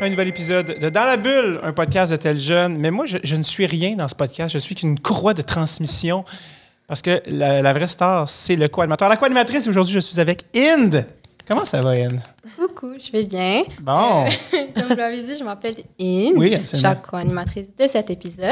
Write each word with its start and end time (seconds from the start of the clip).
un 0.00 0.08
nouvel 0.10 0.28
épisode 0.28 0.78
de 0.78 0.88
Dans 0.88 1.04
la 1.04 1.16
bulle, 1.16 1.60
un 1.62 1.72
podcast 1.72 2.12
de 2.12 2.16
tel 2.16 2.38
jeune. 2.38 2.76
Mais 2.78 2.90
moi, 2.90 3.06
je, 3.06 3.18
je 3.22 3.36
ne 3.36 3.42
suis 3.42 3.66
rien 3.66 3.96
dans 3.96 4.08
ce 4.08 4.14
podcast. 4.14 4.52
Je 4.52 4.58
suis 4.58 4.74
qu'une 4.74 4.98
courroie 4.98 5.34
de 5.34 5.42
transmission 5.42 6.24
parce 6.86 7.02
que 7.02 7.22
la, 7.26 7.62
la 7.62 7.72
vraie 7.72 7.88
star, 7.88 8.28
c'est 8.28 8.56
le 8.56 8.68
co-animateur. 8.68 9.08
La 9.08 9.16
co-animatrice, 9.16 9.66
aujourd'hui, 9.66 9.94
je 9.94 10.00
suis 10.00 10.20
avec 10.20 10.42
Inde. 10.54 11.04
Comment 11.48 11.64
ça 11.64 11.80
va, 11.80 11.90
Inde? 11.90 12.20
Coucou, 12.56 12.94
je 12.98 13.10
vais 13.12 13.24
bien. 13.24 13.62
Bon. 13.80 14.24
Comme 14.74 14.88
vous 14.88 14.94
l'avez 14.96 15.22
dit, 15.22 15.36
je 15.38 15.44
m'appelle 15.44 15.74
Inde. 16.00 16.34
Oui, 16.36 16.50
Je 16.50 16.56
absolument. 16.56 16.64
suis 16.64 16.82
la 16.82 16.94
co-animatrice 16.96 17.74
de 17.76 17.86
cet 17.88 18.10
épisode. 18.10 18.50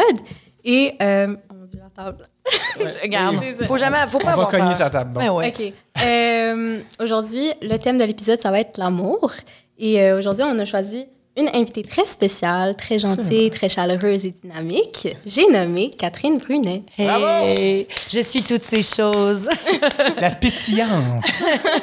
Et, 0.65 0.95
euh, 1.03 1.27
mon 1.29 1.67
Dieu, 1.67 1.79
la 1.79 1.91
table. 2.05 2.23
Regarde, 3.03 3.37
Oui. 3.41 3.67
faut 3.67 3.77
jamais, 3.77 3.99
faut 4.09 4.19
pas 4.19 4.25
On 4.25 4.27
va 4.29 4.33
avoir 4.33 4.49
cogner 4.49 4.63
peur. 4.69 4.77
sa 4.77 4.91
table. 4.91 5.13
Bon. 5.13 5.21
Ben 5.21 5.31
ouais. 5.31 5.49
OK. 5.49 5.73
Euh, 6.05 6.79
aujourd'hui, 7.01 7.51
le 7.63 7.77
thème 7.77 7.99
de 7.99 8.05
l'épisode, 8.05 8.41
ça 8.41 8.51
va 8.51 8.61
être 8.61 8.79
l'amour. 8.79 9.31
Et 9.79 10.01
euh, 10.03 10.19
aujourd'hui, 10.19 10.45
on 10.45 10.59
a 10.59 10.65
choisi 10.65 11.07
une 11.37 11.49
invitée 11.53 11.83
très 11.83 12.05
spéciale, 12.05 12.77
très 12.77 12.99
gentille, 12.99 13.51
très 13.51 13.69
chaleureuse 13.69 14.25
et 14.25 14.31
dynamique. 14.31 15.09
J'ai 15.27 15.47
nommé 15.49 15.91
Catherine 15.91 16.39
Brunet. 16.39 16.85
Hey, 16.97 17.89
je 18.09 18.21
suis 18.21 18.43
toutes 18.43 18.63
ces 18.63 18.83
choses. 18.83 19.49
La 20.21 20.31
pétillante. 20.31 21.25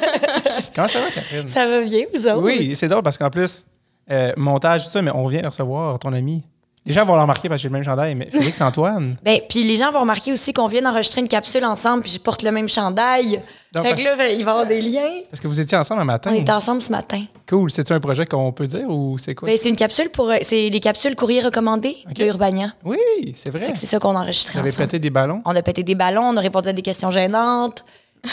Comment 0.74 0.88
ça 0.88 1.00
va, 1.00 1.10
Catherine? 1.10 1.48
Ça 1.48 1.66
va 1.66 1.82
bien, 1.82 2.04
vous 2.14 2.26
autres? 2.26 2.42
Oui, 2.42 2.74
c'est 2.74 2.86
drôle 2.86 3.02
parce 3.02 3.18
qu'en 3.18 3.30
plus, 3.30 3.66
euh, 4.10 4.32
montage, 4.36 4.84
tout 4.84 4.90
ça, 4.90 5.02
mais 5.02 5.10
on 5.14 5.26
vient 5.26 5.42
de 5.42 5.48
recevoir 5.48 5.98
ton 5.98 6.12
ami. 6.12 6.42
Les 6.84 6.92
gens 6.92 7.04
vont 7.04 7.14
le 7.14 7.20
remarquer 7.20 7.48
parce 7.48 7.60
que 7.60 7.62
j'ai 7.62 7.68
le 7.68 7.74
même 7.74 7.84
chandail, 7.84 8.14
mais 8.16 8.28
Félix 8.30 8.60
Antoine. 8.60 9.16
Ben, 9.22 9.38
puis 9.48 9.62
les 9.62 9.76
gens 9.76 9.92
vont 9.92 10.00
remarquer 10.00 10.32
aussi 10.32 10.52
qu'on 10.52 10.66
vient 10.66 10.82
d'enregistrer 10.82 11.20
une 11.20 11.28
capsule 11.28 11.64
ensemble, 11.64 12.02
puis 12.02 12.10
je 12.12 12.18
porte 12.18 12.42
le 12.42 12.50
même 12.50 12.68
chandail. 12.68 13.40
Donc, 13.72 13.86
fait 13.86 13.94
que 13.94 14.02
là, 14.02 14.12
il 14.30 14.44
va 14.44 14.50
y 14.50 14.54
avoir 14.54 14.66
des 14.66 14.82
liens. 14.82 15.08
Est-ce 15.32 15.40
que 15.40 15.46
vous 15.46 15.60
étiez 15.60 15.78
ensemble 15.78 16.00
un 16.00 16.04
matin? 16.04 16.30
On 16.32 16.34
est 16.34 16.50
ensemble 16.50 16.82
ce 16.82 16.90
matin. 16.90 17.22
Cool. 17.48 17.70
C'est-tu 17.70 17.92
un 17.92 18.00
projet 18.00 18.26
qu'on 18.26 18.50
peut 18.52 18.66
dire 18.66 18.88
ou 18.90 19.16
c'est 19.16 19.34
quoi? 19.34 19.46
Ben, 19.48 19.56
c'est 19.60 19.68
une 19.68 19.76
capsule 19.76 20.10
pour. 20.10 20.28
euh, 20.28 20.36
C'est 20.42 20.68
les 20.68 20.80
capsules 20.80 21.14
courrier 21.14 21.40
recommandées 21.40 21.96
Ok. 22.06 22.14
de 22.14 22.24
Urbania. 22.26 22.72
Oui, 22.84 22.98
c'est 23.36 23.50
vrai. 23.50 23.72
C'est 23.74 23.86
ça 23.86 23.98
qu'on 24.00 24.10
a 24.16 24.24
Vous 24.24 24.58
avez 24.58 24.68
ensemble. 24.70 24.72
pété 24.86 24.98
des 24.98 25.10
ballons. 25.10 25.40
On 25.46 25.54
a 25.54 25.62
pété 25.62 25.82
des 25.84 25.94
ballons, 25.94 26.24
on 26.24 26.36
a 26.36 26.40
répondu 26.40 26.68
à 26.68 26.72
des 26.72 26.82
questions 26.82 27.10
gênantes. 27.10 27.84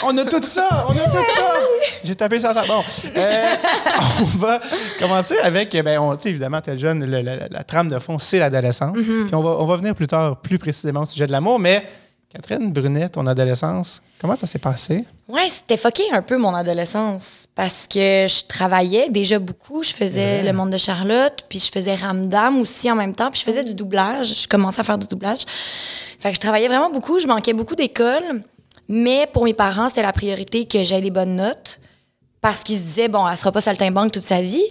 On 0.04 0.16
a 0.16 0.24
tout 0.24 0.42
ça! 0.42 0.86
On 0.88 0.92
a 0.92 1.04
tout 1.04 1.24
ça! 1.34 1.52
J'ai 2.04 2.14
tapé 2.14 2.38
ça. 2.38 2.54
Bon, 2.54 2.82
euh, 3.16 3.54
on 4.20 4.24
va 4.24 4.60
commencer 4.98 5.36
avec, 5.42 5.72
ben, 5.82 5.98
on, 5.98 6.14
évidemment, 6.16 6.60
tel 6.60 6.78
jeune, 6.78 7.04
le- 7.04 7.48
la, 7.50 7.64
trame 7.64 7.88
de 7.88 7.98
fond, 7.98 8.18
c'est 8.18 8.38
l'adolescence. 8.38 8.98
Mm-hmm. 8.98 9.26
Puis 9.26 9.34
on 9.34 9.42
va, 9.42 9.50
on 9.50 9.66
va 9.66 9.76
venir 9.76 9.94
plus 9.94 10.06
tard, 10.06 10.36
plus 10.36 10.58
précisément 10.58 11.02
au 11.02 11.06
sujet 11.06 11.26
de 11.26 11.32
l'amour. 11.32 11.58
Mais 11.58 11.84
Catherine 12.32 12.72
Brunet, 12.72 13.08
ton 13.08 13.26
adolescence, 13.26 14.02
comment 14.20 14.36
ça 14.36 14.46
s'est 14.46 14.60
passé? 14.60 15.04
Ouais, 15.28 15.48
c'était 15.48 15.76
fucké 15.76 16.04
un 16.12 16.22
peu 16.22 16.38
mon 16.38 16.54
adolescence 16.54 17.46
parce 17.56 17.88
que 17.88 18.26
je 18.28 18.46
travaillais 18.46 19.08
déjà 19.08 19.40
beaucoup. 19.40 19.82
Je 19.82 19.92
faisais. 19.92 20.44
Le 20.44 20.52
Monde 20.52 20.70
de 20.70 20.78
Charlotte, 20.78 21.44
puis 21.48 21.58
je 21.58 21.70
faisais 21.72 21.96
Ramdam 21.96 22.60
aussi 22.60 22.90
en 22.90 22.94
même 22.94 23.16
temps, 23.16 23.30
puis 23.32 23.40
je 23.40 23.44
faisais 23.44 23.64
du 23.64 23.74
doublage. 23.74 24.42
Je 24.42 24.48
commençais 24.48 24.80
à 24.80 24.84
faire 24.84 24.98
du 24.98 25.08
doublage. 25.08 25.40
Fait 26.20 26.28
que 26.30 26.36
je 26.36 26.40
travaillais 26.40 26.68
vraiment 26.68 26.90
beaucoup. 26.90 27.18
Je 27.18 27.26
manquais 27.26 27.52
beaucoup 27.52 27.74
d'école, 27.74 28.42
mais 28.90 29.26
pour 29.32 29.44
mes 29.44 29.54
parents, 29.54 29.88
c'était 29.88 30.02
la 30.02 30.12
priorité 30.12 30.66
que 30.66 30.82
j'aie 30.84 31.00
des 31.00 31.10
bonnes 31.10 31.36
notes. 31.36 31.78
Parce 32.42 32.62
qu'ils 32.62 32.78
se 32.78 32.82
disaient, 32.82 33.08
bon, 33.08 33.28
elle 33.28 33.36
sera 33.36 33.52
pas 33.52 33.60
saltimbanque 33.60 34.12
toute 34.12 34.22
sa 34.24 34.40
vie, 34.40 34.62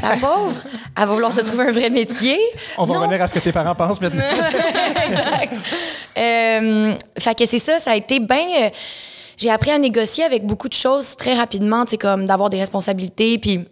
la 0.00 0.16
pauvre. 0.20 0.54
Elle 0.96 1.06
va 1.08 1.12
vouloir 1.12 1.32
se 1.32 1.40
trouver 1.40 1.64
un 1.64 1.72
vrai 1.72 1.90
métier. 1.90 2.38
On 2.78 2.84
va 2.84 2.94
Non. 2.94 3.00
revenir 3.00 3.20
à 3.20 3.26
ce 3.26 3.34
que 3.34 3.40
tes 3.40 3.50
parents 3.50 3.74
pensent 3.74 4.00
maintenant. 4.00 4.22
Exact. 5.08 5.52
Euh, 6.16 6.94
fait 7.18 7.34
que 7.36 7.44
c'est 7.46 7.58
ça, 7.58 7.78
ça 7.80 7.90
a 7.90 7.96
été 7.96 8.20
bien. 8.20 8.46
euh, 8.62 8.70
j'ai 9.36 9.50
appris 9.50 9.72
à 9.72 9.78
négocier 9.78 10.22
avec 10.24 10.46
beaucoup 10.46 10.68
de 10.68 10.72
choses 10.74 11.16
très 11.16 11.34
rapidement, 11.34 11.84
tu 11.84 11.90
sais, 11.92 11.98
comme 11.98 12.26
d'avoir 12.26 12.48
des 12.50 12.58
responsabilités, 12.60 13.38
puis. 13.38 13.64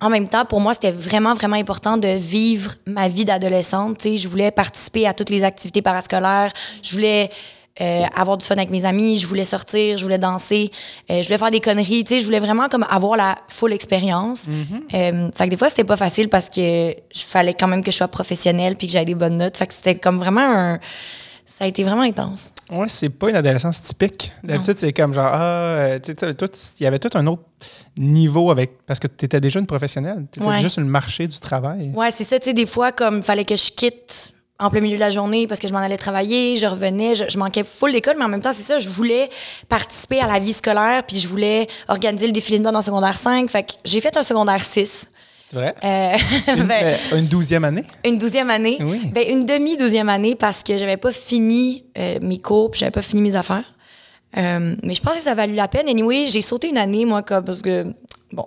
En 0.00 0.10
même 0.10 0.28
temps, 0.28 0.44
pour 0.44 0.60
moi, 0.60 0.74
c'était 0.74 0.92
vraiment, 0.92 1.34
vraiment 1.34 1.56
important 1.56 1.96
de 1.96 2.06
vivre 2.06 2.74
ma 2.86 3.08
vie 3.08 3.24
d'adolescente. 3.24 3.98
Tu 3.98 4.10
sais, 4.10 4.16
je 4.16 4.28
voulais 4.28 4.52
participer 4.52 5.08
à 5.08 5.12
toutes 5.12 5.30
les 5.30 5.42
activités 5.42 5.82
parascolaires. 5.82 6.52
Je 6.84 6.92
voulais 6.92 7.30
euh, 7.80 8.02
avoir 8.16 8.36
du 8.38 8.44
fun 8.44 8.56
avec 8.56 8.70
mes 8.70 8.84
amis. 8.84 9.18
Je 9.18 9.26
voulais 9.26 9.44
sortir. 9.44 9.96
Je 9.98 10.02
voulais 10.02 10.18
danser. 10.18 10.70
euh, 11.10 11.22
je 11.22 11.26
voulais 11.28 11.38
faire 11.38 11.50
des 11.50 11.60
conneries. 11.60 12.04
Tu 12.04 12.14
sais, 12.14 12.20
je 12.20 12.24
voulais 12.24 12.40
vraiment 12.40 12.68
comme 12.68 12.86
avoir 12.90 13.16
la 13.16 13.36
full 13.48 13.72
expérience. 13.72 14.44
Euh, 14.94 15.30
fait 15.34 15.44
que 15.44 15.50
des 15.50 15.56
fois, 15.56 15.68
c'était 15.68 15.84
pas 15.84 15.96
facile 15.96 16.28
parce 16.28 16.48
que 16.50 16.94
je 17.14 17.20
fallait 17.22 17.54
quand 17.54 17.68
même 17.68 17.82
que 17.84 17.90
je 17.90 17.96
sois 17.96 18.08
professionnelle 18.08 18.76
puis 18.76 18.86
que 18.86 18.92
j'aille 18.92 19.04
des 19.04 19.14
bonnes 19.14 19.36
notes. 19.36 19.56
Fait 19.56 19.66
que 19.66 19.74
c'était 19.74 19.96
comme 19.96 20.18
vraiment 20.18 20.40
un... 20.40 20.78
Ça 21.50 21.64
a 21.64 21.66
été 21.66 21.82
vraiment 21.82 22.02
intense. 22.02 22.52
Ouais, 22.70 22.88
c'est 22.88 23.08
pas 23.08 23.30
une 23.30 23.36
adolescence 23.36 23.80
typique. 23.80 24.30
D'habitude, 24.44 24.74
c'est 24.78 24.92
comme 24.92 25.14
genre, 25.14 25.30
ah, 25.32 25.98
tu 26.02 26.12
sais, 26.14 26.34
il 26.78 26.82
y 26.84 26.86
avait 26.86 26.98
tout 26.98 27.08
un 27.14 27.26
autre 27.26 27.42
niveau 27.96 28.50
avec. 28.50 28.84
Parce 28.86 29.00
que 29.00 29.06
tu 29.06 29.24
étais 29.24 29.40
déjà 29.40 29.58
une 29.58 29.66
professionnelle. 29.66 30.26
Tu 30.30 30.40
étais 30.40 30.48
Ouais. 30.48 30.56
déjà 30.58 30.68
sur 30.68 30.82
le 30.82 30.86
marché 30.88 31.26
du 31.26 31.40
travail. 31.40 31.90
Ouais, 31.94 32.10
c'est 32.10 32.24
ça, 32.24 32.38
tu 32.38 32.44
sais, 32.44 32.52
des 32.52 32.66
fois, 32.66 32.92
comme, 32.92 33.22
fallait 33.22 33.46
que 33.46 33.56
je 33.56 33.72
quitte 33.72 34.34
en 34.60 34.70
plein 34.70 34.80
milieu 34.80 34.96
de 34.96 35.00
la 35.00 35.10
journée 35.10 35.46
parce 35.46 35.60
que 35.60 35.68
je 35.68 35.72
m'en 35.72 35.78
allais 35.78 35.96
travailler, 35.96 36.56
je 36.56 36.66
revenais, 36.66 37.14
je, 37.14 37.24
je 37.28 37.38
manquais 37.38 37.62
full 37.64 37.92
d'école, 37.92 38.16
mais 38.18 38.24
en 38.24 38.28
même 38.28 38.40
temps, 38.40 38.52
c'est 38.52 38.62
ça, 38.62 38.78
je 38.78 38.90
voulais 38.90 39.30
participer 39.68 40.20
à 40.20 40.26
la 40.26 40.38
vie 40.40 40.52
scolaire, 40.52 41.04
puis 41.06 41.18
je 41.18 41.28
voulais 41.28 41.68
organiser 41.88 42.26
le 42.26 42.32
défilé 42.32 42.58
de 42.58 42.64
mode 42.64 42.74
en 42.76 42.82
secondaire 42.82 43.18
5. 43.18 43.48
Fait 43.50 43.62
que 43.62 43.72
j'ai 43.84 44.00
fait 44.00 44.16
un 44.16 44.22
secondaire 44.22 44.64
6. 44.64 45.10
C'est 45.50 45.56
vrai? 45.56 45.74
Euh, 45.82 46.16
Une, 46.56 46.64
ben, 46.64 46.96
euh, 47.12 47.18
une 47.18 47.26
douzième 47.26 47.64
année? 47.64 47.84
une 48.04 48.18
douzième 48.18 48.50
année. 48.50 48.76
Oui. 48.80 49.00
Ben, 49.12 49.24
une 49.30 49.44
demi-douzième 49.46 50.08
année 50.10 50.34
parce 50.34 50.62
que 50.62 50.76
j'avais 50.76 50.98
pas 50.98 51.12
fini 51.12 51.84
euh, 51.96 52.18
mes 52.20 52.38
cours, 52.38 52.70
puis 52.70 52.80
j'avais 52.80 52.90
pas 52.90 53.00
fini 53.02 53.22
mes 53.22 53.34
affaires. 53.34 53.64
Euh, 54.36 54.74
mais 54.82 54.94
je 54.94 55.00
pense 55.00 55.14
que 55.14 55.22
ça 55.22 55.30
a 55.30 55.34
valu 55.34 55.54
la 55.54 55.68
peine. 55.68 55.88
Anyway, 55.88 56.26
j'ai 56.26 56.42
sauté 56.42 56.68
une 56.68 56.76
année, 56.76 57.06
moi, 57.06 57.22
comme, 57.22 57.44
parce 57.44 57.62
que, 57.62 57.86
bon. 58.32 58.46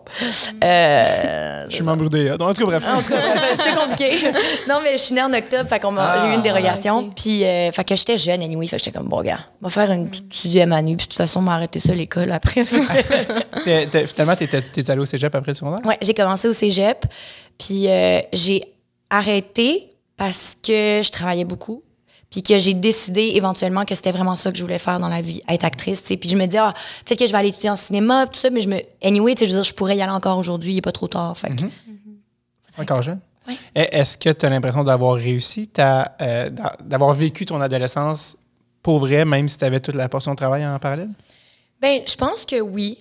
Euh, 0.64 1.66
Je 1.70 1.76
suis 1.76 1.84
membre 1.84 2.10
d'EA. 2.10 2.34
En 2.40 2.54
tout 2.54 2.62
cas, 2.62 2.66
bref. 2.80 2.88
en 2.88 3.02
tout 3.02 3.10
cas, 3.12 3.36
bref, 3.36 3.60
c'est 3.64 3.76
compliqué. 3.76 4.32
non, 4.70 4.80
mais 4.84 4.94
je 4.94 4.98
suis 5.04 5.16
née 5.16 5.24
en 5.24 5.34
octobre, 5.34 5.68
fait 5.70 5.80
qu'on 5.80 5.96
j'ai 6.22 6.28
eu 6.28 6.34
une 6.36 6.42
dérogation. 6.42 7.00
ok. 7.00 7.14
Puis, 7.16 7.44
euh, 7.44 7.72
fait 7.72 7.84
que 7.84 7.96
j'étais 7.96 8.18
jeune, 8.18 8.42
anyway. 8.44 8.68
Fait 8.68 8.78
que 8.78 8.84
j'étais 8.84 8.98
comme, 8.98 9.08
bon, 9.08 9.22
gars, 9.22 9.40
on 9.62 9.68
va 9.68 9.72
faire 9.72 9.92
une 9.92 10.10
sixième 10.32 10.72
année. 10.74 10.96
Puis, 10.96 11.08
de 11.08 11.12
toute 11.12 11.18
façon, 11.18 11.40
on 11.40 11.44
m'a 11.44 11.56
arrêté 11.56 11.80
ça, 11.80 11.94
l'école, 11.94 12.32
après. 12.32 12.64
T'es- 13.64 13.88
t'es- 13.88 14.06
finalement, 14.08 14.36
t'étais- 14.36 14.62
t'es 14.62 14.90
allé 14.92 15.02
au 15.02 15.06
cégep 15.06 15.34
après 15.34 15.52
le 15.52 15.56
secondaire? 15.56 15.86
ouais, 15.86 15.98
j'ai 16.02 16.14
commencé 16.14 16.48
au 16.48 16.54
cégep. 16.54 17.06
Puis, 17.58 17.88
euh, 17.90 18.20
j'ai 18.34 18.62
arrêté 19.10 19.88
parce 20.18 20.56
que 20.62 21.02
je 21.04 21.12
travaillais 21.12 21.44
beaucoup. 21.46 21.84
Puis 22.32 22.42
que 22.44 22.58
j'ai 22.58 22.74
décidé 22.74 23.34
éventuellement 23.36 23.84
que 23.86 23.94
c'était 23.94 24.12
vraiment 24.12 24.36
ça 24.38 24.52
que 24.52 24.58
je 24.58 24.64
voulais 24.64 24.80
faire 24.80 25.00
dans 25.00 25.10
la 25.10 25.22
vie, 25.22 25.42
être 25.50 25.66
actrice. 25.66 26.02
tu 26.02 26.08
sais. 26.08 26.18
Puis 26.18 26.30
je 26.30 26.38
me 26.38 26.46
dis, 26.48 26.58
ah, 26.58 26.74
peut-être 27.06 27.20
que 27.20 27.28
je 27.28 27.32
vais 27.32 27.38
aller 27.38 27.50
étudier 27.50 27.70
en 27.70 27.76
cinéma, 27.76 28.26
tout 28.26 28.40
ça, 28.40 28.50
mais 28.50 28.62
je 28.62 28.70
me. 28.70 28.80
Anyway, 29.04 29.36
tu 29.36 29.40
sais, 29.42 29.46
je 29.48 29.52
veux 29.52 29.58
dire, 29.58 29.64
je 29.66 29.74
pourrais 29.74 29.98
y 29.98 30.02
aller 30.02 30.12
encore 30.14 30.38
aujourd'hui, 30.38 30.72
il 30.72 30.76
n'est 30.76 30.82
pas 30.82 30.94
trop 30.94 31.08
tard. 31.10 31.38
Fait 31.38 31.50
que- 31.50 31.66
Encore 32.82 33.04
jeune? 33.04 33.20
Oui. 33.48 33.58
Et 33.76 33.82
Est-ce 33.98 34.18
que 34.18 34.30
tu 34.30 34.46
as 34.46 34.50
l'impression 34.50 34.84
d'avoir 34.84 35.16
réussi, 35.16 35.68
ta, 35.68 36.16
euh, 36.22 36.50
d'a- 36.50 36.78
d'avoir 36.84 37.14
vécu 37.14 37.46
ton 37.46 37.60
adolescence 37.60 38.38
pour 38.82 39.00
vrai, 39.00 39.26
même 39.26 39.50
si 39.50 39.58
tu 39.58 39.66
avais 39.66 39.80
toute 39.80 39.96
la 39.96 40.08
portion 40.08 40.32
de 40.32 40.38
travail 40.38 40.66
en 40.66 40.80
parallèle? 40.80 41.10
Ben, 41.82 42.02
je 42.08 42.16
pense 42.16 42.46
que 42.46 42.62
oui. 42.62 42.98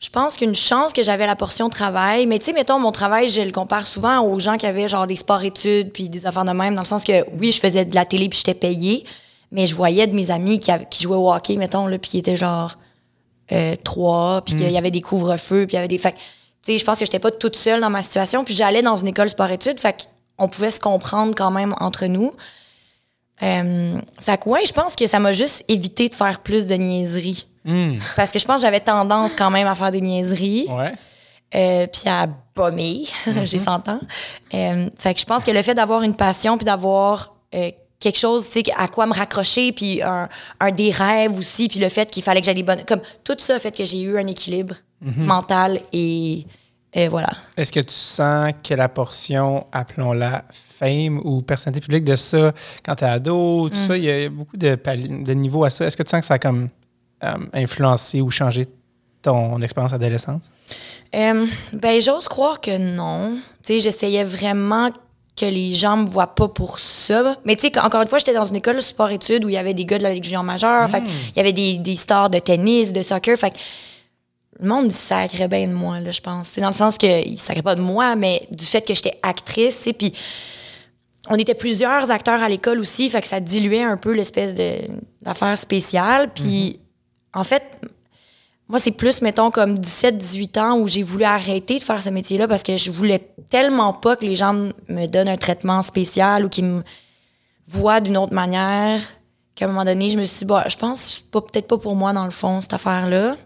Je 0.00 0.08
pense 0.08 0.36
qu'une 0.36 0.54
chance 0.54 0.94
que 0.94 1.02
j'avais 1.02 1.26
la 1.26 1.36
portion 1.36 1.68
travail. 1.68 2.26
Mais 2.26 2.38
tu 2.38 2.46
sais, 2.46 2.52
mettons, 2.54 2.78
mon 2.78 2.90
travail, 2.90 3.28
je 3.28 3.42
le 3.42 3.50
compare 3.52 3.86
souvent 3.86 4.20
aux 4.22 4.38
gens 4.38 4.56
qui 4.56 4.64
avaient 4.66 4.88
genre 4.88 5.06
des 5.06 5.16
sports-études 5.16 5.92
puis 5.92 6.08
des 6.08 6.24
affaires 6.26 6.46
de 6.46 6.52
même, 6.52 6.74
dans 6.74 6.80
le 6.82 6.86
sens 6.86 7.04
que 7.04 7.24
oui, 7.38 7.52
je 7.52 7.60
faisais 7.60 7.84
de 7.84 7.94
la 7.94 8.06
télé 8.06 8.28
puis 8.30 8.38
j'étais 8.38 8.54
payée, 8.54 9.04
mais 9.52 9.66
je 9.66 9.74
voyais 9.76 10.06
de 10.06 10.14
mes 10.14 10.30
amis 10.30 10.58
qui, 10.58 10.70
avaient- 10.70 10.86
qui 10.90 11.02
jouaient 11.02 11.16
au 11.16 11.30
hockey, 11.30 11.56
mettons, 11.56 11.86
là, 11.86 11.98
puis 11.98 12.10
qui 12.12 12.18
étaient 12.18 12.36
genre 12.36 12.78
euh, 13.52 13.76
trois, 13.84 14.40
puis 14.42 14.54
qu'il 14.54 14.70
y 14.70 14.78
avait 14.78 14.90
des 14.90 15.02
couvre-feux, 15.02 15.66
puis 15.66 15.74
il 15.74 15.76
y 15.76 15.78
avait 15.78 15.88
des. 15.88 15.98
Fait 15.98 16.12
que, 16.12 16.16
tu 16.16 16.22
sais, 16.72 16.78
je 16.78 16.84
pense 16.84 16.98
que 16.98 17.04
j'étais 17.04 17.18
pas 17.18 17.30
toute 17.32 17.56
seule 17.56 17.80
dans 17.80 17.90
ma 17.90 18.02
situation, 18.02 18.42
puis 18.44 18.54
j'allais 18.54 18.80
dans 18.82 18.96
une 18.96 19.08
école 19.08 19.28
sport-études, 19.28 19.80
fait 19.80 20.08
qu'on 20.38 20.48
pouvait 20.48 20.70
se 20.70 20.80
comprendre 20.80 21.34
quand 21.36 21.50
même 21.50 21.74
entre 21.80 22.06
nous. 22.06 22.32
Euh, 23.42 23.98
fait 24.20 24.38
que 24.40 24.48
ouais, 24.48 24.64
je 24.66 24.72
pense 24.72 24.94
que 24.94 25.06
ça 25.06 25.18
m'a 25.18 25.32
juste 25.34 25.64
évité 25.68 26.08
de 26.08 26.14
faire 26.14 26.40
plus 26.40 26.66
de 26.66 26.74
niaiseries. 26.74 27.46
Hmm. 27.64 27.98
Parce 28.16 28.30
que 28.30 28.38
je 28.38 28.44
pense 28.44 28.56
que 28.56 28.62
j'avais 28.62 28.80
tendance 28.80 29.34
quand 29.34 29.50
même 29.50 29.66
à 29.66 29.74
faire 29.74 29.90
des 29.90 30.00
niaiseries, 30.00 30.66
Ouais. 30.68 30.92
euh, 31.54 31.86
puis 31.86 32.02
à 32.06 32.26
bomber, 32.54 33.02
j'ai 33.44 33.58
100 33.58 33.88
ans. 33.88 34.00
Euh, 34.54 34.88
fait 34.98 35.14
que 35.14 35.20
je 35.20 35.26
pense 35.26 35.44
que 35.44 35.50
le 35.50 35.62
fait 35.62 35.74
d'avoir 35.74 36.02
une 36.02 36.14
passion, 36.16 36.56
puis 36.56 36.64
d'avoir 36.64 37.34
euh, 37.54 37.70
quelque 37.98 38.18
chose, 38.18 38.46
tu 38.48 38.60
sais, 38.64 38.72
à 38.76 38.88
quoi 38.88 39.06
me 39.06 39.12
raccrocher, 39.12 39.72
puis 39.72 40.00
un, 40.02 40.28
un 40.58 40.70
des 40.70 40.90
rêves 40.90 41.36
aussi, 41.38 41.68
puis 41.68 41.78
le 41.80 41.88
fait 41.90 42.10
qu'il 42.10 42.22
fallait 42.22 42.40
que 42.40 42.46
j'aille 42.46 42.54
des 42.54 42.62
bonnes... 42.62 42.84
Comme 42.86 43.02
tout 43.24 43.36
ça 43.38 43.58
fait 43.58 43.76
que 43.76 43.84
j'ai 43.84 44.00
eu 44.02 44.16
un 44.18 44.26
équilibre 44.26 44.76
mental 45.02 45.80
et 45.92 46.46
voilà. 47.08 47.28
Est-ce 47.56 47.72
que 47.72 47.80
tu 47.80 47.94
sens 47.94 48.52
que 48.66 48.74
la 48.74 48.88
portion, 48.88 49.66
appelons-la 49.70 50.44
fame 50.50 51.20
ou 51.24 51.42
personnalité 51.42 51.84
publique 51.84 52.04
de 52.04 52.16
ça, 52.16 52.52
quand 52.84 52.94
tu 52.94 53.04
es 53.04 53.06
ado, 53.08 53.68
tout 53.68 53.76
ça, 53.76 53.96
il 53.98 54.04
y 54.04 54.10
a 54.10 54.28
beaucoup 54.30 54.56
de, 54.56 54.74
de 55.24 55.32
niveaux 55.34 55.64
à 55.64 55.70
ça. 55.70 55.84
Est-ce 55.86 55.96
que 55.96 56.02
tu 56.02 56.10
sens 56.10 56.20
que 56.20 56.26
ça 56.26 56.34
a 56.34 56.38
comme 56.38 56.68
euh, 57.24 57.34
influencé 57.52 58.20
ou 58.20 58.30
changé 58.30 58.66
ton 59.22 59.60
expérience 59.60 59.92
adolescente? 59.92 60.42
Euh, 61.14 61.46
ben, 61.72 62.00
j'ose 62.00 62.28
croire 62.28 62.60
que 62.60 62.76
non. 62.78 63.34
Tu 63.62 63.74
sais, 63.74 63.80
j'essayais 63.80 64.24
vraiment 64.24 64.90
que 65.36 65.46
les 65.46 65.74
gens 65.74 65.96
me 65.96 66.10
voient 66.10 66.34
pas 66.34 66.48
pour 66.48 66.78
ça. 66.78 67.36
Mais 67.44 67.56
tu 67.56 67.68
sais, 67.68 67.78
encore 67.78 68.02
une 68.02 68.08
fois, 68.08 68.18
j'étais 68.18 68.34
dans 68.34 68.44
une 68.44 68.56
école 68.56 68.76
de 68.76 68.80
sport-études 68.80 69.44
où 69.44 69.48
il 69.48 69.54
y 69.54 69.58
avait 69.58 69.74
des 69.74 69.84
gars 69.84 69.98
de 69.98 70.02
la 70.02 70.12
Ligue 70.12 70.24
junior 70.24 70.44
majeure. 70.44 70.88
Fait 70.88 71.00
que 71.00 71.06
il 71.06 71.36
y 71.36 71.40
avait 71.40 71.52
des, 71.52 71.78
des 71.78 71.96
stars 71.96 72.30
de 72.30 72.38
tennis, 72.38 72.92
de 72.92 73.02
soccer. 73.02 73.36
Fait 73.36 73.52
le 74.60 74.68
monde 74.68 74.92
sacrait 74.92 75.48
bien 75.48 75.68
de 75.68 75.72
moi, 75.72 76.00
là, 76.00 76.10
je 76.10 76.20
pense. 76.20 76.48
C'est 76.48 76.60
dans 76.60 76.68
le 76.68 76.74
sens 76.74 76.98
qu'il 76.98 77.32
ne 77.32 77.36
sacrait 77.36 77.62
pas 77.62 77.74
de 77.74 77.80
moi, 77.80 78.14
mais 78.14 78.46
du 78.50 78.64
fait 78.64 78.86
que 78.86 78.94
j'étais 78.94 79.18
actrice, 79.22 79.76
tu 79.78 79.82
sais, 79.84 79.92
puis 79.92 80.12
on 81.28 81.36
était 81.36 81.54
plusieurs 81.54 82.10
acteurs 82.10 82.42
à 82.42 82.48
l'école 82.48 82.80
aussi, 82.80 83.08
fait 83.08 83.20
que 83.20 83.26
ça 83.26 83.40
diluait 83.40 83.82
un 83.82 83.96
peu 83.96 84.12
l'espèce 84.12 84.54
de, 84.54 84.88
d'affaire 85.22 85.56
spéciale. 85.56 86.30
Puis, 86.34 86.80
en 87.34 87.44
fait, 87.44 87.62
moi, 88.68 88.78
c'est 88.78 88.92
plus, 88.92 89.20
mettons, 89.22 89.50
comme 89.50 89.76
17-18 89.78 90.58
ans 90.60 90.78
où 90.78 90.86
j'ai 90.88 91.02
voulu 91.02 91.24
arrêter 91.24 91.78
de 91.78 91.82
faire 91.82 92.02
ce 92.02 92.08
métier-là 92.10 92.46
parce 92.46 92.62
que 92.62 92.76
je 92.76 92.90
voulais 92.90 93.28
tellement 93.50 93.92
pas 93.92 94.16
que 94.16 94.24
les 94.24 94.36
gens 94.36 94.52
me 94.88 95.06
donnent 95.06 95.28
un 95.28 95.36
traitement 95.36 95.82
spécial 95.82 96.44
ou 96.44 96.48
qu'ils 96.48 96.64
me 96.66 96.82
voient 97.68 98.00
d'une 98.00 98.16
autre 98.16 98.32
manière 98.34 99.00
qu'à 99.54 99.64
un 99.64 99.68
moment 99.68 99.84
donné, 99.84 100.10
je 100.10 100.18
me 100.18 100.24
suis 100.24 100.38
dit, 100.40 100.44
bah, 100.44 100.64
je 100.68 100.76
pense 100.76 101.00
que 101.02 101.08
c'est 101.10 101.24
pas- 101.30 101.40
peut-être 101.40 101.66
pas 101.68 101.78
pour 101.78 101.96
moi, 101.96 102.12
dans 102.12 102.24
le 102.24 102.30
fond, 102.30 102.60
cette 102.60 102.72
affaire-là. 102.72 103.36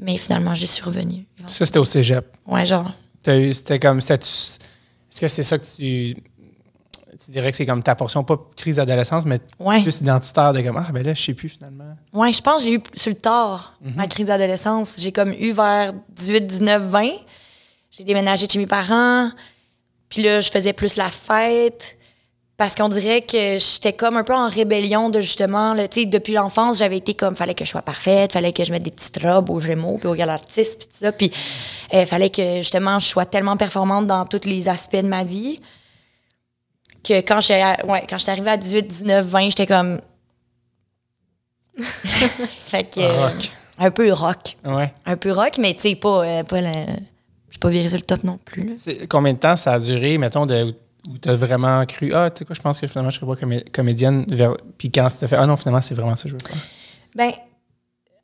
Mais 0.00 0.16
finalement, 0.16 0.54
j'y 0.54 0.66
suis 0.66 0.82
revenue. 0.82 1.26
Ça, 1.46 1.66
c'était 1.66 1.78
au 1.78 1.84
cégep. 1.84 2.24
Ouais, 2.46 2.64
genre. 2.66 2.90
T'as 3.22 3.36
eu- 3.36 3.52
C'était 3.54 3.78
comme. 3.80 4.00
c'était- 4.00 4.14
Est-ce 4.14 5.20
que 5.20 5.26
c'est 5.28 5.42
ça 5.42 5.58
que 5.58 5.64
tu. 5.64 6.16
Tu 7.24 7.30
dirais 7.32 7.50
que 7.50 7.56
c'est 7.56 7.66
comme 7.66 7.82
ta 7.82 7.94
portion, 7.94 8.22
pas 8.22 8.38
crise 8.56 8.76
d'adolescence, 8.76 9.24
mais 9.26 9.40
Ouais. 9.58 9.82
plus 9.82 10.00
identitaire 10.00 10.52
de 10.52 10.60
comme 10.60 10.76
Ah, 10.76 10.92
ben 10.92 11.04
là, 11.04 11.14
je 11.14 11.22
sais 11.22 11.34
plus 11.34 11.48
finalement. 11.48 11.96
Ouais, 12.12 12.32
je 12.32 12.40
pense 12.40 12.58
que 12.62 12.68
j'ai 12.68 12.74
eu 12.74 12.80
sur 12.94 13.10
le 13.10 13.16
tard 13.16 13.76
ma 13.96 14.06
crise 14.06 14.26
d'adolescence. 14.26 14.96
J'ai 14.98 15.10
comme 15.12 15.32
eu 15.32 15.50
vers 15.52 15.92
18, 16.10 16.46
19, 16.46 16.82
20. 16.84 17.08
J'ai 17.90 18.04
déménagé 18.04 18.46
chez 18.48 18.58
mes 18.58 18.66
parents. 18.66 19.30
Puis 20.08 20.22
là, 20.22 20.40
je 20.40 20.50
faisais 20.50 20.72
plus 20.72 20.96
la 20.96 21.10
fête. 21.10 21.96
Parce 22.56 22.74
qu'on 22.74 22.88
dirait 22.88 23.22
que 23.22 23.58
j'étais 23.58 23.92
comme 23.92 24.16
un 24.16 24.24
peu 24.24 24.34
en 24.34 24.48
rébellion 24.48 25.10
de 25.10 25.20
justement, 25.20 25.74
tu 25.88 26.00
sais, 26.00 26.06
depuis 26.06 26.32
l'enfance, 26.32 26.78
j'avais 26.78 26.96
été 26.96 27.14
comme, 27.14 27.36
fallait 27.36 27.54
que 27.54 27.64
je 27.64 27.70
sois 27.70 27.82
parfaite, 27.82 28.32
fallait 28.32 28.52
que 28.52 28.64
je 28.64 28.72
mette 28.72 28.82
des 28.82 28.90
petites 28.90 29.20
robes 29.22 29.48
aux 29.50 29.60
Gémeaux, 29.60 29.96
puis 29.98 30.08
aux 30.08 30.14
Galartistes, 30.16 30.78
puis 30.78 30.88
tout 30.88 30.96
ça. 31.04 31.12
Puis 31.12 31.30
euh, 31.94 32.04
fallait 32.04 32.30
que 32.30 32.56
justement, 32.56 32.98
je 32.98 33.06
sois 33.06 33.26
tellement 33.26 33.56
performante 33.56 34.08
dans 34.08 34.26
tous 34.26 34.44
les 34.44 34.68
aspects 34.68 34.96
de 34.96 35.06
ma 35.06 35.22
vie 35.22 35.60
que 37.08 37.20
quand 37.20 37.40
j'étais 37.40 37.64
ouais, 37.86 38.04
quand 38.08 38.18
j'étais 38.18 38.30
arrivée 38.32 38.50
à 38.50 38.56
18, 38.56 38.86
19, 38.86 39.26
20, 39.26 39.40
j'étais 39.50 39.66
comme. 39.66 40.00
fait 41.78 42.84
que. 42.84 43.00
euh, 43.00 43.26
Rock. 43.28 43.50
un 43.78 43.90
peu 43.90 44.12
rock. 44.12 44.56
Ouais. 44.64 44.92
Un 45.06 45.16
peu 45.16 45.32
rock, 45.32 45.58
mais 45.58 45.74
tu 45.74 45.80
sais, 45.82 45.94
pas, 45.96 46.24
euh, 46.24 46.42
pas 46.42 46.60
la. 46.60 46.86
Suis 47.50 47.58
pas 47.60 47.68
virée 47.70 47.88
sur 47.88 47.98
le 47.98 48.02
top 48.04 48.24
non 48.24 48.38
plus. 48.44 48.76
Combien 49.08 49.32
de 49.32 49.38
temps 49.38 49.56
ça 49.56 49.72
a 49.72 49.80
duré, 49.80 50.18
mettons, 50.18 50.44
de, 50.46 50.74
où 51.08 51.18
tu 51.18 51.28
as 51.28 51.36
vraiment 51.36 51.84
cru 51.86 52.12
Ah, 52.14 52.30
tu 52.30 52.40
sais 52.40 52.44
quoi, 52.44 52.54
je 52.54 52.60
pense 52.60 52.80
que 52.80 52.86
finalement, 52.86 53.10
je 53.10 53.18
serais 53.18 53.26
pas 53.34 53.40
comé- 53.40 53.64
comédienne. 53.72 54.24
Vers... 54.28 54.54
Puis 54.76 54.90
quand 54.90 55.08
tu 55.08 55.16
t'as 55.18 55.28
fait 55.28 55.36
Ah 55.36 55.46
non, 55.46 55.56
finalement, 55.56 55.80
c'est 55.80 55.94
vraiment 55.94 56.14
ça 56.16 56.24
que 56.24 56.28
je 56.28 56.34
veux 56.34 56.40
faire. 56.46 56.56
Ben, 57.14 57.32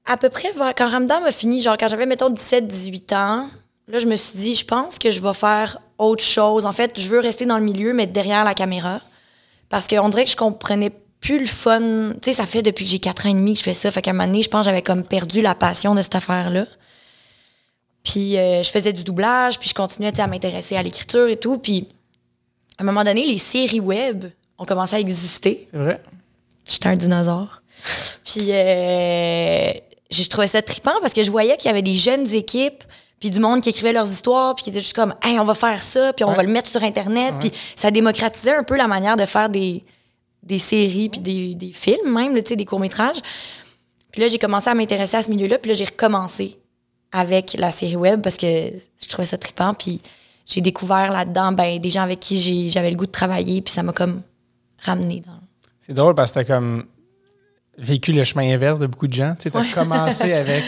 à 0.04 0.16
peu 0.18 0.28
près, 0.28 0.52
vers- 0.52 0.74
quand 0.74 0.90
Ramadan 0.90 1.20
m'a 1.22 1.32
fini, 1.32 1.62
genre 1.62 1.76
quand 1.78 1.88
j'avais, 1.88 2.04
mettons, 2.06 2.28
17, 2.30 2.66
18 2.66 3.12
ans, 3.14 3.46
là, 3.88 3.98
je 3.98 4.06
me 4.06 4.16
suis 4.16 4.38
dit, 4.38 4.54
je 4.54 4.64
pense 4.64 4.98
que 4.98 5.10
je 5.10 5.20
vais 5.20 5.34
faire 5.34 5.78
autre 5.98 6.22
chose. 6.22 6.66
En 6.66 6.72
fait, 6.72 6.98
je 6.98 7.08
veux 7.08 7.20
rester 7.20 7.46
dans 7.46 7.58
le 7.58 7.64
milieu, 7.64 7.92
mais 7.92 8.06
derrière 8.06 8.44
la 8.44 8.54
caméra. 8.54 9.00
Parce 9.68 9.86
qu'on 9.86 10.08
dirait 10.08 10.24
que 10.24 10.30
je 10.30 10.36
comprenais 10.36 10.90
plus 11.20 11.40
le 11.40 11.46
fun. 11.46 12.12
Tu 12.14 12.18
sais, 12.22 12.32
ça 12.34 12.46
fait 12.46 12.62
depuis 12.62 12.84
que 12.84 12.90
j'ai 12.90 12.98
4 12.98 13.26
ans 13.26 13.30
et 13.30 13.34
demi 13.34 13.54
que 13.54 13.58
je 13.58 13.64
fais 13.64 13.74
ça. 13.74 13.90
Fait 13.90 14.02
qu'à 14.02 14.10
un 14.10 14.14
moment 14.14 14.26
donné, 14.26 14.42
je 14.42 14.48
pense 14.48 14.60
que 14.60 14.66
j'avais 14.66 14.82
comme 14.82 15.06
perdu 15.06 15.40
la 15.40 15.54
passion 15.54 15.94
de 15.94 16.02
cette 16.02 16.14
affaire-là. 16.14 16.66
Puis 18.02 18.36
euh, 18.36 18.62
je 18.62 18.70
faisais 18.70 18.92
du 18.92 19.02
doublage, 19.02 19.58
puis 19.58 19.70
je 19.70 19.74
continuais 19.74 20.20
à 20.20 20.26
m'intéresser 20.26 20.76
à 20.76 20.82
l'écriture 20.82 21.26
et 21.28 21.38
tout. 21.38 21.58
Puis 21.58 21.88
à 22.78 22.82
un 22.82 22.86
moment 22.86 23.04
donné, 23.04 23.24
les 23.24 23.38
séries 23.38 23.80
web 23.80 24.26
ont 24.58 24.64
commencé 24.64 24.96
à 24.96 25.00
exister. 25.00 25.66
C'est 25.70 25.78
vrai 25.78 26.00
J'étais 26.66 26.88
un 26.88 26.96
dinosaure. 26.96 27.62
Puis 28.24 28.48
euh, 28.50 29.72
j'ai 30.10 30.26
trouvé 30.26 30.46
ça 30.46 30.62
trippant 30.62 30.94
parce 31.00 31.12
que 31.12 31.22
je 31.22 31.30
voyais 31.30 31.56
qu'il 31.56 31.66
y 31.66 31.70
avait 31.70 31.82
des 31.82 31.96
jeunes 31.96 32.30
équipes 32.34 32.84
puis 33.24 33.30
du 33.30 33.40
monde 33.40 33.62
qui 33.62 33.70
écrivait 33.70 33.94
leurs 33.94 34.10
histoires 34.10 34.54
puis 34.54 34.64
qui 34.64 34.68
étaient 34.68 34.82
juste 34.82 34.92
comme 34.94 35.14
hey 35.22 35.38
on 35.38 35.46
va 35.46 35.54
faire 35.54 35.82
ça 35.82 36.12
puis 36.12 36.26
on 36.26 36.28
Ouais. 36.28 36.34
va 36.36 36.42
le 36.42 36.50
mettre 36.50 36.68
sur 36.68 36.82
internet 36.82 37.34
puis 37.40 37.50
ça 37.74 37.90
démocratisait 37.90 38.54
un 38.54 38.62
peu 38.64 38.76
la 38.76 38.86
manière 38.86 39.16
de 39.16 39.24
faire 39.24 39.48
des, 39.48 39.82
des 40.42 40.58
séries 40.58 41.08
puis 41.08 41.20
des, 41.20 41.54
des 41.54 41.72
films 41.72 42.12
même 42.12 42.34
là, 42.36 42.42
tu 42.42 42.50
sais 42.50 42.56
des 42.56 42.66
courts 42.66 42.80
métrages 42.80 43.16
puis 44.12 44.20
là 44.20 44.28
j'ai 44.28 44.38
commencé 44.38 44.68
à 44.68 44.74
m'intéresser 44.74 45.16
à 45.16 45.22
ce 45.22 45.30
milieu 45.30 45.46
là 45.46 45.56
puis 45.58 45.70
là 45.70 45.74
j'ai 45.74 45.86
recommencé 45.86 46.58
avec 47.12 47.54
la 47.58 47.70
série 47.72 47.96
web 47.96 48.20
parce 48.20 48.36
que 48.36 48.46
je 48.46 49.08
trouvais 49.08 49.24
ça 49.24 49.38
trippant 49.38 49.72
puis 49.72 50.00
j'ai 50.44 50.60
découvert 50.60 51.10
là-dedans 51.10 51.52
ben 51.52 51.78
des 51.78 51.88
gens 51.88 52.02
avec 52.02 52.20
qui 52.20 52.68
j'avais 52.70 52.90
le 52.90 52.96
goût 52.96 53.06
de 53.06 53.10
travailler 53.10 53.62
puis 53.62 53.72
ça 53.72 53.82
m'a 53.82 53.94
comme 53.94 54.20
ramené 54.80 55.20
dans 55.24 55.40
C'est 55.80 55.94
drôle 55.94 56.14
parce 56.14 56.30
que 56.30 56.40
t'as 56.40 56.44
comme 56.44 56.84
vécu 57.78 58.12
le 58.12 58.22
chemin 58.22 58.52
inverse 58.54 58.78
de 58.80 58.86
beaucoup 58.86 59.08
de 59.08 59.14
gens. 59.14 59.34
Tu 59.40 59.48
as 59.48 59.64
commencé 59.74 60.30
avec 60.44 60.62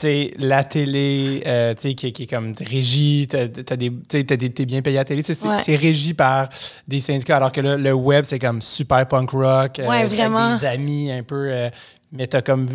sais, 0.00 0.30
la 0.38 0.64
télé, 0.64 1.42
euh, 1.46 1.74
tu 1.74 1.82
sais, 1.90 1.94
qui, 1.94 2.12
qui 2.12 2.22
est 2.24 2.26
comme 2.26 2.52
régie, 2.60 3.26
t'as, 3.28 3.48
t'as 3.48 3.76
des, 3.76 3.90
tu 3.90 3.96
sais, 4.12 4.24
t'as 4.24 4.36
des- 4.36 4.50
t'es 4.50 4.66
bien 4.66 4.82
payé 4.82 4.98
à 4.98 5.00
la 5.00 5.04
télé. 5.04 5.22
C'est, 5.22 5.40
Ouais. 5.46 5.58
c'est 5.58 5.76
régi 5.76 6.14
par 6.14 6.48
des 6.88 7.00
syndicats, 7.00 7.36
alors 7.36 7.52
que 7.52 7.60
là, 7.60 7.76
le 7.76 7.92
web, 7.92 8.24
c'est 8.24 8.38
comme 8.38 8.60
super 8.62 9.06
punk 9.08 9.30
rock. 9.30 9.78
euh, 9.78 9.88
Ouais, 9.88 9.98
avec 10.02 10.10
des 10.12 10.64
amis 10.66 11.10
un 11.12 11.22
peu. 11.22 11.48
euh, 11.50 11.70
mais 12.12 12.26
t'as 12.26 12.42
comme. 12.42 12.68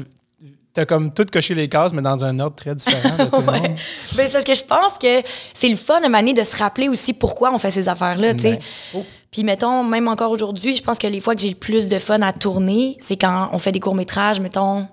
T'as 0.74 0.84
comme 0.86 1.14
tout 1.14 1.26
coché 1.32 1.54
les 1.56 1.70
cases, 1.70 1.94
mais 1.94 2.02
dans 2.02 2.22
un 2.26 2.38
ordre 2.38 2.58
très 2.58 2.76
différent 2.76 3.16
de 3.18 3.24
tout 3.30 3.40
le 3.40 3.48
Ouais. 3.50 3.60
monde. 3.62 3.78
Ben, 4.18 4.26
c'est 4.26 4.32
parce 4.34 4.44
que 4.44 4.54
je 4.54 4.64
pense 4.66 4.98
que 5.00 5.22
c'est 5.54 5.70
le 5.70 5.78
fun 5.78 6.02
de 6.02 6.10
manier 6.10 6.34
de 6.34 6.44
se 6.44 6.58
rappeler 6.58 6.90
aussi 6.90 7.14
pourquoi 7.14 7.54
on 7.54 7.58
fait 7.58 7.72
ces 7.72 7.88
affaires-là, 7.88 8.34
tu 8.34 8.42
sais. 8.42 8.60
Faut. 8.92 9.06
Puis 9.32 9.46
mettons, 9.46 9.86
même 9.86 10.10
encore 10.10 10.32
aujourd'hui, 10.32 10.76
je 10.76 10.84
pense 10.84 10.98
que 10.98 11.08
les 11.08 11.22
fois 11.22 11.34
que 11.34 11.40
j'ai 11.42 11.48
le 11.48 11.56
plus 11.56 11.88
de 11.88 11.98
fun 11.98 12.22
à 12.22 12.34
tourner, 12.34 12.98
c'est 13.00 13.16
quand 13.16 13.48
on 13.54 13.58
fait 13.58 13.72
des 13.72 13.80
courts-métrages, 13.80 14.42
mettons, 14.42 14.86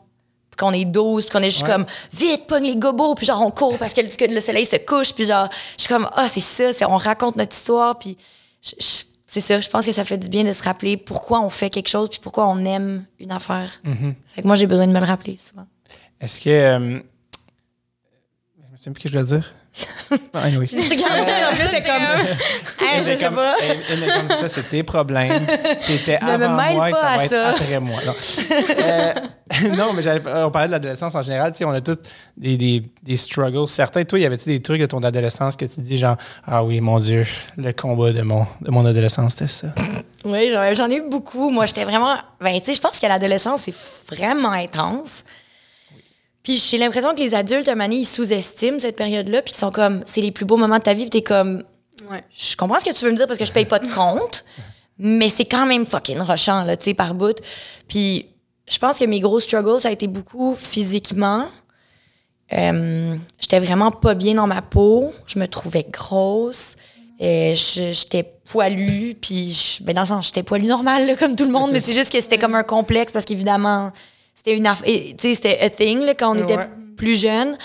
qu'on 0.57 0.73
est 0.73 0.85
12, 0.85 1.25
puis 1.25 1.33
qu'on 1.33 1.43
est 1.43 1.51
juste 1.51 1.63
Ouais. 1.67 1.73
comme 1.73 1.87
vite, 2.13 2.47
pogne 2.47 2.65
les 2.65 2.77
gobos, 2.77 3.15
puis 3.15 3.27
genre 3.27 3.41
on 3.41 3.51
court 3.51 3.79
parce 3.79 3.93
que 3.95 4.01
le, 4.33 4.41
soleil 4.41 4.67
se 4.67 4.77
couche, 4.77 5.13
puis 5.15 5.25
genre, 5.25 5.49
je 5.77 5.83
suis 5.85 5.89
comme, 5.93 6.09
ah, 6.15 6.29
c'est 6.29 6.41
ça, 6.41 6.73
c'est, 6.73 6.85
on 6.85 6.97
raconte 6.97 7.37
notre 7.37 7.57
histoire, 7.57 7.99
puis 7.99 8.17
je- 8.63 8.75
je- 8.79 9.05
c'est 9.27 9.41
ça, 9.41 9.61
je 9.61 9.69
pense 9.71 9.87
que 9.87 9.93
ça 9.93 10.05
fait 10.05 10.19
du 10.19 10.29
bien 10.29 10.45
de 10.45 10.53
se 10.53 10.63
rappeler 10.63 10.97
pourquoi 10.99 11.41
on 11.41 11.49
fait 11.49 11.71
quelque 11.71 11.89
chose, 11.89 12.11
puis 12.11 12.21
pourquoi 12.21 12.47
on 12.49 12.65
aime 12.67 13.05
une 13.19 13.33
affaire. 13.33 13.71
Mm-hmm. 13.85 14.15
Fait 14.29 14.43
que 14.43 14.47
moi, 14.47 14.57
j'ai 14.57 14.67
besoin 14.67 14.87
de 14.87 14.93
me 14.93 15.01
le 15.01 15.07
rappeler 15.07 15.39
souvent. 15.39 15.67
Est-ce 16.21 16.41
que. 16.41 16.51
euh, 16.51 17.01
je 18.63 18.71
me 18.73 18.77
souviens 18.77 18.93
plus 18.93 19.01
ce 19.01 19.05
que 19.05 19.09
je 19.09 19.19
voulais 19.19 19.39
dire. 19.41 19.55
Ah, 20.35 20.43
anyway. 20.45 20.67
Regarde, 20.67 21.53
en 21.53 21.57
plus, 21.57 21.67
c'est 21.71 21.83
comme, 21.83 22.03
Hein, 22.03 22.99
je 22.99 23.03
sais 23.05 23.19
comme, 23.25 23.35
pas. 23.37 23.55
comme 24.19 24.29
ça, 24.29 24.49
c'est 24.49 24.69
tes 24.69 24.83
problèmes. 24.83 25.47
C'était 25.79 26.17
avant 26.17 26.55
mêle 26.57 26.75
moi 26.77 26.89
et 26.89 26.93
pas 26.93 27.01
ça 27.01 27.07
à 27.09 27.17
va 27.17 27.25
être 27.25 27.31
ça. 27.31 27.49
après 27.51 27.81
moi. 27.81 28.01
Non, 28.05 28.15
Euh, 28.79 29.13
non 29.77 29.93
mais 29.95 30.03
on 30.45 30.51
parlait 30.51 30.67
de 30.69 30.73
l'adolescence 30.73 31.15
en 31.15 31.23
général. 31.23 31.53
tu 31.53 31.59
sais, 31.59 31.65
On 31.65 31.71
a 31.71 31.81
tous 31.81 31.97
des, 32.37 32.57
des, 32.59 32.83
des 33.03 33.17
struggles. 33.17 33.67
Certains, 33.69 34.03
toi, 34.05 34.19
y 34.19 34.27
avait-tu 34.27 34.51
des 34.51 34.61
trucs 34.61 34.81
de 34.81 34.87
ton 34.87 35.03
adolescence 35.03 35.57
que 35.57 35.65
tu 35.65 35.81
dis 35.81 35.97
genre, 35.97 36.17
ah 36.47 36.63
oui, 36.63 36.81
mon 36.83 36.99
Dieu, 36.99 37.25
le 37.57 37.73
combat 37.73 38.13
de 38.13 38.23
mon, 38.23 38.47
de 38.61 38.71
mon 38.71 38.85
adolescence, 38.85 39.33
c'était 39.33 39.49
ça? 39.49 39.69
Oui, 40.25 40.51
j'en- 40.53 40.75
j'en 40.75 40.91
ai 40.91 40.97
eu 40.97 41.09
beaucoup. 41.09 41.49
Moi, 41.51 41.65
j'étais 41.67 41.85
vraiment. 41.85 42.17
Ben, 42.41 42.59
tu 42.61 42.67
sais, 42.67 42.75
je 42.75 42.81
pense 42.81 42.99
que 42.99 43.07
l'adolescence, 43.07 43.63
c'est 43.63 43.75
vraiment 44.15 44.53
intense. 44.53 45.25
Puis 46.43 46.57
j'ai 46.57 46.79
l'impression 46.79 47.15
que 47.15 47.21
les 47.21 47.35
adultes, 47.35 47.69
à 47.69 47.73
un 47.73 47.75
moment 47.75 47.85
donné, 47.89 48.01
ils 48.01 48.05
sous-estiment 48.05 48.79
cette 48.81 48.97
période-là, 48.97 49.43
puis 49.43 49.53
ils 49.55 49.59
sont 49.59 49.71
comme, 49.71 50.03
c'est 50.07 50.21
les 50.21 50.33
plus 50.33 50.45
beaux 50.45 50.57
moments 50.57 50.79
de 50.79 50.83
ta 50.83 50.95
vie, 50.95 51.03
puis 51.03 51.11
t'es 51.11 51.23
comme, 51.23 51.63
Ouais. 52.11 52.25
je 52.37 52.57
comprends 52.57 52.81
ce 52.81 52.85
que 52.85 52.93
tu 52.93 53.05
veux 53.05 53.13
me 53.13 53.17
dire 53.17 53.27
parce 53.29 53.39
que 53.39 53.45
je 53.45 53.53
paye 53.53 53.65
pas 53.65 53.79
de 53.79 53.87
compte, 53.93 54.45
mais 54.99 55.29
c'est 55.29 55.45
quand 55.45 55.67
même 55.67 55.87
fucking 55.87 56.19
rochant, 56.21 56.65
là, 56.65 56.77
tu 56.77 56.87
sais, 56.87 56.95
par 56.95 57.15
bout. 57.15 57.37
Puis 57.87 58.27
je 58.69 58.79
pense 58.79 58.99
que 58.99 59.05
mes 59.05 59.21
gros 59.21 59.39
struggles, 59.39 59.81
ça 59.81 59.89
a 59.89 59.93
été 59.93 60.09
beaucoup 60.09 60.57
physiquement. 60.57 61.47
Euh, 62.53 63.15
j'étais 63.41 63.61
vraiment 63.61 63.91
pas 63.91 64.15
bien 64.15 64.35
dans 64.35 64.47
ma 64.47 64.63
peau. 64.63 65.13
Je 65.27 65.39
me 65.39 65.47
trouvais 65.47 65.87
grosse. 65.91 66.75
Euh, 67.21 67.55
je- 67.55 67.93
j'étais 67.93 68.25
poilue, 68.51 69.15
puis 69.21 69.53
je- 69.53 69.83
ben 69.85 69.95
dans 69.95 70.03
le 70.03 70.07
sens, 70.09 70.27
j'étais 70.27 70.43
poilue 70.43 70.67
normale, 70.67 71.07
là, 71.07 71.15
comme 71.17 71.37
tout 71.37 71.45
le 71.45 71.53
monde, 71.53 71.71
mais 71.73 71.81
c'est 71.81 71.93
juste 71.95 72.11
que 72.13 72.21
c'était 72.21 72.39
comme 72.39 72.55
un 72.57 72.65
complexe 72.65 73.13
parce 73.13 73.25
qu'évidemment, 73.25 73.93
c'était 74.45 74.57
une 74.57 74.67
aff- 74.67 74.83
et, 74.85 75.15
tu 75.17 75.29
sais, 75.29 75.35
c'était 75.35 75.61
a 75.61 75.71
thing 75.71 76.01
là, 76.01 76.15
quand 76.15 76.37
on 76.37 76.41
était 76.43 76.57
Ouais. 76.57 76.69
plus 76.97 77.21
jeune. 77.21 77.57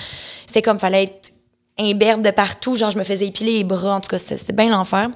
C'était 0.45 0.61
comme 0.61 0.79
fallait 0.79 1.03
être 1.03 1.31
imberbe 1.79 2.21
de 2.23 2.31
partout, 2.31 2.75
genre 2.77 2.91
je 2.91 2.97
me 2.97 3.03
faisais 3.03 3.27
épiler 3.27 3.57
les 3.57 3.63
bras, 3.63 3.95
en 3.95 4.01
tout 4.01 4.09
cas, 4.09 4.17
c'était 4.17 4.53
bien 4.53 4.69
l'enfer. 4.69 5.09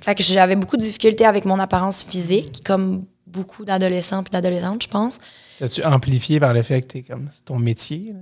Fait 0.00 0.14
que 0.14 0.22
j'avais 0.22 0.56
beaucoup 0.56 0.76
de 0.76 0.82
difficultés 0.82 1.26
avec 1.26 1.44
mon 1.44 1.58
apparence 1.58 2.04
physique, 2.04 2.62
comme 2.64 3.04
beaucoup 3.26 3.64
d'adolescents 3.64 4.22
et 4.22 4.30
d'adolescentes, 4.30 4.82
je 4.84 4.88
pense. 4.88 5.18
C'était-tu 5.58 5.84
amplifié 5.84 6.40
par 6.40 6.54
le 6.54 6.62
fait 6.62 6.80
que 6.82 6.86
t'es 6.86 7.02
comme, 7.02 7.28
c'est 7.30 7.44
ton 7.44 7.58
métier? 7.58 8.12
là? 8.12 8.20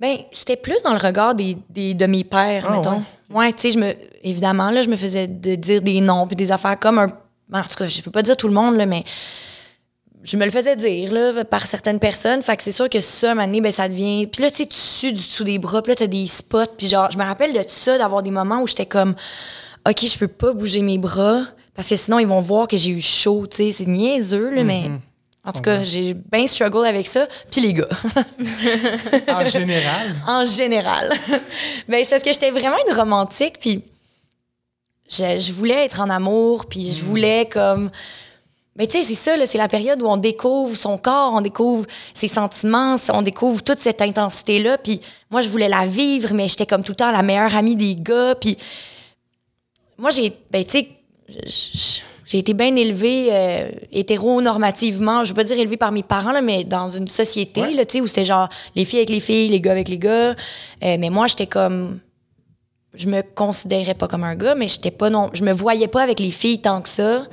Ben, 0.00 0.16
c'était 0.32 0.56
plus 0.56 0.80
dans 0.84 0.92
le 0.92 0.98
regard 0.98 1.34
des, 1.34 1.56
des- 1.70 1.94
de 1.94 2.06
mes 2.06 2.24
pères, 2.24 2.66
Ah, 2.68 2.72
mettons. 2.76 3.02
Ouais, 3.30 3.52
tu 3.52 3.62
sais, 3.62 3.70
je 3.72 3.78
me. 3.78 3.94
Évidemment, 4.22 4.70
là, 4.70 4.82
je 4.82 4.88
me 4.88 4.96
faisais 4.96 5.26
de 5.26 5.54
dire 5.54 5.80
des 5.82 6.00
noms 6.00 6.26
puis 6.26 6.36
des 6.36 6.50
affaires 6.52 6.78
comme 6.78 6.98
un. 6.98 7.06
En 7.52 7.62
tout 7.62 7.76
cas, 7.78 7.88
je 7.88 8.02
peux 8.02 8.10
pas 8.10 8.22
dire 8.22 8.36
tout 8.36 8.48
le 8.48 8.54
monde, 8.54 8.76
là, 8.76 8.86
mais. 8.86 9.04
Je 10.28 10.36
me 10.36 10.44
le 10.44 10.50
faisais 10.50 10.76
dire, 10.76 11.10
là, 11.10 11.42
par 11.46 11.66
certaines 11.66 11.98
personnes. 11.98 12.42
Fait 12.42 12.54
que 12.54 12.62
c'est 12.62 12.72
sûr 12.72 12.90
que 12.90 13.00
ça, 13.00 13.28
à 13.28 13.30
un 13.30 13.34
moment 13.34 13.46
donné, 13.46 13.62
ben, 13.62 13.72
ça 13.72 13.88
devient. 13.88 14.26
Puis 14.26 14.42
là, 14.42 14.50
tu 14.50 14.58
sais, 14.58 14.66
tu 14.66 14.76
sues 14.76 15.12
du 15.12 15.22
dessous 15.22 15.42
des 15.42 15.58
bras, 15.58 15.80
puis 15.80 15.92
là, 15.92 15.96
t'as 15.96 16.06
des 16.06 16.26
spots. 16.26 16.74
Puis 16.76 16.86
genre, 16.86 17.10
je 17.10 17.16
me 17.16 17.24
rappelle 17.24 17.54
de 17.54 17.64
ça, 17.66 17.96
d'avoir 17.96 18.22
des 18.22 18.30
moments 18.30 18.60
où 18.60 18.66
j'étais 18.66 18.84
comme. 18.84 19.14
OK, 19.88 20.06
je 20.06 20.18
peux 20.18 20.28
pas 20.28 20.52
bouger 20.52 20.82
mes 20.82 20.98
bras, 20.98 21.44
parce 21.74 21.88
que 21.88 21.96
sinon, 21.96 22.18
ils 22.18 22.26
vont 22.26 22.42
voir 22.42 22.68
que 22.68 22.76
j'ai 22.76 22.90
eu 22.90 23.00
chaud, 23.00 23.46
tu 23.46 23.56
sais. 23.56 23.72
C'est 23.72 23.86
niaiseux, 23.86 24.50
là, 24.50 24.64
mais. 24.64 24.90
En 25.46 25.52
tout 25.52 25.62
cas, 25.62 25.82
j'ai 25.82 26.12
bien 26.12 26.46
struggle 26.46 26.84
avec 26.84 27.06
ça. 27.06 27.26
Puis 27.50 27.62
les 27.62 27.72
gars. 27.72 27.88
En 29.28 29.46
général. 29.46 30.14
en 30.26 30.44
général. 30.44 31.10
ben, 31.88 32.04
c'est 32.04 32.10
parce 32.10 32.22
que 32.22 32.32
j'étais 32.34 32.50
vraiment 32.50 32.76
une 32.86 32.94
romantique, 32.94 33.54
puis 33.58 33.82
je, 35.08 35.38
je 35.38 35.52
voulais 35.52 35.86
être 35.86 36.02
en 36.02 36.10
amour, 36.10 36.66
puis 36.66 36.92
je 36.92 37.02
voulais 37.02 37.48
comme... 37.50 37.90
Mais 38.78 38.86
tu 38.86 38.96
sais, 38.98 39.04
c'est 39.04 39.14
ça, 39.16 39.36
là, 39.36 39.44
c'est 39.44 39.58
la 39.58 39.66
période 39.68 40.00
où 40.02 40.06
on 40.06 40.16
découvre 40.16 40.76
son 40.76 40.96
corps, 40.98 41.32
on 41.34 41.40
découvre 41.40 41.84
ses 42.14 42.28
sentiments, 42.28 42.94
on 43.12 43.22
découvre 43.22 43.62
toute 43.62 43.80
cette 43.80 44.00
intensité-là. 44.00 44.78
Puis 44.78 45.00
moi, 45.30 45.40
je 45.40 45.48
voulais 45.48 45.68
la 45.68 45.84
vivre, 45.86 46.32
mais 46.32 46.46
j'étais 46.46 46.64
comme 46.66 46.82
tout 46.84 46.92
le 46.92 46.96
temps 46.96 47.10
la 47.10 47.22
meilleure 47.22 47.54
amie 47.56 47.74
des 47.74 47.96
gars. 47.96 48.36
Puis 48.36 48.56
moi, 49.98 50.10
j'ai, 50.10 50.32
ben, 50.50 50.64
tu 50.64 50.70
sais, 50.70 51.98
j'ai 52.24 52.38
été 52.38 52.54
bien 52.54 52.76
élevée 52.76 53.28
euh, 53.32 53.70
hétéronormativement. 53.90 55.24
Je 55.24 55.30
veux 55.30 55.34
pas 55.34 55.44
dire 55.44 55.58
élevée 55.58 55.76
par 55.76 55.90
mes 55.92 56.02
parents, 56.02 56.30
là, 56.32 56.40
mais 56.40 56.62
dans 56.62 56.90
une 56.90 57.08
société, 57.08 57.62
Ouais. 57.62 57.70
là, 57.72 57.84
tu 57.84 57.94
sais, 57.94 58.00
où 58.00 58.06
c'était 58.06 58.24
genre 58.24 58.48
les 58.76 58.84
filles 58.84 59.00
avec 59.00 59.10
les 59.10 59.20
filles, 59.20 59.48
les 59.48 59.60
gars 59.60 59.72
avec 59.72 59.88
les 59.88 59.98
gars. 59.98 60.30
Euh, 60.30 60.34
mais 60.82 61.10
moi, 61.10 61.26
j'étais 61.26 61.46
comme 61.46 62.00
je 62.94 63.08
me 63.08 63.22
considérais 63.22 63.94
pas 63.94 64.08
comme 64.08 64.24
un 64.24 64.34
gars, 64.34 64.54
mais 64.54 64.66
j'étais 64.68 64.90
pas 64.90 65.10
non, 65.10 65.30
je 65.32 65.42
me 65.44 65.52
voyais 65.52 65.88
pas 65.88 66.02
avec 66.02 66.20
les 66.20 66.30
filles 66.30 66.60
tant 66.60 66.80
que 66.80 66.88
ça. 66.88 67.24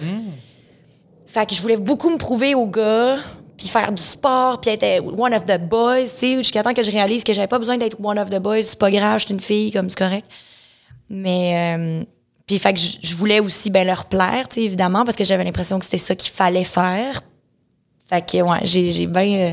Fait 1.35 1.45
que 1.45 1.53
je 1.53 1.61
voulais 1.61 1.75
beaucoup 1.75 2.09
me 2.09 2.17
prouver 2.17 2.55
aux 2.55 2.65
gars, 2.65 3.17
puis 3.57 3.67
faire 3.67 3.91
du 3.91 4.01
sport, 4.01 4.61
puis 4.61 4.71
être 4.71 5.05
one 5.19 5.33
of 5.33 5.45
the 5.45 5.59
boys, 5.59 6.03
tu 6.03 6.07
sais, 6.07 6.37
jusqu'à 6.37 6.63
temps 6.63 6.73
que 6.73 6.81
je 6.81 6.89
réalise 6.89 7.25
que 7.25 7.33
j'avais 7.33 7.49
pas 7.49 7.59
besoin 7.59 7.75
d'être 7.75 7.97
one 8.01 8.17
of 8.17 8.29
the 8.29 8.39
boys, 8.39 8.63
c'est 8.63 8.79
pas 8.79 8.89
grave, 8.89 9.19
je 9.19 9.25
suis 9.25 9.33
une 9.33 9.41
fille, 9.41 9.69
comme 9.73 9.89
c'est 9.89 9.97
correct. 9.97 10.25
Mais 11.09 11.75
euh, 11.77 12.03
puis 12.47 12.57
fait 12.57 12.73
que 12.73 12.79
je, 12.79 13.15
voulais 13.17 13.41
aussi 13.41 13.69
ben 13.69 13.85
leur 13.85 14.05
plaire, 14.05 14.47
tu 14.47 14.55
sais, 14.55 14.61
évidemment, 14.61 15.03
parce 15.03 15.17
que 15.17 15.25
j'avais 15.25 15.43
l'impression 15.43 15.77
que 15.77 15.83
c'était 15.83 15.97
ça 15.97 16.15
qu'il 16.15 16.31
fallait 16.31 16.63
faire. 16.63 17.21
Fait 18.09 18.25
que 18.25 18.41
ouais, 18.41 18.59
j'ai 18.63 18.93
j'ai 18.93 19.05
bien 19.05 19.35
euh, 19.35 19.51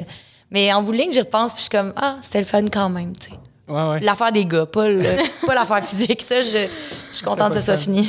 mais 0.52 0.72
en 0.72 0.84
bout 0.84 0.92
de 0.92 0.98
ligne, 0.98 1.10
j'y 1.10 1.18
repense, 1.18 1.52
puis 1.52 1.64
je 1.64 1.68
suis 1.68 1.70
comme 1.70 1.92
ah, 1.96 2.14
c'était 2.22 2.38
le 2.38 2.46
fun 2.46 2.64
quand 2.72 2.90
même, 2.90 3.16
tu 3.16 3.30
sais. 3.30 3.36
Ouais, 3.66 3.88
ouais. 3.90 3.98
L'affaire 3.98 4.30
des 4.30 4.44
gars, 4.44 4.66
pas 4.66 4.88
le- 4.88 5.16
pas 5.48 5.54
l'affaire 5.56 5.84
physique. 5.84 6.22
Ça, 6.22 6.42
je, 6.42 6.68
je 7.10 7.16
suis 7.16 7.24
contente 7.24 7.48
que 7.48 7.60
ça 7.60 7.62
soit 7.62 7.76
fini. 7.76 8.08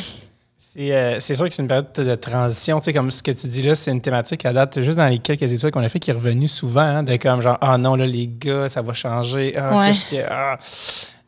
C'est 0.75 0.91
euh, 0.91 1.19
c'est 1.19 1.35
sûr 1.35 1.47
que 1.47 1.53
c'est 1.53 1.61
une 1.61 1.67
période 1.67 1.91
de 1.95 2.15
transition. 2.15 2.79
Tu 2.79 2.85
sais, 2.85 2.93
comme 2.93 3.11
ce 3.11 3.21
que 3.21 3.29
tu 3.31 3.45
dis 3.47 3.61
là, 3.61 3.75
c'est 3.75 3.91
une 3.91 4.01
thématique 4.01 4.43
à 4.45 4.53
date, 4.53 4.81
juste 4.81 4.97
dans 4.97 5.07
les 5.07 5.19
quelques 5.19 5.43
épisodes 5.43 5.71
qu'on 5.71 5.83
a 5.83 5.89
fait, 5.89 5.99
qui 5.99 6.09
est 6.09 6.13
revenue 6.15 6.47
souvent, 6.47 6.81
hein, 6.81 7.03
de 7.03 7.15
comme 7.17 7.41
genre, 7.41 7.59
ah 7.61 7.77
non, 7.77 7.95
là, 7.95 8.07
les 8.07 8.27
gars, 8.27 8.69
ça 8.69 8.81
va 8.81 8.93
changer. 8.93 9.53
Ah, 9.55 9.77
Ouais. 9.77 9.87
qu'est-ce 9.89 10.05
que. 10.07 10.23
ah. 10.27 10.57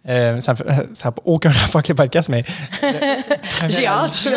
Euh, 0.07 0.39
ça 0.39 0.53
n'a 0.53 1.13
aucun 1.25 1.49
rapport 1.51 1.77
avec 1.77 1.87
le 1.89 1.95
podcast, 1.95 2.29
mais. 2.29 2.43
J'ai 3.69 3.87
hâte. 3.87 4.27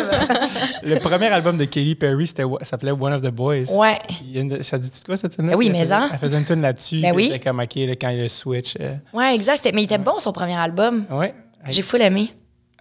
Le 0.83 0.97
premier 0.99 1.27
album 1.27 1.57
de 1.57 1.65
Katy 1.65 1.93
Perry, 1.95 2.25
ça 2.27 2.43
s'appelait 2.63 2.91
One 2.91 3.13
of 3.13 3.21
the 3.21 3.29
Boys. 3.29 3.71
Ouais. 3.73 3.97
Une- 4.33 4.63
ça 4.63 4.77
dit 4.79 4.89
quoi 5.05 5.15
cette 5.17 5.35
tune-là? 5.35 5.51
Ben 5.51 5.57
oui, 5.57 5.69
mais 5.71 5.91
hein. 5.91 6.09
Elle 6.11 6.17
faisait 6.19 6.37
une 6.39 6.45
tune 6.45 6.61
là-dessus. 6.61 7.01
Ben 7.01 7.13
oui. 7.15 7.25
C'était 7.31 7.39
comme, 7.39 7.59
OK, 7.59 7.75
là, 7.75 7.95
quand 7.95 8.09
il 8.09 8.17
y 8.17 8.19
a 8.19 8.23
le 8.23 8.27
switch. 8.29 8.75
euh, 8.79 8.95
Ouais, 9.13 9.35
exact. 9.35 9.63
Mais 9.73 9.81
il 9.81 9.85
était 9.85 9.97
bon, 9.99 10.17
son 10.19 10.31
premier 10.33 10.55
album. 10.57 11.05
ouais. 11.11 11.33
J'ai 11.69 11.81
full 11.83 12.01
aimé. 12.01 12.31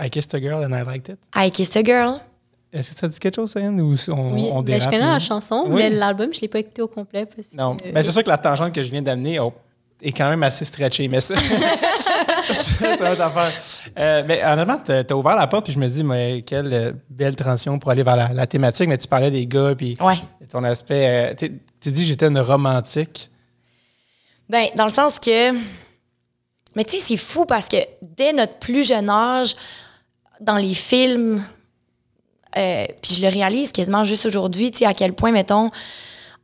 I 0.01 0.11
Kissed 0.11 0.35
a 0.35 0.41
Girl 0.41 0.63
and 0.65 0.73
I 0.73 0.85
Liked 0.85 1.09
It. 1.15 1.19
I 1.37 1.51
Kissed 1.51 1.77
a 1.77 1.83
Girl. 1.85 2.21
Est-ce 2.73 2.93
que 2.93 2.99
ça 3.01 3.09
dit 3.09 3.19
quelque 3.19 3.37
chose, 3.37 3.51
Céline? 3.53 3.81
Ou 3.81 3.97
on, 4.09 4.33
Oui, 4.35 4.51
on 4.53 4.63
ben, 4.63 4.75
je 4.75 4.79
dérape, 4.79 4.91
connais 4.91 4.99
là? 5.07 5.13
la 5.15 5.19
chanson, 5.19 5.65
Oui. 5.69 5.75
mais 5.77 5.91
l'album, 5.91 6.33
je 6.35 6.41
l'ai 6.41 6.49
pas 6.49 6.59
écouté 6.59 6.83
au 6.83 6.89
complet. 6.89 7.25
Parce 7.27 7.55
Non, 7.55 7.77
que, 7.77 7.91
ben, 7.91 8.03
c'est 8.03 8.13
sûr 8.13 8.23
que 8.23 8.29
la 8.29 8.37
tangente 8.39 8.75
que 8.75 8.83
je 8.85 8.91
viens 8.91 9.01
d'amener 9.01 9.41
oh, 9.41 9.53
est 10.03 10.13
quand 10.13 10.29
même 10.29 10.43
assez 10.43 10.65
stretchée, 10.67 11.09
mais 11.09 11.21
ça, 11.21 11.35
c'est 12.53 12.85
une 13.01 13.07
autre 13.13 13.23
affaire. 13.23 13.53
Euh, 13.99 14.23
mais 14.27 14.45
honnêtement, 14.45 14.79
tu 14.85 14.93
as 14.93 15.17
ouvert 15.17 15.35
la 15.37 15.47
porte, 15.47 15.65
puis 15.65 15.73
je 15.73 15.79
me 15.79 15.89
dis, 15.89 16.05
mais 16.05 16.43
quelle 16.43 16.73
euh, 16.73 16.93
belle 17.09 17.35
transition 17.37 17.79
pour 17.79 17.91
aller 17.91 18.03
vers 18.03 18.17
la, 18.17 18.33
la 18.35 18.47
thématique. 18.47 18.89
Mais 18.89 18.99
tu 18.99 19.09
parlais 19.09 19.31
des 19.31 19.47
gars, 19.47 19.75
puis 19.75 19.97
Ouais. 20.01 20.19
ton 20.51 20.63
aspect. 20.65 21.33
euh, 21.41 21.49
tu 21.81 21.91
dis 21.91 22.05
j'étais 22.05 22.27
une 22.27 22.39
romantique. 22.39 23.31
Ben, 24.49 24.67
dans 24.77 24.85
le 24.85 24.91
sens 24.91 25.19
que. 25.19 25.53
Mais 26.77 26.85
tu 26.85 26.97
sais, 26.97 27.01
c'est 27.01 27.17
fou 27.17 27.45
parce 27.47 27.67
que 27.67 27.77
dès 28.03 28.33
notre 28.33 28.55
plus 28.59 28.87
jeune 28.87 29.09
âge, 29.09 29.55
dans 30.41 30.57
les 30.57 30.75
films, 30.75 31.43
euh, 32.57 32.85
puis 33.03 33.15
je 33.15 33.23
le 33.23 33.29
réalise 33.29 33.73
quasiment 33.73 34.05
juste 34.05 34.27
aujourd'hui, 34.27 34.71
tu 34.71 34.79
sais, 34.79 34.87
à 34.87 34.95
quel 34.95 35.13
point, 35.13 35.33
mettons, 35.33 35.71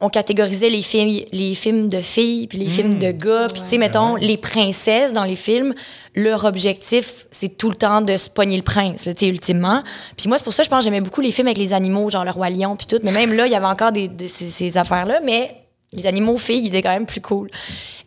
on 0.00 0.08
catégorisait 0.10 0.68
les 0.68 0.82
films, 0.82 1.24
les 1.32 1.54
films 1.54 1.88
de 1.88 2.02
filles, 2.02 2.46
puis 2.48 2.58
les 2.58 2.68
films 2.68 2.98
de 2.98 3.10
gars, 3.12 3.46
puis 3.50 3.62
tu 3.62 3.68
sais, 3.68 3.78
mettons, 3.78 4.16
les 4.16 4.36
princesses 4.36 5.12
dans 5.12 5.24
les 5.24 5.36
films, 5.36 5.72
leur 6.14 6.44
objectif, 6.44 7.26
c'est 7.30 7.56
tout 7.56 7.70
le 7.70 7.76
temps 7.76 8.00
de 8.02 8.16
se 8.16 8.28
pogner 8.28 8.56
le 8.56 8.62
prince, 8.62 9.04
tu 9.04 9.12
sais, 9.16 9.28
ultimement. 9.28 9.82
Puis 10.16 10.28
moi, 10.28 10.36
c'est 10.36 10.44
pour 10.44 10.52
ça, 10.52 10.62
je 10.62 10.68
pense, 10.68 10.84
j'aimais 10.84 11.00
beaucoup 11.00 11.20
les 11.22 11.30
films 11.30 11.46
avec 11.46 11.58
les 11.58 11.72
animaux, 11.72 12.10
genre 12.10 12.24
le 12.24 12.32
roi 12.32 12.50
lion, 12.50 12.76
puis 12.76 12.86
tout. 12.86 12.98
Mais 13.02 13.12
même 13.12 13.32
là, 13.32 13.46
il 13.46 13.52
y 13.52 13.56
avait 13.56 13.64
encore 13.66 13.92
des, 13.92 14.08
des- 14.08 14.28
ces, 14.28 14.48
ces 14.50 14.76
affaires-là, 14.76 15.20
mais 15.24 15.54
les 15.92 16.06
animaux 16.06 16.36
filles, 16.36 16.64
ils 16.64 16.66
étaient 16.68 16.82
quand 16.82 16.92
même 16.92 17.06
plus 17.06 17.20
cool. 17.22 17.48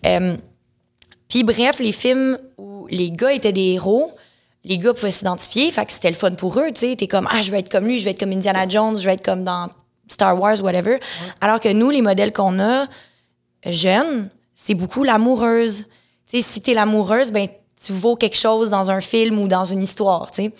Euh, 0.06 0.36
puis 1.30 1.44
bref, 1.44 1.80
les 1.80 1.94
films 1.94 2.38
où 2.58 2.86
les 2.92 3.10
gars 3.12 3.34
étaient 3.34 3.54
des 3.54 3.74
héros, 3.74 4.12
les 4.64 4.78
gars 4.78 4.94
pouvaient 4.94 5.12
s'identifier, 5.12 5.72
fait 5.72 5.86
que 5.86 5.94
c'était 5.94 6.10
le 6.10 6.16
fun 6.16 6.32
pour 6.32 6.60
eux, 6.60 6.72
tu 6.74 6.82
sais. 6.82 6.96
T'es 6.96 7.08
comme, 7.08 7.28
ah, 7.32 7.42
je 7.42 7.52
veux 7.52 7.58
être 7.58 7.70
comme 7.70 7.86
lui, 7.86 8.00
je 8.00 8.06
veux 8.06 8.12
être 8.12 8.20
comme 8.20 8.32
Indiana 8.32 8.68
Jones, 8.68 8.98
je 8.98 9.06
veux 9.06 9.14
être 9.14 9.24
comme 9.24 9.44
dans 9.44 9.70
Star 10.08 10.40
Wars, 10.40 10.62
whatever. 10.62 11.00
Alors 11.42 11.60
que 11.60 11.70
nous, 11.70 11.90
les 11.90 12.02
modèles 12.02 12.34
qu'on 12.34 12.60
a, 12.60 12.88
jeunes, 13.66 14.30
c'est 14.54 14.74
beaucoup 14.74 15.04
l'amoureuse. 15.04 15.86
Tu 16.28 16.38
sais, 16.38 16.42
si 16.42 16.62
t'es 16.62 16.74
l'amoureuse, 16.74 17.32
ben, 17.32 17.48
tu 17.82 17.94
vaux 17.94 18.16
quelque 18.16 18.38
chose 18.38 18.70
dans 18.70 18.92
un 18.92 19.02
film 19.02 19.40
ou 19.40 19.48
dans 19.48 19.66
une 19.66 19.84
histoire, 19.84 20.32
tu 20.32 20.44
sais. 20.44 20.54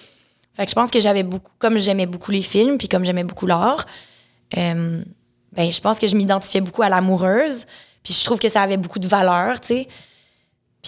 Fait 0.54 0.66
que 0.66 0.72
je 0.72 0.76
pense 0.76 0.90
que 0.90 1.00
j'avais 1.00 1.24
beaucoup, 1.24 1.52
comme 1.60 1.78
j'aimais 1.78 2.08
beaucoup 2.08 2.32
les 2.32 2.42
films, 2.42 2.78
puis 2.78 2.88
comme 2.88 3.06
j'aimais 3.06 3.24
beaucoup 3.24 3.46
l'art, 3.46 3.86
euh, 4.58 5.04
ben, 5.52 5.72
je 5.72 5.82
pense 5.82 6.00
que 6.00 6.08
je 6.08 6.16
m'identifiais 6.16 6.62
beaucoup 6.62 6.82
à 6.82 6.90
l'amoureuse, 6.90 7.66
puis 8.02 8.14
je 8.14 8.24
trouve 8.24 8.40
que 8.40 8.50
ça 8.50 8.62
avait 8.62 8.78
beaucoup 8.78 9.00
de 9.00 9.08
valeur, 9.08 9.60
tu 9.60 9.68
sais. 9.68 9.88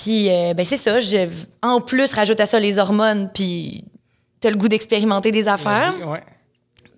Puis, 0.04 0.30
euh, 0.30 0.54
ben, 0.54 0.66
c'est 0.66 0.78
ça. 0.78 1.00
Je, 1.00 1.28
en 1.62 1.82
plus, 1.82 2.14
rajoute 2.14 2.40
à 2.40 2.46
ça 2.46 2.60
les 2.60 2.78
hormones, 2.78 3.30
puis 3.34 3.84
t'as 4.40 4.50
le 4.50 4.56
goût 4.58 4.68
d'expérimenter 4.68 5.32
des 5.32 5.48
affaires. 5.48 5.96
Ouais. 6.08 6.22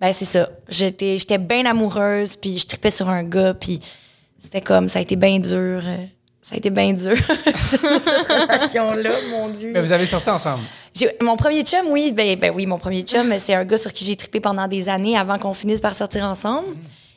Ben, 0.00 0.12
c'est 0.12 0.24
ça. 0.24 0.48
J'étais, 0.68 1.18
j'étais 1.18 1.38
bien 1.38 1.64
amoureuse, 1.66 2.36
puis 2.36 2.58
je 2.58 2.66
tripais 2.66 2.90
sur 2.90 3.08
un 3.08 3.22
gars, 3.22 3.54
puis 3.54 3.78
c'était 4.38 4.60
comme, 4.60 4.88
ça 4.88 4.98
a 4.98 5.02
été 5.02 5.16
bien 5.16 5.38
dur. 5.38 5.80
euh, 5.84 6.04
Ça 6.42 6.54
a 6.54 6.58
été 6.58 6.70
bien 6.70 6.92
dur, 6.92 7.16
cette 7.56 7.80
relation-là, 7.80 9.10
mon 9.30 9.48
Dieu. 9.48 9.70
Mais 9.72 9.80
vous 9.80 9.92
avez 9.92 10.06
sorti 10.06 10.28
ensemble? 10.28 10.64
Mon 11.22 11.36
premier 11.36 11.62
chum, 11.62 11.86
oui, 11.90 12.12
ben, 12.12 12.36
ben 12.38 12.52
oui, 12.54 12.66
mon 12.66 12.78
premier 12.78 13.02
chum, 13.02 13.32
c'est 13.38 13.54
un 13.54 13.64
gars 13.64 13.78
sur 13.78 13.92
qui 13.92 14.04
j'ai 14.04 14.16
trippé 14.16 14.40
pendant 14.40 14.66
des 14.68 14.88
années 14.88 15.16
avant 15.16 15.38
qu'on 15.38 15.54
finisse 15.54 15.80
par 15.80 15.94
sortir 15.94 16.24
ensemble. 16.24 16.66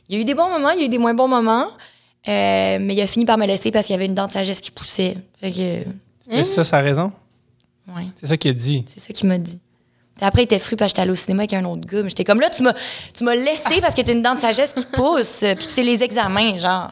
Il 0.08 0.16
y 0.16 0.20
a 0.20 0.22
eu 0.22 0.26
des 0.26 0.36
bons 0.36 0.50
moments, 0.50 0.70
il 0.70 0.80
y 0.80 0.84
a 0.84 0.86
eu 0.86 0.90
des 0.90 1.00
moins 1.00 1.16
bons 1.16 1.28
moments, 1.28 1.68
euh, 2.28 2.78
mais 2.82 2.94
il 2.96 3.02
a 3.02 3.08
fini 3.08 3.26
par 3.26 3.38
me 3.38 3.46
laisser 3.46 3.72
parce 3.72 3.86
qu'il 3.88 3.94
y 3.94 3.96
avait 3.98 4.06
une 4.06 4.16
dent 4.16 4.28
de 4.28 4.32
sagesse 4.32 4.62
qui 4.62 4.72
poussait. 4.72 5.18
C'était 5.42 6.44
ça 6.44 6.64
sa 6.64 6.80
raison? 6.80 7.12
ouais, 7.96 8.08
C'est 8.16 8.28
ça 8.28 8.38
qu'il 8.38 8.52
a 8.52 8.54
dit. 8.54 8.84
c'est 8.88 9.00
ça 9.00 9.14
qu'il 9.14 9.28
m'a 9.30 9.38
dit. 9.38 9.60
Après, 10.22 10.42
il 10.44 10.46
était 10.46 10.60
fru 10.60 10.76
parce 10.78 10.92
que 10.92 10.96
j'étais 10.96 11.02
allée 11.02 11.12
au 11.12 11.16
cinéma 11.16 11.42
avec 11.42 11.54
un 11.54 11.66
autre 11.66 11.86
gars. 11.86 12.02
Mais 12.02 12.10
j'étais 12.10 12.24
comme 12.24 12.40
là, 12.40 12.50
tu 12.50 12.64
m'as, 12.64 12.74
tu 13.14 13.24
m'as 13.26 13.36
laissé 13.36 13.82
parce 13.82 13.94
que 13.94 14.02
t'as 14.02 14.14
une 14.14 14.22
dent 14.22 14.34
de 14.36 14.40
sagesse 14.40 14.72
qui 14.74 14.86
pousse, 14.86 15.44
euh, 15.44 15.56
puis 15.56 15.68
que 15.68 15.72
c'est 15.74 15.84
les 15.84 16.02
examens, 16.04 16.58
genre. 16.58 16.92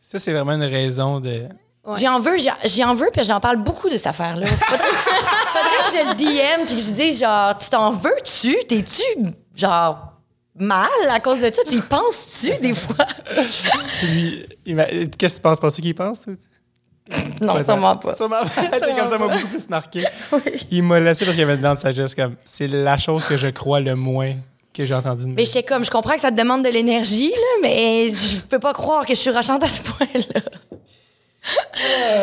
Ça, 0.00 0.18
c'est 0.18 0.32
vraiment 0.32 0.52
une 0.52 0.64
raison 0.64 1.20
de. 1.20 1.44
Ouais. 1.86 1.98
J'en 2.00 2.18
veux, 2.18 2.36
j'en- 2.38 2.52
j'en 2.64 2.94
veux, 2.94 3.10
puis 3.12 3.22
j'en 3.24 3.38
parle 3.40 3.58
beaucoup 3.58 3.88
de 3.88 3.96
cette 3.96 4.08
affaire-là. 4.08 4.46
Faudrait, 4.46 4.78
faudrait 4.88 5.84
que 5.84 5.92
je 5.92 6.08
le 6.08 6.14
DM, 6.14 6.66
puis 6.66 6.74
que 6.76 6.80
je 6.80 6.90
dise, 6.92 7.20
genre, 7.20 7.56
tu 7.58 7.68
t'en 7.70 7.90
veux-tu? 7.92 8.56
T'es-tu, 8.66 9.02
genre, 9.54 10.13
mal 10.56 10.88
à 11.10 11.20
cause 11.20 11.40
de 11.40 11.50
ça? 11.52 11.62
Tu 11.68 11.76
y 11.76 11.80
penses-tu 11.80 12.58
des 12.60 12.74
fois? 12.74 13.06
Puis, 14.00 14.46
qu'est-ce 15.18 15.34
que 15.34 15.36
tu 15.36 15.40
penses? 15.42 15.60
Penses-tu 15.60 15.82
qu'il 15.82 15.94
pense, 15.94 16.20
toi? 16.20 16.32
Non, 17.40 17.54
Ouais, 17.56 17.64
sûrement 17.64 17.96
pas. 17.96 18.14
Sûrement 18.14 18.42
pas. 18.42 18.48
Sûrement 18.78 18.96
comme 18.96 19.06
ça 19.06 19.18
m'a 19.18 19.28
beaucoup 19.28 19.48
plus 19.48 19.68
marqué. 19.68 20.04
Il 20.70 20.82
m'a 20.84 20.98
laissé 21.00 21.24
parce 21.26 21.36
qu'il 21.36 21.40
y 21.40 21.44
avait 21.44 21.56
une 21.56 21.60
dent 21.60 21.74
de 21.74 21.80
sagesse. 21.80 22.14
Comme, 22.14 22.36
c'est 22.44 22.66
la 22.68 22.96
chose 22.96 23.26
que 23.26 23.36
je 23.36 23.48
crois 23.48 23.80
le 23.80 23.94
moins 23.94 24.34
que 24.72 24.86
j'ai 24.86 24.94
entendu 24.94 25.26
Mais 25.26 25.44
j'étais 25.44 25.62
comme, 25.62 25.84
je 25.84 25.90
comprends 25.90 26.14
que 26.14 26.20
ça 26.22 26.30
te 26.32 26.36
demande 26.36 26.64
de 26.64 26.68
l'énergie, 26.70 27.30
là, 27.30 27.36
mais 27.62 28.08
je 28.08 28.40
peux 28.40 28.58
pas 28.58 28.72
croire 28.72 29.04
que 29.06 29.14
je 29.14 29.20
suis 29.20 29.30
rochante 29.30 29.62
à 29.62 29.68
ce 29.68 29.82
point-là. 29.82 30.40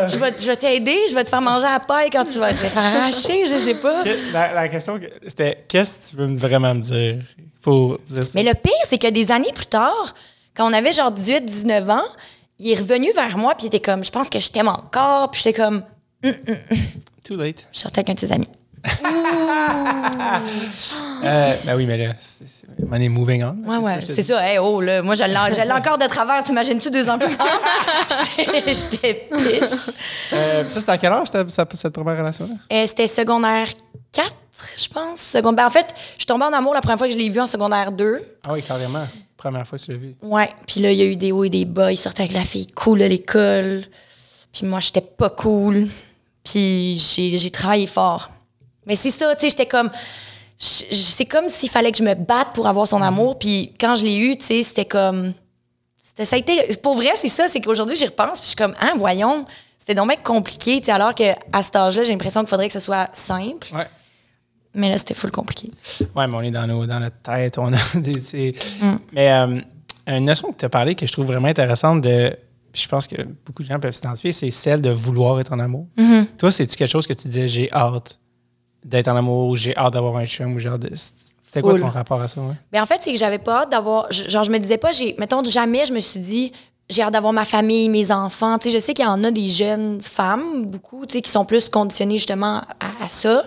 je 0.08 0.18
vais, 0.18 0.34
je 0.38 0.52
t'aider, 0.60 0.98
je 1.10 1.14
vais 1.16 1.24
te 1.24 1.30
faire 1.30 1.42
manger 1.42 1.66
à 1.68 1.74
la 1.74 1.80
paille 1.80 2.10
quand 2.10 2.26
tu 2.26 2.40
vas 2.40 2.52
te 2.52 2.58
faire 2.58 2.84
arracher, 2.84 3.46
je 3.48 3.54
sais 3.64 3.76
pas. 3.76 4.04
Que- 4.04 4.34
La, 4.34 4.52
la 4.54 4.68
question, 4.68 5.00
que- 5.00 5.06
c'était 5.28 5.64
qu'est-ce 5.68 5.98
que 5.98 6.10
tu 6.10 6.16
veux 6.18 6.28
me- 6.28 6.36
vraiment 6.38 6.74
me 6.74 6.82
dire? 6.82 7.20
Pour 7.62 7.98
dire 8.08 8.26
ça? 8.28 8.32
Mais 8.36 8.44
le 8.44 8.54
pire, 8.54 8.72
c'est 8.86 8.98
que 8.98 9.10
des 9.10 9.32
années 9.32 9.52
plus 9.54 9.66
tard, 9.66 10.14
quand 10.56 10.70
on 10.70 10.74
avait 10.74 10.92
genre 10.92 11.12
18, 11.12 11.46
19 11.46 11.90
ans, 11.90 12.04
il 12.60 12.72
est 12.72 12.76
revenu 12.80 13.12
vers 13.14 13.38
moi, 13.38 13.56
puis 13.56 13.66
il 13.66 13.68
était 13.68 13.80
comme, 13.80 14.04
je 14.04 14.12
pense 14.12 14.30
que 14.30 14.40
je 14.40 14.50
t'aime 14.52 14.68
encore, 14.68 15.32
puis 15.32 15.42
j'étais 15.44 15.60
comme, 15.62 15.84
Too 17.24 17.36
late. 17.36 17.68
je 17.72 17.80
sortais 17.80 18.00
avec 18.00 18.10
un 18.10 18.14
de 18.14 18.20
ses 18.20 18.32
amis. 18.32 18.48
Euh, 21.24 21.54
ben 21.66 21.76
oui, 21.76 21.86
mais 21.86 21.98
là, 21.98 22.14
on 22.92 22.96
est 22.96 23.08
moving 23.10 23.44
on. 23.44 23.56
Ouais, 23.70 23.78
ouais, 23.78 24.00
c'est 24.02 24.24
ça. 24.24 24.44
Hey, 24.44 24.58
oh, 24.58 24.82
là, 24.82 25.02
moi, 25.04 25.14
je 25.16 25.24
l'ai 25.24 25.72
encore 25.72 25.98
de 26.00 26.08
travers, 26.08 26.42
t'imagines-tu, 26.44 26.90
deux 26.90 27.08
ans 27.10 27.20
plus 27.20 27.36
tard? 27.36 27.62
J'étais 28.66 29.28
pisse. 29.32 29.92
Euh, 30.34 30.68
ça, 30.68 30.80
c'était 30.80 30.92
à 30.92 30.98
quelle 30.98 31.14
sa- 31.50 31.66
cette 31.74 31.94
première 31.94 32.18
relation-là? 32.18 32.54
Euh, 32.74 32.86
C'était 32.88 33.06
secondaire 33.08 33.68
4, 34.12 34.34
je 34.78 34.88
pense. 34.90 35.34
Ben, 35.44 35.66
en 35.66 35.70
fait, 35.70 35.94
je 36.14 36.20
suis 36.22 36.26
tombée 36.26 36.46
en 36.46 36.54
amour 36.54 36.74
la 36.74 36.82
première 36.82 36.98
fois 36.98 37.08
que 37.08 37.14
je 37.14 37.20
l'ai 37.20 37.30
vu 37.30 37.40
en 37.40 37.48
secondaire 37.48 37.92
2. 37.92 38.20
Ah 38.48 38.54
oui, 38.54 38.64
carrément. 38.64 39.08
première 39.38 39.68
fois 39.68 39.78
que 39.78 39.84
tu 39.84 39.92
l'as 39.92 39.98
vu. 39.98 40.16
Ouais. 40.24 40.50
Puis 40.66 40.82
là, 40.82 40.92
il 40.92 40.98
y 40.98 41.02
a 41.04 41.06
eu 41.06 41.16
des 41.16 41.32
hauts 41.32 41.44
et 41.44 41.50
des 41.50 41.66
bas. 41.66 41.92
Il 41.92 41.98
sortait 41.98 42.24
avec 42.24 42.34
la 42.34 42.46
fille 42.46 42.68
cool 42.68 43.02
à 43.04 43.08
l'école. 43.08 43.84
Puis 44.52 44.66
moi, 44.66 44.80
j'étais 44.80 45.02
pas 45.02 45.30
cool. 45.30 45.88
Puis 46.44 46.98
j'ai 46.98 47.52
travaillé 47.52 47.86
fort. 47.86 48.32
Mais 48.86 48.96
c'est 48.96 49.12
ça, 49.12 49.36
tu 49.36 49.42
sais, 49.42 49.50
j'étais 49.52 49.66
comme. 49.68 49.90
C'est 50.58 51.26
comme 51.26 51.50
s'il 51.50 51.70
fallait 51.70 51.92
que 51.92 51.98
je 51.98 52.04
me 52.04 52.14
batte 52.14 52.50
pour 52.54 52.68
avoir 52.68 52.88
son 52.88 53.02
amour. 53.02 53.40
Puis 53.40 53.74
quand 53.80 53.96
je 53.96 54.04
l'ai 54.06 54.16
eu, 54.18 54.38
tu 54.38 54.46
sais, 54.46 54.64
c'était 54.64 54.86
comme. 54.86 55.34
c'était- 55.98 56.26
Ça 56.26 56.36
a 56.36 56.40
été. 56.40 56.76
Pour 56.84 56.96
vrai, 56.96 57.10
c'est 57.16 57.30
ça, 57.30 57.48
c'est 57.48 57.62
qu'aujourd'hui, 57.62 57.96
j'y 57.96 58.06
repense. 58.06 58.34
Puis 58.40 58.42
je 58.44 58.48
suis 58.48 58.56
comme, 58.56 58.76
hein, 58.80 58.94
voyons. 58.96 59.46
C'était 59.80 59.96
donc 59.96 60.10
bien 60.10 60.18
compliqué, 60.18 60.80
tu 60.80 60.86
sais, 60.86 60.92
alors 60.92 61.16
qu'à 61.16 61.36
cet 61.64 61.76
âge-là, 61.76 62.04
j'ai 62.04 62.12
l'impression 62.12 62.42
qu'il 62.42 62.50
faudrait 62.50 62.68
que 62.68 62.74
ce 62.74 62.80
soit 62.80 63.10
simple. 63.14 63.68
Ouais. 63.74 63.88
Mais 64.76 64.90
là, 64.92 64.98
c'était 65.00 65.16
full 65.16 65.32
compliqué. 65.32 65.72
Ouais, 66.16 66.28
mais 66.28 66.38
on 66.38 66.42
est 66.42 66.52
dans, 66.52 66.68
nos, 66.68 66.86
dans 66.86 67.00
notre 67.00 67.18
tête. 67.24 67.58
On 67.58 67.74
a 67.74 67.78
des, 67.96 68.54
Mm. 68.80 68.96
Mais 69.14 69.32
euh, 69.34 69.60
une 70.06 70.26
notion 70.26 70.52
que 70.52 70.60
tu 70.60 70.66
as 70.66 70.70
parlé 70.70 70.94
que 70.94 71.08
je 71.08 71.12
trouve 71.12 71.26
vraiment 71.26 71.48
intéressante, 71.48 72.02
de, 72.02 72.36
puis 72.72 72.84
je 72.84 72.88
pense 72.88 73.08
que 73.08 73.16
beaucoup 73.46 73.64
de 73.64 73.68
gens 73.68 73.80
peuvent 73.80 73.92
s'identifier, 73.94 74.32
c'est 74.32 74.52
celle 74.52 74.82
de 74.82 74.92
vouloir 74.92 75.40
être 75.40 75.52
en 75.52 75.60
amour. 75.60 75.88
Mm-hmm. 75.98 76.26
Toi, 76.38 76.52
c'est-tu 76.52 76.76
quelque 76.78 76.92
chose 76.92 77.08
que 77.08 77.14
tu 77.14 77.28
disais, 77.28 77.48
j'ai 77.48 77.72
hâte 77.74 78.20
d'être 78.84 79.08
en 79.08 79.16
amour, 79.16 79.48
ou 79.50 79.56
j'ai 79.56 79.76
hâte 79.78 79.94
d'avoir 79.94 80.16
un 80.18 80.26
chum, 80.26 80.54
ou 80.56 80.60
genre 80.60 80.80
de. 80.80 80.90
C'était 80.96 81.62
quoi 81.62 81.78
ton 81.78 81.90
rapport 81.90 82.22
à 82.22 82.28
ça? 82.28 82.40
Ouais? 82.42 82.54
Ben 82.72 82.82
en 82.82 82.86
fait, 82.86 83.00
c'est 83.02 83.12
que 83.12 83.20
j'avais 83.20 83.38
pas 83.40 83.62
hâte 83.64 83.72
d'avoir. 83.72 84.12
Genre, 84.12 84.44
je 84.44 84.52
me 84.52 84.58
disais 84.60 84.78
pas, 84.78 84.92
j'ai. 84.92 85.16
Mettons, 85.18 85.44
jamais 85.44 85.86
je 85.86 85.94
me 85.94 86.00
suis 86.00 86.20
dit, 86.22 86.54
j'ai 86.90 87.02
hâte 87.02 87.12
d'avoir 87.14 87.34
ma 87.34 87.44
famille, 87.46 87.90
mes 87.90 88.12
enfants. 88.12 88.58
Tu 88.58 88.70
sais, 88.70 88.80
je 88.80 88.84
sais 88.84 88.94
qu'il 88.94 89.04
y 89.06 89.08
en 89.08 89.24
a 89.24 89.32
des 89.32 89.50
jeunes 89.50 90.02
femmes, 90.02 90.66
beaucoup, 90.66 91.06
tu 91.06 91.14
sais, 91.16 91.22
qui 91.22 91.30
sont 91.30 91.44
plus 91.46 91.68
conditionnées 91.70 92.18
justement 92.18 92.62
à, 92.80 93.04
à 93.04 93.08
ça, 93.10 93.44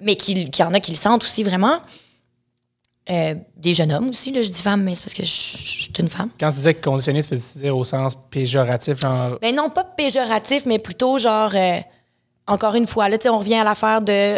mais 0.00 0.16
qu'il 0.16 0.50
qu'il 0.50 0.64
y 0.64 0.68
en 0.68 0.72
a 0.74 0.80
qui 0.80 0.92
le 0.92 0.96
sentent 0.96 1.24
aussi 1.24 1.42
vraiment. 1.42 1.78
Euh, 3.08 3.34
des 3.56 3.72
jeunes 3.72 3.92
hommes 3.92 4.08
aussi, 4.08 4.32
là, 4.32 4.42
je 4.42 4.50
dis 4.50 4.60
femme, 4.60 4.82
mais 4.82 4.96
c'est 4.96 5.04
parce 5.04 5.14
que 5.14 5.22
je, 5.22 5.28
je- 5.30 5.58
je 5.58 5.82
suis 5.82 5.92
une 6.00 6.08
femme. 6.08 6.30
Quand 6.40 6.48
tu 6.50 6.56
disais 6.56 6.74
conditionné, 6.74 7.22
tu 7.22 7.36
veux 7.36 7.60
dire 7.60 7.76
au 7.76 7.84
sens 7.84 8.16
péjoratif, 8.30 9.00
genre. 9.00 9.38
Ben 9.40 9.54
non, 9.54 9.70
pas 9.70 9.84
péjoratif, 9.84 10.66
mais 10.66 10.80
plutôt 10.80 11.16
genre, 11.16 11.52
euh, 11.54 11.78
encore 12.48 12.74
une 12.74 12.86
fois, 12.88 13.08
là, 13.08 13.16
tu 13.16 13.24
sais, 13.24 13.28
on 13.28 13.38
revient 13.38 13.54
à 13.56 13.64
l'affaire 13.64 14.00
de. 14.00 14.36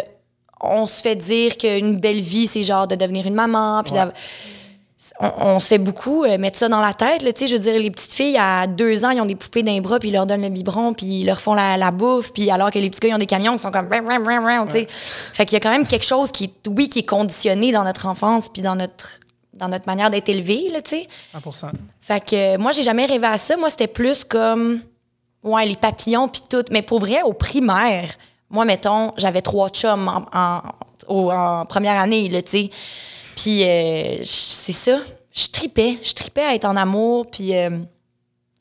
On 0.61 0.85
se 0.87 1.01
fait 1.01 1.15
dire 1.15 1.57
qu'une 1.57 1.97
belle 1.99 2.19
vie, 2.19 2.47
c'est 2.47 2.63
genre 2.63 2.87
de 2.87 2.95
devenir 2.95 3.25
une 3.27 3.33
maman, 3.35 3.81
puis 3.83 3.93
Ouais. 3.93 3.99
on, 5.21 5.31
on 5.55 5.59
se 5.59 5.67
fait 5.67 5.77
beaucoup 5.77 6.23
euh, 6.23 6.37
mettre 6.37 6.57
ça 6.59 6.67
dans 6.69 6.81
la 6.81 6.93
tête. 6.93 7.23
Là, 7.23 7.31
tu 7.33 7.41
sais, 7.41 7.47
je 7.47 7.53
veux 7.53 7.59
dire, 7.59 7.73
les 7.73 7.91
petites 7.91 8.13
filles, 8.13 8.37
à 8.37 8.67
deux 8.67 9.03
ans, 9.05 9.09
ils 9.11 9.21
ont 9.21 9.25
des 9.25 9.35
poupées 9.35 9.63
d'un 9.63 9.79
bras, 9.81 9.99
puis 9.99 10.09
ils 10.09 10.13
leur 10.13 10.25
donnent 10.25 10.41
le 10.41 10.49
biberon, 10.49 10.93
puis 10.93 11.05
ils 11.21 11.25
leur 11.25 11.39
font 11.41 11.53
la, 11.53 11.77
la 11.77 11.91
bouffe, 11.91 12.31
puis 12.33 12.49
alors 12.51 12.71
que 12.71 12.79
les 12.79 12.89
petits 12.89 12.99
gars, 12.99 13.09
ils 13.09 13.13
ont 13.15 13.19
des 13.19 13.25
camions 13.25 13.55
qui 13.57 13.63
sont 13.63 13.71
comme... 13.71 13.87
Sais. 14.73 14.87
Fait 14.89 15.45
qu'il 15.45 15.53
y 15.53 15.57
a 15.57 15.59
quand 15.61 15.71
même 15.71 15.87
quelque 15.87 16.05
chose 16.05 16.31
qui 16.31 16.45
est, 16.45 16.67
oui, 16.67 16.89
qui 16.89 16.99
est 16.99 17.03
conditionné 17.05 17.71
dans 17.71 17.83
notre 17.83 18.05
enfance, 18.07 18.49
puis 18.49 18.61
dans 18.61 18.75
notre, 18.75 19.19
dans 19.53 19.67
notre 19.69 19.87
manière 19.87 20.09
d'être 20.09 20.29
élevé, 20.29 20.69
là, 20.71 20.81
tu 20.81 20.91
sais. 20.91 21.07
100 21.55 21.67
Fait 22.01 22.23
que 22.23 22.35
euh, 22.35 22.57
moi, 22.57 22.71
j'ai 22.73 22.83
jamais 22.83 23.05
rêvé 23.05 23.27
à 23.27 23.37
ça. 23.37 23.55
Moi, 23.57 23.69
c'était 23.69 23.87
plus 23.87 24.23
comme, 24.25 24.79
ouais, 25.43 25.65
les 25.65 25.75
papillons 25.75 26.27
puis 26.27 26.41
tout. 26.49 26.63
Mais 26.71 26.81
pour 26.81 26.99
vrai, 26.99 27.21
au 27.23 27.33
primaire, 27.33 28.09
moi, 28.49 28.65
mettons, 28.65 29.13
j'avais 29.17 29.41
trois 29.41 29.69
chums 29.69 30.09
en, 30.33 31.65
première 31.65 31.99
année, 31.99 32.29
là, 32.29 32.41
tu 32.41 32.49
sais. 32.49 32.69
Puis 33.35 33.63
euh, 33.63 34.21
c'est 34.23 34.73
ça. 34.73 34.99
Je 35.31 35.47
tripais. 35.47 35.97
Je 36.01 36.13
tripais 36.13 36.43
à 36.43 36.55
être 36.55 36.65
en 36.65 36.75
amour. 36.75 37.27
Puis, 37.31 37.55
euh, 37.55 37.79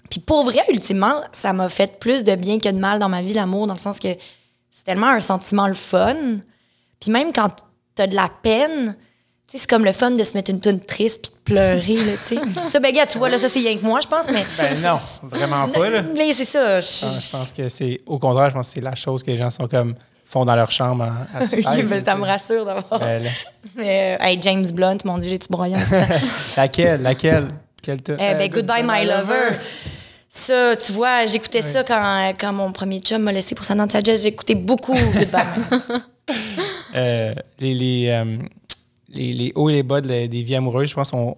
puis 0.08 0.20
pour 0.20 0.44
vrai, 0.44 0.60
ultimement, 0.70 1.20
ça 1.32 1.52
m'a 1.52 1.68
fait 1.68 1.98
plus 1.98 2.22
de 2.22 2.34
bien 2.34 2.58
que 2.58 2.68
de 2.68 2.78
mal 2.78 2.98
dans 2.98 3.08
ma 3.08 3.22
vie, 3.22 3.34
l'amour, 3.34 3.66
dans 3.66 3.74
le 3.74 3.80
sens 3.80 3.98
que 3.98 4.08
c'est 4.70 4.84
tellement 4.84 5.08
un 5.08 5.20
sentiment 5.20 5.66
le 5.66 5.74
fun. 5.74 6.16
Puis 7.00 7.10
même 7.10 7.32
quand 7.32 7.50
t'as 7.94 8.06
de 8.06 8.14
la 8.14 8.28
peine, 8.42 8.96
c'est 9.56 9.66
comme 9.68 9.84
le 9.84 9.92
fun 9.92 10.10
de 10.10 10.22
se 10.22 10.34
mettre 10.34 10.50
une 10.50 10.60
tune 10.60 10.80
triste 10.80 11.22
puis 11.22 11.30
de 11.32 11.54
pleurer, 11.54 11.96
là, 12.04 12.12
tu 12.26 12.36
sais. 12.36 12.40
ça, 12.66 12.80
ben, 12.80 12.92
gars, 12.92 13.06
tu 13.06 13.16
vois, 13.18 13.28
là, 13.30 13.38
ça, 13.38 13.48
c'est 13.48 13.60
rien 13.60 13.76
que 13.78 13.84
moi, 13.84 14.00
je 14.02 14.06
pense, 14.08 14.26
mais... 14.30 14.44
Ben 14.58 14.80
non, 14.82 14.98
vraiment 15.22 15.68
pas, 15.68 15.88
là. 15.90 16.02
Mais 16.16 16.32
c'est 16.32 16.44
ça. 16.44 16.80
je- 16.80 16.86
Ah, 17.06 17.18
je 17.20 17.30
pense 17.30 17.52
que 17.56 17.68
c'est. 17.68 17.98
Au 18.06 18.18
contraire, 18.18 18.50
je 18.50 18.54
pense 18.56 18.66
que 18.68 18.72
c'est 18.74 18.80
la 18.82 18.94
chose 18.94 19.22
que 19.22 19.30
les 19.30 19.36
gens 19.38 19.50
sont 19.50 19.66
comme. 19.66 19.94
font 20.26 20.44
dans 20.44 20.54
leur 20.56 20.70
chambre 20.70 21.04
à, 21.04 21.38
à 21.42 21.46
faire, 21.46 21.84
ben, 21.86 22.04
ça 22.04 22.14
me 22.14 22.24
rassure 22.26 22.66
d'avoir... 22.66 23.00
Ben. 23.00 23.24
Mais, 23.74 24.18
euh, 24.20 24.24
hey, 24.26 24.38
James 24.42 24.66
Blunt, 24.70 24.98
mon 25.06 25.16
Dieu, 25.16 25.30
j'ai-tu 25.30 25.48
temps? 25.48 25.64
laquelle? 26.56 27.00
Laquelle? 27.02 27.48
Quelle 27.82 27.98
Eh 28.06 28.16
ben, 28.16 28.40
euh, 28.42 28.48
Goodbye, 28.48 28.82
My 28.84 29.06
Lover. 29.06 29.56
Ça, 30.28 30.76
tu 30.76 30.92
vois, 30.92 31.24
j'écoutais 31.24 31.62
ça 31.62 31.82
quand, 31.84 32.34
quand 32.38 32.52
mon 32.52 32.70
premier 32.70 33.00
chum 33.00 33.22
m'a 33.22 33.32
laissé 33.32 33.54
pour 33.54 33.64
sa 33.64 33.74
Nancy 33.74 33.96
Jazz. 34.04 34.22
J'écoutais 34.22 34.54
beaucoup 34.54 34.92
Goodbye. 35.14 35.40
Euh, 36.98 37.34
les, 37.58 37.74
les, 37.74 38.08
euh, 38.08 38.36
les, 39.08 39.32
les 39.32 39.52
hauts 39.54 39.68
et 39.70 39.74
les 39.74 39.82
bas 39.82 40.00
de 40.00 40.08
la- 40.08 40.26
des 40.28 40.42
vies 40.42 40.54
amoureuses, 40.56 40.90
je 40.90 40.94
pense, 40.94 41.12
on 41.12 41.36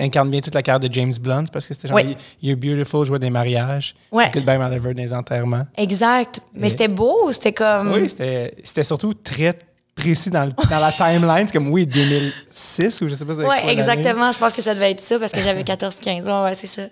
incarne 0.00 0.28
bien 0.30 0.40
toute 0.40 0.54
la 0.54 0.62
carrière 0.62 0.80
de 0.80 0.92
James 0.92 1.12
Blunt 1.20 1.44
parce 1.52 1.66
que 1.68 1.74
c'était 1.74 1.88
genre 1.88 1.96
Oui. 1.96 2.16
You're 2.42 2.56
Beautiful, 2.56 3.06
jouait 3.06 3.18
des 3.18 3.30
mariages. 3.30 3.94
Ouais. 4.10 4.30
Goodbye, 4.32 4.58
My 4.58 4.74
Lover, 4.74 4.94
des 4.94 5.12
enterrements. 5.12 5.66
exact. 5.76 6.40
Mais 6.54 6.66
Et- 6.66 6.70
c'était 6.70 6.88
beau, 6.88 7.30
c'était 7.32 7.52
comme... 7.52 7.92
Oui, 7.92 8.08
c'était 8.08 8.82
surtout 8.82 9.14
très 9.14 9.56
précis 9.94 10.30
dans, 10.30 10.44
le- 10.46 10.68
dans 10.68 10.78
la 10.80 10.90
timeline. 10.92 11.46
C'est 11.46 11.52
comme, 11.52 11.68
oui, 11.68 11.86
2006 11.86 13.00
ou 13.02 13.08
je 13.08 13.14
sais 13.14 13.24
pas 13.24 13.34
l'année. 13.34 13.70
exactement. 13.72 14.32
Je 14.32 14.38
pense 14.38 14.52
que 14.52 14.62
ça 14.62 14.74
devait 14.74 14.90
être 14.92 15.00
ça 15.00 15.18
parce 15.18 15.32
que 15.32 15.40
j'avais 15.40 15.62
14-15. 15.62 16.24
Ouais, 16.24 16.42
ouais, 16.44 16.54
c'est 16.54 16.66
ça. 16.66 16.82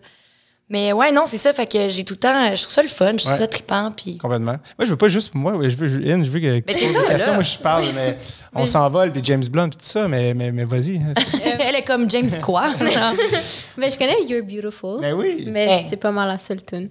Mais 0.69 0.93
ouais, 0.93 1.13
non, 1.13 1.23
c'est 1.27 1.37
ça. 1.39 1.53
Fait 1.53 1.71
que 1.71 1.89
j'ai 1.89 2.03
tout 2.05 2.15
le 2.15 2.19
temps... 2.19 2.57
Je 2.57 2.61
trouve 2.63 2.73
ça 2.75 2.83
le 2.83 2.89
fun, 2.89 3.13
je 3.13 3.19
trouve 3.19 3.33
Ouais. 3.35 3.39
ça 3.39 3.47
trippant. 3.47 3.93
Puis... 3.93 4.19
Complètement. 4.19 4.57
Moi, 4.77 4.85
je 4.85 4.87
veux 4.87 4.97
pas 4.97 5.07
juste 5.07 5.31
pour 5.31 5.41
moi. 5.41 5.57
Je 5.69 5.77
veux, 5.77 5.87
Lynn, 5.99 6.25
je 6.25 6.31
veux 6.31 6.41
que, 6.41 6.59
tu 6.59 6.77
c'est 6.79 6.87
ça, 6.89 7.03
des 7.03 7.07
questions. 7.07 7.35
Moi, 7.35 7.43
je 7.45 7.59
parle, 7.59 7.85
mais 7.95 8.19
on 8.55 8.61
Mais 8.63 8.67
s'envole, 8.67 9.13
puis 9.13 9.21
James 9.25 9.45
Blunt, 9.49 9.69
tout 9.71 9.79
ça, 9.81 10.09
mais, 10.09 10.35
mais, 10.35 10.51
mais 10.51 10.65
vas-y. 10.65 11.01
Elle 11.61 11.77
est 11.77 11.85
comme 11.85 12.11
James 12.11 12.29
quoi? 12.43 12.67
Ben, 12.81 13.91
je 13.91 13.97
connais 13.99 14.25
You're 14.29 14.43
Beautiful, 14.45 14.99
mais 15.01 15.13
oui. 15.13 15.45
mais 15.49 15.67
Hey. 15.81 15.87
c'est 15.89 15.97
pas 15.97 16.11
mal 16.11 16.27
la 16.29 16.39
seule 16.39 16.65
tune. 16.65 16.89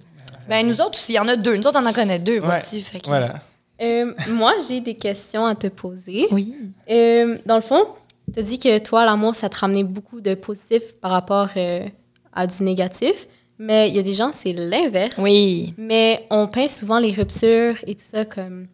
ben, 0.48 0.66
nous 0.66 0.80
autres 0.80 0.94
aussi, 0.98 1.12
il 1.12 1.16
y 1.16 1.18
en 1.18 1.28
a 1.28 1.36
deux. 1.36 1.56
Nous 1.56 1.66
autres, 1.66 1.78
on 1.82 1.86
en 1.86 1.92
connaît 1.92 2.18
deux, 2.18 2.34
Ouais. 2.34 2.38
vois-tu? 2.40 2.80
Fait 2.80 3.00
que- 3.00 3.06
Voilà. 3.08 3.40
Euh, 3.82 4.14
moi, 4.30 4.54
j'ai 4.66 4.80
des 4.80 4.94
questions 4.94 5.44
à 5.44 5.54
te 5.54 5.66
poser. 5.66 6.28
Oui. 6.30 6.54
Euh, 6.90 7.36
dans 7.44 7.56
le 7.56 7.60
fond, 7.60 7.84
tu 8.32 8.40
as 8.40 8.42
dit 8.42 8.58
que 8.58 8.78
toi, 8.78 9.04
l'amour, 9.04 9.34
ça 9.34 9.50
te 9.50 9.58
ramenait 9.58 9.84
beaucoup 9.84 10.22
de 10.22 10.34
positif 10.34 10.94
par 11.02 11.10
rapport 11.10 11.48
euh, 11.58 11.86
à 12.34 12.46
du 12.46 12.62
négatif. 12.62 13.26
Mais 13.58 13.88
il 13.88 13.96
y 13.96 13.98
a 13.98 14.02
des 14.02 14.12
gens, 14.14 14.30
c'est 14.32 14.52
l'inverse. 14.52 15.16
Oui. 15.18 15.72
Mais 15.78 16.26
on 16.30 16.46
peint 16.46 16.68
souvent 16.68 16.98
les 16.98 17.12
ruptures 17.12 17.76
et 17.86 17.94
tout 17.94 18.04
ça 18.04 18.24
comme 18.24 18.66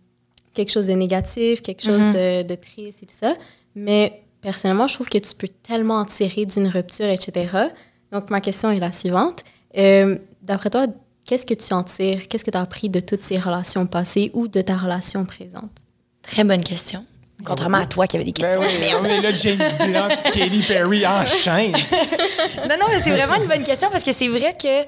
quelque 0.54 0.70
chose 0.70 0.86
de 0.88 0.92
négatif, 0.94 1.62
quelque 1.62 1.82
chose 1.82 2.00
Mhm. 2.14 2.42
de 2.44 2.54
triste 2.56 3.02
et 3.02 3.06
tout 3.06 3.14
ça. 3.14 3.34
Mais 3.74 4.22
personnellement, 4.40 4.86
je 4.88 4.94
trouve 4.94 5.08
que 5.08 5.18
tu 5.18 5.34
peux 5.34 5.48
tellement 5.48 5.96
en 5.98 6.04
tirer 6.04 6.44
d'une 6.46 6.66
rupture, 6.66 7.06
etc. 7.06 7.48
Donc, 8.10 8.28
ma 8.30 8.40
question 8.40 8.70
est 8.70 8.80
la 8.80 8.92
suivante. 8.92 9.44
Euh, 9.78 10.18
D'après 10.42 10.70
toi, 10.70 10.86
qu'est-ce 11.24 11.46
que 11.46 11.54
tu 11.54 11.72
en 11.72 11.84
tires? 11.84 12.26
Qu'est-ce 12.28 12.44
que 12.44 12.50
tu 12.50 12.58
as 12.58 12.62
appris 12.62 12.88
de 12.88 12.98
toutes 12.98 13.22
ces 13.22 13.38
relations 13.38 13.86
passées 13.86 14.32
ou 14.34 14.48
de 14.48 14.60
ta 14.60 14.76
relation 14.76 15.24
présente? 15.24 15.70
Très 16.22 16.42
bonne 16.42 16.64
question. 16.64 17.04
Contrairement 17.44 17.78
à 17.78 17.86
toi 17.86 18.06
qui 18.06 18.16
avait 18.16 18.24
des 18.24 18.32
Ben 18.32 18.58
questions. 18.58 18.80
oui, 18.80 18.94
on 19.00 19.04
est 19.04 19.20
là, 19.20 19.32
James 19.34 19.58
Blunt, 19.80 20.08
Katy 20.32 20.62
Perry 20.66 21.06
enchaîne. 21.06 21.72
Non, 21.72 22.76
non, 22.80 22.86
mais 22.90 22.98
c'est 23.00 23.10
vraiment 23.10 23.34
une 23.34 23.46
bonne 23.46 23.62
question 23.64 23.88
parce 23.90 24.04
que 24.04 24.12
c'est 24.12 24.28
vrai 24.28 24.54
que. 24.60 24.84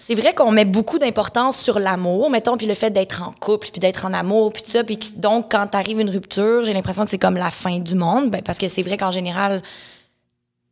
C'est 0.00 0.14
vrai 0.14 0.32
qu'on 0.32 0.50
met 0.52 0.64
beaucoup 0.64 0.98
d'importance 0.98 1.58
sur 1.60 1.78
l'amour, 1.78 2.30
mettons, 2.30 2.56
puis 2.56 2.66
le 2.66 2.74
fait 2.74 2.90
d'être 2.90 3.20
en 3.20 3.32
couple, 3.32 3.68
puis 3.70 3.80
d'être 3.80 4.06
en 4.06 4.14
amour, 4.14 4.52
puis 4.54 4.62
tout 4.62 4.70
ça. 4.70 4.82
Puis 4.82 4.98
donc, 5.16 5.50
quand 5.50 5.66
t'arrive 5.66 6.00
une 6.00 6.08
rupture, 6.08 6.64
j'ai 6.64 6.72
l'impression 6.72 7.04
que 7.04 7.10
c'est 7.10 7.18
comme 7.18 7.36
la 7.36 7.50
fin 7.50 7.78
du 7.78 7.94
monde. 7.94 8.30
Ben, 8.30 8.40
parce 8.40 8.56
que 8.56 8.68
c'est 8.68 8.82
vrai 8.82 8.96
qu'en 8.96 9.10
général, 9.10 9.62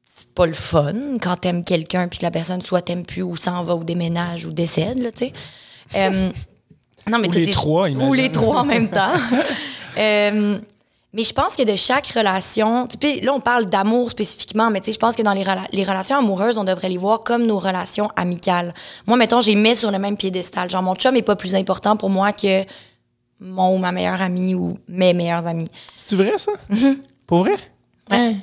c'est 0.06 0.32
pas 0.32 0.46
le 0.46 0.54
fun 0.54 0.94
quand 1.20 1.36
t'aimes 1.36 1.64
quelqu'un, 1.64 2.08
puis 2.08 2.20
que 2.20 2.24
la 2.24 2.30
personne 2.30 2.62
soit 2.62 2.80
t'aime 2.80 3.04
plus, 3.04 3.22
ou 3.22 3.36
s'en 3.36 3.62
va, 3.62 3.74
ou 3.74 3.84
déménage, 3.84 4.46
ou 4.46 4.52
décède, 4.52 5.12
tu 5.14 5.26
sais. 5.26 5.32
Euh, 5.96 6.30
non, 7.10 7.18
mais 7.18 7.28
Ou 7.28 7.32
les 7.32 7.50
trois, 7.50 7.88
Ou 7.90 8.14
les 8.14 8.32
trois 8.32 8.60
en 8.60 8.64
même 8.64 8.88
temps. 8.90 9.12
Euh, 9.98 10.58
mais 11.12 11.24
je 11.24 11.32
pense 11.32 11.56
que 11.56 11.62
de 11.62 11.76
chaque 11.76 12.08
relation, 12.08 12.86
là 13.22 13.32
on 13.32 13.40
parle 13.40 13.66
d'amour 13.66 14.10
spécifiquement, 14.10 14.70
mais 14.70 14.80
tu 14.80 14.86
sais, 14.86 14.92
je 14.92 14.98
pense 14.98 15.16
que 15.16 15.22
dans 15.22 15.32
les, 15.32 15.44
rela- 15.44 15.66
les 15.72 15.84
relations 15.84 16.18
amoureuses, 16.18 16.58
on 16.58 16.64
devrait 16.64 16.90
les 16.90 16.98
voir 16.98 17.20
comme 17.20 17.46
nos 17.46 17.58
relations 17.58 18.10
amicales. 18.16 18.74
Moi, 19.06 19.16
mettons, 19.16 19.40
j'ai 19.40 19.54
mis 19.54 19.74
sur 19.74 19.90
le 19.90 19.98
même 19.98 20.16
piédestal. 20.18 20.68
Genre, 20.68 20.82
mon 20.82 20.94
chum 20.94 21.16
est 21.16 21.22
pas 21.22 21.36
plus 21.36 21.54
important 21.54 21.96
pour 21.96 22.10
moi 22.10 22.32
que 22.32 22.64
mon 23.40 23.74
ou 23.74 23.78
ma 23.78 23.92
meilleure 23.92 24.20
amie 24.20 24.54
ou 24.54 24.78
mes 24.88 25.14
meilleurs 25.14 25.46
amis. 25.46 25.68
C'est 25.94 26.16
vrai, 26.16 26.36
ça? 26.38 26.52
Mm-hmm. 26.70 26.96
Pour 27.26 27.38
vrai? 27.40 27.56
Ouais. 28.10 28.36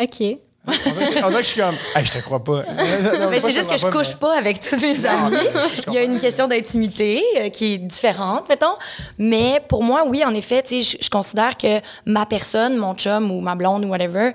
OK. 0.00 0.38
On 0.86 0.90
dirait, 1.28 1.30
que- 1.30 1.38
je 1.38 1.42
suis 1.48 1.60
comme, 1.60 1.74
hey, 1.94 2.04
je 2.04 2.12
te 2.12 2.18
crois 2.18 2.42
pas. 2.42 2.62
Mais 3.30 3.40
c'est 3.40 3.52
juste 3.52 3.70
que 3.70 3.76
je 3.78 3.86
couche 3.86 4.14
pas 4.16 4.36
avec 4.38 4.60
tous 4.60 4.80
mes 4.80 5.04
amis. 5.06 5.36
je 5.76 5.82
Il 5.88 5.92
y 5.92 5.98
a 5.98 6.02
une 6.02 6.18
question 6.18 6.48
d'intimité 6.48 7.22
euh, 7.38 7.48
qui 7.50 7.74
est 7.74 7.78
différente, 7.78 8.48
mettons. 8.48 8.74
Mais 9.18 9.60
pour 9.68 9.82
moi, 9.82 10.04
oui, 10.06 10.24
en 10.24 10.34
effet, 10.34 10.62
tu 10.62 10.82
sais, 10.82 10.98
je, 10.98 11.04
je 11.04 11.10
considère 11.10 11.56
que 11.56 11.80
ma 12.06 12.26
personne, 12.26 12.76
mon 12.76 12.94
chum 12.94 13.30
ou 13.30 13.40
ma 13.40 13.54
blonde 13.54 13.84
ou 13.84 13.88
whatever, 13.88 14.32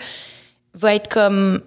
va 0.74 0.96
être 0.96 1.10
comme 1.10 1.62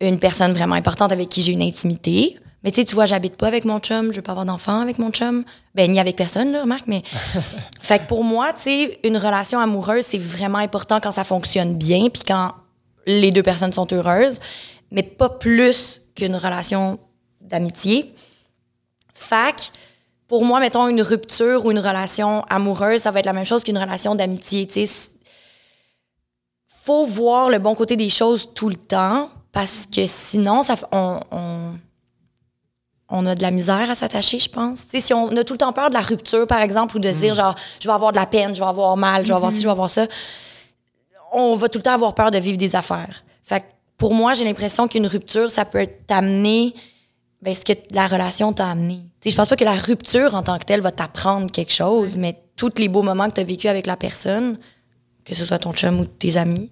une 0.00 0.18
personne 0.18 0.52
vraiment 0.52 0.74
importante 0.76 1.12
avec 1.12 1.28
qui 1.28 1.42
j'ai 1.42 1.52
une 1.52 1.62
intimité. 1.62 2.38
Mais 2.62 2.70
tu 2.70 2.80
sais, 2.80 2.84
tu 2.84 2.94
vois, 2.94 3.06
j'habite 3.06 3.36
pas 3.36 3.46
avec 3.46 3.64
mon 3.64 3.78
chum, 3.78 4.10
je 4.12 4.16
veux 4.16 4.22
pas 4.22 4.32
avoir 4.32 4.44
d'enfant 4.44 4.80
avec 4.80 4.98
mon 4.98 5.10
chum. 5.10 5.44
Ben, 5.74 5.90
ni 5.90 5.98
avec 5.98 6.16
personne, 6.16 6.52
là, 6.52 6.62
remarque, 6.62 6.84
mais. 6.86 7.02
fait 7.80 8.00
que 8.00 8.04
pour 8.06 8.22
moi, 8.22 8.52
tu 8.52 8.62
sais, 8.62 8.98
une 9.04 9.16
relation 9.16 9.60
amoureuse, 9.60 10.04
c'est 10.06 10.18
vraiment 10.18 10.58
important 10.58 11.00
quand 11.00 11.12
ça 11.12 11.24
fonctionne 11.24 11.74
bien, 11.74 12.08
puis 12.12 12.22
quand 12.26 12.52
les 13.06 13.30
deux 13.30 13.42
personnes 13.42 13.72
sont 13.72 13.92
heureuses, 13.92 14.40
mais 14.90 15.02
pas 15.02 15.28
plus 15.28 16.00
qu'une 16.14 16.36
relation 16.36 16.98
d'amitié. 17.40 18.14
Fac, 19.14 19.70
pour 20.26 20.44
moi, 20.44 20.60
mettons, 20.60 20.88
une 20.88 21.02
rupture 21.02 21.64
ou 21.64 21.70
une 21.70 21.78
relation 21.78 22.44
amoureuse, 22.48 23.02
ça 23.02 23.10
va 23.10 23.20
être 23.20 23.26
la 23.26 23.32
même 23.32 23.44
chose 23.44 23.64
qu'une 23.64 23.78
relation 23.78 24.14
d'amitié. 24.14 24.68
Sais, 24.70 24.88
faut 26.84 27.04
voir 27.04 27.50
le 27.50 27.58
bon 27.58 27.74
côté 27.74 27.96
des 27.96 28.08
choses 28.08 28.48
tout 28.54 28.68
le 28.68 28.76
temps 28.76 29.28
parce 29.52 29.86
que 29.86 30.06
sinon, 30.06 30.62
ça, 30.62 30.76
on, 30.92 31.20
on, 31.30 31.74
on 33.08 33.26
a 33.26 33.34
de 33.34 33.42
la 33.42 33.50
misère 33.50 33.90
à 33.90 33.94
s'attacher, 33.94 34.38
je 34.38 34.48
pense. 34.48 34.84
Tu 34.84 34.90
sais, 34.90 35.00
si 35.00 35.14
on 35.14 35.28
a 35.36 35.44
tout 35.44 35.54
le 35.54 35.58
temps 35.58 35.72
peur 35.72 35.88
de 35.88 35.94
la 35.94 36.00
rupture, 36.00 36.46
par 36.46 36.60
exemple, 36.60 36.96
ou 36.96 37.00
de 37.00 37.12
se 37.12 37.18
dire, 37.18 37.34
genre, 37.34 37.54
je 37.80 37.88
vais 37.88 37.94
avoir 37.94 38.12
de 38.12 38.16
la 38.16 38.26
peine, 38.26 38.54
je 38.54 38.60
vais 38.60 38.66
avoir 38.66 38.96
mal, 38.96 39.24
je 39.24 39.28
vais 39.28 39.34
avoir 39.34 39.50
ci, 39.50 39.58
je 39.58 39.64
vais 39.64 39.70
avoir 39.72 39.90
ça, 39.90 40.06
on 41.32 41.56
va 41.56 41.68
tout 41.68 41.78
le 41.78 41.82
temps 41.82 41.94
avoir 41.94 42.14
peur 42.14 42.30
de 42.30 42.38
vivre 42.38 42.58
des 42.58 42.76
affaires. 42.76 43.24
Fait 43.42 43.60
que 43.60 43.66
pour 43.96 44.14
moi, 44.14 44.34
j'ai 44.34 44.44
l'impression 44.44 44.88
qu'une 44.88 45.06
rupture, 45.06 45.50
ça 45.50 45.64
peut 45.64 45.86
t'amener 46.06 46.74
ben, 47.42 47.54
ce 47.54 47.64
que 47.64 47.72
la 47.92 48.06
relation 48.06 48.52
t'a 48.52 48.70
amené. 48.70 49.00
Tu 49.20 49.28
sais, 49.28 49.30
je 49.30 49.36
pense 49.36 49.48
pas 49.48 49.56
que 49.56 49.64
la 49.64 49.74
rupture 49.74 50.34
en 50.34 50.42
tant 50.42 50.58
que 50.58 50.64
telle 50.64 50.80
va 50.80 50.90
t'apprendre 50.90 51.50
quelque 51.50 51.72
chose, 51.72 52.16
mais 52.16 52.42
tous 52.56 52.72
les 52.78 52.88
beaux 52.88 53.02
moments 53.02 53.28
que 53.28 53.34
tu 53.34 53.40
as 53.40 53.44
vécu 53.44 53.68
avec 53.68 53.86
la 53.86 53.96
personne, 53.96 54.58
que 55.24 55.34
ce 55.34 55.44
soit 55.44 55.58
ton 55.58 55.72
chum 55.72 56.00
ou 56.00 56.06
tes 56.06 56.36
amis, 56.36 56.70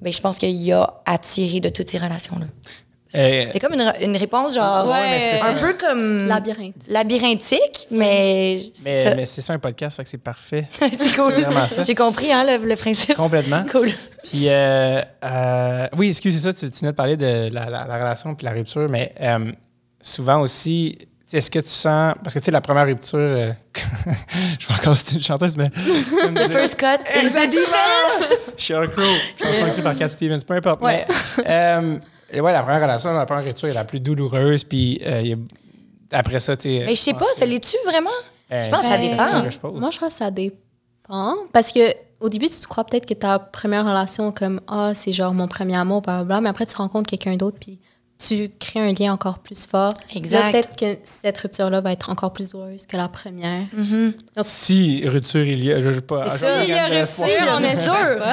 ben, 0.00 0.12
je 0.12 0.20
pense 0.20 0.38
qu'il 0.38 0.50
y 0.50 0.72
a 0.72 1.02
à 1.06 1.18
tirer 1.18 1.60
de 1.60 1.68
toutes 1.68 1.88
ces 1.88 1.98
relations-là. 1.98 2.46
Euh, 3.16 3.44
C'est 3.52 3.58
comme 3.60 3.74
une, 3.74 3.92
une 4.02 4.16
réponse 4.16 4.54
genre 4.54 4.86
Ouais, 4.86 5.00
mais 5.10 5.20
c'est 5.20 5.42
un 5.42 5.54
ça. 5.54 5.60
peu 5.60 5.74
comme 5.74 6.26
Labyrinthe. 6.28 6.74
labyrinthique, 6.88 7.86
mais, 7.90 8.60
mais 8.84 9.02
ça- 9.04 9.14
mais 9.14 9.26
c'est 9.26 9.40
ça 9.40 9.52
un 9.52 9.58
podcast, 9.58 9.96
fait 9.96 10.04
que 10.04 10.08
c'est 10.08 10.18
parfait. 10.18 10.66
c'est 10.78 11.16
cool. 11.16 11.32
C'est 11.36 11.42
vraiment 11.42 11.68
ça. 11.68 11.82
J'ai 11.82 11.94
compris 11.94 12.32
hein, 12.32 12.44
le, 12.44 12.64
le 12.66 12.76
principe. 12.76 13.14
Complètement. 13.16 13.64
Cool. 13.72 13.88
Puis, 14.24 14.48
euh, 14.48 15.00
euh, 15.24 15.86
oui, 15.96 16.10
excuse, 16.10 16.34
c'est 16.34 16.40
ça, 16.48 16.52
tu, 16.52 16.70
tu 16.70 16.78
venais 16.80 16.92
de 16.92 16.96
parler 16.96 17.16
de 17.16 17.48
la, 17.52 17.66
la- 17.70 17.86
la 17.86 17.96
relation 17.98 18.34
puis 18.34 18.44
la 18.44 18.52
rupture, 18.52 18.88
mais 18.88 19.12
euh, 19.20 19.52
souvent 20.00 20.40
aussi, 20.40 20.98
est-ce 21.32 21.50
que 21.50 21.58
tu 21.58 21.68
sens. 21.68 22.14
Parce 22.22 22.34
que, 22.34 22.38
tu 22.40 22.44
sais, 22.46 22.50
la 22.50 22.60
première 22.60 22.86
rupture, 22.86 23.18
euh, 23.18 23.52
je 24.58 24.66
vais 24.68 24.74
encore 24.74 24.96
citer 24.96 25.14
une 25.16 25.20
chanteuse, 25.22 25.56
mais. 25.56 25.68
The 25.70 26.48
first 26.50 26.76
cut 26.78 27.02
is 27.22 27.30
the 27.32 27.50
defense. 27.50 28.28
Sheryl 28.56 28.90
Crow, 28.90 29.02
chanson 29.40 29.66
écrite 29.68 29.84
par 29.84 29.98
Cat 29.98 30.08
Stevens, 30.08 30.40
peu 30.46 30.54
importe. 30.54 30.80
Ouais. 30.80 31.04
Mais, 31.38 31.44
euh, 31.48 31.98
et 32.32 32.40
ouais, 32.40 32.52
la 32.52 32.62
première 32.62 32.82
relation, 32.82 33.12
la 33.12 33.26
première 33.26 33.44
rupture 33.44 33.68
est 33.68 33.74
la 33.74 33.84
plus 33.84 34.00
douloureuse, 34.00 34.64
puis 34.64 35.00
euh, 35.06 35.36
après 36.10 36.40
ça, 36.40 36.56
tu 36.56 36.62
sais. 36.64 36.84
Mais 36.86 36.94
je 36.94 37.00
sais 37.00 37.14
pas, 37.14 37.26
ça 37.36 37.46
l'est-tu 37.46 37.76
vraiment? 37.84 38.10
Euh, 38.52 38.60
je 38.60 38.70
pense 38.70 38.82
que 38.82 38.88
ça 38.88 38.98
dépend. 38.98 39.26
c'est 39.26 39.38
ce 39.38 39.42
que 39.42 39.50
je 39.50 39.58
pose. 39.58 39.80
Moi, 39.80 39.90
je 39.90 39.96
crois 39.96 40.08
que 40.08 40.14
ça 40.14 40.30
dépend. 40.30 41.34
Parce 41.52 41.72
que 41.72 41.80
au 42.20 42.28
début, 42.28 42.46
tu 42.48 42.60
te 42.60 42.66
crois 42.66 42.84
peut-être 42.84 43.06
que 43.06 43.14
ta 43.14 43.38
première 43.38 43.84
relation, 43.84 44.32
comme 44.32 44.60
Ah, 44.68 44.92
c'est 44.94 45.12
genre 45.12 45.34
mon 45.34 45.48
premier 45.48 45.76
amour, 45.76 46.02
blablabla, 46.02 46.40
mais 46.40 46.48
après, 46.48 46.66
tu 46.66 46.76
rencontres 46.76 47.08
quelqu'un 47.10 47.36
d'autre, 47.36 47.58
puis 47.60 47.80
tu 48.18 48.50
crées 48.58 48.80
un 48.80 48.92
lien 48.92 49.12
encore 49.12 49.40
plus 49.40 49.66
fort. 49.66 49.92
Exact. 50.14 50.50
Peut-être 50.52 50.76
que 50.76 50.98
cette 51.02 51.36
rupture-là 51.38 51.80
va 51.82 51.92
être 51.92 52.08
encore 52.08 52.32
plus 52.32 52.50
douloureuse 52.50 52.86
que 52.86 52.96
la 52.96 53.08
première. 53.08 53.64
Si 54.42 55.06
rupture 55.06 55.44
il 55.44 55.64
y 55.64 55.72
a, 55.72 55.80
je 55.80 55.88
ne 55.88 56.00
pas. 56.00 56.28
C'est 56.30 56.38
ça. 56.38 56.60
S'il 56.62 56.70
y 56.70 56.78
a 56.78 56.86
rupture, 56.86 57.58
on 57.58 57.64
est 57.64 57.82
sûr. 57.82 58.26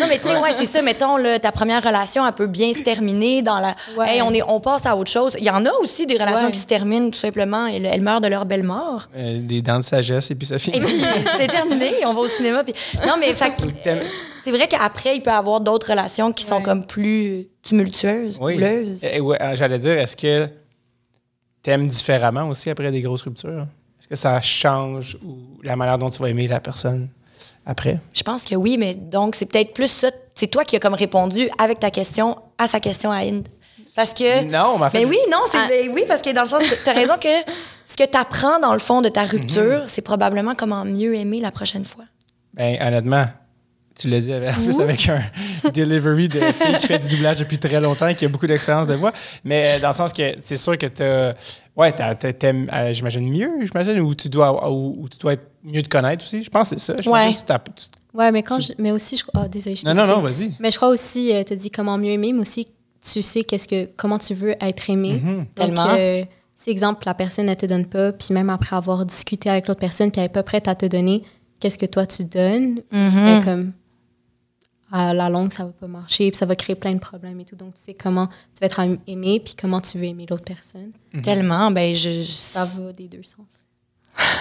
Non, 0.00 0.06
mais 0.08 0.18
tu 0.18 0.26
sais, 0.26 0.36
ouais, 0.36 0.52
c'est 0.52 0.66
ça. 0.66 0.82
Mettons, 0.82 1.16
là, 1.16 1.38
ta 1.38 1.52
première 1.52 1.82
relation, 1.82 2.26
elle 2.26 2.32
peut 2.32 2.46
bien 2.46 2.72
se 2.72 2.80
terminer 2.82 3.42
dans 3.42 3.58
la. 3.60 3.76
Ouais. 3.96 4.16
Hey, 4.16 4.22
on, 4.22 4.32
est, 4.32 4.42
on 4.42 4.58
passe 4.60 4.86
à 4.86 4.96
autre 4.96 5.10
chose. 5.10 5.36
Il 5.38 5.44
y 5.44 5.50
en 5.50 5.64
a 5.64 5.70
aussi 5.80 6.06
des 6.06 6.16
relations 6.16 6.46
Ouais. 6.46 6.52
qui 6.52 6.58
se 6.58 6.66
terminent 6.66 7.10
tout 7.10 7.18
simplement. 7.18 7.66
Elles, 7.66 7.86
elles 7.86 8.02
meurent 8.02 8.20
de 8.20 8.28
leur 8.28 8.46
belle 8.46 8.62
mort. 8.64 9.08
Euh, 9.16 9.38
des 9.40 9.62
dents 9.62 9.78
de 9.78 9.84
sagesse, 9.84 10.30
et 10.30 10.34
puis 10.34 10.46
ça 10.46 10.58
finit. 10.58 10.78
Et 10.78 10.80
puis, 10.80 11.02
c'est 11.38 11.46
terminé. 11.46 11.92
On 12.06 12.14
va 12.14 12.20
au 12.20 12.28
cinéma. 12.28 12.64
Puis... 12.64 12.74
Non, 13.06 13.14
mais 13.20 13.32
fait 13.34 13.52
c'est 14.46 14.56
vrai 14.56 14.68
qu'après, 14.68 15.16
il 15.16 15.22
peut 15.22 15.30
y 15.30 15.34
avoir 15.34 15.60
d'autres 15.60 15.90
relations 15.90 16.30
qui 16.32 16.44
sont 16.44 16.62
comme 16.62 16.86
plus 16.86 17.48
tumultueuses, 17.62 18.38
Oui. 18.40 18.54
houleuses. 18.56 19.00
Eh, 19.02 19.20
ouais, 19.20 19.36
euh, 19.42 19.56
J'allais 19.56 19.78
dire, 19.80 19.98
est-ce 19.98 20.14
que 20.16 20.48
t'aimes 21.62 21.88
différemment 21.88 22.48
aussi 22.48 22.70
après 22.70 22.92
des 22.92 23.00
grosses 23.00 23.22
ruptures? 23.22 23.66
Est-ce 24.00 24.08
que 24.08 24.14
ça 24.14 24.40
change 24.40 25.16
ou 25.24 25.36
la 25.64 25.74
manière 25.74 25.98
dont 25.98 26.08
tu 26.10 26.20
vas 26.22 26.28
aimer 26.30 26.46
la 26.46 26.60
personne 26.60 27.08
après? 27.64 27.98
Je 28.14 28.22
pense 28.22 28.44
que 28.44 28.54
oui, 28.54 28.76
mais 28.78 28.94
donc, 28.94 29.34
c'est 29.34 29.46
peut-être 29.46 29.72
plus 29.74 29.90
ça. 29.90 30.10
C'est 30.34 30.46
toi 30.46 30.62
qui 30.64 30.76
as 30.76 30.80
comme 30.80 30.94
répondu 30.94 31.48
avec 31.58 31.80
ta 31.80 31.90
question 31.90 32.36
à 32.58 32.68
sa 32.68 32.78
question 32.78 33.10
à 33.10 33.16
Inde. 33.18 33.48
Parce 33.96 34.12
que. 34.14 34.44
Non, 34.44 34.78
fait, 34.90 35.00
Mais 35.00 35.04
oui, 35.06 35.18
non, 35.32 35.38
c'est 35.50 35.58
Ah. 35.58 35.90
oui, 35.92 36.04
parce 36.06 36.22
que 36.22 36.32
dans 36.32 36.42
le 36.42 36.48
sens, 36.48 36.62
tu 36.84 36.88
as 36.88 36.92
raison 36.92 37.14
que 37.20 37.28
ce 37.84 37.96
que 37.96 38.04
tu 38.04 38.16
apprends 38.16 38.60
dans 38.60 38.74
le 38.74 38.78
fond 38.78 39.00
de 39.00 39.08
ta 39.08 39.24
rupture, 39.24 39.84
c'est 39.88 40.02
probablement 40.02 40.54
comment 40.54 40.84
mieux 40.84 41.14
aimer 41.16 41.40
la 41.40 41.50
prochaine 41.50 41.84
fois. 41.84 42.04
Ben, 42.54 42.78
honnêtement, 42.80 43.26
tu 43.98 44.08
l'as 44.08 44.20
dit 44.20 44.32
avec, 44.32 44.50
en 44.56 44.62
plus 44.62 44.80
avec 44.80 45.08
un 45.08 45.22
delivery 45.74 46.28
de 46.28 46.38
fille 46.38 46.76
qui 46.78 46.86
fait 46.86 46.98
du 46.98 47.08
doublage 47.08 47.38
depuis 47.38 47.58
très 47.58 47.80
longtemps 47.80 48.08
et 48.08 48.14
qui 48.14 48.24
a 48.24 48.28
beaucoup 48.28 48.46
d'expérience 48.46 48.86
de 48.86 48.94
voix. 48.94 49.12
Mais 49.44 49.76
euh, 49.76 49.80
dans 49.80 49.88
le 49.88 49.94
sens 49.94 50.12
que 50.12 50.22
c'est 50.42 50.56
sûr 50.56 50.76
que 50.78 50.86
t'as. 50.86 51.34
Ouais, 51.76 51.92
t'aimes, 51.92 52.68
euh, 52.72 52.92
j'imagine, 52.92 53.28
mieux, 53.28 53.50
j'imagine, 53.62 54.00
ou 54.00 54.14
tu 54.14 54.28
dois 54.28 54.70
ou, 54.72 54.96
ou 55.02 55.08
tu 55.08 55.18
dois 55.18 55.34
être 55.34 55.50
mieux 55.64 55.82
te 55.82 55.88
connaître 55.88 56.24
aussi. 56.24 56.42
Je 56.42 56.50
pense 56.50 56.70
que 56.70 56.78
c'est 56.78 56.92
ça. 56.92 57.02
Je 57.02 57.08
Ouais. 57.10 57.28
pense 57.30 57.42
que 57.42 57.52
tu 57.52 57.72
tu- 57.90 58.18
Ouais, 58.18 58.32
mais 58.32 58.42
quand 58.42 58.60
je- 58.60 58.72
mais 58.78 58.92
aussi, 58.92 59.16
je 59.18 59.24
oh, 59.36 59.40
désolée, 59.46 59.76
je 59.76 59.82
t'ai 59.82 59.92
Non, 59.92 60.06
non, 60.06 60.06
non, 60.16 60.20
vas-y. 60.20 60.52
Mais 60.58 60.70
je 60.70 60.76
crois 60.76 60.88
aussi, 60.88 61.32
tu 61.46 61.52
as 61.52 61.56
dit 61.56 61.70
comment 61.70 61.98
mieux 61.98 62.12
aimer, 62.12 62.32
mais 62.32 62.40
aussi 62.40 62.66
tu 63.12 63.20
sais 63.22 63.44
qu'est-ce 63.44 63.68
que 63.68 63.86
comment 63.96 64.18
tu 64.18 64.32
veux 64.34 64.54
être 64.60 64.88
aimé. 64.90 65.20
Mhm. 65.22 65.36
Donc, 65.36 65.54
Tellement. 65.54 65.86
euh, 65.98 66.24
si 66.54 66.70
exemple 66.70 67.02
la 67.06 67.12
personne 67.14 67.46
ne 67.46 67.54
te 67.54 67.66
donne 67.66 67.84
pas, 67.86 68.12
puis 68.12 68.28
même 68.32 68.48
après 68.48 68.74
avoir 68.74 69.04
discuté 69.04 69.50
avec 69.50 69.68
l'autre 69.68 69.80
personne, 69.80 70.10
puis 70.10 70.20
elle 70.20 70.26
est 70.26 70.30
pas 70.30 70.42
prête 70.42 70.66
à 70.68 70.74
te 70.74 70.86
donner, 70.86 71.22
qu'est-ce 71.60 71.78
que 71.78 71.84
toi 71.86 72.06
tu 72.06 72.24
donnes? 72.24 72.80
Mm-hmm. 72.92 73.40
Et 73.40 73.44
comme 73.44 73.72
à 74.98 75.14
la 75.14 75.28
longue 75.28 75.52
ça 75.52 75.64
va 75.64 75.72
pas 75.72 75.86
marcher, 75.86 76.30
puis 76.30 76.38
ça 76.38 76.46
va 76.46 76.54
créer 76.56 76.76
plein 76.76 76.94
de 76.94 76.98
problèmes 77.00 77.38
et 77.40 77.44
tout. 77.44 77.56
Donc 77.56 77.74
tu 77.74 77.82
sais 77.82 77.94
comment 77.94 78.26
tu 78.26 78.60
vas 78.60 78.66
être 78.66 78.80
aimé, 79.06 79.40
puis 79.44 79.54
comment 79.60 79.80
tu 79.80 79.98
veux 79.98 80.04
aimer 80.04 80.26
l'autre 80.28 80.44
personne. 80.44 80.92
Tellement, 81.22 81.70
ben 81.70 81.94
je. 81.94 82.22
je- 82.22 82.30
Ça 82.30 82.64
va 82.64 82.92
des 82.92 83.08
deux 83.08 83.22
sens. 83.22 83.62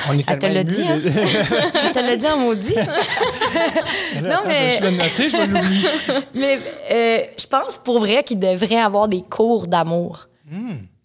On 0.10 0.18
est 0.18 0.24
Elle 0.28 0.40
te 0.40 0.46
l'a 0.46 0.64
dit, 0.64 0.82
hein? 0.84 1.00
Je 1.04 1.92
te 1.94 2.00
l'ai 2.00 2.16
dit 2.16 2.28
en 2.28 2.38
maudit. 2.38 2.74
non, 4.22 4.30
Attends, 4.30 4.44
mais, 4.48 4.72
Je 4.72 4.82
vais 4.84 4.92
le 4.92 4.98
noter, 4.98 5.30
je 5.30 5.38
vais 5.38 5.48
l'oublier. 5.48 5.90
mais 6.34 6.60
euh, 6.92 7.20
je 7.40 7.46
pense 7.46 7.78
pour 7.84 8.00
vrai 8.00 8.24
qu'il 8.24 8.40
devrait 8.40 8.78
avoir 8.80 9.08
des 9.10 9.22
cours 9.22 9.68
d'amour. 9.68 10.30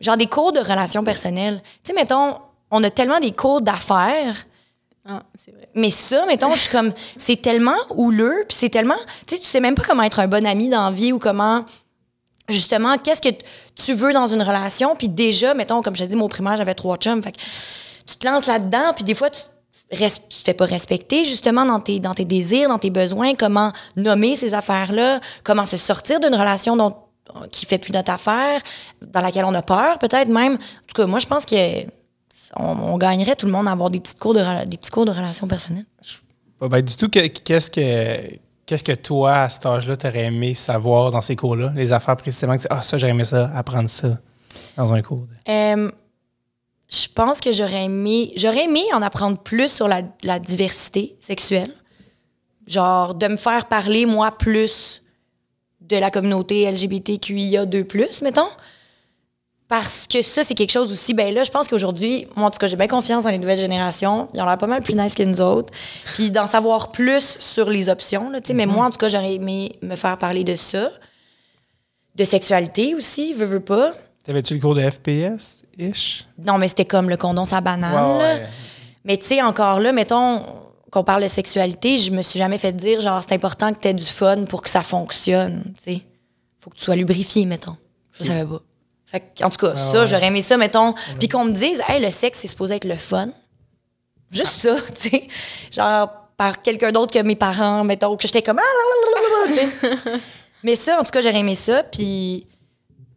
Genre 0.00 0.16
des 0.16 0.26
cours 0.26 0.52
de 0.52 0.60
relations 0.60 1.02
personnelles. 1.02 1.60
Tu 1.82 1.90
sais, 1.90 1.94
mettons, 1.94 2.36
on 2.70 2.82
a 2.84 2.90
tellement 2.90 3.18
des 3.18 3.32
cours 3.32 3.60
d'affaires. 3.60 4.36
Ah. 5.12 5.22
Mais 5.74 5.90
ça, 5.90 6.24
mettons, 6.26 6.54
je 6.54 6.60
suis 6.60 6.70
comme, 6.70 6.92
c'est 7.16 7.42
tellement 7.42 7.74
houleux, 7.90 8.44
puis 8.46 8.56
c'est 8.56 8.68
tellement, 8.68 8.94
tu 9.26 9.34
sais, 9.34 9.40
tu 9.40 9.46
sais 9.48 9.58
même 9.58 9.74
pas 9.74 9.82
comment 9.82 10.04
être 10.04 10.20
un 10.20 10.28
bon 10.28 10.46
ami 10.46 10.68
dans 10.68 10.84
la 10.84 10.92
vie 10.92 11.12
ou 11.12 11.18
comment, 11.18 11.64
justement, 12.48 12.96
qu'est-ce 12.96 13.20
que 13.20 13.34
tu 13.74 13.92
veux 13.92 14.12
dans 14.12 14.28
une 14.28 14.42
relation, 14.42 14.94
puis 14.94 15.08
déjà, 15.08 15.52
mettons, 15.54 15.82
comme 15.82 15.96
je 15.96 16.04
dit, 16.04 16.14
mon 16.14 16.28
primaire, 16.28 16.56
j'avais 16.56 16.74
trois 16.74 16.96
chums, 16.96 17.22
fait 17.24 17.32
que 17.32 17.40
tu 18.06 18.16
te 18.18 18.26
lances 18.26 18.46
là-dedans, 18.46 18.92
puis 18.94 19.02
des 19.02 19.14
fois, 19.14 19.30
tu 19.30 19.40
res- 19.92 20.20
tu 20.28 20.38
te 20.38 20.44
fais 20.44 20.54
pas 20.54 20.66
respecter, 20.66 21.24
justement, 21.24 21.64
dans 21.64 21.80
tes, 21.80 21.98
dans 21.98 22.14
tes 22.14 22.24
désirs, 22.24 22.68
dans 22.68 22.78
tes 22.78 22.90
besoins, 22.90 23.34
comment 23.34 23.72
nommer 23.96 24.36
ces 24.36 24.54
affaires-là, 24.54 25.20
comment 25.42 25.64
se 25.64 25.76
sortir 25.76 26.20
d'une 26.20 26.36
relation 26.36 26.76
dont, 26.76 26.94
qui 27.50 27.66
fait 27.66 27.78
plus 27.78 27.92
notre 27.92 28.12
affaire, 28.12 28.60
dans 29.02 29.20
laquelle 29.20 29.44
on 29.44 29.54
a 29.54 29.62
peur, 29.62 29.98
peut-être 29.98 30.28
même. 30.28 30.54
En 30.54 30.86
tout 30.86 30.94
cas, 31.02 31.06
moi, 31.06 31.18
je 31.18 31.26
pense 31.26 31.46
que 31.46 31.84
on, 32.56 32.64
on 32.64 32.98
gagnerait 32.98 33.36
tout 33.36 33.46
le 33.46 33.52
monde 33.52 33.68
à 33.68 33.72
avoir 33.72 33.90
des 33.90 34.00
petits 34.00 34.14
cours 34.14 34.34
de, 34.34 34.64
des 34.66 34.76
petits 34.76 34.90
cours 34.90 35.04
de 35.04 35.10
relations 35.10 35.46
personnelles. 35.48 35.86
Pas 36.58 36.82
du 36.82 36.96
tout. 36.96 37.08
Que- 37.08 37.26
Qu'est-ce 37.28 37.70
que, 37.70 38.36
qu'est-ce 38.66 38.84
que 38.84 38.92
toi, 38.92 39.34
à 39.42 39.48
cet 39.48 39.66
âge-là, 39.66 39.96
t'aurais 39.96 40.24
aimé 40.24 40.54
savoir 40.54 41.10
dans 41.10 41.20
ces 41.20 41.36
cours-là? 41.36 41.72
Les 41.74 41.92
affaires 41.92 42.16
précisément 42.16 42.56
que 42.56 42.62
tu 42.62 42.66
ah, 42.70 42.82
ça, 42.82 42.98
j'aurais 42.98 43.12
aimé 43.12 43.24
ça, 43.24 43.50
apprendre 43.54 43.88
ça 43.88 44.18
dans 44.76 44.92
un 44.92 45.00
cours. 45.02 45.24
Euh, 45.48 45.90
je 46.92 47.06
pense 47.14 47.40
que 47.40 47.52
j'aurais 47.52 47.84
aimé, 47.84 48.32
j'aurais 48.36 48.64
aimé 48.64 48.82
en 48.92 49.00
apprendre 49.00 49.38
plus 49.38 49.72
sur 49.72 49.86
la, 49.88 50.02
la 50.24 50.38
diversité 50.38 51.16
sexuelle. 51.20 51.70
Genre, 52.66 53.14
de 53.14 53.26
me 53.28 53.36
faire 53.36 53.66
parler, 53.66 54.06
moi, 54.06 54.30
plus 54.36 55.02
de 55.80 55.96
la 55.96 56.10
communauté 56.10 56.70
LGBTQIA2+, 56.70 58.22
mettons. 58.22 58.46
Parce 59.70 60.08
que 60.08 60.20
ça, 60.20 60.42
c'est 60.42 60.56
quelque 60.56 60.72
chose 60.72 60.90
aussi. 60.90 61.14
Ben 61.14 61.32
là, 61.32 61.44
je 61.44 61.50
pense 61.50 61.68
qu'aujourd'hui, 61.68 62.26
moi, 62.34 62.48
en 62.48 62.50
tout 62.50 62.58
cas, 62.58 62.66
j'ai 62.66 62.74
bien 62.74 62.88
confiance 62.88 63.22
dans 63.22 63.30
les 63.30 63.38
nouvelles 63.38 63.60
générations. 63.60 64.28
Ils 64.34 64.40
ont 64.40 64.44
l'air 64.44 64.58
pas 64.58 64.66
mal 64.66 64.82
plus 64.82 64.94
nice 64.94 65.14
que 65.14 65.22
nous 65.22 65.40
autres. 65.40 65.72
Puis 66.14 66.32
d'en 66.32 66.48
savoir 66.48 66.90
plus 66.90 67.36
sur 67.38 67.70
les 67.70 67.88
options, 67.88 68.30
là, 68.30 68.40
tu 68.40 68.48
sais. 68.48 68.54
Mais 68.54 68.66
moi, 68.66 68.86
en 68.86 68.90
tout 68.90 68.98
cas, 68.98 69.08
j'aurais 69.08 69.36
aimé 69.36 69.76
me 69.80 69.94
faire 69.94 70.18
parler 70.18 70.42
de 70.42 70.56
ça. 70.56 70.90
De 72.16 72.24
sexualité 72.24 72.96
aussi, 72.96 73.32
veux, 73.32 73.46
veux 73.46 73.60
pas. 73.60 73.94
T'avais-tu 74.24 74.54
le 74.54 74.60
cours 74.60 74.74
de 74.74 74.82
FPS-ish? 74.82 76.24
Non, 76.44 76.58
mais 76.58 76.66
c'était 76.66 76.84
comme 76.84 77.08
le 77.08 77.16
condom 77.16 77.44
sa 77.44 77.60
banane. 77.60 78.18
Ouais. 78.18 78.48
Mais 79.04 79.18
tu 79.18 79.26
sais, 79.26 79.40
encore 79.40 79.78
là, 79.78 79.92
mettons 79.92 80.42
qu'on 80.90 81.04
parle 81.04 81.22
de 81.22 81.28
sexualité, 81.28 81.96
je 81.96 82.10
me 82.10 82.22
suis 82.22 82.40
jamais 82.40 82.58
fait 82.58 82.72
dire, 82.72 83.00
genre, 83.00 83.22
c'est 83.22 83.34
important 83.34 83.72
que 83.72 83.78
tu 83.78 83.86
aies 83.86 83.94
du 83.94 84.04
fun 84.04 84.46
pour 84.46 84.62
que 84.62 84.68
ça 84.68 84.82
fonctionne. 84.82 85.62
Tu 85.76 85.94
sais, 85.94 86.02
faut 86.58 86.70
que 86.70 86.76
tu 86.76 86.82
sois 86.82 86.96
lubrifié, 86.96 87.46
mettons. 87.46 87.76
Je 88.18 88.24
savais 88.24 88.44
pas. 88.44 88.60
Fait 89.10 89.20
que, 89.20 89.44
en 89.44 89.50
tout 89.50 89.66
cas, 89.66 89.76
ça, 89.76 90.02
ouais. 90.02 90.06
j'aurais 90.06 90.26
aimé 90.26 90.42
ça, 90.42 90.56
mettons. 90.56 90.94
Puis 91.18 91.28
qu'on 91.28 91.44
me 91.44 91.52
dise, 91.52 91.82
hey, 91.88 92.00
le 92.00 92.10
sexe, 92.10 92.40
c'est 92.40 92.48
supposé 92.48 92.76
être 92.76 92.84
le 92.84 92.96
fun. 92.96 93.28
Juste 94.30 94.60
ça, 94.60 94.76
tu 94.94 95.10
sais. 95.10 95.28
Genre, 95.70 96.08
par 96.36 96.62
quelqu'un 96.62 96.92
d'autre 96.92 97.12
que 97.12 97.22
mes 97.22 97.36
parents, 97.36 97.82
mettons, 97.84 98.16
que 98.16 98.26
j'étais 98.26 98.42
comme, 98.42 98.60
ah, 98.60 99.46
tu 99.48 99.54
sais. 99.54 99.68
Mais 100.62 100.74
ça, 100.74 101.00
en 101.00 101.04
tout 101.04 101.10
cas, 101.10 101.20
j'aurais 101.20 101.40
aimé 101.40 101.54
ça. 101.54 101.82
Puis 101.82 102.46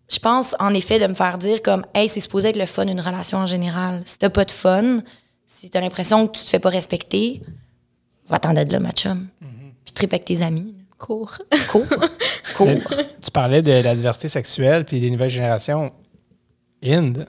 je 0.10 0.20
pense, 0.20 0.56
en 0.60 0.74
effet, 0.74 1.00
de 1.00 1.08
me 1.08 1.14
faire 1.14 1.38
dire 1.38 1.62
comme, 1.62 1.86
hey, 1.94 2.10
c'est 2.10 2.20
supposé 2.20 2.50
être 2.50 2.58
le 2.58 2.66
fun 2.66 2.86
d'une 2.86 3.02
relation 3.02 3.40
en 3.40 3.46
général. 3.46 4.02
Si 4.06 4.18
t'as 4.18 4.30
pas 4.30 4.46
de 4.46 4.52
fun, 4.52 5.00
si 5.46 5.70
t'as 5.70 5.82
l'impression 5.82 6.28
que 6.28 6.38
tu 6.38 6.44
te 6.44 6.50
fais 6.50 6.60
pas 6.60 6.70
respecter, 6.70 7.42
va 8.30 8.40
t'en 8.40 8.56
être 8.56 8.72
là, 8.72 8.80
ma 8.80 8.92
chum. 8.92 9.28
Puis 9.84 9.94
tripe 9.94 10.14
avec 10.14 10.26
tes 10.26 10.42
amis. 10.42 10.76
Cours. 11.06 11.38
Cool. 11.70 11.86
cool. 12.56 12.76
Tu 13.22 13.32
parlais 13.32 13.62
de 13.62 13.72
la 13.72 13.94
diversité 13.96 14.28
sexuelle 14.30 14.86
puis 14.86 15.00
des 15.00 15.12
nouvelles 15.12 15.30
générations. 15.30 15.92
Inde, 16.86 17.26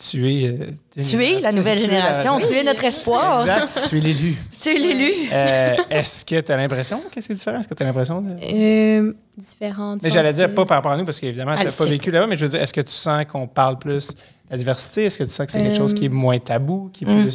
tu 0.00 0.26
es. 0.32 0.48
euh, 0.48 1.02
Tu 1.04 1.22
es 1.24 1.40
la 1.40 1.52
nouvelle 1.52 1.78
tu 1.78 1.84
es 1.84 1.88
la- 1.88 1.94
génération, 2.22 2.38
tu 2.40 2.54
es 2.54 2.64
notre 2.64 2.84
espoir. 2.84 3.40
Exact. 3.42 3.88
tu 3.88 3.98
es 3.98 4.00
l'élu. 4.00 4.36
Tu 4.60 4.68
es 4.70 4.78
l'élu. 4.78 5.12
Euh, 5.32 5.76
Est-ce 5.90 6.24
que 6.24 6.40
tu 6.40 6.52
as 6.52 6.56
l'impression 6.56 7.02
que 7.14 7.20
c'est 7.20 7.34
différent? 7.34 7.60
Est-ce 7.60 7.68
que 7.68 7.74
tu 7.74 7.82
as 7.82 7.86
l'impression 7.86 8.20
de. 8.22 8.30
Euh, 8.42 9.12
différentes. 9.36 10.02
Mais 10.02 10.10
j'allais 10.10 10.32
dire 10.32 10.54
pas 10.54 10.64
par 10.66 10.78
rapport 10.78 10.92
à 10.92 10.96
nous, 10.96 11.04
parce 11.04 11.20
qu'évidemment, 11.20 11.56
tu 11.56 11.64
n'as 11.64 11.70
pas 11.72 11.84
vécu 11.86 12.10
là-bas, 12.10 12.26
mais 12.26 12.36
je 12.36 12.44
veux 12.44 12.50
dire, 12.50 12.62
est-ce 12.62 12.72
que 12.74 12.80
tu 12.80 12.92
sens 12.92 13.24
qu'on 13.30 13.46
parle 13.46 13.78
plus 13.78 14.08
de 14.08 14.14
la 14.50 14.56
diversité? 14.56 15.04
Est-ce 15.04 15.18
que 15.18 15.24
tu 15.24 15.30
sens 15.30 15.46
que 15.46 15.52
c'est 15.52 15.62
quelque 15.62 15.76
chose 15.76 15.94
qui 15.94 16.06
est 16.06 16.10
moins 16.10 16.38
tabou, 16.38 16.90
qui 16.92 17.04
est 17.04 17.08
Mm. 17.08 17.30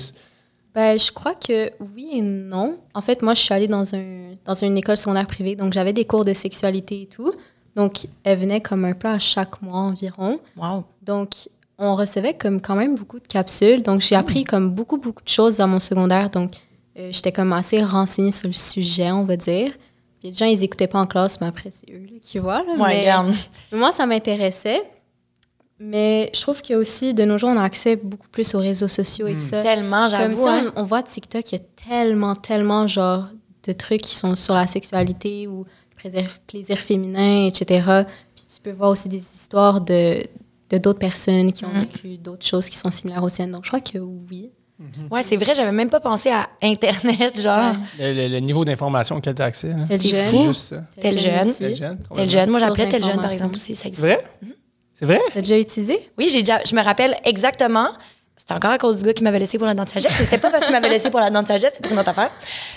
Ben, 0.73 0.99
je 0.99 1.11
crois 1.11 1.35
que 1.35 1.69
oui 1.95 2.09
et 2.13 2.21
non. 2.21 2.77
En 2.93 3.01
fait, 3.01 3.21
moi, 3.21 3.35
je 3.35 3.41
suis 3.41 3.53
allée 3.53 3.67
dans, 3.67 3.93
un, 3.93 4.31
dans 4.45 4.55
une 4.55 4.77
école 4.77 4.97
secondaire 4.97 5.27
privée, 5.27 5.55
donc 5.55 5.73
j'avais 5.73 5.93
des 5.93 6.05
cours 6.05 6.25
de 6.25 6.33
sexualité 6.33 7.03
et 7.03 7.05
tout. 7.05 7.31
Donc, 7.75 8.07
elle 8.23 8.39
venait 8.39 8.61
comme 8.61 8.85
un 8.85 8.93
peu 8.93 9.07
à 9.07 9.19
chaque 9.19 9.61
mois 9.61 9.79
environ. 9.79 10.39
Wow. 10.57 10.83
Donc, 11.01 11.29
on 11.77 11.95
recevait 11.95 12.35
comme 12.35 12.61
quand 12.61 12.75
même 12.75 12.95
beaucoup 12.95 13.19
de 13.19 13.27
capsules. 13.27 13.81
Donc, 13.81 14.01
j'ai 14.01 14.15
appris 14.15 14.43
comme 14.43 14.69
beaucoup, 14.69 14.97
beaucoup 14.97 15.23
de 15.23 15.29
choses 15.29 15.57
dans 15.57 15.67
mon 15.67 15.79
secondaire. 15.79 16.29
Donc, 16.29 16.53
euh, 16.97 17.09
j'étais 17.11 17.31
comme 17.31 17.53
assez 17.53 17.83
renseignée 17.83 18.31
sur 18.31 18.47
le 18.47 18.53
sujet, 18.53 19.11
on 19.11 19.23
va 19.23 19.35
dire. 19.35 19.71
Puis 20.19 20.29
les 20.29 20.33
gens, 20.33 20.45
ils 20.45 20.63
écoutaient 20.63 20.87
pas 20.87 20.99
en 20.99 21.07
classe, 21.07 21.41
mais 21.41 21.47
après, 21.47 21.71
c'est 21.71 21.91
eux 21.91 22.05
là, 22.05 22.19
qui 22.21 22.37
voient. 22.37 22.63
là. 22.63 22.73
Ouais, 22.73 22.89
mais, 22.89 22.99
regarde. 23.01 23.33
mais 23.71 23.77
moi, 23.77 23.91
ça 23.91 24.05
m'intéressait. 24.05 24.81
Mais 25.85 26.31
je 26.33 26.41
trouve 26.41 26.61
qu'il 26.61 26.73
y 26.73 26.75
a 26.75 26.79
aussi, 26.79 27.13
de 27.13 27.23
nos 27.25 27.37
jours, 27.37 27.49
on 27.49 27.57
a 27.57 27.63
accès 27.63 27.95
beaucoup 27.97 28.29
plus 28.29 28.55
aux 28.55 28.59
réseaux 28.59 28.87
sociaux 28.87 29.27
et 29.27 29.33
tout 29.33 29.39
ça. 29.41 29.61
Tellement, 29.61 30.09
Comme 30.09 30.19
j'avoue. 30.19 30.43
ça, 30.43 30.53
hein. 30.55 30.73
on, 30.75 30.81
on 30.81 30.85
voit 30.85 31.03
TikTok, 31.03 31.51
il 31.51 31.55
y 31.55 31.61
a 31.61 31.63
tellement, 31.89 32.35
tellement 32.35 32.87
genre 32.87 33.25
de 33.67 33.73
trucs 33.73 34.01
qui 34.01 34.15
sont 34.15 34.35
sur 34.35 34.53
la 34.53 34.67
sexualité 34.67 35.47
ou 35.47 35.65
le 35.65 35.95
plaisir, 36.09 36.29
plaisir 36.47 36.77
féminin, 36.77 37.47
etc. 37.47 37.81
Puis 38.35 38.45
tu 38.55 38.61
peux 38.61 38.71
voir 38.71 38.91
aussi 38.91 39.09
des 39.09 39.17
histoires 39.17 39.81
de 39.81 40.17
de 40.69 40.77
d'autres 40.79 40.97
personnes 40.99 41.51
qui 41.51 41.65
ont 41.65 41.69
Mm. 41.73 41.79
vécu 41.81 42.17
d'autres 42.17 42.45
choses 42.45 42.67
qui 42.67 42.77
sont 42.77 42.89
similaires 42.89 43.21
aux 43.21 43.29
siennes. 43.29 43.51
Donc, 43.51 43.63
je 43.63 43.69
crois 43.69 43.81
que 43.81 43.99
oui. 43.99 44.49
Ouais, 45.11 45.21
c'est 45.21 45.37
vrai, 45.37 45.53
j'avais 45.53 45.71
même 45.71 45.89
pas 45.89 45.99
pensé 45.99 46.29
à 46.31 46.49
Internet, 46.63 47.39
genre. 47.39 47.75
Le, 47.99 48.11
le- 48.13 48.27
le 48.27 48.39
niveau 48.39 48.65
d'information 48.65 49.17
auquel 49.17 49.35
tu 49.35 49.41
as 49.43 49.45
accès. 49.45 49.67
là. 49.69 49.75
Tel 49.87 50.01
C'est 50.01 50.07
jeune. 50.07 50.53
Tel 50.99 51.19
jeune. 51.19 51.53
Tel 51.59 51.75
jeune. 51.75 51.97
Tel 52.15 52.29
jeune. 52.29 52.49
Moi, 52.49 52.59
j'appelais 52.59 52.89
tel 52.89 53.03
jeune, 53.03 53.21
par 53.21 53.31
exemple, 53.31 53.53
aussi. 53.55 53.75
Ça 53.75 53.83
C'est 53.83 53.87
existe. 53.89 54.03
vrai? 54.07 54.23
C'est 54.93 55.05
vrai? 55.05 55.19
T'as 55.33 55.41
déjà 55.41 55.57
utilisé? 55.57 55.99
Oui, 56.17 56.29
j'ai 56.29 56.43
déjà, 56.43 56.61
je 56.65 56.75
me 56.75 56.81
rappelle 56.81 57.17
exactement. 57.25 57.89
C'était 58.37 58.53
encore 58.53 58.71
à 58.71 58.77
cause 58.77 58.97
du 58.97 59.05
gars 59.05 59.13
qui 59.13 59.23
m'avait 59.23 59.39
laissé 59.39 59.57
pour 59.57 59.67
la 59.67 59.73
dent 59.73 59.85
de 59.85 59.89
sagesse. 59.89 60.11
mais 60.19 60.25
C'était 60.25 60.37
pas 60.37 60.51
parce 60.51 60.65
qu'il 60.65 60.73
m'avait 60.73 60.89
laissé 60.89 61.09
pour 61.09 61.19
la 61.19 61.29
dent 61.29 61.43
de 61.43 61.47
sagesse, 61.47 61.71
c'était 61.75 61.83
pour 61.83 61.93
une 61.93 61.99
autre 61.99 62.09
affaire. 62.09 62.31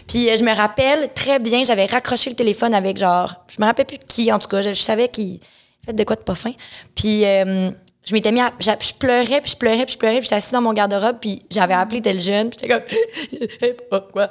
Puis 0.06 0.30
euh, 0.30 0.36
je 0.36 0.44
me 0.44 0.54
rappelle 0.54 1.12
très 1.12 1.38
bien, 1.38 1.64
j'avais 1.64 1.86
raccroché 1.86 2.30
le 2.30 2.36
téléphone 2.36 2.72
avec 2.72 2.98
genre, 2.98 3.34
je 3.48 3.60
me 3.60 3.66
rappelle 3.66 3.86
plus 3.86 3.98
qui 3.98 4.32
en 4.32 4.38
tout 4.38 4.48
cas, 4.48 4.62
je, 4.62 4.70
je 4.70 4.80
savais 4.80 5.08
qu'il 5.08 5.40
fait 5.84 5.92
de 5.92 6.04
quoi 6.04 6.16
de 6.16 6.20
pas 6.22 6.36
fin. 6.36 6.52
Puis 6.94 7.24
euh, 7.24 7.70
je 8.04 8.12
m'étais 8.12 8.30
mis 8.30 8.40
à, 8.40 8.52
je 8.60 8.92
pleurais, 8.94 9.40
puis 9.40 9.50
je 9.50 9.56
pleurais, 9.56 9.84
puis 9.84 9.94
je 9.94 9.98
pleurais, 9.98 10.16
puis 10.18 10.24
j'étais 10.24 10.36
assise 10.36 10.52
dans 10.52 10.62
mon 10.62 10.72
garde-robe, 10.72 11.16
puis 11.20 11.42
j'avais 11.50 11.74
appelé 11.74 12.00
tel 12.00 12.20
jeune, 12.20 12.50
puis 12.50 12.60
j'étais 12.62 12.72
comme, 12.72 13.74
pourquoi? 13.90 14.30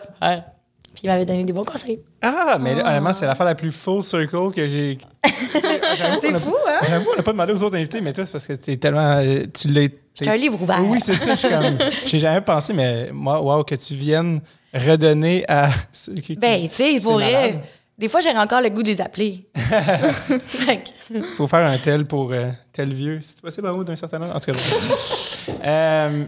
Puis 0.96 1.04
il 1.04 1.08
m'avait 1.10 1.26
donné 1.26 1.44
des 1.44 1.54
bons 1.54 1.64
conseils. 1.66 2.00
Ah, 2.22 2.58
mais 2.60 2.74
là, 2.74 2.88
honnêtement, 2.90 3.14
c'est 3.14 3.26
l'affaire 3.28 3.46
la 3.46 3.54
plus 3.54 3.72
full 3.72 4.02
circle 4.02 4.52
que 4.56 4.68
j'ai. 4.68 4.98
C'est 6.22 6.40
fou, 6.40 6.56
hein? 6.68 6.80
J'avoue, 6.90 7.10
on 7.14 7.18
n'a 7.18 7.24
pas 7.24 7.32
demandé 7.32 7.54
aux 7.54 7.62
autres 7.64 7.76
invités, 7.76 8.00
mais 8.02 8.14
toi, 8.14 8.26
c'est 8.26 8.32
parce 8.32 8.48
que 8.48 8.54
t'es 8.54 8.78
tellement. 8.78 9.18
euh, 9.18 9.44
Tu 9.54 9.68
l'as. 9.70 9.88
J'étais 10.14 10.32
un 10.32 10.36
livre 10.38 10.62
ouvert. 10.62 10.82
Oui, 10.88 11.00
c'est 11.04 11.16
ça. 11.16 11.34
Je 11.36 11.40
suis 11.40 11.50
comme. 11.50 11.78
J'ai 12.08 12.20
jamais 12.20 12.42
pensé, 12.42 12.74
mais 12.74 13.10
moi, 13.12 13.42
wow, 13.42 13.64
que 13.64 13.76
tu 13.76 13.94
viennes 13.96 14.40
redonner 14.74 15.44
à 15.48 15.70
ceux 15.92 16.14
qui. 16.16 16.36
Ben, 16.36 16.68
tu 16.70 16.76
sais, 16.76 17.00
pour 17.02 17.14
vrai, 17.14 17.60
des 17.98 18.08
fois, 18.10 18.20
j'ai 18.22 18.30
encore 18.38 18.62
le 18.62 18.70
goût 18.70 18.84
de 18.84 18.90
les 18.90 19.02
appeler. 19.02 19.46
Faut 21.38 21.48
faire 21.48 21.66
un 21.66 21.78
tel 21.78 22.06
pour 22.06 22.32
euh, 22.32 22.50
tel 22.74 22.94
vieux. 22.94 23.20
C'est 23.24 23.42
possible, 23.42 23.68
un 23.68 23.72
mot 23.74 23.84
d'un 23.84 23.96
certain 23.96 24.22
âge? 24.22 24.32
En 24.36 24.40
tout 24.40 24.52
cas, 24.52 24.58
bon. 24.58 25.54
euh, 25.66 26.24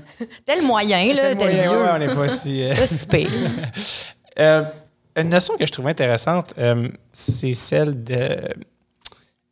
tel 0.45 0.61
moyen, 0.63 1.13
là, 1.13 1.35
tel, 1.35 1.53
moyen, 1.53 1.69
vieux. 1.71 1.81
ouais, 1.81 1.89
on 1.95 1.99
n'est 1.99 2.15
pas 2.15 2.29
si. 2.29 2.63
euh, 2.63 2.75
Pas 2.75 2.85
si 2.85 3.07
pire. 3.07 3.29
Euh, 4.39 4.63
une 5.15 5.29
notion 5.29 5.57
que 5.57 5.65
je 5.65 5.71
trouve 5.71 5.87
intéressante, 5.87 6.53
euh, 6.57 6.89
c'est 7.11 7.53
celle 7.53 8.03
de 8.03 8.39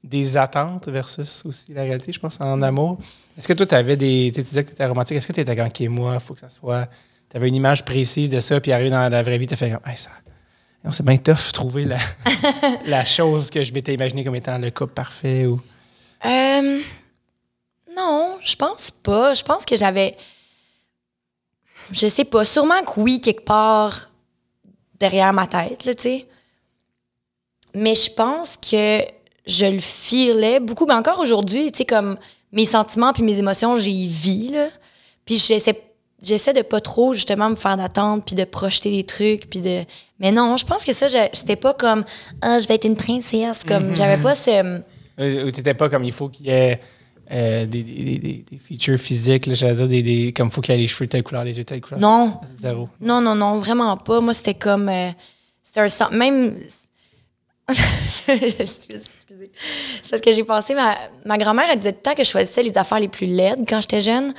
des 0.05 0.37
attentes 0.37 0.87
versus 0.87 1.43
aussi 1.45 1.73
la 1.73 1.81
réalité, 1.81 2.11
je 2.11 2.19
pense, 2.19 2.39
en 2.39 2.61
amour. 2.61 2.99
Est-ce 3.37 3.47
que 3.47 3.53
toi, 3.53 3.65
tu 3.65 3.73
avais 3.73 3.95
des. 3.95 4.31
Tu 4.33 4.35
sais, 4.35 4.43
tu 4.43 4.49
disais 4.49 4.63
que 4.63 4.69
tu 4.69 4.73
étais 4.75 4.85
romantique. 4.85 5.17
Est-ce 5.17 5.27
que 5.27 5.33
tu 5.33 5.41
étais 5.41 5.59
OK, 5.59 5.79
moi, 5.89 6.13
il 6.13 6.19
faut 6.19 6.35
que 6.35 6.39
ça 6.41 6.49
soit. 6.49 6.87
Tu 7.29 7.37
avais 7.37 7.47
une 7.47 7.55
image 7.55 7.83
précise 7.83 8.29
de 8.29 8.39
ça, 8.39 8.61
puis 8.61 8.71
arrivé 8.71 8.91
dans 8.91 9.09
la 9.09 9.23
vraie 9.23 9.39
vie, 9.39 9.47
tu 9.47 9.55
as 9.55 9.57
fait 9.57 9.71
comme, 9.71 9.81
Hey, 9.85 9.97
ça. 9.97 10.11
C'est 10.91 11.03
bien 11.03 11.17
tough 11.17 11.51
trouver 11.51 11.85
la, 11.85 11.97
la 12.85 13.03
chose 13.03 13.49
que 13.49 13.63
je 13.63 13.73
m'étais 13.73 13.95
imaginé 13.95 14.23
comme 14.23 14.35
étant 14.35 14.59
le 14.59 14.69
couple 14.69 14.93
parfait 14.93 15.47
ou? 15.47 15.59
Euh, 16.23 16.79
non, 17.97 18.37
je 18.43 18.55
pense 18.55 18.91
pas. 18.91 19.33
Je 19.33 19.43
pense 19.43 19.65
que 19.65 19.75
j'avais. 19.75 20.15
Je 21.91 22.07
sais 22.07 22.25
pas. 22.25 22.45
Sûrement 22.45 22.83
que 22.83 22.99
oui, 22.99 23.19
quelque 23.19 23.43
part 23.45 24.11
derrière 24.99 25.33
ma 25.33 25.47
tête, 25.47 25.85
là, 25.85 25.93
tu 25.95 26.03
sais. 26.03 26.25
Mais 27.73 27.95
je 27.95 28.09
pense 28.11 28.57
que 28.57 29.01
je 29.45 29.65
le 29.65 29.79
filais 29.79 30.59
beaucoup. 30.59 30.85
Mais 30.85 30.93
encore 30.93 31.19
aujourd'hui, 31.19 31.71
tu 31.71 31.79
sais, 31.79 31.85
comme 31.85 32.17
mes 32.51 32.65
sentiments 32.65 33.11
puis 33.13 33.23
mes 33.23 33.37
émotions, 33.37 33.75
j'y 33.77 34.07
vis, 34.07 34.49
là. 34.49 34.67
Puis 35.25 35.37
j'essaie, 35.37 35.81
j'essaie 36.21 36.53
de 36.53 36.61
pas 36.61 36.79
trop, 36.79 37.13
justement, 37.13 37.49
me 37.49 37.55
faire 37.55 37.75
d'attente 37.75 38.25
puis 38.25 38.35
de 38.35 38.45
projeter 38.45 38.91
des 38.91 39.03
trucs. 39.03 39.49
Puis 39.49 39.59
de... 39.59 39.83
Mais 40.19 40.31
non, 40.31 40.55
je 40.55 40.65
pense 40.65 40.85
que 40.85 40.93
ça, 40.93 41.07
je- 41.07 41.29
c'était 41.33 41.57
pas 41.57 41.73
comme 41.73 42.05
«Ah, 42.41 42.59
je 42.59 42.67
vais 42.67 42.75
être 42.75 42.85
une 42.85 42.95
princesse». 42.95 43.63
Comme, 43.67 43.95
j'avais 43.95 44.21
pas 44.21 44.35
ce... 44.35 44.81
Euh, 45.19 45.45
Ou 45.45 45.51
tu 45.51 45.61
pas 45.61 45.89
comme 45.89 46.03
il 46.03 46.11
faut 46.11 46.29
qu'il 46.29 46.45
y 46.47 46.49
ait 46.49 46.79
euh, 47.31 47.65
des, 47.65 47.83
des, 47.83 48.17
des, 48.19 48.45
des 48.49 48.57
features 48.57 48.99
physiques, 48.99 49.45
là, 49.47 49.53
j'allais 49.55 49.75
dire, 49.75 49.87
des, 49.87 50.03
des, 50.03 50.33
comme 50.33 50.47
il 50.47 50.51
faut 50.51 50.61
qu'il 50.61 50.75
y 50.75 50.77
ait 50.77 50.81
les 50.81 50.87
cheveux 50.87 51.05
de 51.07 51.11
telle 51.11 51.23
couleur, 51.23 51.43
les 51.43 51.57
yeux 51.57 51.63
de 51.63 51.67
telle 51.67 51.81
couleur. 51.81 51.99
Non, 51.99 52.39
Zéro. 52.57 52.89
Non, 53.01 53.21
non, 53.21 53.35
non, 53.35 53.57
vraiment 53.57 53.97
pas. 53.97 54.19
Moi, 54.19 54.33
c'était 54.33 54.53
comme. 54.53 54.89
euh, 54.89 55.09
c'était 55.63 55.81
un 55.81 55.89
sens. 55.89 56.11
Même. 56.11 56.57
Excusez. 58.27 59.01
C'est 60.01 60.09
parce 60.09 60.21
que 60.21 60.31
j'ai 60.31 60.43
passé. 60.43 60.75
Ma, 60.75 60.95
ma 61.25 61.37
grand-mère, 61.37 61.65
elle 61.71 61.77
disait 61.79 61.91
tout 61.93 61.99
le 61.99 62.03
temps 62.03 62.15
que 62.15 62.23
je 62.23 62.29
choisissais 62.29 62.63
les 62.63 62.77
affaires 62.77 62.99
les 62.99 63.07
plus 63.07 63.25
laides 63.27 63.65
quand 63.67 63.81
j'étais 63.81 64.01
jeune. 64.01 64.33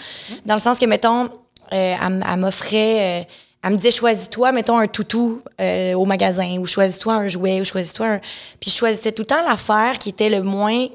Dans 0.44 0.54
le 0.54 0.60
sens 0.60 0.78
que, 0.78 0.86
mettons, 0.86 1.24
euh, 1.24 1.28
elle, 1.72 2.24
elle 2.30 2.38
m'offrait. 2.38 3.20
euh, 3.22 3.24
elle 3.64 3.72
me 3.72 3.76
disait, 3.76 3.90
choisis-toi, 3.90 4.52
mettons, 4.52 4.78
un 4.78 4.86
toutou 4.86 5.42
au 5.58 6.04
magasin, 6.04 6.56
ou 6.58 6.66
choisis-toi 6.66 7.14
un 7.14 7.26
jouet, 7.26 7.60
ou 7.60 7.64
choisis-toi 7.64 8.06
un. 8.06 8.18
Puis 8.60 8.70
je 8.70 8.76
choisissais 8.76 9.10
tout 9.10 9.22
le 9.22 9.26
temps 9.26 9.42
l'affaire 9.44 9.98
qui 9.98 10.10
était 10.10 10.28
le 10.30 10.42
moins 10.42 10.86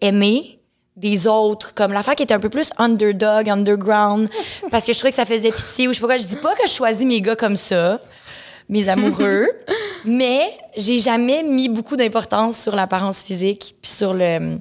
aimée 0.00 0.58
des 0.96 1.26
autres, 1.26 1.72
comme 1.74 1.92
l'affaire 1.92 2.14
qui 2.14 2.22
était 2.22 2.34
un 2.34 2.40
peu 2.40 2.50
plus 2.50 2.70
underdog, 2.78 3.48
underground, 3.48 4.28
parce 4.70 4.84
que 4.84 4.92
je 4.92 4.98
trouvais 4.98 5.10
que 5.10 5.16
ça 5.16 5.24
faisait 5.26 5.50
pitié, 5.50 5.88
ou 5.88 5.92
je 5.92 5.96
sais 5.96 6.00
pas 6.00 6.08
quoi. 6.08 6.16
Je 6.16 6.26
dis 6.26 6.36
pas 6.36 6.54
que 6.54 6.66
je 6.66 6.72
choisis 6.72 7.06
mes 7.06 7.20
gars 7.20 7.36
comme 7.36 7.56
ça, 7.56 8.00
mes 8.68 8.88
amoureux, 8.88 9.48
mais 10.04 10.40
j'ai 10.76 10.98
jamais 11.00 11.42
mis 11.42 11.68
beaucoup 11.68 11.96
d'importance 11.96 12.58
sur 12.60 12.74
l'apparence 12.76 13.22
physique, 13.22 13.76
puis 13.80 13.90
sur 13.90 14.12
le. 14.14 14.58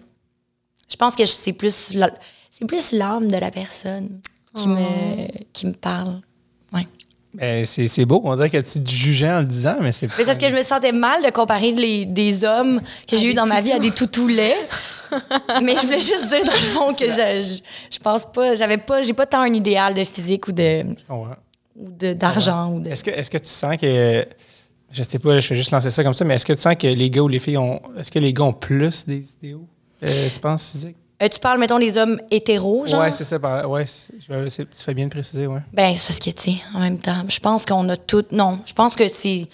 Je 0.90 0.96
pense 0.96 1.16
que 1.16 1.26
c'est 1.26 1.54
plus 1.54 1.94
la- 1.94 2.12
c'est 2.52 2.66
plus 2.66 2.92
l'âme 2.94 3.28
de 3.30 3.38
la 3.38 3.52
personne 3.52 4.20
qui 4.56 4.68
me 4.68 5.28
qui 5.54 5.68
me 5.68 5.74
parle. 5.74 6.20
Ouais. 6.74 6.88
Ben, 7.34 7.64
c'est 7.66 7.88
c'est 7.88 8.06
beau, 8.06 8.22
on 8.24 8.36
dirait 8.36 8.50
que 8.50 8.58
tu 8.58 8.82
te 8.84 8.90
jugeais 8.90 9.30
en 9.30 9.40
le 9.42 9.46
disant, 9.46 9.76
mais 9.82 9.92
c'est 9.92 10.08
Mais 10.08 10.14
c'est 10.18 10.26
parce 10.26 10.38
que 10.40 10.50
je 10.50 10.56
me 10.56 10.64
sentais 10.64 10.92
mal 10.92 11.24
de 11.24 11.30
comparer 11.30 11.72
les, 11.74 12.06
des 12.06 12.44
hommes 12.44 12.82
que 13.08 13.18
j'ai 13.18 13.28
eu 13.32 13.34
dans 13.36 13.46
ma 13.46 13.62
vie 13.62 13.72
à 13.72 13.80
des 13.80 13.92
toutous 13.92 14.28
laids. 14.28 14.56
Mais 15.64 15.76
je 15.78 15.86
voulais 15.86 16.00
juste 16.00 16.30
dire, 16.30 16.44
dans 16.46 16.52
le 16.54 16.60
fond, 16.60 16.94
que 16.94 17.10
je, 17.10 17.42
je, 17.42 17.62
je 17.96 18.00
pense 18.00 18.26
pas, 18.32 18.56
j'avais 18.56 18.78
pas, 18.78 19.02
j'ai 19.02 19.14
pas 19.14 19.26
tant 19.26 19.42
un 19.42 19.54
idéal 19.54 19.94
de 19.94 20.04
physique 20.04 20.48
ou 20.48 20.52
de, 20.52 20.84
ou 21.10 21.26
de- 21.76 22.14
d'argent. 22.14 22.74
ou 22.74 22.80
de... 22.80 22.90
Est-ce 22.90 23.04
que, 23.04 23.12
est-ce 23.12 23.30
que 23.30 23.38
tu 23.38 23.50
sens 23.50 23.78
que. 23.78 24.26
Je 24.92 25.04
sais 25.04 25.20
pas, 25.20 25.40
je 25.40 25.48
vais 25.50 25.56
juste 25.56 25.70
lancer 25.72 25.92
ça 25.92 26.04
comme 26.04 26.16
ça, 26.16 26.26
mais 26.26 26.34
est-ce 26.36 26.46
que 26.46 26.54
tu 26.54 26.62
sens 26.62 26.74
que 26.76 26.88
les 26.88 27.10
gars 27.12 27.22
ou 27.22 27.28
les 27.28 27.38
filles 27.40 27.58
ont. 27.58 27.80
Est-ce 27.98 28.12
que 28.12 28.18
les 28.20 28.34
gars 28.34 28.44
ont 28.46 28.54
plus 28.54 29.06
des 29.06 29.24
idéaux, 29.34 29.68
euh, 30.04 30.30
tu 30.34 30.40
penses, 30.40 30.68
physiques? 30.68 30.98
Euh, 31.22 31.28
tu 31.28 31.40
parles, 31.40 31.60
mettons, 31.60 31.78
des 31.80 31.96
hommes 31.98 32.20
hétéros, 32.32 32.86
genre? 32.88 33.02
Ouais, 33.02 33.12
c'est 33.12 33.26
ça. 33.26 33.38
par- 33.38 33.70
Ouais, 33.70 33.86
tu 33.86 34.66
fais 34.74 34.94
bien 34.94 35.06
de 35.06 35.12
préciser, 35.12 35.46
ouais. 35.48 35.60
Ben, 35.74 35.94
c'est 35.96 36.08
parce 36.08 36.20
que, 36.20 36.30
tu 36.32 36.42
sais, 36.54 36.58
en 36.74 36.80
même 36.80 36.98
temps, 36.98 37.24
je 37.28 37.40
pense 37.40 37.66
qu'on 37.66 37.88
a 37.90 37.98
tout. 37.98 38.24
Non, 38.32 38.60
je 38.66 38.74
pense 38.74 38.96
que 38.96 39.08
c'est. 39.10 39.48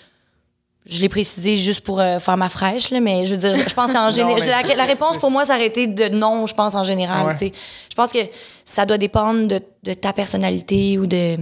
Je 0.86 1.02
l'ai 1.02 1.10
précisé 1.10 1.58
juste 1.58 1.82
pour 1.82 2.00
euh, 2.00 2.20
faire 2.20 2.38
ma 2.38 2.50
fraîche, 2.50 2.92
là, 2.92 3.00
mais 3.00 3.26
je 3.26 3.34
veux 3.34 3.40
dire, 3.40 3.58
je 3.58 3.74
pense 3.74 3.92
qu'en 3.92 4.12
général. 4.12 4.48
La, 4.78 4.86
réponse 4.86 5.18
pour 5.18 5.32
moi, 5.32 5.44
ça 5.46 5.56
aurait 5.56 5.66
été 5.66 5.88
de 5.88 6.10
non, 6.10 6.46
je 6.46 6.54
pense, 6.54 6.76
en 6.76 6.84
général. 6.84 7.26
Ouais. 7.26 7.34
tu 7.34 7.48
sais. 7.48 7.52
Je 7.90 7.96
pense 7.96 8.12
que 8.12 8.20
ça 8.64 8.86
doit 8.86 8.98
dépendre 8.98 9.48
de, 9.48 9.62
de 9.84 9.94
ta 9.94 10.14
personnalité 10.14 11.00
ou 11.00 11.08
de. 11.08 11.38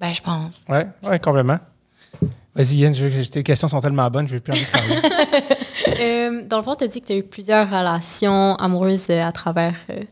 Ben, 0.00 0.14
je 0.14 0.22
pense. 0.22 0.52
Ouais, 0.68 0.86
ouais, 1.04 1.18
complètement. 1.18 1.58
Vas-y, 2.54 2.78
Yann, 2.78 2.94
je 2.94 3.06
veux- 3.06 3.26
tes 3.26 3.42
questions 3.42 3.68
sont 3.68 3.80
tellement 3.80 4.08
bonnes, 4.10 4.26
je 4.26 4.34
vais 4.34 4.40
plus 4.40 4.52
envie 4.52 4.64
de 4.64 4.70
parler. 4.70 5.44
Euh, 6.00 6.42
dans 6.46 6.58
le 6.58 6.62
fond, 6.62 6.74
tu 6.74 6.84
as 6.84 6.88
dit 6.88 7.00
que 7.00 7.06
tu 7.06 7.12
as 7.12 7.16
eu 7.16 7.22
plusieurs 7.22 7.66
relations 7.66 8.54
amoureuses 8.56 9.08
euh, 9.10 9.22
à 9.24 9.32
travers 9.32 9.74
euh, 9.90 10.02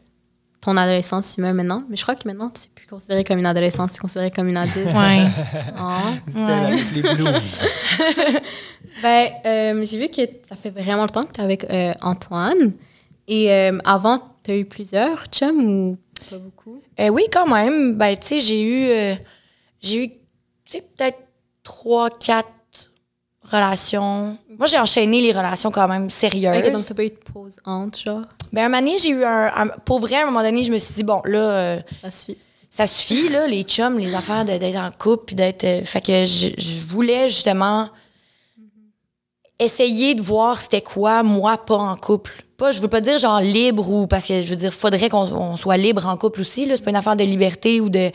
ton 0.67 0.77
adolescence, 0.77 1.35
tu 1.35 1.41
m'as 1.41 1.53
maintenant. 1.53 1.85
Mais 1.89 1.97
je 1.97 2.03
crois 2.03 2.17
que 2.17 2.27
maintenant, 2.27 2.51
tu 2.51 2.63
n'es 2.63 2.75
plus 2.75 2.87
considéré 2.89 3.23
comme 3.23 3.39
une 3.39 3.47
adolescente, 3.47 3.91
tu 3.91 3.97
es 3.97 3.99
considéré 3.99 4.31
comme 4.33 4.49
une 4.49 4.57
adulte. 4.57 4.89
Ouais. 4.89 5.27
C'était 6.27 6.41
avec 6.43 6.93
les 6.95 7.03
blues. 7.03 7.65
Ben, 9.03 9.29
euh, 9.45 9.85
j'ai 9.85 9.99
vu 9.99 10.09
que 10.09 10.23
ça 10.49 10.57
fait 10.57 10.71
vraiment 10.71 11.03
longtemps 11.03 11.25
que 11.27 11.33
tu 11.33 11.41
es 11.43 11.45
avec 11.45 11.65
euh, 11.65 11.93
Antoine. 12.01 12.73
Et 13.29 13.53
euh, 13.53 13.79
avant, 13.85 14.23
tu 14.43 14.53
as 14.53 14.57
eu 14.57 14.65
plusieurs 14.65 15.27
chums 15.27 15.61
ou 15.61 15.99
pas 16.31 16.39
beaucoup? 16.39 16.81
Euh, 16.99 17.09
oui, 17.09 17.25
quand 17.31 17.47
même. 17.47 17.97
Ben, 17.97 18.17
tu 18.17 18.27
sais, 18.27 18.41
j'ai 18.41 18.63
eu, 18.63 18.89
euh, 18.89 19.15
j'ai 19.83 20.05
eu, 20.05 20.09
tu 20.09 20.17
sais, 20.65 20.81
peut-être 20.81 21.19
trois, 21.63 22.09
quatre 22.09 22.49
relations. 23.51 24.37
Moi, 24.59 24.67
j'ai 24.67 24.79
enchaîné 24.79 25.21
les 25.21 25.33
relations 25.33 25.71
quand 25.71 25.89
même 25.89 26.09
sérieuses. 26.11 26.57
Ok, 26.57 26.73
donc 26.73 26.83
tu 26.85 26.93
n'as 26.93 26.97
pas 26.97 27.05
eu 27.05 27.11
de 27.11 27.33
pause 27.33 27.57
entre, 27.65 27.99
genre, 27.99 28.23
Ben, 28.53 28.65
un 28.65 28.69
moment 28.69 28.81
donné, 28.83 28.99
j'ai 28.99 29.11
eu 29.11 29.25
un, 29.25 29.53
un- 29.55 29.69
Pour 29.85 30.01
vrai, 30.01 30.17
à 30.17 30.23
un 30.23 30.27
moment 30.27 30.43
donné, 30.43 30.65
je 30.65 30.73
me 30.73 30.79
suis 30.79 30.95
dit, 30.95 31.05
bon, 31.05 31.21
là, 31.25 31.39
euh, 31.39 31.81
ça 32.03 32.11
suffit. 32.11 32.39
ça 32.71 32.87
suffit, 32.87 33.29
là, 33.29 33.47
les 33.47 33.63
chums, 33.65 33.99
les 33.99 34.15
affaires 34.15 34.45
d'être 34.45 34.77
en 34.77 34.91
couple, 34.91 35.25
puis 35.27 35.37
d'être. 35.37 35.65
euh, 35.65 35.85
fait 35.85 36.01
que 36.01 36.25
je, 36.25 36.49
je 36.59 36.85
voulais 36.89 37.29
justement 37.29 37.89
essayer 39.59 40.15
de 40.15 40.21
voir 40.23 40.61
c'était 40.61 40.83
quoi, 40.83 41.23
moi, 41.23 41.57
pas 41.59 41.77
en 41.77 41.97
couple. 41.97 42.43
Pas, 42.57 42.73
je 42.73 42.81
veux 42.81 42.89
pas 42.89 43.01
dire 43.03 43.19
genre 43.19 43.41
libre 43.41 43.89
ou. 43.91 44.07
Parce 44.07 44.27
que 44.27 44.41
je 44.41 44.47
veux 44.49 44.57
dire, 44.57 44.73
faudrait 44.73 45.09
qu'on 45.11 45.31
on 45.33 45.57
soit 45.57 45.77
libre 45.77 46.07
en 46.07 46.17
couple 46.17 46.41
aussi, 46.41 46.65
là. 46.67 46.75
C'est 46.77 46.83
pas 46.83 46.91
une 46.91 46.97
affaire 46.97 47.17
de 47.17 47.25
liberté 47.25 47.81
ou 47.81 47.89
de. 47.89 48.11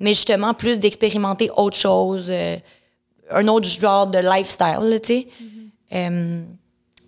Mais 0.00 0.10
justement, 0.14 0.52
plus 0.54 0.80
d'expérimenter 0.80 1.50
autre 1.56 1.76
chose, 1.76 2.26
euh, 2.28 2.56
un 3.30 3.48
autre 3.48 3.66
genre 3.68 4.06
de 4.06 4.18
lifestyle, 4.18 4.78
là, 4.88 4.98
tu 5.00 5.06
sais. 5.08 5.28
Euh, 5.94 6.42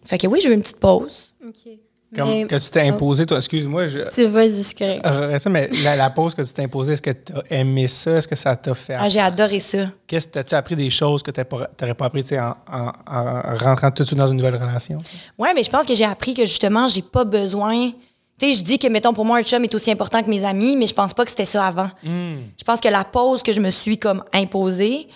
fait 0.05 0.19
que 0.19 0.27
oui, 0.27 0.41
j'ai 0.43 0.49
eu 0.51 0.55
une 0.55 0.63
petite 0.63 0.79
pause. 0.81 1.35
OK. 1.47 1.73
Comme 2.15 2.29
Mais- 2.29 2.45
que 2.47 2.55
tu 2.55 2.71
t'es 2.71 2.83
imposé, 2.83 3.27
toi, 3.27 3.39
excuse-moi, 3.39 3.89
je. 3.89 3.99
Tu 4.15 4.27
vas-y, 4.27 4.63
c'est 4.63 4.79
correct. 4.79 5.05
Euh, 5.05 5.39
ça, 5.41 5.51
mais 5.51 5.69
la, 5.83 5.97
la 5.97 6.09
pause 6.11 6.35
que 6.37 6.43
tu 6.43 6.53
t'es 6.53 6.63
imposée, 6.63 6.93
est-ce 6.93 7.03
que 7.03 7.11
tu 7.11 7.33
as 7.33 7.57
aimé 7.59 7.89
ça? 7.89 8.13
Est-ce 8.13 8.29
que 8.29 8.37
ça 8.37 8.55
t'a 8.55 8.75
fait. 8.75 8.95
Ah, 8.95 9.09
j'ai 9.09 9.19
adoré 9.21 9.59
ça. 9.59 9.91
Qu'est-ce 10.07 10.29
que 10.29 10.39
tu 10.41 10.55
as 10.55 10.59
appris 10.59 10.77
des 10.77 10.89
choses 10.89 11.23
que 11.23 11.33
tu 11.33 11.41
n'aurais 11.41 11.95
pas 11.95 12.07
appris 12.07 12.23
tu 12.23 12.29
sais, 12.29 12.39
en, 12.41 12.55
en- 12.73 12.93
en 13.07 13.57
rentrant 13.59 13.91
tout 13.91 14.05
de 14.05 14.07
suite 14.07 14.19
dans 14.19 14.29
une 14.29 14.37
nouvelle 14.37 14.55
relation? 14.55 14.99
Ouais, 15.37 15.53
mais 15.53 15.65
je 15.65 15.69
pense 15.71 15.85
que 15.85 15.95
j'ai 15.97 16.05
appris 16.05 16.33
que 16.33 16.47
justement, 16.47 16.87
j'ai 16.87 17.03
pas 17.03 17.25
besoin. 17.25 17.91
Tu 18.39 18.47
sais, 18.47 18.53
je 18.61 18.63
dis 18.65 18.79
que, 18.79 18.87
mettons, 18.87 19.13
pour 19.13 19.25
moi, 19.25 19.39
un 19.39 19.43
chum 19.43 19.65
est 19.65 19.75
aussi 19.75 19.91
important 19.91 20.23
que 20.23 20.31
mes 20.31 20.45
amis, 20.45 20.77
mais 20.77 20.87
je 20.87 20.95
pense 20.95 21.13
pas 21.13 21.25
que 21.25 21.31
c'était 21.31 21.45
ça 21.45 21.67
avant. 21.67 21.91
Je 22.05 22.65
pense 22.65 22.81
que 22.81 22.89
la 22.89 23.03
pause 23.05 23.43
que 23.43 23.53
je 23.53 23.61
me 23.61 23.71
suis 23.71 23.99
comme 23.99 24.23
imposée, 24.33 25.09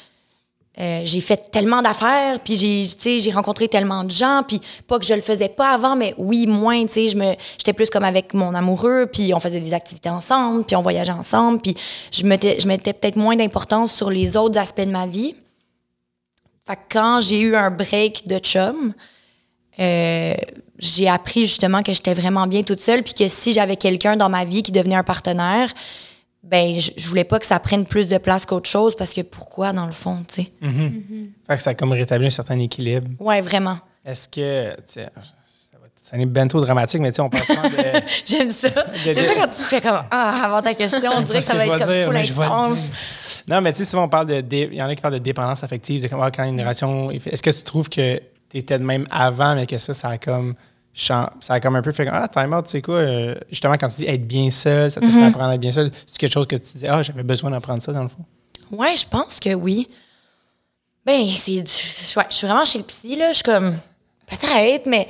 euh, 0.81 1.03
j'ai 1.05 1.21
fait 1.21 1.51
tellement 1.51 1.83
d'affaires, 1.83 2.41
puis 2.41 2.57
j'ai, 2.57 3.21
j'ai 3.21 3.31
rencontré 3.33 3.69
tellement 3.69 4.03
de 4.03 4.11
gens, 4.11 4.43
puis 4.47 4.63
pas 4.87 4.99
que 4.99 5.05
je 5.05 5.13
le 5.13 5.21
faisais 5.21 5.51
pas 5.51 5.73
avant, 5.73 5.95
mais 5.95 6.15
oui, 6.17 6.47
moins, 6.47 6.87
tu 6.87 6.93
sais, 6.93 7.09
je 7.09 7.19
me, 7.19 7.35
j'étais 7.59 7.75
plus 7.75 7.91
comme 7.91 8.05
avec 8.05 8.33
mon 8.33 8.55
amoureux, 8.55 9.07
puis 9.13 9.35
on 9.35 9.41
faisait 9.41 9.61
des 9.61 9.75
activités 9.75 10.09
ensemble, 10.09 10.65
puis 10.65 10.77
on 10.77 10.81
voyageait 10.81 11.13
ensemble, 11.13 11.61
puis 11.61 11.75
je 12.11 12.25
mettais, 12.25 12.59
je 12.59 12.67
mettais 12.67 12.95
peut-être 12.95 13.17
moins 13.17 13.37
d'importance 13.37 13.93
sur 13.93 14.09
les 14.09 14.39
autres 14.39 14.59
aspects 14.59 14.81
de 14.81 14.91
ma 14.91 15.07
vie. 15.07 15.35
Fait 16.67 16.77
que 16.77 16.81
quand 16.91 17.21
j'ai 17.21 17.41
eu 17.41 17.57
un 17.57 17.71
break 17.71 18.27
de 18.27 18.39
chum, 18.39 18.95
euh, 19.81 20.35
j'ai 20.79 21.09
appris 21.09 21.43
justement 21.43 21.83
que 21.83 21.93
j'étais 21.93 22.15
vraiment 22.15 22.47
bien 22.47 22.63
toute 22.63 22.81
seule, 22.81 23.03
puis 23.03 23.13
que 23.13 23.29
si 23.29 23.53
j'avais 23.53 23.77
quelqu'un 23.77 24.17
dans 24.17 24.31
ma 24.31 24.47
vie 24.47 24.63
qui 24.63 24.73
devenait 24.73 24.97
un 24.97 25.05
partenaire, 25.05 25.75
ben 26.43 26.79
je, 26.81 26.91
je 26.97 27.09
voulais 27.09 27.25
pas 27.25 27.39
que 27.39 27.47
ça 27.47 27.59
prenne 27.61 27.85
plus 27.85 28.09
de 28.09 28.19
place 28.19 28.47
qu'autre 28.47 28.69
chose, 28.69 28.97
parce 28.97 29.13
que 29.13 29.21
pourquoi, 29.21 29.73
dans 29.73 29.87
le 29.87 29.93
fond, 29.93 30.23
tu 30.27 30.43
sais? 30.43 30.53
Fait 31.47 31.57
que 31.57 31.63
ça 31.63 31.71
a 31.71 31.75
comme 31.75 31.93
rétabli 31.93 32.27
un 32.27 32.31
certain 32.31 32.59
équilibre. 32.59 33.09
Ouais, 33.21 33.41
vraiment. 33.41 33.79
Est-ce 34.05 34.29
que. 34.29 34.71
tu 34.77 34.83
sais, 34.87 35.09
Ça 35.73 35.79
va 35.81 35.87
ça 36.03 36.17
n'est 36.17 36.27
bien 36.27 36.49
trop 36.49 36.61
dramatique, 36.61 37.01
mais 37.03 37.13
tu 37.13 37.17
sais, 37.17 37.23
on 37.23 37.29
parle 37.31 37.45
souvent 37.45 37.63
de. 37.69 38.01
J'aime 38.27 38.51
ça. 38.51 38.69
J'aime 39.05 39.15
ça 39.15 39.35
quand 39.37 39.49
tu 39.49 39.63
fais 39.63 39.81
comme 39.81 40.01
Ah, 40.11 40.43
avant 40.47 40.63
ta 40.63 40.75
question, 40.75 41.11
on 41.17 41.21
dirait 41.23 41.39
que 41.41 41.45
ça 41.45 41.55
va 41.55 41.67
être 41.67 41.79
comme 41.79 41.89
dire, 41.93 42.07
full 42.07 42.17
intense. 42.17 42.91
Non, 43.49 43.61
mais 43.61 43.73
tu 43.73 43.79
sais, 43.79 43.85
souvent, 43.85 44.05
on 44.05 44.09
parle 44.09 44.27
de. 44.27 44.41
dé- 44.41 44.69
Il 44.73 44.79
y 44.79 44.83
en 44.83 44.87
a 44.89 44.95
qui 44.95 45.03
parlent 45.03 45.15
de 45.15 45.19
dépendance 45.19 45.63
affective, 45.63 46.03
de 46.03 46.09
comment 46.09 46.29
quand 46.31 46.45
une 46.45 46.59
relation. 46.61 47.11
Est-ce 47.11 47.43
que 47.43 47.51
tu 47.51 47.63
trouves 47.63 47.89
que 47.89 48.17
tu 48.49 48.57
étais 48.57 48.79
de 48.79 48.83
même 48.85 49.07
avant, 49.11 49.55
mais 49.55 49.67
que 49.67 49.79
ça, 49.79 49.95
ça 49.95 50.09
a 50.09 50.19
comme. 50.19 50.55
Ça 50.93 51.31
a 51.49 51.61
comme 51.61 51.77
un 51.77 51.83
peu 51.83 51.93
fait 51.93 52.07
Ah, 52.11 52.29
time 52.29 52.53
out, 52.53 52.65
tu 52.65 52.73
sais 52.73 52.83
quoi, 52.83 52.97
euh, 52.97 53.35
justement, 53.49 53.75
quand 53.75 53.89
tu 53.89 53.97
dis 53.97 54.07
être 54.07 54.27
bien 54.27 54.51
seul, 54.51 54.91
ça 54.91 55.01
te 55.01 55.07
fait 55.07 55.23
apprendre 55.25 55.51
à 55.51 55.55
être 55.55 55.61
bien 55.61 55.73
seul, 55.73 55.91
c'est 56.07 56.19
quelque 56.19 56.33
chose 56.33 56.47
que 56.47 56.57
tu 56.57 56.79
dis, 56.79 56.87
ah, 56.89 57.03
j'avais 57.03 57.23
besoin 57.23 57.51
d'apprendre 57.51 57.83
ça, 57.83 57.93
dans 57.93 58.03
le 58.03 58.09
fond? 58.09 58.25
Ouais, 58.71 58.95
je 58.97 59.07
pense 59.07 59.41
que 59.41 59.55
oui. 59.55 59.87
Ben, 61.05 61.27
c'est. 61.35 61.59
Ouais, 62.17 62.27
je 62.29 62.35
suis 62.35 62.47
vraiment 62.47 62.65
chez 62.65 62.79
le 62.79 62.85
psy, 62.85 63.17
là. 63.17 63.31
Je 63.31 63.37
suis 63.37 63.43
comme. 63.43 63.77
Peut-être, 64.27 64.87
mais. 64.87 65.09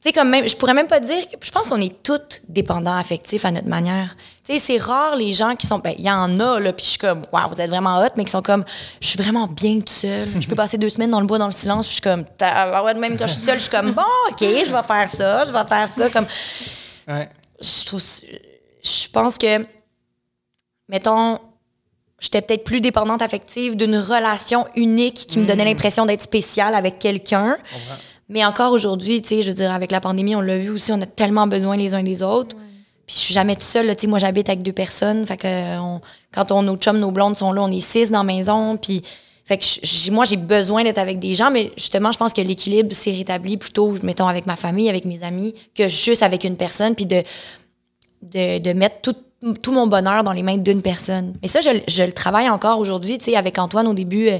Tu 0.00 0.08
sais, 0.08 0.12
comme 0.12 0.28
même. 0.30 0.48
Je 0.48 0.54
pourrais 0.56 0.74
même 0.74 0.86
pas 0.86 1.00
dire. 1.00 1.28
que- 1.28 1.36
Je 1.44 1.50
pense 1.50 1.68
qu'on 1.68 1.80
est 1.80 2.02
toutes 2.04 2.42
dépendants 2.48 2.96
affectifs 2.96 3.44
à 3.44 3.50
notre 3.50 3.66
manière. 3.66 4.14
Tu 4.44 4.52
sais, 4.52 4.58
c'est 4.60 4.76
rare 4.78 5.16
les 5.16 5.32
gens 5.32 5.56
qui 5.56 5.66
sont. 5.66 5.80
Ben, 5.80 5.92
il 5.98 6.04
y 6.04 6.10
en 6.10 6.38
a, 6.38 6.60
là, 6.60 6.72
puis 6.72 6.84
je 6.84 6.90
suis 6.90 6.98
comme. 6.98 7.26
Waouh, 7.32 7.48
vous 7.48 7.60
êtes 7.60 7.68
vraiment 7.68 7.98
hot, 8.00 8.10
mais 8.16 8.24
qui 8.24 8.30
sont 8.30 8.40
comme. 8.42 8.64
Je 9.00 9.08
suis 9.08 9.18
vraiment 9.20 9.48
bien 9.48 9.78
toute 9.78 9.90
seule. 9.90 10.28
Je 10.40 10.46
peux 10.46 10.54
passer 10.64 10.78
deux 10.78 10.88
semaines 10.88 11.10
dans 11.10 11.18
le 11.20 11.26
bois, 11.26 11.38
dans 11.38 11.46
le 11.46 11.52
silence, 11.52 11.86
puis 11.86 11.96
je 11.96 12.00
suis 12.00 12.02
comme. 12.02 12.24
ouais, 12.84 12.94
même 12.94 13.18
quand 13.18 13.26
je 13.26 13.32
suis 13.32 13.42
seule, 13.42 13.56
je 13.58 13.62
suis 13.62 13.70
comme. 13.70 13.90
Bon, 13.90 14.02
OK, 14.30 14.38
je 14.40 14.72
vais 14.72 14.82
faire 14.84 15.10
ça, 15.10 15.44
je 15.44 15.52
vais 15.52 15.66
faire 15.66 15.88
ça. 15.96 16.10
Comme 16.10 16.26
Ouais. 17.08 17.28
je 17.60 17.84
trouve 17.86 18.02
je 18.84 19.08
pense 19.08 19.36
que 19.36 19.66
mettons 20.88 21.38
j'étais 22.20 22.40
peut-être 22.42 22.64
plus 22.64 22.80
dépendante 22.80 23.22
affective 23.22 23.76
d'une 23.76 23.96
relation 23.96 24.66
unique 24.76 25.14
qui 25.28 25.38
me 25.38 25.44
donnait 25.46 25.64
l'impression 25.64 26.06
d'être 26.06 26.22
spéciale 26.22 26.74
avec 26.74 26.98
quelqu'un 26.98 27.56
mais 28.28 28.44
encore 28.44 28.72
aujourd'hui 28.72 29.22
tu 29.22 29.28
sais 29.28 29.42
je 29.42 29.48
veux 29.48 29.54
dire 29.54 29.70
avec 29.72 29.90
la 29.90 30.00
pandémie 30.00 30.36
on 30.36 30.40
l'a 30.40 30.58
vu 30.58 30.70
aussi 30.70 30.92
on 30.92 31.00
a 31.00 31.06
tellement 31.06 31.46
besoin 31.46 31.76
les 31.76 31.94
uns 31.94 32.02
des 32.02 32.22
autres 32.22 32.56
puis 33.06 33.16
je 33.16 33.20
suis 33.20 33.34
jamais 33.34 33.54
toute 33.54 33.64
seule 33.64 33.86
tu 33.96 34.02
sais 34.02 34.06
moi 34.06 34.18
j'habite 34.18 34.48
avec 34.48 34.62
deux 34.62 34.72
personnes 34.72 35.26
fait 35.26 35.36
que 35.36 35.78
on- 35.78 36.00
quand 36.32 36.52
on, 36.52 36.62
nos 36.62 36.76
chums 36.76 36.98
nos 36.98 37.10
blondes 37.10 37.36
sont 37.36 37.52
là 37.52 37.62
on 37.62 37.70
est 37.70 37.80
six 37.80 38.10
dans 38.10 38.18
la 38.18 38.24
maison 38.24 38.76
puis 38.76 39.02
fait 39.46 39.56
que 39.58 39.64
je- 39.82 40.10
moi 40.10 40.24
j'ai 40.26 40.36
besoin 40.36 40.84
d'être 40.84 40.98
avec 40.98 41.18
des 41.18 41.34
gens 41.34 41.50
mais 41.50 41.72
justement 41.76 42.12
je 42.12 42.18
pense 42.18 42.32
que 42.34 42.40
l'équilibre 42.42 42.92
s'est 42.94 43.12
rétabli 43.12 43.56
plutôt 43.56 43.94
mettons 44.02 44.26
avec 44.28 44.44
ma 44.46 44.56
famille 44.56 44.88
avec 44.90 45.04
mes 45.06 45.22
amis 45.22 45.54
que 45.74 45.88
juste 45.88 46.22
avec 46.22 46.44
une 46.44 46.56
personne 46.56 46.94
puis 46.94 47.06
de 47.06 47.22
de, 48.20 48.58
de 48.58 48.72
mettre 48.72 49.00
tout, 49.00 49.14
tout 49.62 49.70
mon 49.72 49.86
bonheur 49.86 50.24
dans 50.24 50.32
les 50.32 50.42
mains 50.42 50.56
d'une 50.56 50.82
personne. 50.82 51.34
Mais 51.40 51.46
ça, 51.46 51.60
je, 51.60 51.70
je 51.86 52.02
le 52.02 52.10
travaille 52.10 52.50
encore 52.50 52.80
aujourd'hui, 52.80 53.16
tu 53.16 53.26
sais, 53.26 53.36
avec 53.36 53.60
Antoine 53.60 53.86
au 53.86 53.94
début. 53.94 54.28
euh, 54.28 54.38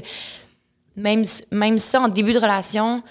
même, 0.97 1.23
même 1.51 1.79
ça, 1.79 2.01
en 2.01 2.09
début 2.09 2.33
de 2.33 2.39
relation, 2.39 3.01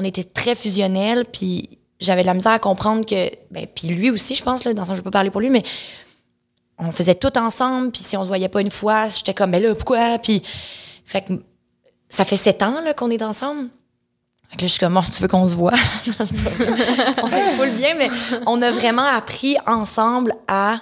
on 0.00 0.04
était 0.04 0.24
très 0.24 0.54
fusionnels, 0.54 1.26
puis 1.26 1.78
j'avais 2.00 2.22
de 2.22 2.26
la 2.26 2.34
misère 2.34 2.52
à 2.52 2.58
comprendre 2.58 3.04
que... 3.04 3.30
Ben, 3.50 3.66
puis 3.66 3.88
lui 3.88 4.10
aussi, 4.10 4.34
je 4.34 4.42
pense, 4.42 4.64
là, 4.64 4.72
dans 4.72 4.82
le 4.82 4.88
sens, 4.88 4.96
je 4.96 5.02
peux 5.02 5.10
pas 5.10 5.18
parler 5.18 5.30
pour 5.30 5.42
lui, 5.42 5.50
mais 5.50 5.62
on 6.78 6.90
faisait 6.92 7.14
tout 7.14 7.36
ensemble, 7.36 7.90
puis 7.90 8.02
si 8.02 8.16
on 8.16 8.22
se 8.22 8.28
voyait 8.28 8.48
pas 8.48 8.62
une 8.62 8.70
fois, 8.70 9.08
j'étais 9.08 9.34
comme, 9.34 9.50
mais 9.50 9.60
là, 9.60 9.74
pourquoi? 9.74 10.18
Puis, 10.18 10.42
fait 11.04 11.20
que 11.20 11.34
ça 12.08 12.24
fait 12.24 12.38
sept 12.38 12.62
ans 12.62 12.80
là, 12.80 12.94
qu'on 12.94 13.10
est 13.10 13.22
ensemble. 13.22 13.68
Fait 14.50 14.56
que 14.56 14.62
là, 14.62 14.66
je 14.66 14.72
suis 14.72 14.80
comme, 14.80 14.96
oh, 14.96 15.06
tu 15.14 15.20
veux 15.20 15.28
qu'on 15.28 15.46
se 15.46 15.54
voit? 15.54 15.72
on 17.22 17.26
fait 17.26 17.50
full 17.56 17.70
bien, 17.72 17.94
mais 17.96 18.08
on 18.46 18.62
a 18.62 18.70
vraiment 18.70 19.04
appris 19.04 19.56
ensemble 19.66 20.32
à 20.48 20.80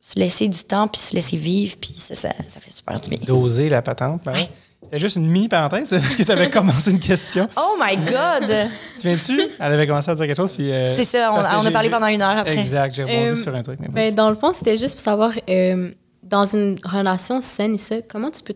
se 0.00 0.18
laisser 0.20 0.46
du 0.46 0.62
temps, 0.62 0.86
puis 0.86 1.00
se 1.00 1.16
laisser 1.16 1.36
vivre, 1.36 1.74
puis 1.80 1.92
ça, 1.96 2.14
ça, 2.14 2.28
ça 2.46 2.60
fait 2.60 2.70
super 2.70 3.00
du 3.00 3.08
bien. 3.08 3.18
Doser 3.26 3.68
la 3.68 3.82
patente. 3.82 4.22
ben 4.24 4.32
ouais. 4.32 4.50
C'était 4.82 4.98
juste 5.00 5.16
une 5.16 5.26
mini 5.26 5.48
parenthèse, 5.48 5.88
parce 5.90 6.14
que 6.16 6.22
tu 6.22 6.30
avais 6.30 6.48
commencé 6.50 6.90
une 6.90 7.00
question. 7.00 7.48
Oh 7.56 7.76
my 7.80 7.96
God! 7.96 8.48
Tu 9.00 9.08
viens-tu? 9.08 9.40
Elle 9.58 9.72
avait 9.72 9.86
commencé 9.86 10.10
à 10.10 10.14
dire 10.14 10.26
quelque 10.26 10.36
chose, 10.36 10.52
puis. 10.52 10.70
euh, 10.72 10.94
C'est 10.94 11.04
ça, 11.04 11.28
on, 11.32 11.38
on 11.38 11.66
a 11.66 11.70
parlé 11.70 11.90
pendant 11.90 12.06
une 12.06 12.22
heure 12.22 12.38
après. 12.38 12.58
Exact, 12.58 12.94
j'ai 12.94 13.02
rebondi 13.02 13.18
Euh, 13.30 13.36
sur 13.36 13.54
un 13.54 13.62
truc. 13.62 13.78
Mais 13.80 13.88
Ben, 13.88 14.14
dans 14.14 14.28
le 14.30 14.36
fond, 14.36 14.52
c'était 14.54 14.76
juste 14.76 14.94
pour 14.94 15.02
savoir, 15.02 15.32
euh, 15.50 15.90
dans 16.22 16.44
une 16.44 16.78
relation 16.84 17.40
saine 17.40 17.74
et 17.74 17.78
ça, 17.78 17.96
comment 18.02 18.30
tu 18.30 18.42
peux 18.42 18.54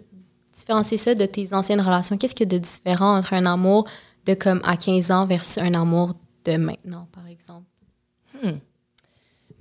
différencier 0.53 0.99
ça 0.99 1.15
de 1.15 1.25
tes 1.27 1.53
anciennes 1.55 1.81
relations? 1.81 2.17
Qu'est-ce 2.17 2.35
qu'il 2.35 2.53
y 2.53 2.55
a 2.55 2.59
de 2.59 2.63
différent 2.63 3.17
entre 3.17 3.33
un 3.35 3.47
amour 3.47 3.87
de 4.27 4.35
comme 4.35 4.61
à 4.65 4.77
15 4.77 5.11
ans 5.11 5.27
versus 5.27 5.59
un 5.59 5.75
amour 5.75 6.15
de 6.45 6.57
maintenant, 6.59 7.09
par 7.13 7.27
exemple? 7.27 7.65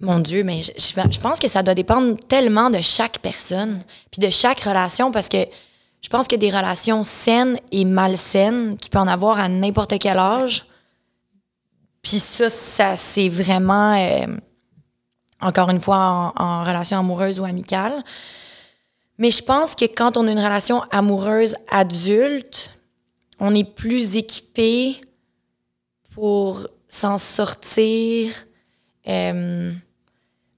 Mon 0.01 0.19
Dieu, 0.19 0.43
mais 0.43 0.61
je, 0.63 0.71
je- 0.77 1.11
je 1.11 1.19
pense 1.19 1.39
que 1.39 1.47
ça 1.49 1.61
doit 1.61 1.75
dépendre 1.75 2.15
tellement 2.27 2.69
de 2.69 2.79
chaque 2.81 3.19
personne, 3.19 3.81
puis 4.11 4.19
de 4.21 4.29
chaque 4.29 4.61
relation, 4.61 5.11
parce 5.11 5.27
que 5.27 5.45
je 6.01 6.09
pense 6.09 6.27
que 6.27 6.35
des 6.35 6.49
relations 6.49 7.03
saines 7.03 7.59
et 7.71 7.85
malsaines, 7.85 8.77
tu 8.77 8.89
peux 8.89 8.99
en 8.99 9.07
avoir 9.07 9.39
à 9.39 9.49
n'importe 9.49 9.99
quel 9.99 10.17
âge. 10.17 10.65
Puis 12.01 12.19
ça, 12.19 12.49
ça 12.49 12.95
c'est 12.95 13.27
vraiment, 13.27 13.93
euh, 13.93 14.27
encore 15.41 15.69
une 15.69 15.81
fois, 15.81 16.33
en, 16.35 16.63
relation 16.63 16.97
amoureuse 16.97 17.39
ou 17.39 17.45
amicale. 17.45 18.03
Mais 19.17 19.31
je 19.31 19.43
pense 19.43 19.75
que 19.75 19.85
quand 19.85 20.15
on 20.15 20.27
a 20.27 20.31
une 20.31 20.39
relation 20.39 20.81
amoureuse 20.91 21.55
adulte, 21.69 22.71
on 23.39 23.53
est 23.53 23.69
plus 23.69 24.15
équipé 24.15 25.01
pour 26.13 26.67
s'en 26.87 27.17
sortir. 27.17 28.33
euh, 29.07 29.73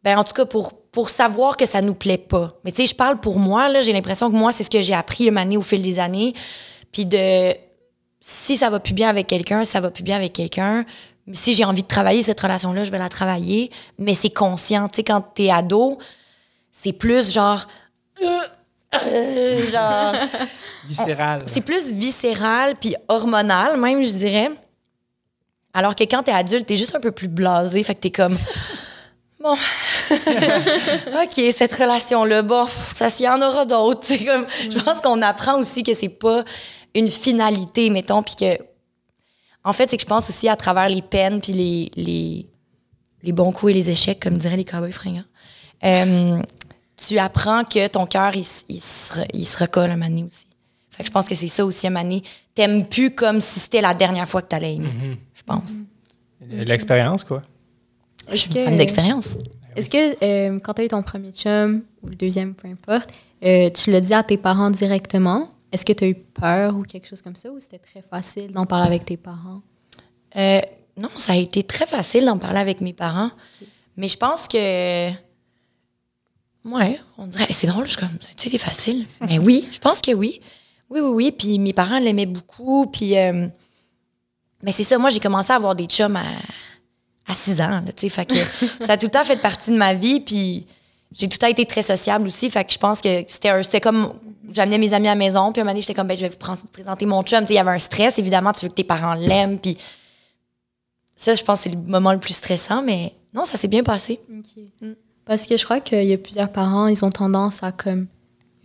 ben, 0.03 0.17
en 0.17 0.23
tout 0.23 0.33
cas, 0.33 0.45
pour, 0.45 0.80
pour 0.91 1.09
savoir 1.09 1.55
que 1.57 1.65
ça 1.65 1.81
nous 1.81 1.93
plaît 1.93 2.17
pas. 2.17 2.53
Mais 2.63 2.71
tu 2.71 2.81
sais, 2.81 2.87
je 2.87 2.95
parle 2.95 3.19
pour 3.19 3.39
moi, 3.39 3.69
là, 3.69 3.81
j'ai 3.81 3.93
l'impression 3.93 4.29
que 4.29 4.35
moi, 4.35 4.51
c'est 4.51 4.63
ce 4.63 4.69
que 4.69 4.81
j'ai 4.81 4.93
appris 4.93 5.27
une 5.27 5.37
année 5.37 5.57
au 5.57 5.61
fil 5.61 5.81
des 5.81 5.99
années. 5.99 6.33
Puis 6.91 7.05
de 7.05 7.55
si 8.19 8.55
ça 8.57 8.69
va 8.69 8.79
plus 8.79 8.93
bien 8.93 9.09
avec 9.09 9.27
quelqu'un, 9.27 9.63
ça 9.63 9.79
va 9.79 9.89
plus 9.89 10.03
bien 10.03 10.15
avec 10.17 10.33
quelqu'un. 10.33 10.85
Si 11.31 11.53
j'ai 11.53 11.63
envie 11.63 11.81
de 11.81 11.87
travailler 11.87 12.23
cette 12.23 12.39
relation-là, 12.39 12.83
je 12.83 12.91
vais 12.91 12.97
la 12.97 13.09
travailler. 13.09 13.71
Mais 13.97 14.13
c'est 14.15 14.29
conscient. 14.29 14.87
Tu 14.89 14.97
sais, 14.97 15.03
quand 15.03 15.21
t'es 15.33 15.49
ado, 15.49 15.97
c'est 16.71 16.93
plus 16.93 17.31
genre. 17.31 17.67
Euh, 18.21 19.71
genre. 19.71 20.13
Viscéral. 20.87 21.39
C'est 21.45 21.61
plus 21.61 21.93
viscéral 21.93 22.75
puis 22.75 22.95
hormonal, 23.07 23.79
même, 23.79 24.03
je 24.03 24.09
dirais. 24.09 24.49
Alors 25.73 25.95
que 25.95 26.03
quand 26.03 26.23
t'es 26.23 26.31
adulte, 26.31 26.65
t'es 26.65 26.75
juste 26.75 26.95
un 26.95 26.99
peu 26.99 27.11
plus 27.11 27.27
blasé. 27.27 27.83
Fait 27.83 27.93
que 27.93 27.99
t'es 27.99 28.09
comme. 28.09 28.37
Bon. 29.41 29.53
OK, 31.23 31.41
cette 31.55 31.73
relation-là, 31.73 32.41
bon, 32.43 32.65
ça 32.67 33.09
s'y 33.09 33.27
en 33.27 33.41
aura 33.41 33.65
d'autres. 33.65 34.01
C'est 34.07 34.23
comme. 34.23 34.45
Je 34.69 34.79
pense 34.79 35.01
qu'on 35.01 35.21
apprend 35.21 35.57
aussi 35.59 35.83
que 35.83 35.93
c'est 35.93 36.09
pas 36.09 36.43
une 36.95 37.09
finalité, 37.09 37.89
mettons, 37.89 38.21
puis 38.23 38.35
que. 38.35 38.57
En 39.63 39.73
fait, 39.73 39.89
c'est 39.89 39.97
que 39.97 40.01
je 40.03 40.07
pense 40.07 40.27
aussi 40.29 40.49
à 40.49 40.55
travers 40.55 40.89
les 40.89 41.03
peines 41.03 41.39
puis 41.39 41.53
les, 41.53 41.91
les, 41.95 42.47
les 43.21 43.31
bons 43.31 43.51
coups 43.51 43.71
et 43.71 43.75
les 43.75 43.89
échecs, 43.91 44.19
comme 44.19 44.37
diraient 44.37 44.57
les 44.57 44.65
cowboys 44.65 44.91
fringants. 44.91 45.23
Euh, 45.83 46.41
tu 46.97 47.19
apprends 47.19 47.63
que 47.63 47.87
ton 47.87 48.07
cœur, 48.07 48.35
il, 48.35 48.45
il, 48.69 48.79
se, 48.81 49.13
re- 49.13 49.27
il 49.33 49.45
se 49.45 49.57
recolle 49.57 49.91
un 49.91 49.97
donné 49.97 50.23
aussi. 50.23 50.45
Fait 50.89 51.03
que 51.03 51.07
je 51.07 51.11
pense 51.11 51.27
que 51.27 51.35
c'est 51.35 51.47
ça 51.47 51.63
aussi 51.63 51.85
un 51.87 51.91
donné. 51.91 52.23
T'aimes 52.55 52.87
plus 52.87 53.11
comme 53.13 53.39
si 53.39 53.59
c'était 53.59 53.81
la 53.81 53.93
dernière 53.93 54.27
fois 54.27 54.41
que 54.41 54.47
t'allais 54.47 54.75
aimer, 54.75 55.17
je 55.35 55.43
pense. 55.43 55.71
L'expérience, 56.49 57.23
quoi. 57.23 57.43
Est-ce 58.27 58.47
Une 58.47 58.65
femme 58.65 58.77
d'expérience. 58.77 59.37
Est-ce 59.75 59.89
que 59.89 60.23
euh, 60.23 60.59
quand 60.59 60.73
tu 60.73 60.81
as 60.81 60.85
eu 60.85 60.87
ton 60.89 61.03
premier 61.03 61.31
chum 61.31 61.83
ou 62.03 62.07
le 62.07 62.15
deuxième, 62.15 62.53
peu 62.53 62.67
importe, 62.67 63.09
euh, 63.43 63.69
tu 63.69 63.91
l'as 63.91 64.01
dit 64.01 64.13
à 64.13 64.23
tes 64.23 64.37
parents 64.37 64.69
directement? 64.69 65.49
Est-ce 65.71 65.85
que 65.85 65.93
tu 65.93 66.03
as 66.03 66.07
eu 66.07 66.15
peur 66.15 66.75
ou 66.75 66.83
quelque 66.83 67.07
chose 67.07 67.21
comme 67.21 67.35
ça 67.35 67.49
ou 67.49 67.59
c'était 67.59 67.79
très 67.79 68.01
facile 68.01 68.51
d'en 68.51 68.65
parler 68.65 68.87
avec 68.87 69.05
tes 69.05 69.17
parents? 69.17 69.61
Euh, 70.35 70.61
non, 70.97 71.09
ça 71.15 71.33
a 71.33 71.35
été 71.37 71.63
très 71.63 71.85
facile 71.85 72.25
d'en 72.25 72.37
parler 72.37 72.59
avec 72.59 72.81
mes 72.81 72.93
parents. 72.93 73.31
Mais 73.97 74.07
je 74.07 74.17
pense 74.17 74.47
que. 74.47 75.09
Ouais, 76.63 76.99
on 77.17 77.27
dirait. 77.27 77.47
C'est 77.51 77.67
drôle, 77.67 77.85
je 77.85 77.91
suis 77.91 77.99
comme. 77.99 78.17
Ça 78.19 78.29
a 78.53 78.57
facile? 78.57 79.07
Mais 79.21 79.39
oui, 79.39 79.67
je 79.71 79.79
pense 79.79 80.01
que 80.01 80.11
oui. 80.11 80.41
Oui, 80.89 80.99
oui, 80.99 81.09
oui. 81.09 81.31
Puis 81.31 81.59
mes 81.59 81.73
parents 81.73 81.99
l'aimaient 81.99 82.25
beaucoup. 82.25 82.87
Puis. 82.87 83.17
euh, 83.17 83.47
Mais 84.61 84.71
c'est 84.71 84.83
ça, 84.83 84.97
moi, 84.97 85.09
j'ai 85.09 85.19
commencé 85.19 85.51
à 85.51 85.55
avoir 85.55 85.75
des 85.75 85.85
chums 85.85 86.17
à, 86.17 86.25
à 87.27 87.33
6 87.33 87.61
ans, 87.61 87.69
là, 87.69 87.93
tu 87.95 88.01
sais. 88.01 88.09
Fait 88.09 88.25
que 88.25 88.35
ça 88.79 88.93
a 88.93 88.97
tout 88.97 89.05
le 89.07 89.11
temps 89.11 89.23
fait 89.23 89.37
partie 89.37 89.71
de 89.71 89.77
ma 89.77 89.93
vie. 89.93 90.19
Puis 90.21 90.65
j'ai 91.13 91.27
tout 91.27 91.35
le 91.35 91.39
temps 91.39 91.47
été 91.47 91.65
très 91.65 91.83
sociable 91.83 92.27
aussi. 92.27 92.49
Fait 92.49 92.63
que 92.65 92.71
je 92.73 92.77
pense 92.79 93.01
que 93.01 93.23
c'était 93.27 93.49
un- 93.49 93.63
c'était 93.63 93.81
comme. 93.81 94.13
J'amenais 94.53 94.77
mes 94.79 94.93
amis 94.93 95.07
à 95.07 95.11
la 95.11 95.15
maison. 95.15 95.51
Puis 95.53 95.61
un 95.61 95.63
moment 95.63 95.71
donné, 95.73 95.81
j'étais 95.81 95.93
comme, 95.93 96.07
ben, 96.07 96.17
je 96.17 96.25
vais 96.25 96.29
vous 96.29 96.67
présenter 96.73 97.05
mon 97.05 97.23
chum. 97.23 97.41
Tu 97.41 97.47
sais, 97.47 97.53
il 97.53 97.57
y 97.57 97.59
avait 97.59 97.71
un 97.71 97.79
stress. 97.79 98.17
Évidemment, 98.19 98.51
tu 98.51 98.65
veux 98.65 98.69
que 98.69 98.75
tes 98.75 98.83
parents 98.83 99.13
l'aiment. 99.13 99.57
Puis 99.59 99.77
ça, 101.15 101.35
je 101.35 101.43
pense 101.43 101.59
que 101.59 101.63
c'est 101.65 101.69
le 101.75 101.77
moment 101.81 102.11
le 102.11 102.19
plus 102.19 102.33
stressant, 102.33 102.81
mais 102.81 103.13
non, 103.33 103.45
ça 103.45 103.57
s'est 103.57 103.67
bien 103.67 103.83
passé. 103.83 104.19
Mm. 104.81 104.91
Parce 105.23 105.45
que 105.45 105.55
je 105.55 105.63
crois 105.63 105.79
qu'il 105.79 106.03
y 106.03 106.13
a 106.13 106.17
plusieurs 106.17 106.51
parents, 106.51 106.87
ils 106.87 107.05
ont 107.05 107.11
tendance 107.11 107.61
à 107.63 107.71
comme 107.71 108.07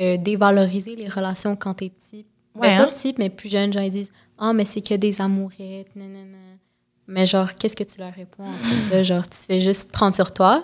euh, 0.00 0.16
dévaloriser 0.16 0.96
les 0.96 1.08
relations 1.08 1.54
quand 1.54 1.74
t'es 1.74 1.90
petit. 1.90 2.24
Ouais, 2.54 2.68
Ben, 2.68 2.80
hein? 2.80 2.84
pas 2.86 2.90
petit, 2.92 3.14
mais 3.18 3.28
plus 3.28 3.50
jeune, 3.50 3.72
genre 3.72 3.82
ils 3.82 3.90
disent 3.90 4.10
«Ah, 4.38 4.52
mais 4.54 4.64
c'est 4.64 4.80
que 4.80 4.94
des 4.94 5.20
amourettes, 5.20 5.94
nanana.» 5.94 6.38
Mais 7.08 7.26
genre, 7.26 7.54
qu'est-ce 7.54 7.76
que 7.76 7.84
tu 7.84 7.98
leur 8.00 8.12
réponds 8.12 8.44
après 8.44 8.78
ça? 8.90 9.02
Genre, 9.02 9.28
tu 9.28 9.38
fais 9.46 9.60
juste 9.60 9.92
prendre 9.92 10.14
sur 10.14 10.32
toi 10.32 10.62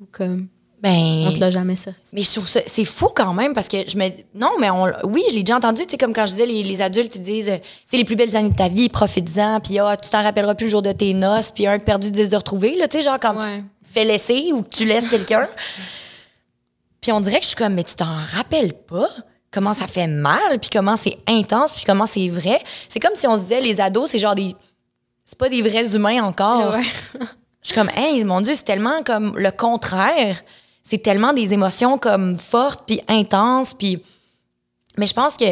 ou 0.00 0.06
comme 0.10 0.48
Ben, 0.82 1.24
on 1.26 1.32
te 1.32 1.38
l'a 1.40 1.50
jamais 1.52 1.76
sorti? 1.76 2.00
mais 2.12 2.22
je 2.22 2.30
trouve 2.32 2.48
ça, 2.48 2.60
c'est 2.66 2.84
fou 2.84 3.08
quand 3.14 3.32
même 3.32 3.52
parce 3.54 3.68
que 3.68 3.88
je 3.88 3.96
me, 3.96 4.08
non, 4.34 4.50
mais 4.60 4.70
on, 4.70 4.86
oui, 5.04 5.22
je 5.30 5.34
l'ai 5.36 5.42
déjà 5.44 5.56
entendu, 5.56 5.82
tu 5.86 5.92
sais, 5.92 5.96
comme 5.96 6.12
quand 6.12 6.26
je 6.26 6.32
disais, 6.32 6.46
les, 6.46 6.62
les 6.62 6.82
adultes, 6.82 7.14
ils 7.16 7.22
disent, 7.22 7.48
euh, 7.48 7.58
c'est 7.86 7.96
les 7.96 8.04
plus 8.04 8.16
belles 8.16 8.34
années 8.36 8.50
de 8.50 8.54
ta 8.56 8.68
vie, 8.68 8.88
profites-en, 8.88 9.60
puis 9.60 9.78
ah, 9.78 9.96
tu 9.96 10.10
t'en 10.10 10.22
rappelleras 10.22 10.54
plus 10.56 10.64
le 10.66 10.70
jour 10.72 10.82
de 10.82 10.92
tes 10.92 11.14
noces, 11.14 11.50
puis 11.52 11.66
un 11.66 11.78
de 11.78 11.82
perdu, 11.84 12.10
dix 12.10 12.28
de 12.28 12.36
retrouver, 12.36 12.74
là, 12.76 12.88
tu 12.88 12.96
sais, 12.98 13.02
genre 13.04 13.18
quand 13.20 13.36
Ouais. 13.36 13.58
tu 13.84 13.90
fais 13.92 14.04
laisser 14.04 14.50
ou 14.52 14.62
que 14.62 14.68
tu 14.68 14.84
laisses 14.84 15.08
quelqu'un. 15.08 15.48
puis 17.00 17.12
on 17.12 17.20
dirait 17.20 17.36
que 17.38 17.42
je 17.44 17.48
suis 17.48 17.56
comme, 17.56 17.74
mais 17.74 17.84
tu 17.84 17.94
t'en 17.94 18.16
rappelles 18.34 18.72
pas? 18.74 19.08
Comment 19.50 19.72
ça 19.74 19.86
fait 19.86 20.08
mal, 20.08 20.58
puis 20.60 20.68
comment 20.72 20.96
c'est 20.96 21.16
intense, 21.28 21.70
puis 21.70 21.84
comment 21.86 22.06
c'est 22.06 22.28
vrai? 22.28 22.60
C'est 22.88 22.98
comme 22.98 23.14
si 23.14 23.26
on 23.28 23.36
se 23.36 23.42
disait, 23.42 23.60
les 23.60 23.80
ados, 23.80 24.10
c'est 24.10 24.18
genre 24.18 24.34
des. 24.34 24.52
C'est 25.24 25.38
pas 25.38 25.48
des 25.48 25.62
vrais 25.62 25.94
humains 25.94 26.22
encore. 26.22 26.74
Ouais. 26.74 26.84
Je 27.62 27.68
suis 27.68 27.74
comme, 27.74 27.90
hey, 27.96 28.22
mon 28.24 28.42
Dieu, 28.42 28.54
c'est 28.54 28.64
tellement 28.64 29.02
comme 29.02 29.38
le 29.38 29.50
contraire. 29.50 30.42
C'est 30.82 30.98
tellement 30.98 31.32
des 31.32 31.54
émotions 31.54 31.96
comme 31.98 32.38
fortes 32.38 32.82
puis 32.86 33.00
intenses. 33.08 33.72
Puis... 33.72 34.02
Mais 34.98 35.06
je 35.06 35.14
pense 35.14 35.34
que 35.34 35.46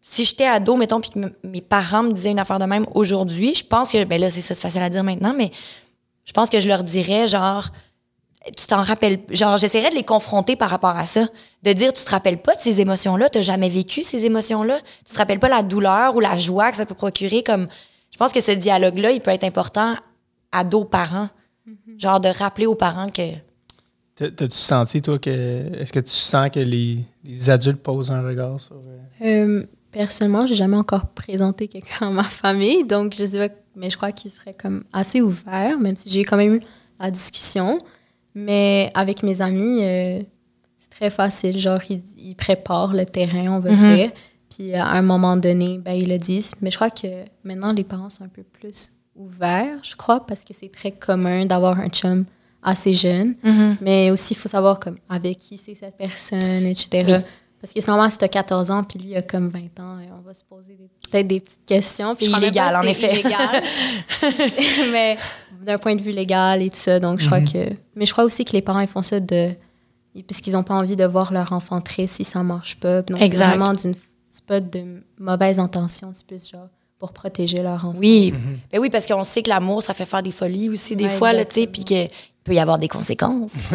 si 0.00 0.24
j'étais 0.24 0.46
ado, 0.46 0.76
mettons, 0.76 1.00
puis 1.00 1.10
que 1.10 1.18
mes 1.42 1.60
parents 1.60 2.04
me 2.04 2.12
disaient 2.12 2.30
une 2.30 2.38
affaire 2.38 2.60
de 2.60 2.64
même 2.64 2.86
aujourd'hui, 2.94 3.54
je 3.54 3.64
pense 3.64 3.90
que, 3.90 4.04
ben 4.04 4.20
là, 4.20 4.30
c'est 4.30 4.40
ça, 4.40 4.54
c'est 4.54 4.62
facile 4.62 4.82
à 4.82 4.88
dire 4.88 5.02
maintenant, 5.02 5.34
mais 5.36 5.50
je 6.24 6.32
pense 6.32 6.48
que 6.48 6.60
je 6.60 6.68
leur 6.68 6.84
dirais, 6.84 7.26
genre, 7.26 7.68
tu 8.56 8.66
t'en 8.66 8.82
rappelles, 8.82 9.20
genre, 9.30 9.58
j'essaierais 9.58 9.90
de 9.90 9.96
les 9.96 10.04
confronter 10.04 10.56
par 10.56 10.70
rapport 10.70 10.96
à 10.96 11.04
ça. 11.04 11.26
De 11.64 11.72
dire, 11.72 11.92
tu 11.92 12.04
te 12.04 12.10
rappelles 12.10 12.40
pas 12.40 12.54
de 12.54 12.60
ces 12.60 12.80
émotions-là, 12.80 13.28
tu 13.28 13.42
jamais 13.42 13.68
vécu 13.68 14.04
ces 14.04 14.24
émotions-là, 14.24 14.78
tu 15.04 15.12
te 15.12 15.18
rappelles 15.18 15.40
pas 15.40 15.48
la 15.48 15.62
douleur 15.62 16.14
ou 16.14 16.20
la 16.20 16.38
joie 16.38 16.70
que 16.70 16.76
ça 16.76 16.86
peut 16.86 16.94
procurer. 16.94 17.42
Comme, 17.42 17.68
je 18.18 18.24
pense 18.24 18.32
que 18.32 18.40
ce 18.40 18.50
dialogue-là, 18.50 19.12
il 19.12 19.20
peut 19.20 19.30
être 19.30 19.44
important 19.44 19.94
ado-parents. 20.50 21.28
Genre, 21.98 22.18
de 22.18 22.28
rappeler 22.28 22.66
aux 22.66 22.74
parents 22.74 23.08
que. 23.10 23.22
T'as- 24.16 24.30
T'as-tu 24.30 24.56
senti, 24.56 25.00
toi, 25.02 25.18
que. 25.18 25.30
Est-ce 25.30 25.92
que 25.92 26.00
tu 26.00 26.10
sens 26.10 26.48
que 26.50 26.58
les, 26.60 26.98
les 27.24 27.50
adultes 27.50 27.80
posent 27.82 28.10
un 28.10 28.22
regard 28.26 28.58
sur. 28.60 28.74
euh, 28.76 29.60
Euh, 29.60 29.66
personnellement, 29.92 30.46
j'ai 30.46 30.54
jamais 30.56 30.76
encore 30.76 31.06
présenté 31.08 31.68
quelqu'un 31.68 32.08
à 32.08 32.10
ma 32.10 32.24
famille, 32.24 32.84
donc 32.84 33.14
je 33.14 33.24
sais 33.26 33.48
pas, 33.48 33.54
mais 33.76 33.90
je 33.90 33.96
crois 33.96 34.10
qu'il 34.12 34.30
serait 34.30 34.54
comme 34.54 34.82
assez 34.92 35.20
ouvert, 35.20 35.78
même 35.78 35.96
si 35.96 36.08
j'ai 36.10 36.24
quand 36.24 36.36
même 36.38 36.54
eu 36.56 36.60
la 36.98 37.10
discussion. 37.10 37.78
Mais 38.34 38.90
avec 38.94 39.22
mes 39.22 39.40
amis, 39.42 39.80
euh, 39.82 40.20
c'est 40.78 40.90
très 40.90 41.10
facile, 41.10 41.58
genre 41.58 41.80
ils, 41.90 42.00
ils 42.18 42.34
préparent 42.34 42.94
le 42.94 43.04
terrain, 43.04 43.48
on 43.52 43.58
va 43.60 43.70
Mhm. 43.72 43.94
dire. 43.96 44.10
Puis 44.50 44.74
à 44.74 44.86
un 44.86 45.02
moment 45.02 45.36
donné, 45.36 45.78
ben, 45.78 45.92
ils 45.92 46.08
le 46.08 46.18
disent. 46.18 46.52
Mais 46.60 46.70
je 46.70 46.76
crois 46.76 46.90
que 46.90 47.24
maintenant, 47.44 47.72
les 47.72 47.84
parents 47.84 48.10
sont 48.10 48.24
un 48.24 48.28
peu 48.28 48.42
plus 48.42 48.92
ouverts, 49.14 49.78
je 49.82 49.96
crois, 49.96 50.24
parce 50.26 50.44
que 50.44 50.54
c'est 50.54 50.70
très 50.70 50.92
commun 50.92 51.44
d'avoir 51.44 51.78
un 51.78 51.88
chum 51.88 52.24
assez 52.62 52.94
jeune. 52.94 53.34
Mais 53.80 54.10
aussi, 54.10 54.34
il 54.34 54.36
faut 54.36 54.48
savoir 54.48 54.80
comme, 54.80 54.98
avec 55.08 55.38
qui 55.38 55.58
c'est 55.58 55.74
cette 55.74 55.96
personne, 55.96 56.66
etc. 56.66 57.04
Oui. 57.06 57.14
Parce 57.60 57.72
que 57.72 57.80
c'est 57.80 57.88
normal, 57.88 58.10
si 58.12 58.18
tu 58.18 58.24
as 58.24 58.28
14 58.28 58.70
ans, 58.70 58.84
puis 58.84 59.00
lui 59.00 59.16
a 59.16 59.22
comme 59.22 59.48
20 59.48 59.80
ans, 59.80 59.98
et 59.98 60.08
on 60.16 60.20
va 60.20 60.32
se 60.32 60.44
poser 60.44 60.78
peut-être 61.10 61.26
des 61.26 61.40
petites 61.40 61.64
questions. 61.66 62.14
Puis 62.14 62.26
C'est 62.26 62.30
illégal, 62.30 62.72
pas 62.72 62.80
en 62.80 62.82
effet. 62.82 63.12
illégal. 63.12 63.62
mais 64.92 65.18
d'un 65.62 65.78
point 65.78 65.96
de 65.96 66.02
vue 66.02 66.12
légal 66.12 66.62
et 66.62 66.70
tout 66.70 66.76
ça, 66.76 67.00
donc 67.00 67.18
je 67.18 67.26
crois 67.26 67.40
que... 67.40 67.68
Mais 67.96 68.06
je 68.06 68.12
crois 68.12 68.24
aussi 68.24 68.44
que 68.44 68.52
les 68.52 68.62
parents, 68.62 68.80
ils 68.80 68.88
font 68.88 69.02
ça 69.02 69.18
de... 69.18 69.50
Parce 70.26 70.40
qu'ils 70.40 70.54
n'ont 70.54 70.62
pas 70.62 70.74
envie 70.74 70.96
de 70.96 71.04
voir 71.04 71.32
leur 71.32 71.52
enfant 71.52 71.80
triste 71.80 72.16
si 72.16 72.24
ça 72.24 72.42
marche 72.42 72.76
pas. 72.76 73.02
Donc, 73.02 73.18
c'est 73.18 73.28
vraiment 73.28 73.74
d'une... 73.74 73.94
C'est 74.30 74.44
pas 74.44 74.60
de 74.60 75.02
mauvaise 75.18 75.58
intention, 75.58 76.10
c'est 76.12 76.26
plus 76.26 76.48
genre 76.50 76.68
pour 76.98 77.12
protéger 77.12 77.62
leur 77.62 77.76
enfant. 77.76 77.94
Oui. 77.96 78.34
Ben 78.72 78.80
oui, 78.80 78.90
parce 78.90 79.06
qu'on 79.06 79.22
sait 79.24 79.42
que 79.42 79.48
l'amour, 79.48 79.82
ça 79.82 79.94
fait 79.94 80.04
faire 80.06 80.22
des 80.22 80.32
folies 80.32 80.68
aussi, 80.68 80.96
des 80.96 81.04
Ouais, 81.04 81.10
fois, 81.10 81.32
là, 81.32 81.44
tu 81.44 81.60
sais, 81.60 81.66
puis 81.68 81.84
qu'il 81.84 82.10
peut 82.44 82.54
y 82.54 82.58
avoir 82.58 82.78
des 82.78 82.88
conséquences. 82.88 83.52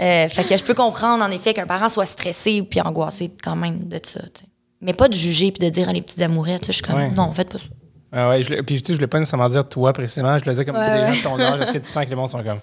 Euh, 0.00 0.28
fait 0.28 0.44
que 0.44 0.56
je 0.56 0.62
peux 0.62 0.74
comprendre, 0.74 1.24
en 1.24 1.30
effet, 1.30 1.54
qu'un 1.54 1.66
parent 1.66 1.88
soit 1.88 2.06
stressé 2.06 2.62
puis 2.62 2.80
angoissé 2.80 3.30
quand 3.42 3.56
même 3.56 3.80
de 3.84 3.98
ça, 4.02 4.20
tu 4.20 4.40
sais. 4.42 4.46
Mais 4.82 4.92
pas 4.92 5.08
de 5.08 5.14
juger 5.14 5.50
puis 5.52 5.66
de 5.66 5.72
dire, 5.72 5.86
ah, 5.88 5.92
les 5.92 6.02
petites 6.02 6.20
amourettes, 6.20 6.60
tu 6.60 6.66
sais, 6.66 6.72
je 6.72 6.76
suis 6.76 6.84
comme, 6.84 6.96
Ouais. 6.96 7.10
non, 7.10 7.32
faites 7.32 7.48
pas 7.48 7.58
ça. 7.58 7.64
Ah 8.12 8.28
ouais, 8.28 8.42
je, 8.42 8.54
puis 8.62 8.76
tu 8.76 8.86
sais, 8.86 8.92
je 8.92 8.94
voulais 8.98 9.06
pas 9.08 9.18
nécessairement 9.18 9.48
dire 9.48 9.68
toi 9.68 9.92
précisément, 9.92 10.38
je 10.38 10.44
le 10.44 10.52
disais 10.52 10.64
comme 10.64 10.76
Ouais, 10.76 10.86
des 10.94 11.00
ouais. 11.00 11.12
gens 11.12 11.16
de 11.16 11.36
ton 11.36 11.40
âge. 11.42 11.60
Est-ce 11.62 11.72
que 11.72 11.78
tu 11.78 11.88
sens 11.90 12.04
que 12.04 12.10
les 12.10 12.16
gens 12.16 12.28
sont 12.28 12.42
comme 12.44 12.60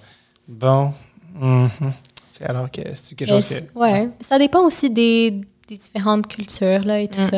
bon. 0.47 0.93
C'est 2.31 2.45
alors 2.45 2.71
que 2.71 2.81
c'est 2.95 3.15
quelque 3.15 3.29
Mais 3.31 3.41
chose 3.41 3.59
que. 3.73 3.79
ouais. 3.79 4.09
Ça 4.21 4.39
dépend 4.39 4.61
aussi 4.65 4.89
des, 4.89 5.41
des 5.67 5.77
différentes 5.77 6.27
cultures 6.27 6.83
là, 6.85 6.99
et 6.99 7.07
tout 7.07 7.19
Mm. 7.21 7.29
ça. 7.29 7.37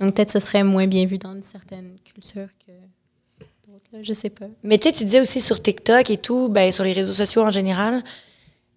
Donc 0.00 0.14
peut-être 0.14 0.30
ce 0.30 0.40
serait 0.40 0.64
moins 0.64 0.86
bien 0.86 1.06
vu 1.06 1.18
dans 1.18 1.32
une 1.34 1.42
certaine 1.42 1.96
culture 2.04 2.48
que 2.66 2.72
d'autres. 3.68 3.84
là, 3.92 3.98
Je 4.02 4.12
sais 4.12 4.30
pas. 4.30 4.46
Mais 4.62 4.78
tu 4.78 4.88
sais, 4.88 4.94
tu 4.94 5.04
disais 5.04 5.20
aussi 5.20 5.40
sur 5.40 5.60
TikTok 5.62 6.10
et 6.10 6.18
tout, 6.18 6.48
ben, 6.48 6.70
sur 6.72 6.84
les 6.84 6.92
réseaux 6.92 7.12
sociaux 7.12 7.42
en 7.42 7.50
général, 7.50 8.02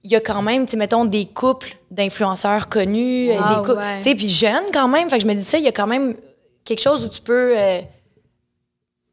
il 0.03 0.11
y 0.11 0.15
a 0.15 0.21
quand 0.21 0.41
même, 0.41 0.65
tu 0.65 0.71
sais, 0.71 0.77
mettons, 0.77 1.05
des 1.05 1.25
couples 1.25 1.75
d'influenceurs 1.91 2.69
connus, 2.69 3.31
euh, 3.31 3.37
Ah, 3.39 3.55
des 3.55 3.67
couples, 3.67 3.79
ouais. 3.79 3.97
tu 3.97 4.03
sais, 4.09 4.15
puis 4.15 4.29
jeunes 4.29 4.65
quand 4.71 4.87
même. 4.87 5.09
Fait 5.09 5.17
que 5.17 5.23
je 5.23 5.27
me 5.27 5.33
dis 5.33 5.43
ça, 5.43 5.57
il 5.57 5.63
y 5.65 5.67
a 5.67 5.71
quand 5.71 5.87
même 5.87 6.15
quelque 6.63 6.81
chose 6.81 7.03
où 7.03 7.09
tu 7.09 7.21
peux, 7.21 7.57
euh, 7.57 7.81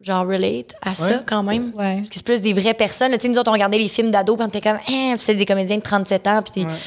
genre, 0.01 0.27
relate 0.27 0.75
à 0.83 0.95
ça 0.95 1.07
Ouais. 1.09 1.19
quand 1.27 1.43
même. 1.43 1.73
Ouais. 1.75 1.97
Parce 1.97 2.11
que 2.11 2.15
c'est 2.17 2.23
plus 2.25 2.43
des 2.43 2.53
vraies 2.53 2.75
personnes. 2.75 3.11
là. 3.11 3.19
Tu 3.19 3.23
sais, 3.23 3.29
nous 3.33 3.39
autres, 3.39 3.49
on 3.51 3.55
regardait 3.55 3.79
les 3.79 3.89
films 3.89 4.11
d'ados, 4.11 4.37
puis 4.37 4.45
on 4.45 4.49
était 4.49 4.61
comme, 4.61 4.77
puis 4.87 4.95
c'est 5.19 5.35
des 5.35 5.47
comédiens 5.47 5.79
de 5.79 5.83
37 5.83 6.27
ans, 6.27 6.43
puis 6.43 6.53
t'es- 6.65 6.71
Ouais. 6.71 6.79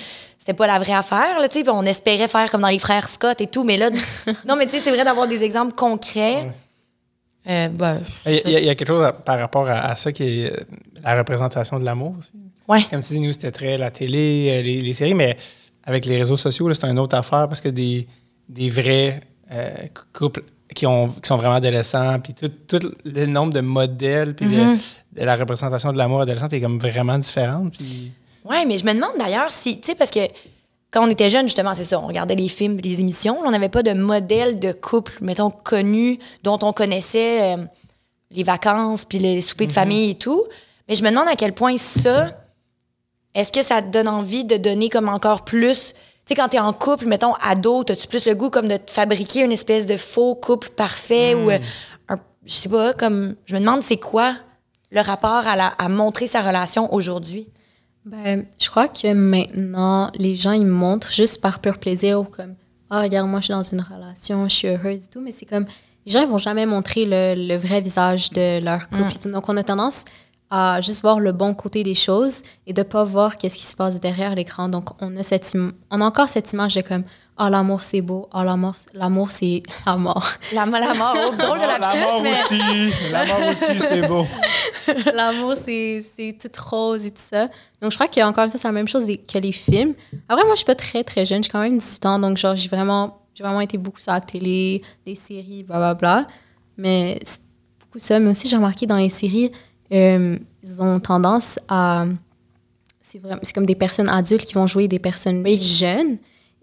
C'était 0.47 0.55
pas 0.55 0.67
la 0.67 0.79
vraie 0.79 0.93
affaire, 0.93 1.41
là, 1.41 1.47
tu 1.49 1.57
sais, 1.57 1.63
puis 1.63 1.73
on 1.75 1.83
espérait 1.83 2.29
faire 2.29 2.49
comme 2.49 2.61
dans 2.61 2.69
les 2.69 2.79
frères 2.79 3.09
Scott 3.09 3.41
et 3.41 3.47
tout, 3.47 3.65
mais 3.65 3.75
là, 3.75 3.89
non, 4.47 4.55
mais 4.55 4.65
tu 4.65 4.71
sais, 4.73 4.79
c'est 4.79 4.91
vrai 4.91 5.03
d'avoir 5.03 5.27
des 5.27 5.43
exemples 5.43 5.73
concrets. 5.75 6.47
Euh, 7.49 7.67
ben, 7.67 7.99
Il 8.25 8.49
y, 8.49 8.55
a, 8.55 8.59
il 8.59 8.65
y 8.69 8.75
quelque 8.77 8.87
chose 8.87 9.03
à- 9.03 9.11
par 9.11 9.37
rapport 9.39 9.69
à, 9.69 9.91
à 9.91 9.95
ça 9.97 10.13
qui 10.13 10.23
est 10.23 10.51
euh, 10.53 10.55
la 11.03 11.17
représentation 11.17 11.79
de 11.79 11.83
l'amour 11.85 12.15
aussi. 12.19 12.31
ouais. 12.67 12.83
Comme 12.89 13.01
tu 13.01 13.13
dis, 13.13 13.19
nous, 13.19 13.33
c'était 13.33 13.51
très 13.51 13.77
la 13.77 13.91
télé, 13.91 14.47
euh, 14.51 14.61
les, 14.61 14.79
les 14.81 14.93
séries, 14.93 15.13
mais 15.13 15.37
avec 15.85 16.05
les 16.05 16.17
réseaux 16.17 16.37
sociaux, 16.37 16.73
c'est 16.73 16.87
une 16.87 16.99
autre 16.99 17.17
affaire 17.17 17.47
parce 17.47 17.59
que 17.61 17.69
des, 17.69 18.07
des 18.47 18.69
vrais 18.69 19.19
euh, 19.51 19.69
couples 20.13 20.43
qui, 20.73 20.85
ont, 20.85 21.09
qui 21.09 21.27
sont 21.27 21.37
vraiment 21.37 21.55
adolescents, 21.55 22.19
puis 22.21 22.33
tout, 22.33 22.49
tout 22.67 22.89
le 23.05 23.25
nombre 23.25 23.51
de 23.53 23.61
modèles, 23.61 24.33
puis 24.33 24.45
de- 24.45 24.51
Mhm. 24.61 24.77
de, 25.17 25.23
la 25.25 25.35
représentation 25.35 25.91
de 25.93 25.97
l'amour 25.97 26.21
adolescent 26.21 26.47
est 26.49 26.61
comme 26.61 26.79
vraiment 26.79 27.17
différente. 27.17 27.73
Puis... 27.77 28.11
Ouais, 28.49 28.65
mais 28.65 28.77
je 28.77 28.85
me 28.85 28.93
demande 28.93 29.11
d'ailleurs 29.17 29.51
si, 29.51 29.79
tu 29.79 29.87
sais, 29.87 29.95
parce 29.95 30.11
que 30.11 30.19
quand 30.91 31.05
on 31.05 31.09
était 31.09 31.29
jeune, 31.29 31.47
justement, 31.47 31.73
c'est 31.75 31.83
ça, 31.83 31.99
on 31.99 32.07
regardait 32.07 32.35
les 32.35 32.47
films, 32.47 32.77
les 32.77 32.99
émissions, 33.01 33.37
on 33.43 33.51
n'avait 33.51 33.69
pas 33.69 33.83
de 33.83 33.93
modèle 33.93 34.57
de 34.59 34.71
couple, 34.71 35.13
mettons, 35.21 35.49
connu, 35.51 36.17
dont 36.43 36.57
on 36.61 36.71
connaissait 36.71 37.55
euh, 37.55 37.63
les 38.31 38.43
vacances, 38.43 39.03
puis 39.05 39.19
les 39.19 39.41
soupers 39.41 39.67
de 39.67 39.73
famille 39.73 40.11
et 40.11 40.15
tout. 40.15 40.43
Mais 40.87 40.95
je 40.95 41.03
me 41.03 41.09
demande 41.09 41.27
à 41.27 41.35
quel 41.35 41.53
point 41.53 41.75
ça, 41.77 42.31
est-ce 43.35 43.51
que 43.51 43.61
ça 43.61 43.81
te 43.81 43.87
donne 43.87 44.07
envie 44.07 44.45
de 44.45 44.55
donner 44.57 44.89
comme 44.89 45.09
encore 45.09 45.43
plus? 45.43 45.93
Tu 45.93 45.99
sais, 46.29 46.35
quand 46.35 46.47
t'es 46.49 46.59
en 46.59 46.73
couple, 46.73 47.05
mettons, 47.05 47.33
ado, 47.41 47.83
t'as-tu 47.83 48.07
plus 48.07 48.25
le 48.25 48.33
goût 48.35 48.49
comme 48.49 48.67
de 48.67 48.77
te 48.77 48.89
fabriquer 48.91 49.41
une 49.41 49.51
espèce 49.51 49.85
de 49.85 49.97
faux 49.97 50.35
couple 50.35 50.69
parfait 50.69 51.35
ou, 51.35 51.49
euh, 51.51 51.59
un- 52.09 52.17
je 52.45 52.53
sais 52.53 52.69
pas, 52.69 52.93
comme, 52.93 53.35
je 53.45 53.53
me 53.55 53.59
demande 53.59 53.81
c'est 53.83 53.97
quoi 53.97 54.35
le 54.91 55.01
rapport 55.01 55.45
à, 55.47 55.55
la, 55.57 55.67
à 55.67 55.89
montrer 55.89 56.27
sa 56.27 56.41
relation 56.41 56.93
aujourd'hui? 56.93 57.49
Ben, 58.07 58.45
je 58.57 58.69
crois 58.69 58.87
que 58.87 59.11
maintenant, 59.13 60.09
les 60.17 60.35
gens, 60.35 60.53
ils 60.53 60.65
montrent 60.65 61.11
juste 61.11 61.41
par 61.41 61.59
pur 61.59 61.77
plaisir 61.77 62.21
ou 62.21 62.23
comme, 62.23 62.55
ah, 62.89 63.01
regarde, 63.01 63.29
moi, 63.29 63.41
je 63.41 63.45
suis 63.45 63.53
dans 63.53 63.63
une 63.63 63.81
relation, 63.81 64.47
je 64.47 64.55
suis 64.55 64.67
heureuse 64.69 65.03
et 65.03 65.07
tout, 65.07 65.19
mais 65.19 65.33
c'est 65.33 65.45
comme, 65.45 65.65
les 66.05 66.13
gens, 66.13 66.21
ils 66.21 66.27
vont 66.29 66.37
jamais 66.37 66.65
montrer 66.65 67.03
le, 67.05 67.35
le 67.35 67.57
vrai 67.57 67.81
visage 67.81 68.29
de 68.31 68.63
leur 68.63 68.87
couple 68.87 69.13
et 69.13 69.19
tout. 69.19 69.29
Donc, 69.29 69.49
on 69.49 69.57
a 69.57 69.63
tendance 69.63 70.05
à 70.49 70.79
juste 70.79 71.01
voir 71.01 71.19
le 71.19 71.33
bon 71.33 71.53
côté 71.53 71.83
des 71.83 71.95
choses 71.95 72.43
et 72.65 72.71
de 72.71 72.81
pas 72.81 73.03
voir 73.03 73.35
qu'est-ce 73.35 73.57
qui 73.57 73.65
se 73.65 73.75
passe 73.75 73.99
derrière 73.99 74.35
l'écran. 74.35 74.69
Donc, 74.69 74.89
on 75.01 75.17
a, 75.17 75.23
cette 75.23 75.57
on 75.91 75.99
a 75.99 76.05
encore 76.05 76.29
cette 76.29 76.53
image 76.53 76.75
de 76.75 76.81
comme, 76.81 77.03
ah, 77.39 77.49
l'amour, 77.49 77.81
c'est 77.83 78.01
beau, 78.01 78.27
ah, 78.33 78.43
l'amour, 78.43 78.73
l'amour, 78.93 79.31
c'est 79.31 79.61
la 79.85 79.95
mort. 79.95 80.27
La, 80.53 80.65
la 80.65 80.93
mort, 80.93 81.15
oh, 81.15 81.35
drôle 81.35 81.59
de 81.59 81.63
Oh, 81.63 81.79
lapsus, 81.79 81.99
la 81.99 82.05
mort 82.07 82.21
mais... 82.21 82.43
aussi! 82.43 82.93
La 83.11 83.25
mort 83.25 83.39
aussi, 83.51 83.79
c'est 83.79 84.07
beau. 84.07 84.25
L'amour, 85.13 85.53
c'est 85.55 86.03
c'est 86.15 86.37
tout 86.39 86.49
rose 86.69 87.05
et 87.05 87.11
tout 87.11 87.21
ça. 87.21 87.47
Donc, 87.81 87.91
je 87.91 87.97
crois 87.97 88.07
qu'encore 88.07 88.43
une 88.45 88.49
fois, 88.51 88.59
c'est 88.59 88.67
la 88.67 88.71
même 88.71 88.87
chose 88.87 89.05
que 89.05 89.37
les 89.37 89.51
films. 89.51 89.93
Après, 90.29 90.43
moi, 90.45 90.53
je 90.53 90.57
suis 90.57 90.65
pas 90.65 90.75
très, 90.75 91.03
très 91.03 91.25
jeune. 91.25 91.43
J'ai 91.43 91.49
quand 91.49 91.59
même 91.61 91.77
18 91.77 92.05
ans. 92.05 92.19
Donc, 92.19 92.37
genre, 92.37 92.55
j'ai 92.55 92.69
vraiment, 92.69 93.19
j'ai 93.35 93.43
vraiment 93.43 93.61
été 93.61 93.77
beaucoup 93.77 93.99
sur 93.99 94.13
la 94.13 94.21
télé, 94.21 94.81
les 95.05 95.15
séries, 95.15 95.63
blablabla. 95.63 96.25
Mais 96.77 97.19
c'est 97.23 97.39
beaucoup 97.81 97.99
ça. 97.99 98.17
Mais 98.19 98.29
aussi, 98.31 98.47
j'ai 98.47 98.55
remarqué 98.55 98.85
dans 98.87 98.97
les 98.97 99.09
séries, 99.09 99.51
euh, 99.91 100.37
ils 100.63 100.81
ont 100.81 100.99
tendance 100.99 101.59
à. 101.67 102.05
C'est 103.01 103.19
vraiment- 103.19 103.39
c'est 103.43 103.53
comme 103.53 103.65
des 103.65 103.75
personnes 103.75 104.09
adultes 104.09 104.45
qui 104.45 104.53
vont 104.53 104.67
jouer 104.67 104.87
des 104.87 104.99
personnes 104.99 105.45
jeunes 105.61 106.17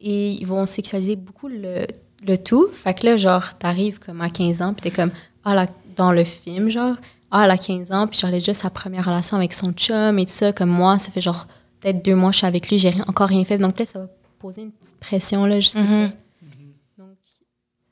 et 0.06 0.30
ils 0.32 0.46
vont 0.46 0.66
sexualiser 0.66 1.16
beaucoup 1.16 1.48
le, 1.48 1.86
le 2.28 2.36
tout. 2.38 2.68
Fait 2.72 2.94
que 2.94 3.06
là, 3.06 3.16
genre, 3.16 3.54
t'arrives 3.58 3.98
comme 3.98 4.20
à 4.20 4.28
15 4.30 4.60
ans, 4.62 4.74
puis 4.74 4.82
t'es 4.90 4.94
comme, 4.94 5.10
ah, 5.44 5.54
là, 5.54 5.66
dans 5.96 6.12
le 6.12 6.22
film, 6.24 6.68
genre, 6.68 6.94
ah, 7.30 7.44
elle 7.44 7.50
a 7.50 7.56
15 7.58 7.90
ans, 7.90 8.06
puis 8.06 8.18
genre, 8.20 8.28
elle 8.28 8.36
a 8.36 8.38
déjà 8.38 8.54
sa 8.54 8.70
première 8.70 9.04
relation 9.06 9.36
avec 9.36 9.52
son 9.54 9.72
chum 9.72 10.18
et 10.18 10.24
tout 10.26 10.30
ça. 10.32 10.52
Comme 10.52 10.68
moi, 10.70 10.98
ça 10.98 11.10
fait 11.10 11.20
genre 11.20 11.46
peut-être 11.80 12.04
deux 12.04 12.14
mois 12.14 12.30
que 12.30 12.34
je 12.34 12.38
suis 12.38 12.46
avec 12.46 12.68
lui, 12.70 12.78
j'ai 12.78 12.92
encore 13.08 13.28
rien 13.28 13.44
fait. 13.44 13.58
Donc 13.58 13.74
peut-être 13.76 13.88
ça 13.88 13.98
va 14.00 14.06
poser 14.38 14.62
une 14.62 14.72
petite 14.72 14.96
pression, 15.00 15.46
là, 15.46 15.58
je 15.58 15.68
sais 15.68 15.80
Mhm. 15.82 16.10
pas. 16.10 17.02
Donc, 17.04 17.16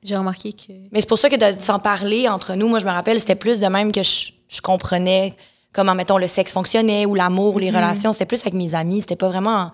j'ai 0.02 0.16
remarqué 0.16 0.52
que. 0.52 0.72
Mais 0.92 1.00
c'est 1.00 1.08
pour 1.08 1.18
ça 1.18 1.28
que 1.30 1.36
de 1.36 1.58
s'en 1.60 1.78
parler 1.78 2.28
entre 2.28 2.54
nous, 2.54 2.68
moi, 2.68 2.78
je 2.78 2.84
me 2.84 2.90
rappelle, 2.90 3.18
c'était 3.18 3.34
plus 3.36 3.58
de 3.58 3.66
même 3.66 3.90
que 3.90 4.02
je, 4.02 4.32
je 4.48 4.60
comprenais 4.60 5.34
comment, 5.72 5.94
mettons, 5.94 6.18
le 6.18 6.26
sexe 6.26 6.52
fonctionnait 6.52 7.06
ou 7.06 7.14
l'amour 7.14 7.54
ou 7.54 7.58
les 7.58 7.70
relations. 7.70 8.12
C'était 8.12 8.26
plus 8.26 8.40
avec 8.42 8.52
mes 8.54 8.74
amis. 8.74 9.00
C'était 9.00 9.16
pas 9.16 9.28
vraiment 9.28 9.72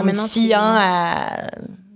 en, 0.00 0.04
me 0.04 0.12
fiant 0.12 0.28
c'est- 0.28 0.56
à 0.58 1.50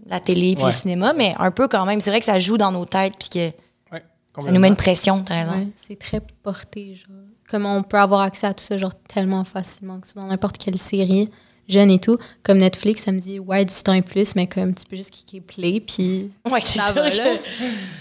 la 0.09 0.21
télé 0.21 0.55
puis 0.55 0.65
Ouais. 0.65 0.71
le 0.71 0.77
cinéma, 0.77 1.13
mais 1.13 1.35
un 1.39 1.51
peu 1.51 1.69
quand 1.69 1.85
même. 1.87 2.01
C'est 2.01 2.11
vrai 2.11 2.21
que 2.21 2.27
ça 2.27 2.39
joue 2.39 2.57
dans 2.59 2.73
nos 2.73 2.85
têtes 2.85 3.15
puis 3.19 3.29
que 3.29 3.47
Ouais, 3.93 4.03
ça 4.45 4.51
nous 4.53 4.61
met 4.61 4.69
une 4.69 4.77
pression, 4.77 5.23
t'as 5.23 5.35
raison. 5.45 5.53
Ouais, 5.53 5.69
c'est 5.75 5.99
très 5.99 6.21
porté, 6.43 6.95
genre. 6.95 7.17
Comme 7.49 7.65
on 7.67 7.83
peut 7.83 7.99
avoir 7.99 8.21
accès 8.23 8.47
à 8.47 8.55
tout 8.55 8.65
ça, 8.65 8.77
genre, 8.77 8.93
tellement 9.09 9.45
facilement 9.45 10.01
que 10.01 10.07
c'est 10.09 10.17
dans 10.17 10.27
n'importe 10.27 10.59
quelle 10.59 10.79
série, 10.79 11.31
jeune 11.69 11.91
et 11.93 11.99
tout. 12.01 12.19
Comme 12.43 12.59
Netflix, 12.59 13.05
ça 13.05 13.13
me 13.13 13.19
dit, 13.21 13.39
ouais, 13.39 13.65
18 13.65 13.89
ans 13.89 13.93
et 13.95 14.03
plus, 14.03 14.35
mais 14.35 14.47
comme 14.49 14.75
tu 14.75 14.85
peux 14.85 14.97
juste 14.97 15.13
cliquer 15.13 15.41
play, 15.41 15.81
puis 15.81 16.33
Ouais, 16.51 16.61
c'est 16.61 16.79
ça 16.81 16.93
va, 16.93 17.09
que- 17.11 17.17
là. 17.17 17.35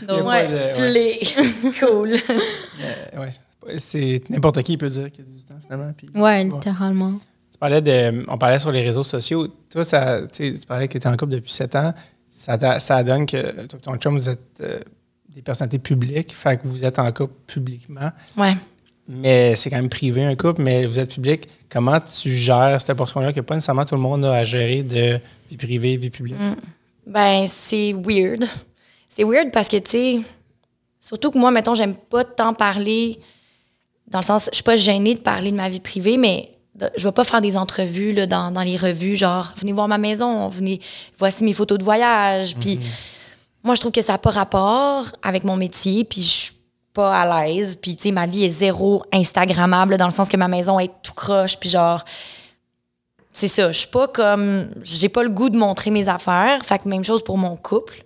Donc, 0.08 0.28
Ouais, 0.28 0.48
de- 0.48 0.54
ouais. 0.56 0.74
play. 0.74 1.20
cool. 1.80 2.14
Euh, 2.16 3.20
ouais. 3.22 3.34
C'est 3.80 4.22
n'importe 4.30 4.62
qui 4.64 4.78
peut 4.78 4.89
dire 4.89 5.12
qu'il 5.12 5.24
y 5.24 5.28
a 5.28 5.32
18 5.32 5.52
ans, 5.52 5.58
finalement. 5.64 5.91
Puis, 5.98 6.08
ouais, 6.16 6.43
littéralement. 6.43 7.14
Tu 7.56 7.60
parlais 7.60 7.80
de, 7.80 8.26
on 8.28 8.38
parlait 8.38 8.60
sur 8.60 8.70
les 8.70 8.82
réseaux 8.82 9.06
sociaux. 9.06 9.47
Toi, 9.70 9.86
ça, 9.86 10.20
tu 10.28 10.60
parlais 10.68 10.89
que 10.89 10.91
tu 10.91 10.97
étais 10.97 11.08
en 11.08 11.16
couple 11.16 11.32
depuis 11.32 11.53
7 11.53 11.76
ans. 11.78 11.93
Ça, 12.30 13.01
donne 13.01 13.26
que 13.26 13.66
toi 13.66 13.80
ton 13.82 13.95
chum, 13.95 14.18
vous 14.18 14.28
êtes 14.28 14.60
euh, 14.60 14.80
des 15.34 15.41
personnalités 15.41 15.80
publiques. 15.80 16.36
Fait 16.36 16.58
que 16.58 16.68
vous 16.68 16.84
êtes 16.84 16.99
en 16.99 17.10
couple 17.14 17.34
publiquement. 17.47 18.12
Ouais. 18.36 18.58
Mais 19.08 19.56
c'est 19.56 19.70
quand 19.70 19.78
même 19.78 19.88
privé, 19.88 20.26
un 20.26 20.36
couple, 20.36 20.64
mais 20.64 20.86
vous 20.86 20.99
êtes 20.99 21.14
public. 21.14 21.47
Comment 21.70 22.01
tu 22.01 22.30
gères 22.30 22.82
cette 22.82 22.97
portion-là 22.97 23.32
que 23.32 23.39
pas 23.39 23.56
nécessairement 23.56 23.86
tout 23.86 23.95
le 23.95 24.01
monde 24.01 24.26
a 24.26 24.34
à 24.34 24.43
gérer 24.43 24.84
de 24.84 25.18
vie 25.49 25.56
privée, 25.58 25.95
vie 25.95 26.10
publique? 26.10 26.36
Ben, 27.08 27.45
c'est 27.47 27.93
weird. 27.93 28.43
C'est 29.10 29.24
weird 29.24 29.51
parce 29.51 29.70
que, 29.70 29.78
tu 29.78 29.91
sais, 29.91 30.20
surtout 30.99 31.32
que 31.32 31.38
moi, 31.38 31.51
mettons, 31.51 31.74
j'aime 31.74 31.95
pas 31.95 32.26
tant 32.26 32.53
parler, 32.53 33.18
dans 34.10 34.20
le 34.20 34.26
sens, 34.26 34.49
je 34.51 34.56
suis 34.56 34.64
pas 34.66 34.76
gênée 34.76 35.16
de 35.16 35.22
parler 35.22 35.51
de 35.51 35.56
ma 35.56 35.70
vie 35.70 35.80
privée, 35.80 36.18
mais 36.18 36.49
je 36.98 37.08
vais 37.08 37.12
pas 37.12 37.24
faire 37.24 37.42
des 37.42 37.58
entrevues 37.58 38.14
là, 38.14 38.28
dans, 38.28 38.52
dans 38.52 38.62
les 38.62 38.78
revues, 38.78 39.16
genre, 39.16 39.54
venez 39.58 39.74
voir 39.74 39.88
ma 39.88 39.98
maison, 39.98 40.50
venez, 40.50 40.80
voici 41.18 41.44
mes 41.44 41.54
photos 41.54 41.78
de 41.78 41.84
voyage. 41.84 42.56
Puis 42.58 42.80
moi, 43.64 43.76
je 43.76 43.82
trouve 43.82 43.92
que 43.92 44.02
ça 44.02 44.14
n'a 44.14 44.18
pas 44.18 44.32
rapport 44.32 45.06
avec 45.24 45.44
mon 45.44 45.56
métier, 45.56 46.04
puis 46.04 46.22
je 46.22 46.28
suis 46.28 46.56
pas 46.94 47.20
à 47.20 47.46
l'aise. 47.46 47.78
Puis, 47.82 47.96
tu 47.96 48.04
sais, 48.04 48.12
ma 48.12 48.26
vie 48.26 48.46
est 48.46 48.50
zéro 48.50 49.04
Instagrammable, 49.12 49.98
dans 49.98 50.06
le 50.06 50.12
sens 50.12 50.30
que 50.30 50.38
ma 50.38 50.48
maison 50.48 50.80
est 50.80 50.92
tout 51.02 51.14
croche, 51.14 51.58
puis 51.58 51.70
genre, 51.70 52.04
c'est 53.32 53.50
ça. 53.50 53.72
Je 53.72 53.80
suis 53.80 53.90
pas 53.90 54.08
comme. 54.08 54.70
J'ai 54.84 55.10
pas 55.10 55.24
le 55.24 55.30
goût 55.30 55.50
de 55.50 55.58
montrer 55.58 55.92
mes 55.92 56.08
affaires. 56.08 56.66
Fait 56.66 56.80
que 56.80 56.88
même 56.88 57.04
chose 57.04 57.22
pour 57.22 57.38
mon 57.38 57.58
couple. 57.58 58.06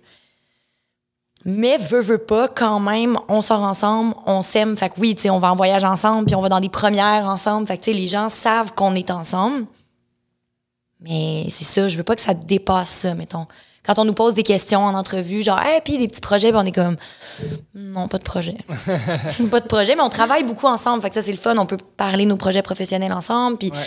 Mais 1.44 1.78
veux, 1.78 2.00
veux 2.02 2.18
pas, 2.18 2.48
quand 2.48 2.80
même, 2.80 3.16
on 3.28 3.40
sort 3.40 3.62
ensemble, 3.62 4.14
on 4.26 4.42
s'aime. 4.42 4.76
Fait 4.76 4.90
que 4.90 5.00
oui, 5.00 5.14
tu 5.14 5.22
sais, 5.22 5.30
on 5.30 5.38
va 5.38 5.52
en 5.52 5.56
voyage 5.56 5.84
ensemble, 5.84 6.26
puis 6.26 6.34
on 6.34 6.42
va 6.42 6.48
dans 6.50 6.60
des 6.60 6.68
premières 6.68 7.24
ensemble. 7.24 7.66
Fait 7.66 7.78
que, 7.78 7.84
tu 7.84 7.92
sais, 7.92 7.96
les 7.96 8.06
gens 8.06 8.28
savent 8.28 8.72
qu'on 8.74 8.94
est 8.94 9.10
ensemble. 9.10 9.64
Mais 11.00 11.46
c'est 11.50 11.64
ça, 11.64 11.88
je 11.88 11.96
veux 11.96 12.02
pas 12.02 12.14
que 12.14 12.20
ça 12.20 12.34
dépasse 12.34 12.90
ça, 12.90 13.14
mettons. 13.14 13.46
Quand 13.86 13.98
on 13.98 14.04
nous 14.04 14.12
pose 14.12 14.34
des 14.34 14.42
questions 14.42 14.84
en 14.84 14.94
entrevue, 14.94 15.42
genre, 15.42 15.58
hey, 15.62 15.80
puis 15.82 15.96
des 15.96 16.08
petits 16.08 16.20
projets, 16.20 16.50
puis 16.50 16.60
on 16.62 16.66
est 16.66 16.72
comme, 16.72 16.96
non, 17.74 18.06
pas 18.08 18.18
de 18.18 18.22
projet. 18.22 18.58
pas 19.50 19.60
de 19.60 19.66
projet, 19.66 19.96
mais 19.96 20.02
on 20.02 20.10
travaille 20.10 20.44
beaucoup 20.44 20.66
ensemble. 20.66 21.00
Fait 21.00 21.08
que 21.08 21.14
ça, 21.14 21.22
c'est 21.22 21.32
le 21.32 21.38
fun. 21.38 21.56
On 21.56 21.64
peut 21.64 21.78
parler 21.96 22.26
nos 22.26 22.36
projets 22.36 22.60
professionnels 22.60 23.14
ensemble. 23.14 23.56
Puis, 23.56 23.70
Ouais. 23.70 23.86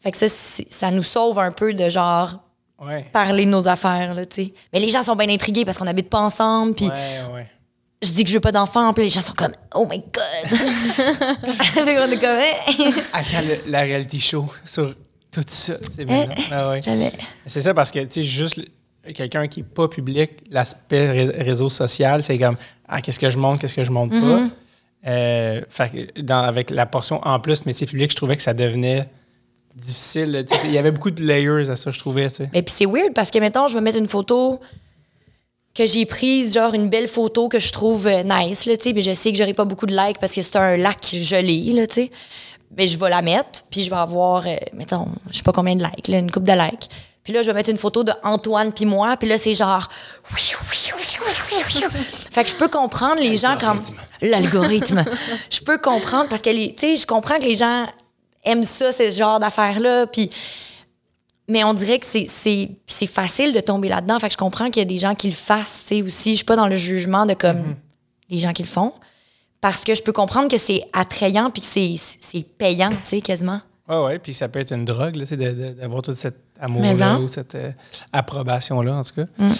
fait 0.00 0.12
que 0.12 0.16
ça, 0.16 0.26
ça 0.70 0.90
nous 0.90 1.02
sauve 1.02 1.38
un 1.38 1.52
peu 1.52 1.74
de 1.74 1.90
genre 1.90 2.36
Ouais. 2.78 3.06
parler 3.12 3.46
de 3.46 3.50
nos 3.50 3.66
affaires, 3.68 4.12
là, 4.14 4.26
tu 4.26 4.44
sais. 4.44 4.54
Mais 4.72 4.80
les 4.80 4.88
gens 4.90 5.02
sont 5.02 5.16
bien 5.16 5.28
intrigués 5.30 5.64
parce 5.64 5.78
qu'on 5.78 5.86
n'habite 5.86 6.10
pas 6.10 6.20
ensemble. 6.20 6.74
Puis 6.74 6.86
Ouais, 6.88 7.46
je 8.02 8.10
dis 8.12 8.22
que 8.22 8.28
je 8.28 8.34
veux 8.34 8.40
pas 8.40 8.52
d'enfants, 8.52 8.92
puis 8.92 9.04
les 9.04 9.10
gens 9.10 9.22
sont 9.22 9.32
comme, 9.32 9.54
oh 9.74 9.86
my 9.90 9.98
God. 9.98 10.58
Qu'on 11.74 11.86
est 11.86 12.20
comme, 12.20 12.38
Hein? 12.38 13.22
Quand 13.30 13.40
le- 13.40 13.70
la 13.70 13.80
reality 13.80 14.20
show 14.20 14.46
sur 14.64 14.94
tout 15.32 15.42
ça, 15.46 15.74
c'est 15.96 16.04
bien. 16.04 16.26
Ah 16.52 16.68
ouais. 16.70 16.80
C'est 17.46 17.62
ça 17.62 17.72
parce 17.74 17.90
que, 17.90 18.00
tu 18.00 18.20
sais, 18.20 18.22
juste 18.22 18.60
quelqu'un 19.14 19.46
qui 19.48 19.60
n'est 19.62 19.68
pas 19.68 19.88
public, 19.88 20.32
l'aspect 20.50 21.10
ré- 21.10 21.42
réseau 21.42 21.70
social, 21.70 22.22
c'est 22.22 22.38
comme, 22.38 22.56
ah, 22.88 23.00
qu'est-ce 23.00 23.18
que 23.18 23.30
je 23.30 23.38
montre, 23.38 23.60
qu'est-ce 23.62 23.74
que 23.76 23.84
je 23.84 23.90
montre 23.90 24.14
Mm-hmm. 24.14 24.48
pas. 24.48 24.54
Euh, 25.08 25.60
fait 25.68 26.12
dans- 26.22 26.42
avec 26.42 26.70
la 26.70 26.84
portion 26.86 27.20
en 27.26 27.38
plus 27.38 27.64
métier 27.64 27.86
public, 27.86 28.10
je 28.10 28.16
trouvais 28.16 28.36
que 28.36 28.42
ça 28.42 28.54
devenait 28.54 29.08
difficile. 29.76 30.44
Il 30.64 30.72
y 30.72 30.78
avait 30.78 30.90
beaucoup 30.90 31.10
de 31.10 31.22
layers 31.22 31.70
à 31.70 31.76
ça, 31.76 31.92
je 31.92 31.98
trouvais. 31.98 32.28
tu 32.30 32.36
sais. 32.36 32.50
Mais 32.52 32.62
puis 32.62 32.74
c'est 32.76 32.86
weird 32.86 33.12
parce 33.14 33.30
que, 33.30 33.38
mettons, 33.38 33.68
je 33.68 33.74
vais 33.74 33.80
mettre 33.80 33.98
une 33.98 34.08
photo 34.08 34.58
que 35.74 35.84
j'ai 35.84 36.06
prise, 36.06 36.54
genre 36.54 36.72
une 36.74 36.88
belle 36.88 37.06
photo 37.08 37.48
que 37.48 37.60
je 37.60 37.70
trouve 37.70 38.06
euh, 38.06 38.22
nice, 38.22 38.64
là, 38.64 38.76
tu 38.78 38.94
sais, 38.94 39.02
je 39.02 39.12
sais 39.12 39.30
que 39.30 39.36
j'aurai 39.38 39.52
pas 39.52 39.66
beaucoup 39.66 39.84
de 39.86 39.94
likes 39.94 40.18
parce 40.18 40.32
que 40.32 40.40
c'est 40.40 40.56
un 40.56 40.78
lac 40.78 41.04
gelé, 41.04 41.72
là, 41.74 41.86
tu 41.86 41.94
sais. 41.94 42.10
Mais 42.76 42.88
je 42.88 42.96
vais 42.98 43.10
la 43.10 43.20
mettre, 43.22 43.64
puis 43.70 43.84
je 43.84 43.90
vais 43.90 43.96
avoir, 43.96 44.46
euh, 44.46 44.56
mettons, 44.72 45.06
je 45.30 45.36
sais 45.36 45.42
pas 45.42 45.52
combien 45.52 45.76
de 45.76 45.84
likes, 45.84 46.08
là, 46.08 46.18
une 46.18 46.30
coupe 46.30 46.44
de 46.44 46.52
likes. 46.52 46.88
Puis 47.22 47.32
là, 47.34 47.42
je 47.42 47.48
vais 47.48 47.54
mettre 47.54 47.70
une 47.70 47.76
photo 47.78 48.04
de 48.04 48.12
Antoine 48.22 48.72
puis 48.72 48.86
moi, 48.86 49.16
puis 49.16 49.28
là, 49.28 49.36
c'est 49.36 49.52
genre... 49.52 49.88
fait 52.30 52.44
que 52.44 52.50
je 52.50 52.54
peux 52.54 52.68
comprendre 52.68 53.20
les 53.20 53.36
gens 53.36 53.58
comme... 53.58 53.82
L'algorithme. 54.22 55.04
je 55.50 55.60
peux 55.60 55.76
comprendre 55.78 56.28
parce 56.28 56.40
que, 56.40 56.50
les- 56.50 56.74
tu 56.74 56.86
sais, 56.86 56.96
je 56.96 57.06
comprends 57.06 57.36
que 57.38 57.44
les 57.44 57.56
gens 57.56 57.86
aiment 58.46 58.64
ça, 58.64 58.92
ce 58.92 59.10
genre 59.10 59.38
d'affaires-là, 59.38 60.06
puis... 60.06 60.30
Mais 61.48 61.62
on 61.62 61.74
dirait 61.74 62.00
que 62.00 62.06
c'est, 62.06 63.06
facile 63.06 63.52
de 63.52 63.60
tomber 63.60 63.88
là-dedans. 63.88 64.18
Fait 64.18 64.26
que 64.26 64.32
je 64.32 64.38
comprends 64.38 64.68
qu'il 64.68 64.78
y 64.78 64.86
a 64.86 64.88
des 64.88 64.98
gens 64.98 65.14
qui 65.14 65.28
le 65.28 65.34
fassent, 65.34 65.84
tu 65.86 65.96
sais, 65.96 66.02
aussi. 66.02 66.30
Je 66.32 66.36
suis 66.36 66.44
pas 66.44 66.56
dans 66.56 66.66
le 66.66 66.74
jugement 66.74 67.24
de 67.24 67.34
comme 67.34 67.76
les 68.28 68.38
gens 68.38 68.52
qui 68.52 68.62
le 68.62 68.68
font. 68.68 68.92
Parce 69.60 69.84
que 69.84 69.94
je 69.94 70.02
peux 70.02 70.12
comprendre 70.12 70.48
que 70.48 70.56
c'est 70.56 70.82
attrayant 70.92 71.50
puis 71.50 71.62
que 71.62 71.68
c'est, 71.68 72.42
payant, 72.58 72.90
tu 72.90 72.96
sais, 73.04 73.20
quasiment. 73.20 73.60
Ouais, 73.88 74.02
ouais. 74.02 74.18
Puis 74.18 74.34
ça 74.34 74.48
peut 74.48 74.58
être 74.58 74.72
une 74.72 74.84
drogue, 74.84 75.14
là, 75.14 75.24
d'avoir 75.72 76.02
toute 76.02 76.16
cette 76.16 76.45
amour-là 76.60 77.06
hein? 77.12 77.20
ou 77.22 77.28
cette 77.28 77.54
euh, 77.54 77.70
approbation-là, 78.12 78.94
en 78.96 79.02
tout 79.04 79.14
cas. 79.14 79.26
Mm. 79.38 79.50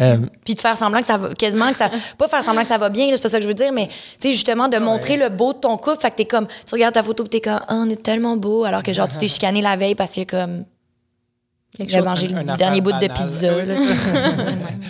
Euh, 0.00 0.16
Puis 0.44 0.54
de 0.54 0.60
faire 0.60 0.76
semblant 0.76 1.00
que 1.00 1.06
ça 1.06 1.16
va, 1.18 1.34
quasiment 1.34 1.70
que 1.72 1.78
ça, 1.78 1.90
pas 2.18 2.28
faire 2.28 2.42
semblant 2.42 2.62
que 2.62 2.68
ça 2.68 2.78
va 2.78 2.88
bien, 2.88 3.08
c'est 3.12 3.22
pas 3.22 3.28
ça 3.28 3.38
que 3.38 3.42
je 3.42 3.48
veux 3.48 3.54
dire, 3.54 3.72
mais 3.72 3.88
tu 3.88 3.94
sais, 4.28 4.32
justement, 4.32 4.68
de 4.68 4.78
montrer 4.78 5.16
le 5.16 5.28
beau 5.28 5.52
de 5.52 5.58
ton 5.58 5.76
couple. 5.78 6.00
Fait 6.00 6.10
que 6.10 6.16
t'es 6.16 6.24
comme, 6.24 6.46
tu 6.46 6.74
regardes 6.74 6.94
ta 6.94 7.02
photo, 7.02 7.24
puis 7.24 7.30
t'es 7.30 7.40
comme, 7.40 7.60
oh, 7.70 7.74
on 7.74 7.90
est 7.90 8.02
tellement 8.02 8.36
beau, 8.36 8.64
alors 8.64 8.82
que 8.82 8.92
genre, 8.92 9.08
tu 9.08 9.18
t'es 9.18 9.28
chicané 9.36 9.60
la 9.60 9.76
veille 9.76 9.94
parce 9.94 10.14
que 10.14 10.24
comme, 10.24 10.64
j'ai 11.78 12.00
mangé 12.00 12.28
une- 12.30 12.38
le 12.38 12.56
dernier 12.56 12.80
bout 12.80 12.92
de 12.92 13.06
pizza. 13.08 13.52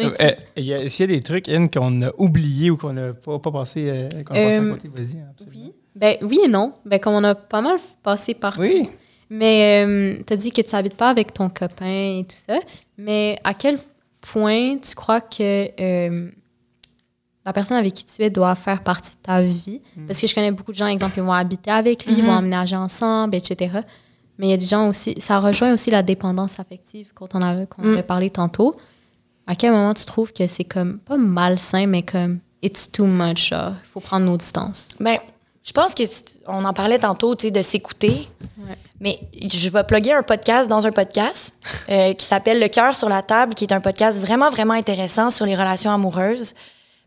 Euh, 0.00 0.30
il 0.56 0.64
y 0.64 0.72
a- 0.74 0.80
Est-ce 0.82 0.96
qu'il 0.96 1.10
y 1.10 1.12
a 1.12 1.16
des 1.16 1.22
trucs, 1.22 1.48
Anne, 1.48 1.68
qu'on 1.68 2.02
a 2.02 2.10
oubliés 2.18 2.70
ou 2.70 2.76
qu'on 2.76 2.92
n'a 2.92 3.12
pas, 3.12 3.38
pas 3.40 3.50
passé, 3.50 3.88
euh, 3.90 4.08
qu'on 4.24 4.34
a 4.34 4.36
passé 4.36 4.56
à 4.56 4.60
côté? 4.74 4.88
Vas-y, 4.94 5.24
absolument. 5.28 5.52
Oui. 5.52 5.72
Ben, 5.96 6.16
oui 6.22 6.38
et 6.44 6.48
non. 6.48 6.72
Ben, 6.84 7.00
comme 7.00 7.14
on 7.14 7.24
a 7.24 7.34
pas 7.34 7.60
mal 7.60 7.76
passé 8.02 8.34
partout. 8.34 8.60
Oui. 8.60 8.88
Mais 9.30 10.22
tu 10.26 10.32
as 10.32 10.36
dit 10.36 10.50
que 10.50 10.60
tu 10.62 10.74
n'habites 10.74 10.94
pas 10.96 11.10
avec 11.10 11.32
ton 11.32 11.48
copain 11.48 12.18
et 12.20 12.24
tout 12.28 12.36
ça. 12.36 12.58
Mais 12.96 13.38
à 13.44 13.54
quel 13.54 13.78
point 14.20 14.76
tu 14.78 14.94
crois 14.94 15.20
que 15.20 15.68
euh, 15.80 16.30
la 17.44 17.52
personne 17.52 17.76
avec 17.76 17.94
qui 17.94 18.04
tu 18.04 18.22
es 18.22 18.30
doit 18.30 18.54
faire 18.54 18.82
partie 18.82 19.12
de 19.14 19.20
ta 19.22 19.42
vie? 19.42 19.80
Parce 20.06 20.20
que 20.20 20.26
je 20.26 20.34
connais 20.34 20.50
beaucoup 20.50 20.72
de 20.72 20.76
gens, 20.76 20.86
exemple, 20.86 21.18
ils 21.18 21.22
vont 21.22 21.32
habiter 21.32 21.70
avec 21.70 22.04
lui, 22.06 22.14
ils 22.16 22.22
vont 22.24 22.32
Mhm. 22.32 22.38
emménager 22.38 22.76
ensemble, 22.76 23.34
etc. 23.36 23.80
Mais 24.38 24.46
il 24.48 24.50
y 24.50 24.54
a 24.54 24.56
des 24.56 24.66
gens 24.66 24.88
aussi, 24.88 25.14
ça 25.18 25.38
rejoint 25.40 25.72
aussi 25.74 25.90
la 25.90 26.02
dépendance 26.02 26.58
affective 26.60 27.12
qu'on 27.14 27.26
en 27.34 27.42
avait, 27.42 27.66
qu'on 27.66 27.82
Mm. 27.82 27.92
avait 27.92 28.02
parlé 28.02 28.30
tantôt. 28.30 28.76
À 29.46 29.54
quel 29.56 29.72
moment 29.72 29.94
tu 29.94 30.04
trouves 30.04 30.32
que 30.32 30.46
c'est 30.46 30.64
comme, 30.64 30.98
pas 30.98 31.16
malsain, 31.16 31.86
mais 31.86 32.02
comme, 32.02 32.38
it's 32.62 32.90
too 32.90 33.06
much, 33.06 33.50
il 33.50 33.74
faut 33.84 34.00
prendre 34.00 34.26
nos 34.26 34.36
distances? 34.36 34.90
Ben, 35.00 35.18
je 35.64 35.72
pense 35.72 35.94
que 35.94 36.04
c'est- 36.06 36.40
on 36.46 36.64
en 36.64 36.72
parlait 36.74 36.98
tantôt, 36.98 37.34
tu 37.34 37.46
sais, 37.46 37.50
de 37.50 37.62
s'écouter. 37.62 38.28
Ouais. 38.58 38.76
Mais 39.00 39.20
je 39.40 39.68
vais 39.68 39.84
plugger 39.84 40.12
un 40.12 40.22
podcast 40.22 40.68
dans 40.68 40.86
un 40.86 40.92
podcast 40.92 41.54
euh, 41.90 42.14
qui 42.14 42.26
s'appelle 42.26 42.60
Le 42.60 42.68
cœur 42.68 42.94
sur 42.94 43.08
la 43.08 43.22
table, 43.22 43.54
qui 43.54 43.64
est 43.64 43.72
un 43.72 43.80
podcast 43.80 44.20
vraiment, 44.20 44.50
vraiment 44.50 44.74
intéressant 44.74 45.30
sur 45.30 45.46
les 45.46 45.54
relations 45.54 45.90
amoureuses. 45.90 46.54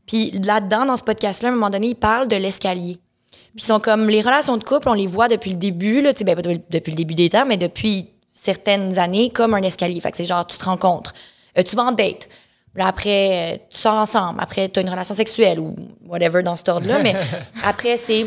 Puis 0.05 0.31
là-dedans, 0.31 0.85
dans 0.85 0.97
ce 0.97 1.03
podcast-là, 1.03 1.49
à 1.49 1.51
un 1.51 1.55
moment 1.55 1.69
donné, 1.69 1.89
ils 1.89 1.95
parlent 1.95 2.27
de 2.27 2.35
l'escalier. 2.35 2.97
Puis 3.31 3.63
ils 3.63 3.63
sont 3.63 3.79
comme 3.79 4.09
les 4.09 4.21
relations 4.21 4.57
de 4.57 4.63
couple, 4.63 4.87
on 4.87 4.93
les 4.93 5.07
voit 5.07 5.27
depuis 5.27 5.51
le 5.51 5.57
début, 5.57 6.01
là, 6.01 6.13
tu 6.13 6.19
sais, 6.19 6.23
ben, 6.23 6.35
depuis 6.69 6.91
le 6.91 6.97
début 6.97 7.15
des 7.15 7.29
temps, 7.29 7.45
mais 7.45 7.57
depuis 7.57 8.09
certaines 8.31 8.97
années, 8.97 9.29
comme 9.29 9.53
un 9.53 9.61
escalier. 9.61 9.99
Fait 9.99 10.11
que 10.11 10.17
c'est 10.17 10.25
genre, 10.25 10.47
tu 10.47 10.57
te 10.57 10.65
rencontres, 10.65 11.13
euh, 11.57 11.63
tu 11.63 11.75
vas 11.75 11.83
en 11.83 11.91
date. 11.91 12.29
Là, 12.75 12.87
après, 12.87 13.53
euh, 13.53 13.57
tu 13.69 13.77
sors 13.77 13.95
ensemble. 13.95 14.39
Après, 14.41 14.69
tu 14.69 14.79
as 14.79 14.81
une 14.81 14.89
relation 14.89 15.13
sexuelle 15.13 15.59
ou 15.59 15.75
whatever 16.07 16.41
dans 16.41 16.55
cet 16.55 16.69
ordre-là. 16.69 16.99
mais 16.99 17.13
après, 17.65 17.97
c'est 17.97 18.25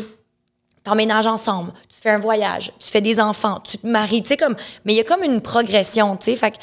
t'emménages 0.85 1.25
ensemble, 1.25 1.73
tu 1.89 1.99
fais 1.99 2.11
un 2.11 2.19
voyage, 2.19 2.71
tu 2.79 2.89
fais 2.89 3.01
des 3.01 3.19
enfants, 3.19 3.59
tu 3.59 3.79
te 3.79 3.87
maries, 3.87 4.21
tu 4.21 4.29
sais 4.29 4.37
comme 4.37 4.55
mais 4.85 4.93
il 4.93 4.97
y 4.97 4.99
a 4.99 5.03
comme 5.03 5.23
une 5.23 5.41
progression, 5.41 6.15
tu 6.15 6.25
sais, 6.25 6.35
fait 6.37 6.51
que 6.51 6.57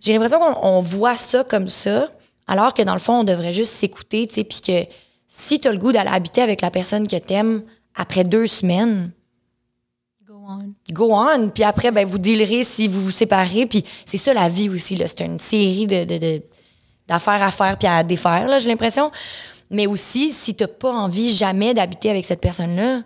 j'ai 0.00 0.12
l'impression 0.12 0.40
qu'on 0.40 0.68
on 0.68 0.80
voit 0.80 1.16
ça 1.16 1.44
comme 1.44 1.68
ça 1.68 2.10
alors 2.48 2.74
que 2.74 2.82
dans 2.82 2.92
le 2.92 2.98
fond 2.98 3.20
on 3.20 3.24
devrait 3.24 3.52
juste 3.52 3.72
s'écouter, 3.72 4.26
tu 4.26 4.34
sais 4.34 4.44
puis 4.44 4.60
que 4.60 4.92
si 5.28 5.60
tu 5.60 5.68
as 5.68 5.72
le 5.72 5.78
goût 5.78 5.92
d'aller 5.92 6.10
habiter 6.10 6.42
avec 6.42 6.60
la 6.60 6.72
personne 6.72 7.06
que 7.06 7.16
t'aimes 7.16 7.62
après 7.94 8.24
deux 8.24 8.48
semaines, 8.48 9.12
Go 10.26 10.34
on. 10.48 10.74
go 10.92 11.14
on, 11.14 11.48
puis 11.48 11.62
après 11.62 11.92
ben 11.92 12.04
vous 12.04 12.18
dealerez 12.18 12.64
si 12.64 12.88
vous 12.88 13.00
vous 13.00 13.10
séparez, 13.12 13.66
puis 13.66 13.84
c'est 14.04 14.18
ça 14.18 14.34
la 14.34 14.48
vie 14.48 14.68
aussi 14.68 14.96
là, 14.96 15.06
c'est 15.06 15.24
une 15.24 15.38
série 15.38 15.86
de, 15.86 16.42
d'affaires 17.06 17.42
à 17.42 17.52
faire 17.52 17.78
puis 17.78 17.86
à 17.86 18.02
défaire 18.02 18.48
là, 18.48 18.58
j'ai 18.58 18.68
l'impression. 18.68 19.12
Mais 19.70 19.86
aussi 19.86 20.32
si 20.32 20.54
t'as 20.54 20.66
pas 20.66 20.90
envie 20.90 21.28
jamais 21.30 21.74
d'habiter 21.74 22.10
avec 22.10 22.24
cette 22.24 22.40
personne 22.40 22.74
là, 22.74 23.02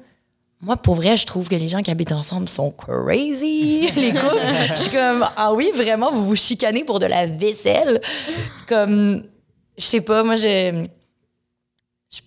moi, 0.62 0.76
pour 0.76 0.94
vrai, 0.94 1.16
je 1.16 1.26
trouve 1.26 1.48
que 1.48 1.56
les 1.56 1.68
gens 1.68 1.82
qui 1.82 1.90
habitent 1.90 2.12
ensemble 2.12 2.48
sont 2.48 2.70
crazy, 2.70 3.90
les 3.96 4.12
couples. 4.12 4.38
je 4.76 4.80
suis 4.82 4.90
comme, 4.92 5.28
ah 5.36 5.52
oui, 5.52 5.70
vraiment, 5.74 6.10
vous 6.12 6.24
vous 6.24 6.36
chicanez 6.36 6.84
pour 6.84 7.00
de 7.00 7.06
la 7.06 7.26
vaisselle? 7.26 8.00
Comme, 8.68 9.24
je 9.76 9.84
sais 9.84 10.00
pas, 10.00 10.22
moi, 10.22 10.36
je. 10.36 10.86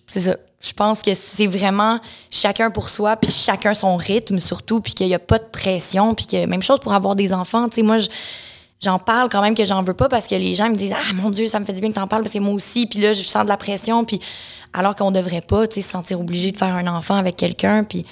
C'est 0.06 0.20
ça. 0.20 0.36
Je 0.60 0.72
pense 0.72 1.00
que 1.02 1.14
c'est 1.14 1.46
vraiment 1.46 2.00
chacun 2.30 2.70
pour 2.70 2.88
soi, 2.88 3.16
puis 3.16 3.30
chacun 3.30 3.72
son 3.72 3.96
rythme 3.96 4.38
surtout, 4.40 4.80
puis 4.80 4.94
qu'il 4.94 5.06
n'y 5.06 5.14
a 5.14 5.18
pas 5.20 5.38
de 5.38 5.44
pression, 5.44 6.14
puis 6.14 6.26
que 6.26 6.44
même 6.46 6.62
chose 6.62 6.80
pour 6.80 6.92
avoir 6.92 7.14
des 7.14 7.32
enfants. 7.32 7.68
Tu 7.68 7.76
sais, 7.76 7.82
moi, 7.82 7.98
je- 7.98 8.08
j'en 8.82 8.98
parle 8.98 9.28
quand 9.28 9.42
même 9.42 9.54
que 9.54 9.64
j'en 9.64 9.82
veux 9.82 9.94
pas 9.94 10.08
parce 10.08 10.26
que 10.26 10.34
les 10.34 10.54
gens 10.56 10.68
me 10.68 10.74
disent 10.74 10.92
Ah 10.94 11.12
mon 11.14 11.30
Dieu, 11.30 11.46
ça 11.46 11.60
me 11.60 11.64
fait 11.64 11.72
du 11.72 11.80
bien 11.80 11.90
que 11.90 11.94
t'en 11.94 12.08
parles 12.08 12.22
parce 12.22 12.32
que 12.34 12.38
moi 12.40 12.52
aussi, 12.52 12.86
puis 12.86 13.00
là, 13.00 13.12
je 13.12 13.22
sens 13.22 13.44
de 13.44 13.48
la 13.48 13.56
pression, 13.56 14.04
puis 14.04 14.18
alors 14.72 14.96
qu'on 14.96 15.10
devrait 15.12 15.40
pas, 15.40 15.68
tu 15.68 15.76
sais, 15.76 15.82
se 15.82 15.90
sentir 15.90 16.18
obligé 16.20 16.50
de 16.50 16.56
faire 16.56 16.74
un 16.74 16.86
enfant 16.88 17.14
avec 17.14 17.36
quelqu'un, 17.36 17.84
puis 17.84 18.04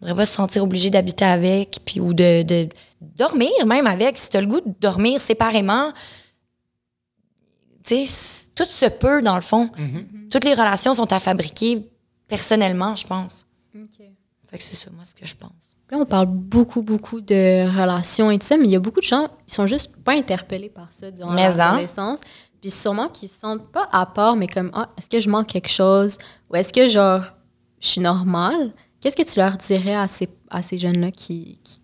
on 0.00 0.06
devrait 0.06 0.22
pas 0.22 0.26
se 0.26 0.34
sentir 0.34 0.62
obligé 0.62 0.90
d'habiter 0.90 1.24
avec, 1.24 1.80
puis 1.84 2.00
ou 2.00 2.14
de, 2.14 2.42
de 2.42 2.68
dormir 3.00 3.50
même 3.66 3.86
avec. 3.86 4.16
Si 4.18 4.28
t'as 4.30 4.40
le 4.40 4.46
goût 4.46 4.60
de 4.60 4.72
dormir 4.80 5.20
séparément, 5.20 5.92
tu 7.84 8.06
sais, 8.06 8.48
tout 8.54 8.64
se 8.64 8.86
peut 8.86 9.22
dans 9.22 9.34
le 9.36 9.40
fond. 9.40 9.70
Toutes 10.30 10.44
les 10.44 10.54
relations 10.54 10.94
sont 10.94 11.12
à 11.12 11.18
fabriquer 11.20 11.88
personnellement, 12.28 12.94
je 12.96 13.06
pense. 13.06 13.46
Fait 14.48 14.58
que 14.58 14.64
c'est 14.64 14.76
ça, 14.76 14.90
moi, 14.90 15.04
ce 15.04 15.14
que 15.14 15.26
je 15.26 15.34
pense. 15.34 15.50
Là, 15.90 15.98
on 15.98 16.04
parle 16.04 16.26
beaucoup, 16.26 16.82
beaucoup 16.82 17.20
de 17.20 17.66
relations 17.80 18.30
et 18.30 18.38
tout 18.38 18.46
ça, 18.46 18.56
mais 18.58 18.64
il 18.64 18.70
y 18.70 18.76
a 18.76 18.80
beaucoup 18.80 19.00
de 19.00 19.06
gens, 19.06 19.28
ils 19.46 19.52
sont 19.54 19.66
juste 19.66 19.96
pas 20.02 20.12
interpellés 20.12 20.68
par 20.68 20.92
ça 20.92 21.10
durant 21.10 21.32
Mais 21.32 21.46
hein? 21.46 21.56
l'adolescence. 21.56 22.20
Puis 22.60 22.70
sûrement 22.70 23.08
qu'ils 23.08 23.28
se 23.28 23.38
sentent 23.40 23.70
pas 23.70 23.86
à 23.92 24.04
part, 24.04 24.36
mais 24.36 24.48
comme, 24.48 24.70
ah, 24.74 24.88
est-ce 24.98 25.08
que 25.08 25.20
je 25.20 25.28
manque 25.30 25.46
quelque 25.46 25.70
chose? 25.70 26.18
Ou 26.50 26.56
est-ce 26.56 26.72
que, 26.72 26.88
genre, 26.88 27.22
je 27.80 27.88
suis 27.88 28.00
normale? 28.00 28.72
Qu'est-ce 29.00 29.16
que 29.16 29.22
tu 29.22 29.38
leur 29.38 29.56
dirais 29.56 29.94
à 29.94 30.08
ces, 30.08 30.28
à 30.50 30.62
ces 30.62 30.78
jeunes-là 30.78 31.10
qui, 31.10 31.58
qui 31.62 31.80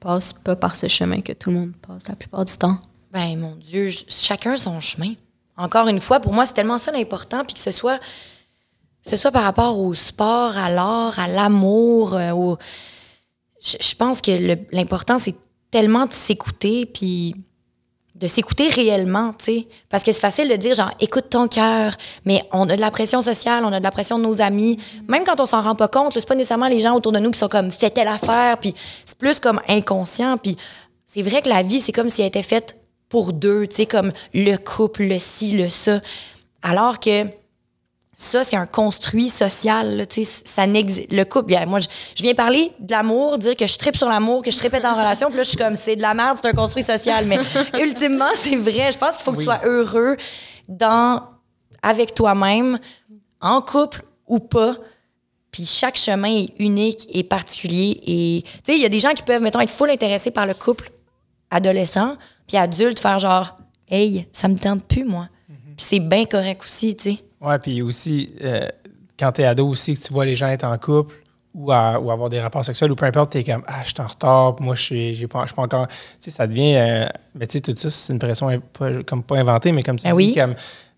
passent 0.00 0.32
pas 0.32 0.56
par 0.56 0.76
ce 0.76 0.88
chemin 0.88 1.20
que 1.20 1.32
tout 1.32 1.50
le 1.50 1.56
monde 1.56 1.72
passe 1.86 2.08
la 2.08 2.16
plupart 2.16 2.44
du 2.44 2.56
temps? 2.56 2.78
Ben, 3.10 3.38
mon 3.38 3.56
Dieu, 3.56 3.90
chacun 4.08 4.56
son 4.56 4.80
chemin. 4.80 5.14
Encore 5.56 5.88
une 5.88 6.00
fois, 6.00 6.20
pour 6.20 6.32
moi, 6.32 6.46
c'est 6.46 6.54
tellement 6.54 6.78
ça 6.78 6.92
l'important, 6.92 7.44
puis 7.44 7.54
que 7.54 7.60
ce 7.60 7.70
soit, 7.70 8.00
ce 9.06 9.16
soit 9.16 9.30
par 9.30 9.44
rapport 9.44 9.78
au 9.78 9.94
sport, 9.94 10.56
à 10.56 10.70
l'art, 10.70 11.18
à 11.18 11.28
l'amour, 11.28 12.14
euh, 12.14 12.32
au... 12.32 12.58
Je, 13.62 13.76
je 13.80 13.94
pense 13.94 14.20
que 14.20 14.56
l'important, 14.72 15.18
c'est 15.18 15.36
tellement 15.70 16.06
de 16.06 16.12
s'écouter, 16.12 16.86
puis 16.86 17.34
de 18.22 18.28
s'écouter 18.28 18.68
réellement, 18.68 19.34
tu 19.36 19.44
sais. 19.44 19.68
Parce 19.88 20.04
que 20.04 20.12
c'est 20.12 20.20
facile 20.20 20.48
de 20.48 20.54
dire, 20.54 20.76
genre, 20.76 20.92
écoute 21.00 21.28
ton 21.28 21.48
cœur, 21.48 21.96
mais 22.24 22.44
on 22.52 22.68
a 22.68 22.76
de 22.76 22.80
la 22.80 22.92
pression 22.92 23.20
sociale, 23.20 23.64
on 23.64 23.72
a 23.72 23.80
de 23.80 23.84
la 23.84 23.90
pression 23.90 24.16
de 24.16 24.22
nos 24.22 24.40
amis. 24.40 24.78
Même 25.08 25.24
quand 25.24 25.40
on 25.40 25.44
s'en 25.44 25.60
rend 25.60 25.74
pas 25.74 25.88
compte, 25.88 26.12
c'est 26.14 26.26
pas 26.26 26.36
nécessairement 26.36 26.68
les 26.68 26.80
gens 26.80 26.94
autour 26.94 27.10
de 27.10 27.18
nous 27.18 27.32
qui 27.32 27.38
sont 27.40 27.48
comme, 27.48 27.72
fais 27.72 27.90
telle 27.90 28.06
affaire, 28.06 28.58
puis 28.58 28.76
c'est 29.04 29.18
plus 29.18 29.40
comme 29.40 29.60
inconscient, 29.68 30.36
puis 30.36 30.56
c'est 31.04 31.22
vrai 31.22 31.42
que 31.42 31.48
la 31.48 31.64
vie, 31.64 31.80
c'est 31.80 31.90
comme 31.90 32.08
si 32.08 32.22
elle 32.22 32.28
était 32.28 32.44
faite 32.44 32.78
pour 33.08 33.32
deux, 33.32 33.66
tu 33.66 33.76
sais, 33.76 33.86
comme 33.86 34.12
le 34.32 34.56
couple, 34.56 35.02
le 35.02 35.18
ci, 35.18 35.56
le 35.56 35.68
ça. 35.68 36.00
Alors 36.62 37.00
que 37.00 37.26
ça, 38.14 38.44
c'est 38.44 38.56
un 38.56 38.66
construit 38.66 39.30
social, 39.30 39.96
là, 39.96 40.04
ça. 40.44 40.66
Le 40.66 41.22
couple, 41.24 41.46
bien, 41.46 41.64
moi, 41.66 41.80
je, 41.80 41.88
je 42.14 42.22
viens 42.22 42.34
parler 42.34 42.70
de 42.78 42.92
l'amour, 42.92 43.38
dire 43.38 43.56
que 43.56 43.66
je 43.66 43.78
tripe 43.78 43.96
sur 43.96 44.08
l'amour, 44.08 44.42
que 44.44 44.50
je 44.50 44.58
tripe 44.58 44.74
en 44.74 44.94
relation, 44.94 45.28
puis 45.28 45.38
là, 45.38 45.42
je 45.42 45.48
suis 45.48 45.56
comme, 45.58 45.76
c'est 45.76 45.96
de 45.96 46.02
la 46.02 46.12
merde, 46.14 46.38
c'est 46.40 46.48
un 46.48 46.52
construit 46.52 46.82
social. 46.84 47.26
Mais 47.26 47.38
ultimement, 47.82 48.28
c'est 48.34 48.56
vrai. 48.56 48.92
Je 48.92 48.98
pense 48.98 49.16
qu'il 49.16 49.22
faut 49.24 49.32
que 49.32 49.38
Oui. 49.38 49.44
tu 49.44 49.50
sois 49.50 49.60
heureux 49.64 50.16
dans, 50.68 51.22
avec 51.82 52.14
toi-même, 52.14 52.78
en 53.40 53.60
couple 53.62 54.02
ou 54.26 54.38
pas. 54.40 54.76
Puis 55.50 55.64
chaque 55.66 55.96
chemin 55.96 56.28
est 56.44 56.48
unique 56.58 57.06
et 57.12 57.24
particulier. 57.24 58.00
Et, 58.06 58.42
tu 58.44 58.50
sais, 58.72 58.76
il 58.76 58.82
y 58.82 58.86
a 58.86 58.88
des 58.88 59.00
gens 59.00 59.12
qui 59.14 59.22
peuvent, 59.22 59.42
mettons, 59.42 59.60
être 59.60 59.70
full 59.70 59.90
intéressés 59.90 60.30
par 60.30 60.46
le 60.46 60.54
couple 60.54 60.90
adolescent, 61.50 62.16
puis 62.46 62.56
adulte, 62.56 62.98
faire 63.00 63.18
genre, 63.18 63.56
hey, 63.88 64.26
ça 64.32 64.48
me 64.48 64.56
tente 64.56 64.84
plus, 64.84 65.04
moi. 65.04 65.28
Puis 65.76 65.86
c'est 65.88 66.00
bien 66.00 66.24
correct 66.26 66.62
aussi, 66.64 66.94
tu 66.96 67.10
sais. 67.12 67.18
Ouais, 67.42 67.58
puis 67.58 67.82
aussi, 67.82 68.30
euh, 68.42 68.68
quand 69.18 69.32
t'es 69.32 69.44
ado 69.44 69.66
aussi, 69.68 69.94
que 69.94 70.00
tu 70.00 70.12
vois 70.12 70.24
les 70.24 70.36
gens 70.36 70.48
être 70.48 70.64
en 70.64 70.76
couple 70.78 71.14
ou, 71.54 71.70
à- 71.72 71.98
ou 71.98 72.10
avoir 72.10 72.30
des 72.30 72.40
rapports 72.40 72.64
sexuels 72.64 72.90
ou 72.92 72.94
peu 72.96 73.04
importe, 73.04 73.32
t'es 73.32 73.44
comme, 73.44 73.62
ah, 73.66 73.80
je 73.84 73.90
suis 73.90 74.00
en 74.00 74.06
retard, 74.06 74.56
puis 74.56 74.64
moi, 74.64 74.74
je 74.74 74.82
suis 75.14 75.26
pas, 75.26 75.44
pas 75.46 75.62
encore. 75.62 75.88
Tu 75.88 75.94
sais, 76.20 76.30
ça 76.30 76.46
devient. 76.46 76.76
euh, 76.76 77.06
mais 77.34 77.46
tu 77.46 77.58
sais, 77.58 77.60
tout 77.60 77.74
ça, 77.76 77.90
c'est 77.90 78.12
une 78.12 78.18
pression 78.18 78.48
pas- 78.78 79.02
comme 79.02 79.22
pas 79.22 79.36
inventée, 79.38 79.72
mais 79.72 79.82
comme 79.82 79.96
tu 79.96 80.04
Ben 80.04 80.10
dis, 80.10 80.16
oui. 80.16 80.34
comme. 80.34 80.54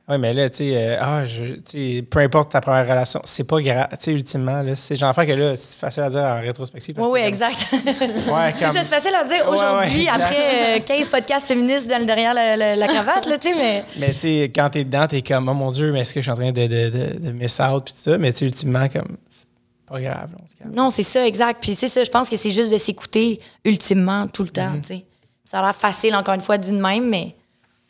Ouais, 0.07 0.19
mais 0.19 0.35
là, 0.35 0.51
tu 0.51 0.57
sais, 0.59 0.77
euh, 0.77 0.97
ah, 1.01 1.25
je- 1.25 2.01
peu 2.03 2.19
importe 2.19 2.53
ta 2.53 2.61
première 2.61 2.85
relation, 2.85 3.23
c'est 3.25 3.45
pas 3.45 3.63
grave. 3.63 3.87
Tu 3.93 3.97
sais, 4.01 4.13
ultimement, 4.13 4.61
là, 4.61 4.77
c'est 4.77 4.97
j'en 4.97 5.15
fais 5.15 5.27
que 5.27 5.33
là, 5.33 5.57
c'est 5.57 5.79
facile 5.79 6.03
à 6.03 6.11
dire 6.11 6.21
en 6.21 6.41
rétrospective. 6.43 6.95
Oui, 7.01 7.07
oui, 7.13 7.21
exact. 7.21 7.67
Ouais, 7.73 8.53
C'est 8.59 8.65
comme. 8.67 8.75
ça, 8.75 8.83
c'est 8.83 8.89
facile 8.91 9.15
à 9.15 9.25
dire 9.25 9.49
aujourd'hui, 9.49 10.03
ouais, 10.05 10.09
après 10.11 10.77
euh, 10.77 10.81
15 10.85 11.09
podcasts 11.09 11.47
féministes 11.47 11.89
dans 11.89 12.05
derrière 12.05 12.35
la, 12.35 12.55
la- 12.55 12.77
la 12.77 12.87
cravate, 12.87 13.25
là, 13.25 13.39
tu 13.39 13.49
sais, 13.49 13.55
mais... 13.55 13.85
Mais 13.99 14.13
tu 14.13 14.21
sais, 14.21 14.53
quand 14.55 14.69
t'es 14.71 14.85
dedans, 14.85 15.07
t'es 15.07 15.23
comme, 15.23 15.49
oh 15.49 15.55
mon 15.55 15.71
Dieu, 15.71 15.91
mais 15.91 16.01
est-ce 16.01 16.13
que 16.13 16.21
je 16.21 16.25
suis 16.25 16.31
en 16.33 16.35
train 16.37 16.53
de, 16.53 16.67
de, 16.67 16.89
de, 16.91 17.19
de 17.27 17.33
miss 17.33 17.59
out, 17.61 17.85
puis 17.87 17.95
tout 17.95 18.01
ça? 18.01 18.19
Mais 18.19 18.31
tu 18.33 18.41
sais, 18.41 18.45
ultimement, 18.45 18.87
comme, 18.91 19.17
c'est 19.31 19.47
pas 19.87 20.01
grave. 20.01 20.29
là. 20.33 20.67
Non, 20.71 20.91
c'est 20.91 21.03
ça, 21.03 21.27
exact. 21.27 21.63
Puis 21.63 21.75
c'est 21.75 21.89
ça, 21.89 22.05
je 22.05 22.11
pense 22.11 22.29
que 22.29 22.37
c'est 22.37 22.51
juste 22.51 22.71
de 22.71 22.77
s'écouter 22.79 23.41
ultimement 23.65 24.27
tout 24.27 24.43
le 24.43 24.51
temps, 24.51 24.71
Mhm. 24.73 24.81
tu 24.83 24.87
sais. 24.89 25.05
Ça 25.47 25.61
a 25.61 25.63
l'air 25.63 25.75
facile, 25.75 26.15
encore 26.15 26.35
une 26.35 26.41
fois, 26.43 26.59
dit 26.59 26.71
de 26.73 26.77
même, 26.81 27.09
mais 27.09 27.35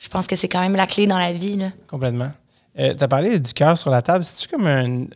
je 0.05 0.09
pense 0.11 0.27
que 0.27 0.37
c'est 0.37 0.49
quand 0.49 0.61
même 0.61 0.77
la 0.77 0.87
clé 0.87 1.07
dans 1.07 1.17
la 1.19 1.33
vie, 1.33 1.57
là. 1.57 1.71
Complètement. 1.89 2.31
Euh, 2.79 2.93
tu 2.95 3.03
as 3.03 3.09
parlé 3.09 3.39
du 3.39 3.53
cœur 3.55 3.79
sur 3.79 3.89
la 3.91 4.03
table. 4.03 4.23
C'est-tu 4.25 4.49
comme 4.49 4.67
une 4.67 5.09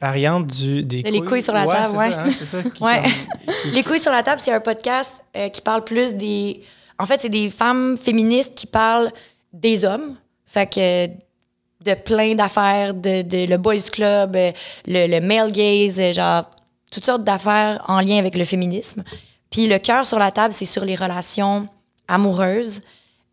variante 0.00 0.46
du, 0.46 0.84
des 0.84 1.02
De 1.02 1.10
les 1.10 1.20
couilles 1.20 1.42
sur 1.42 1.52
la 1.52 1.66
table. 1.66 1.96
Ça, 1.96 2.58
hein, 2.58 2.62
Ouais. 2.80 3.02
comme- 3.02 3.72
Les 3.72 3.82
couilles 3.82 3.98
sur 3.98 4.12
la 4.12 4.22
table, 4.22 4.40
c'est 4.40 4.52
un 4.52 4.60
podcast 4.60 5.10
euh, 5.36 5.48
qui 5.48 5.62
parle 5.62 5.82
plus 5.82 6.14
des 6.14 6.62
En 6.98 7.06
fait, 7.06 7.20
c'est 7.20 7.28
des 7.28 7.48
femmes 7.50 7.96
féministes 7.96 8.54
qui 8.54 8.66
parlent 8.68 9.10
des 9.52 9.84
hommes. 9.84 10.14
Fait 10.46 10.66
que 10.72 11.06
de 11.08 11.94
plein 11.94 12.34
d'affaires, 12.34 12.94
de, 12.94 13.22
de 13.22 13.46
le 13.50 13.56
boys 13.56 13.80
club, 13.90 14.36
euh, 14.36 14.52
le, 14.86 15.06
le 15.08 15.20
male 15.26 15.50
gaze, 15.52 15.98
euh, 15.98 16.12
genre 16.12 16.48
toutes 16.92 17.04
sortes 17.04 17.24
d'affaires 17.24 17.82
en 17.88 18.00
lien 18.00 18.18
avec 18.18 18.36
le 18.36 18.44
féminisme. 18.44 19.02
Puis 19.50 19.66
le 19.66 19.78
cœur 19.78 20.06
sur 20.06 20.18
la 20.18 20.30
table, 20.30 20.52
c'est 20.54 20.66
sur 20.66 20.84
les 20.84 20.94
relations 20.94 21.68
amoureuses. 22.08 22.80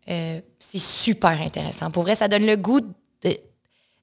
Euh, 0.08 0.40
c'est 0.78 0.86
super 1.04 1.40
intéressant. 1.40 1.90
Pour 1.90 2.02
vrai, 2.02 2.14
ça 2.14 2.28
donne 2.28 2.46
le 2.46 2.56
goût 2.56 2.80
de, 2.80 3.36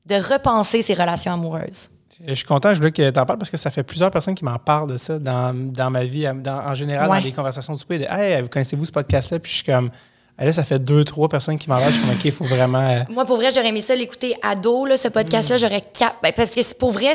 de 0.06 0.16
repenser 0.16 0.82
ces 0.82 0.94
relations 0.94 1.34
amoureuses. 1.34 1.90
Je 2.28 2.34
suis 2.36 2.46
content, 2.46 2.72
je 2.74 2.78
voulais 2.80 2.92
que 2.92 3.10
tu 3.10 3.20
en 3.20 3.26
parles 3.26 3.40
parce 3.40 3.50
que 3.50 3.58
ça 3.58 3.72
fait 3.72 3.84
plusieurs 3.84 4.12
personnes 4.12 4.36
qui 4.36 4.46
m'en 4.46 4.60
parlent 4.60 4.92
de 4.92 4.98
ça 4.98 5.18
dans, 5.18 5.54
dans 5.56 5.90
ma 5.90 6.04
vie, 6.06 6.28
dans- 6.36 6.60
en 6.68 6.76
général, 6.76 7.10
Ouais. 7.10 7.18
dans 7.20 7.24
les 7.26 7.32
conversations 7.32 7.74
du. 7.74 7.84
De, 7.98 8.06
hey, 8.10 8.42
vous 8.42 8.48
connaissez-vous 8.50 8.86
ce 8.86 8.92
podcast-là? 8.92 9.40
Puis 9.40 9.52
je 9.52 9.56
suis 9.58 9.66
comme, 9.66 9.90
Ah, 10.38 10.46
là, 10.46 10.54
ça 10.54 10.64
fait 10.64 10.80
deux, 10.80 11.04
trois 11.04 11.28
personnes 11.30 11.58
qui 11.58 11.70
m'en 11.70 11.78
parlent. 11.78 11.92
Je 11.92 11.98
suis 11.98 12.02
comme, 12.06 12.16
OK, 12.16 12.26
il 12.26 12.32
faut 12.32 12.46
vraiment. 12.46 12.80
euh, 12.80 13.02
Moi, 13.10 13.26
pour 13.26 13.36
vrai, 13.38 13.50
j'aurais 13.54 13.70
aimé 13.70 13.82
ça 13.82 13.96
l'écouter 13.96 14.36
ado, 14.44 14.86
là, 14.86 14.98
ce 14.98 15.08
podcast-là. 15.08 15.58
J'aurais 15.58 15.82
cap... 15.82 16.16
ben, 16.24 16.32
parce 16.36 16.54
que 16.56 16.76
pour 16.76 16.92
vrai, 16.92 17.14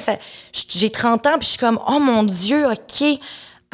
j'ai 0.53 0.91
30 0.91 1.27
ans, 1.27 1.31
puis 1.39 1.47
je 1.47 1.51
suis 1.51 1.59
comme, 1.59 1.79
oh 1.89 1.99
mon 2.01 2.23
Dieu, 2.25 2.67
OK. 2.67 3.05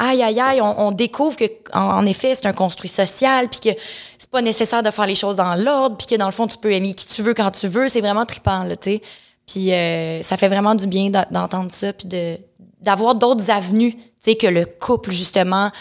Aïe, 0.03 0.21
aïe, 0.23 0.39
aïe, 0.39 0.61
on, 0.61 0.87
on 0.87 0.91
découvre 0.91 1.35
que, 1.37 1.45
en, 1.73 1.79
en 1.81 2.05
effet, 2.05 2.35
c'est 2.35 2.45
un 2.45 2.53
construit 2.53 2.89
social, 2.89 3.47
puis 3.49 3.59
que 3.59 3.79
c'est 4.17 4.29
pas 4.29 4.41
nécessaire 4.41 4.83
de 4.83 4.91
faire 4.91 5.05
les 5.05 5.15
choses 5.15 5.35
dans 5.35 5.55
l'ordre, 5.55 5.95
puis 5.97 6.07
que 6.07 6.15
dans 6.15 6.25
le 6.25 6.31
fond, 6.31 6.47
tu 6.47 6.57
peux 6.57 6.71
aimer 6.71 6.93
qui 6.93 7.05
tu 7.07 7.21
veux 7.21 7.33
quand 7.33 7.51
tu 7.51 7.67
veux. 7.67 7.87
C'est 7.87 8.01
vraiment 8.01 8.25
trippant, 8.25 8.63
là, 8.63 8.75
tu 8.75 8.91
sais. 8.91 9.01
Puis 9.47 9.71
euh, 9.73 10.21
ça 10.23 10.35
fait 10.37 10.47
vraiment 10.47 10.73
du 10.75 10.87
bien 10.87 11.09
d'en- 11.09 11.25
d'entendre 11.31 11.71
ça, 11.71 11.93
puis 11.93 12.07
de- 12.07 12.37
d'avoir 12.81 13.15
d'autres 13.15 13.49
avenues, 13.51 13.93
tu 13.95 14.01
sais, 14.21 14.35
que 14.35 14.47
le 14.47 14.65
couple, 14.65 15.11
justement. 15.11 15.71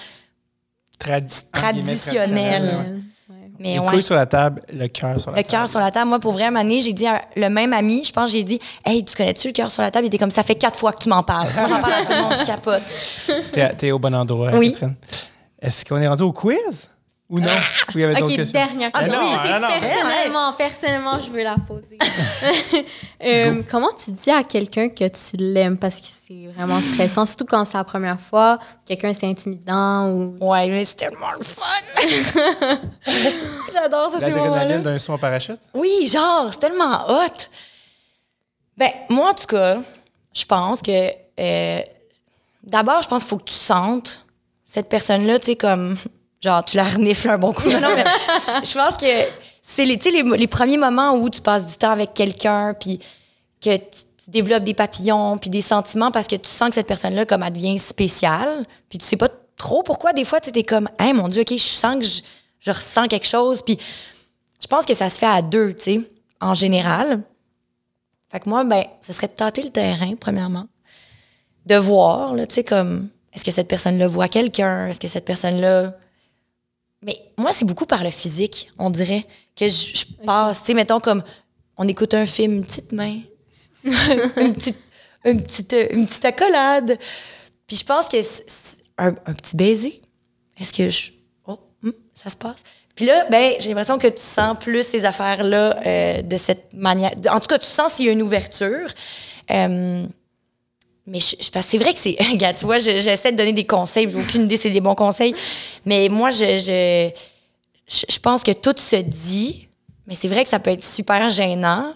tradi- 0.98 1.44
Traditionnel. 1.52 2.62
Ouais. 2.78 3.00
Mais 3.58 3.74
Les 3.74 3.78
ouais. 3.78 3.86
couilles 3.86 4.02
sur 4.02 4.14
la 4.14 4.26
table, 4.26 4.62
le 4.72 4.88
cœur 4.88 5.20
sur 5.20 5.30
la 5.30 5.36
Le 5.38 5.42
table. 5.42 5.50
cœur 5.50 5.68
sur 5.68 5.78
la 5.80 5.90
table. 5.90 6.08
Moi, 6.08 6.18
pour 6.20 6.32
vrai, 6.32 6.50
Mané, 6.50 6.80
j'ai 6.80 6.92
dit 6.92 7.06
à 7.06 7.22
le 7.36 7.48
même 7.48 7.72
ami, 7.72 8.02
je 8.04 8.12
pense, 8.12 8.30
j'ai 8.32 8.42
dit, 8.44 8.58
hey, 8.84 9.04
tu 9.04 9.14
connais-tu 9.14 9.48
le 9.48 9.52
cœur 9.52 9.70
sur 9.70 9.82
la 9.82 9.90
table? 9.90 10.06
Il 10.06 10.08
était 10.08 10.18
comme, 10.18 10.30
ça 10.30 10.42
fait 10.42 10.54
quatre 10.54 10.78
fois 10.78 10.92
que 10.92 11.02
tu 11.02 11.08
m'en 11.08 11.22
parles. 11.22 11.48
Moi, 11.54 11.66
j'en 11.68 11.80
parle 11.80 11.92
à 11.92 12.04
tout 12.04 12.12
le 12.12 12.22
monde, 12.22 12.34
je 12.40 12.44
capote. 12.46 12.82
T'es, 13.78 13.90
au 13.92 13.98
bon 13.98 14.14
endroit, 14.14 14.50
Oui. 14.56 14.74
Est-ce 15.60 15.84
qu'on 15.84 15.98
est 15.98 16.08
rendu 16.08 16.22
au 16.24 16.32
quiz? 16.32 16.90
Ou 17.32 17.40
non? 17.40 17.48
Ou 17.48 17.92
il 17.98 18.00
y 18.02 18.04
avait 18.04 18.14
d'autres 18.14 18.30
Ok, 18.30 18.36
questions? 18.36 18.60
dernière 18.60 18.90
Ah, 18.92 19.00
question. 19.00 19.20
non, 19.22 19.30
Ça, 19.36 19.42
c'est 19.42 19.52
non, 19.52 19.60
non. 19.60 19.68
personnellement, 19.80 20.52
personnellement, 20.52 21.18
je 21.18 21.30
veux 21.30 21.42
la 21.42 21.56
poser. 21.66 21.98
Euh, 23.24 23.62
comment 23.70 23.90
tu 23.92 24.10
dis 24.10 24.30
à 24.32 24.42
quelqu'un 24.42 24.88
que 24.88 25.04
tu 25.06 25.36
l'aimes? 25.38 25.78
Parce 25.78 26.00
que 26.00 26.08
c'est 26.10 26.48
vraiment 26.54 26.80
stressant, 26.80 27.24
surtout 27.24 27.44
quand 27.46 27.64
c'est 27.64 27.78
la 27.78 27.84
première 27.84 28.20
fois, 28.20 28.58
quelqu'un 28.84 29.14
c'est 29.14 29.26
intimidant 29.28 30.10
ou... 30.10 30.36
Ouais, 30.40 30.68
mais 30.68 30.84
c'est 30.84 30.96
tellement 30.96 31.30
le 31.38 31.44
fun. 31.44 31.62
J'adore 33.72 34.10
ça, 34.10 34.18
ces 34.18 34.30
moments-là. 34.32 34.50
L'adrénaline 34.50 34.82
d'un 34.82 34.98
saut 34.98 35.12
en 35.12 35.18
parachute? 35.18 35.60
Oui, 35.74 36.08
genre, 36.08 36.48
c'est 36.52 36.58
tellement 36.58 37.08
hot. 37.08 37.46
Ben, 38.76 38.90
moi, 39.08 39.30
en 39.30 39.34
tout 39.34 39.46
cas, 39.46 39.78
je 40.34 40.44
pense 40.44 40.82
que. 40.82 41.08
euh, 41.40 41.80
D'abord, 42.64 43.02
je 43.02 43.08
pense 43.08 43.22
qu'il 43.22 43.28
faut 43.30 43.38
que 43.38 43.44
tu 43.50 43.54
sentes 43.54 44.24
cette 44.64 44.88
personne-là, 44.88 45.38
tu 45.38 45.46
sais, 45.46 45.56
comme. 45.56 45.96
Genre, 46.42 46.64
tu 46.64 46.76
la 46.76 46.84
renifles 46.84 47.30
un 47.30 47.38
bon 47.38 47.52
coup. 47.52 47.70
Non, 47.70 47.80
non, 47.80 47.94
mais 47.94 48.04
je 48.64 48.74
pense 48.74 48.96
que 48.96 49.06
c'est 49.62 49.84
les, 49.84 49.96
tu 49.96 50.10
sais, 50.10 50.22
les, 50.22 50.36
les 50.36 50.48
premiers 50.48 50.76
moments 50.76 51.12
où 51.14 51.30
tu 51.30 51.40
passes 51.40 51.66
du 51.66 51.76
temps 51.76 51.90
avec 51.90 52.14
quelqu'un, 52.14 52.74
puis 52.74 52.98
que 53.60 53.76
tu, 53.76 54.02
tu 54.24 54.30
développes 54.30 54.64
des 54.64 54.74
papillons, 54.74 55.38
puis 55.38 55.50
des 55.50 55.62
sentiments 55.62 56.10
parce 56.10 56.26
que 56.26 56.36
tu 56.36 56.48
sens 56.48 56.70
que 56.70 56.74
cette 56.74 56.86
personne-là, 56.86 57.26
comme, 57.26 57.42
elle 57.42 57.52
devient 57.52 57.78
spéciale, 57.78 58.66
puis 58.88 58.98
tu 58.98 59.06
sais 59.06 59.16
pas 59.16 59.28
trop 59.56 59.82
pourquoi. 59.82 60.12
Des 60.12 60.24
fois, 60.24 60.40
tu 60.40 60.50
es 60.56 60.62
comme, 60.64 60.88
hein, 60.98 61.12
mon 61.12 61.28
Dieu, 61.28 61.42
OK, 61.42 61.52
je 61.52 61.58
sens 61.58 61.96
que 61.96 62.04
je, 62.04 62.22
je 62.60 62.70
ressens 62.70 63.08
quelque 63.08 63.26
chose, 63.26 63.62
puis 63.62 63.78
je 64.60 64.66
pense 64.66 64.84
que 64.84 64.94
ça 64.94 65.10
se 65.10 65.18
fait 65.18 65.26
à 65.26 65.42
deux, 65.42 65.74
tu 65.74 65.82
sais, 65.82 66.00
en 66.40 66.54
général. 66.54 67.22
Fait 68.30 68.40
que 68.40 68.48
moi, 68.48 68.64
ben, 68.64 68.84
ce 69.00 69.12
serait 69.12 69.28
de 69.28 69.32
tâter 69.32 69.62
le 69.62 69.70
terrain, 69.70 70.14
premièrement. 70.18 70.66
De 71.66 71.76
voir, 71.76 72.34
tu 72.48 72.54
sais, 72.54 72.64
comme, 72.64 73.08
est-ce 73.32 73.44
que 73.44 73.50
cette 73.50 73.68
personne-là 73.68 74.06
voit 74.06 74.28
quelqu'un? 74.28 74.88
Est-ce 74.88 75.00
que 75.00 75.08
cette 75.08 75.24
personne-là. 75.24 75.94
Mais 77.02 77.20
moi, 77.36 77.52
c'est 77.52 77.64
beaucoup 77.64 77.86
par 77.86 78.04
le 78.04 78.10
physique, 78.10 78.70
on 78.78 78.90
dirait, 78.90 79.26
que 79.56 79.68
je, 79.68 79.92
je 79.94 80.24
passe. 80.24 80.60
Tu 80.60 80.66
sais, 80.66 80.74
mettons, 80.74 81.00
comme, 81.00 81.22
on 81.76 81.88
écoute 81.88 82.14
un 82.14 82.26
film, 82.26 82.54
une 82.54 82.64
petite 82.64 82.92
main, 82.92 83.20
une, 83.84 84.52
petite, 84.54 84.78
une, 85.24 85.42
petite, 85.42 85.76
une 85.90 86.06
petite 86.06 86.24
accolade. 86.24 86.98
Puis 87.66 87.76
je 87.76 87.84
pense 87.84 88.08
que 88.08 88.16
un, 88.98 89.14
un 89.26 89.34
petit 89.34 89.56
baiser. 89.56 90.02
Est-ce 90.58 90.72
que 90.72 90.90
je. 90.90 91.10
Oh, 91.46 91.58
hum, 91.82 91.92
ça 92.14 92.30
se 92.30 92.36
passe? 92.36 92.62
Puis 92.94 93.06
là, 93.06 93.26
ben, 93.30 93.54
j'ai 93.58 93.70
l'impression 93.70 93.98
que 93.98 94.08
tu 94.08 94.22
sens 94.22 94.56
plus 94.58 94.86
ces 94.86 95.04
affaires-là 95.04 95.80
euh, 95.86 96.22
de 96.22 96.36
cette 96.36 96.72
manière. 96.74 97.12
En 97.30 97.40
tout 97.40 97.48
cas, 97.48 97.58
tu 97.58 97.66
sens 97.66 97.94
s'il 97.94 98.06
y 98.06 98.08
a 98.10 98.12
une 98.12 98.22
ouverture. 98.22 98.88
Euh, 99.50 100.06
mais 101.06 101.20
je, 101.20 101.36
je- 101.40 101.60
c'est 101.60 101.78
vrai 101.78 101.92
que 101.92 101.98
c'est. 101.98 102.16
Regarde, 102.30 102.56
tu 102.56 102.64
vois, 102.64 102.78
je- 102.78 102.98
j'essaie 103.00 103.32
de 103.32 103.36
donner 103.36 103.52
des 103.52 103.66
conseils. 103.66 104.08
J'ai 104.08 104.16
aucune 104.20 104.44
idée, 104.44 104.56
c'est 104.56 104.70
des 104.70 104.80
bons 104.80 104.94
conseils. 104.94 105.34
Mais 105.84 106.08
moi, 106.08 106.30
je, 106.30 107.10
je, 107.88 108.02
je 108.08 108.18
pense 108.18 108.42
que 108.42 108.52
tout 108.52 108.74
se 108.76 108.96
dit. 108.96 109.68
Mais 110.06 110.14
c'est 110.14 110.28
vrai 110.28 110.42
que 110.44 110.48
ça 110.50 110.58
peut 110.58 110.70
être 110.70 110.84
super 110.84 111.28
gênant. 111.30 111.92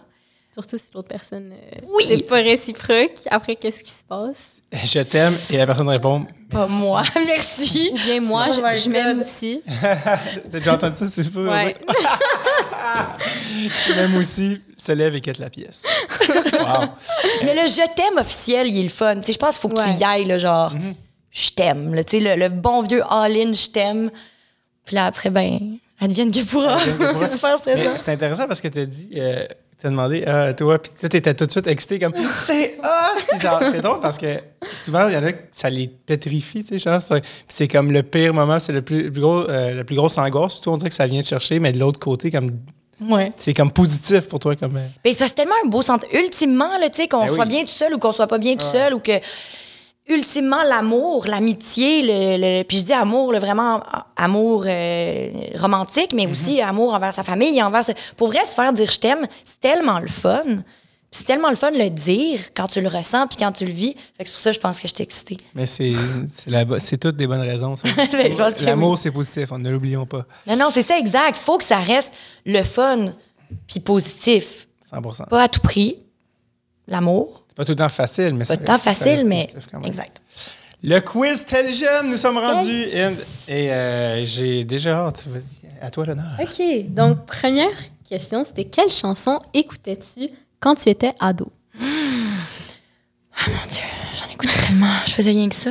Surtout 0.59 0.79
si 0.79 0.87
l'autre 0.95 1.09
personne 1.09 1.53
euh, 1.53 1.81
Oui. 1.95 2.03
c'est 2.09 2.27
pas 2.27 2.37
réciproque. 2.37 3.13
Après, 3.31 3.57
qu'est-ce 3.57 3.83
qui 3.83 3.91
se 3.91 4.03
passe? 4.05 4.63
Je 4.73 5.01
t'aime 5.01 5.35
et 5.51 5.59
la 5.59 5.67
personne 5.67 5.89
répond 5.91 6.25
Pas 6.49 6.67
moi. 6.67 7.03
Merci. 7.27 7.91
Ou 7.93 7.97
bien 7.99 8.21
moi, 8.23 8.47
je, 8.51 8.55
je 8.83 8.89
m'aime 8.89 9.21
aussi. 9.21 9.61
T'as 9.83 10.59
déjà 10.59 10.75
entendu 10.75 10.97
ça? 10.97 11.07
C'est 11.11 11.31
pas 11.31 11.41
Ouais. 11.41 11.77
Même 13.97 14.17
aussi, 14.17 14.61
se 14.79 14.93
lève 14.93 15.15
et 15.15 15.21
quitte 15.21 15.39
la 15.39 15.51
pièce. 15.51 15.83
Wow. 16.29 16.87
Mais 17.45 17.55
le 17.55 17.69
je 17.69 17.95
t'aime 17.95 18.19
officiel, 18.19 18.69
il 18.69 18.79
est 18.81 18.83
le 18.85 18.89
fun. 18.89 19.17
Tu 19.17 19.25
sais, 19.27 19.33
je 19.35 19.39
pense 19.39 19.59
qu'il 19.59 19.61
faut 19.63 19.69
que 19.77 19.81
Ouais. 19.81 19.95
tu 19.95 20.01
y 20.01 20.05
ailles, 20.05 20.25
là, 20.25 20.39
genre, 20.39 20.73
je 21.31 21.51
t'aime. 21.51 22.03
Tu 22.05 22.19
le, 22.21 22.35
le 22.37 22.49
bon 22.49 22.81
vieux 22.83 23.03
all-in, 23.11 23.53
je 23.53 23.67
t'aime. 23.69 24.11
Puis 24.85 24.95
là, 24.95 25.07
après, 25.07 25.31
ben, 25.31 25.77
advienne 26.01 26.31
que 26.33 26.41
pourra. 26.45 26.77
Advienne 26.77 26.97
que 26.99 27.13
pourra. 27.13 27.27
c'est 27.27 27.33
super 27.33 27.59
stressant. 27.59 27.97
C'est 27.97 28.13
intéressant 28.13 28.47
parce 28.47 28.61
que 28.61 28.69
t'as 28.69 28.85
dit, 28.87 29.11
euh, 29.17 29.45
t'as 29.87 29.91
demandé, 29.91 30.25
ah, 30.27 30.53
toi, 30.53 30.79
puis 30.79 30.91
toi, 30.99 31.09
t'étais 31.09 31.33
tout 31.35 31.47
de 31.47 31.51
suite 31.51 31.67
excité 31.69 31.99
comme, 32.01 32.13
c'est 32.33 32.79
hot! 32.83 33.61
C'est 33.71 33.81
drôle 33.81 34.01
parce 34.01 34.19
que 34.19 34.27
souvent, 34.83 35.07
il 35.09 35.15
y 35.15 35.17
en 35.17 35.23
a 35.25 35.33
que 35.33 35.43
ça 35.53 35.71
les 35.71 35.87
pétrifie, 35.89 36.65
tu 36.65 36.71
sais, 36.71 36.79
genre. 36.79 37.01
c'est- 37.01 37.21
Puis 37.21 37.31
c'est 37.49 37.69
comme 37.69 37.93
le 37.93 38.03
pire 38.03 38.35
moment, 38.35 38.59
c'est 38.59 38.73
le 38.73 38.83
plus, 38.83 39.05
le 39.05 39.11
plus 39.13 39.21
gros, 39.21 39.49
euh, 39.49 39.75
la 39.75 39.85
plus 39.85 39.97
grosse 39.97 40.19
angoisse. 40.19 40.53
Surtout, 40.55 40.71
on 40.71 40.77
dirait 40.77 40.89
que 40.91 40.95
ça 40.97 41.07
vient 41.07 41.23
te 41.23 41.29
chercher, 41.29 41.59
mais 41.61 41.71
de 41.73 41.79
l'autre 41.79 42.01
côté, 42.01 42.31
comme, 42.31 42.47
Ouais. 43.01 43.31
c'est 43.37 43.53
comme 43.55 43.71
positif 43.71 44.27
pour 44.29 44.39
toi, 44.41 44.57
comme. 44.57 44.77
euh, 44.77 44.87
Ben, 45.05 45.13
c'est 45.13 45.35
tellement 45.35 45.55
un 45.65 45.69
beau 45.69 45.83
centre. 45.83 46.07
Ultimement, 46.13 46.79
là, 46.81 46.89
tu 46.91 47.03
sais, 47.03 47.09
qu'on 47.09 47.25
Ben 47.25 47.29
oui. 47.31 47.35
soit 47.37 47.45
bien 47.45 47.63
tout 47.63 47.69
seul 47.71 47.95
ou 47.95 47.99
qu'on 47.99 48.13
soit 48.13 48.27
pas 48.27 48.39
bien 48.39 48.57
tout 48.57 48.65
seul 48.73 48.95
ou 48.95 48.99
que. 49.01 49.13
Ultimement, 50.09 50.63
l'amour, 50.63 51.27
l'amitié, 51.27 52.03
le, 52.03 52.37
le- 52.61 52.63
puis 52.65 52.79
je 52.79 52.85
dis 52.85 52.93
amour, 52.93 53.33
le 53.33 53.39
vraiment 53.39 53.83
amour 54.17 54.65
euh, 54.67 55.31
romantique, 55.59 56.13
mais 56.15 56.27
aussi 56.29 56.61
amour 56.61 56.95
envers 56.95 57.13
sa 57.13 57.25
famille, 57.25 57.61
envers. 57.63 57.85
sa- 57.85 57.95
Pour 58.17 58.29
vrai, 58.29 58.45
se 58.45 58.55
faire 58.55 58.73
dire 58.73 58.91
je 58.91 58.99
t'aime, 59.01 59.27
c'est 59.45 59.59
tellement 59.61 59.99
le 59.99 60.07
fun. 60.09 60.45
C'est 61.11 61.25
tellement 61.25 61.49
le 61.51 61.57
fun 61.57 61.71
de 61.71 61.79
le 61.79 61.89
dire 61.89 62.39
quand 62.55 62.67
tu 62.67 62.81
le 62.83 62.89
ressens 62.89 63.27
puis 63.29 63.39
quand 63.39 63.51
tu 63.53 63.65
le 63.65 63.73
vis. 63.73 63.95
C'est 64.19 64.31
pour 64.31 64.39
ça 64.41 64.51
que 64.51 64.57
je 64.57 64.61
pense 64.61 64.81
que 64.81 64.87
je 64.89 64.95
suis 64.95 65.03
excitée. 65.03 65.37
Mais 65.55 65.65
c'est, 65.67 65.95
toutes 67.01 67.17
des 67.17 67.27
bonnes 67.27 67.41
raisons. 67.41 67.75
L'amour, 68.61 68.99
c'est 68.99 69.11
positif, 69.13 69.51
on 69.51 69.59
ne 69.59 69.71
l'oublions 69.71 70.05
pas. 70.05 70.27
Non, 70.47 70.57
non, 70.57 70.69
c'est 70.71 70.83
ça 70.83 70.99
exact. 70.99 71.37
Faut 71.37 71.57
que 71.59 71.65
ça 71.65 71.79
reste 71.79 72.13
le 72.45 72.63
fun 72.65 73.07
puis 73.67 73.81
positif. 73.81 74.69
100% 74.93 75.29
Pas 75.29 75.43
à 75.45 75.49
tout 75.49 75.61
prix. 75.61 75.97
L'amour. 76.87 77.46
C'est 77.57 77.63
pas 77.63 77.65
tout 77.65 77.73
le 77.73 77.77
temps 77.77 77.89
facile, 77.89 78.33
mais 78.35 78.39
Pas 78.41 78.45
ça 78.45 78.57
tout 78.57 78.61
le 78.63 78.67
temps 78.67 78.79
facile, 78.79 79.25
mais. 79.25 79.45
positif 79.47 79.69
quand 79.73 79.79
même. 79.81 79.87
Exact. 79.89 80.21
Le 80.85 81.01
quiz 81.01 81.45
tel 81.47 81.73
jeune, 81.73 82.11
nous 82.11 82.19
sommes 82.19 82.37
rendus. 82.37 82.71
Yes. 82.93 83.47
Et, 83.49 83.65
et, 83.65 83.73
euh, 83.73 84.25
j'ai 84.27 84.63
déjà 84.65 85.07
hâte. 85.07 85.27
Vas-y, 85.27 85.63
à 85.81 85.91
toi 85.91 86.05
l'honneur. 86.05 86.37
OK. 86.39 86.63
Donc, 86.89 87.25
première 87.25 87.73
question, 88.09 88.45
c'était 88.45 88.65
quelle 88.67 88.91
chanson 88.91 89.41
écoutais-tu 89.55 90.29
quand 90.61 90.75
tu 90.75 90.91
étais 90.91 91.13
ado? 91.19 91.51
Mon 91.81 93.53
Dieu, 93.71 93.81
j'en 94.19 94.33
écoute 94.35 94.51
tellement. 94.67 94.87
Je 95.07 95.13
faisais 95.13 95.31
rien 95.31 95.49
que 95.49 95.55
ça. 95.55 95.71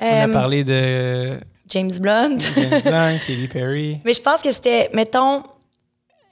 On 0.00 0.06
a 0.06 0.28
Euh, 0.28 0.32
parlé 0.32 0.62
de 0.64 1.38
James 1.68 1.92
Blunt. 1.98 2.38
James 2.54 2.80
Blanc, 2.84 3.18
Katy 3.26 3.48
Perry. 3.48 3.98
Mais 4.04 4.14
je 4.14 4.22
pense 4.22 4.40
que 4.40 4.52
c'était, 4.52 4.88
mettons, 4.94 5.42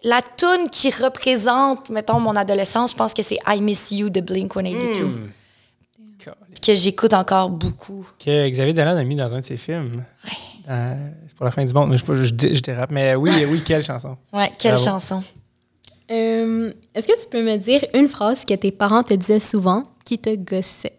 la 0.02 0.20
tune 0.22 0.68
qui 0.70 0.90
représente, 0.90 1.90
mettons, 1.90 2.20
mon 2.20 2.36
adolescence, 2.36 2.92
je 2.92 2.96
pense 2.96 3.12
que 3.14 3.22
c'est 3.22 3.38
I 3.46 3.60
Miss 3.60 3.90
You 3.90 4.10
de 4.10 4.20
Blink 4.20 4.52
182, 4.54 5.04
Hmm. 5.04 5.30
que 6.62 6.74
j'écoute 6.74 7.12
encore 7.14 7.50
beaucoup. 7.50 8.06
Que 8.18 8.48
Xavier 8.48 8.72
Dolan 8.74 8.96
a 8.96 9.04
mis 9.04 9.14
dans 9.16 9.32
un 9.34 9.40
de 9.40 9.44
ses 9.44 9.56
films. 9.56 10.04
Ouais. 10.24 10.30
Dans- 10.66 11.12
c'est 11.28 11.36
pour 11.36 11.44
la 11.44 11.50
fin 11.52 11.64
du 11.64 11.72
monde. 11.72 11.90
Mais 11.90 11.98
je, 11.98 12.04
je, 12.14 12.24
je 12.54 12.60
dérape. 12.60 12.90
Mais 12.90 13.14
oui, 13.14 13.30
oui, 13.48 13.62
quelle 13.64 13.84
chanson? 13.84 14.16
Ouais, 14.32 14.50
quelle 14.58 14.72
Bravo. 14.74 14.84
chanson. 14.90 15.22
Euh, 16.10 16.72
Est-ce 16.94 17.06
que 17.08 17.20
tu 17.22 17.28
peux 17.28 17.42
me 17.42 17.56
dire 17.56 17.84
une 17.94 18.08
phrase 18.08 18.44
que 18.44 18.54
tes 18.54 18.70
parents 18.72 19.02
te 19.02 19.14
disaient 19.14 19.40
souvent 19.40 19.82
qui 20.04 20.18
te 20.18 20.34
gossait? 20.36 20.98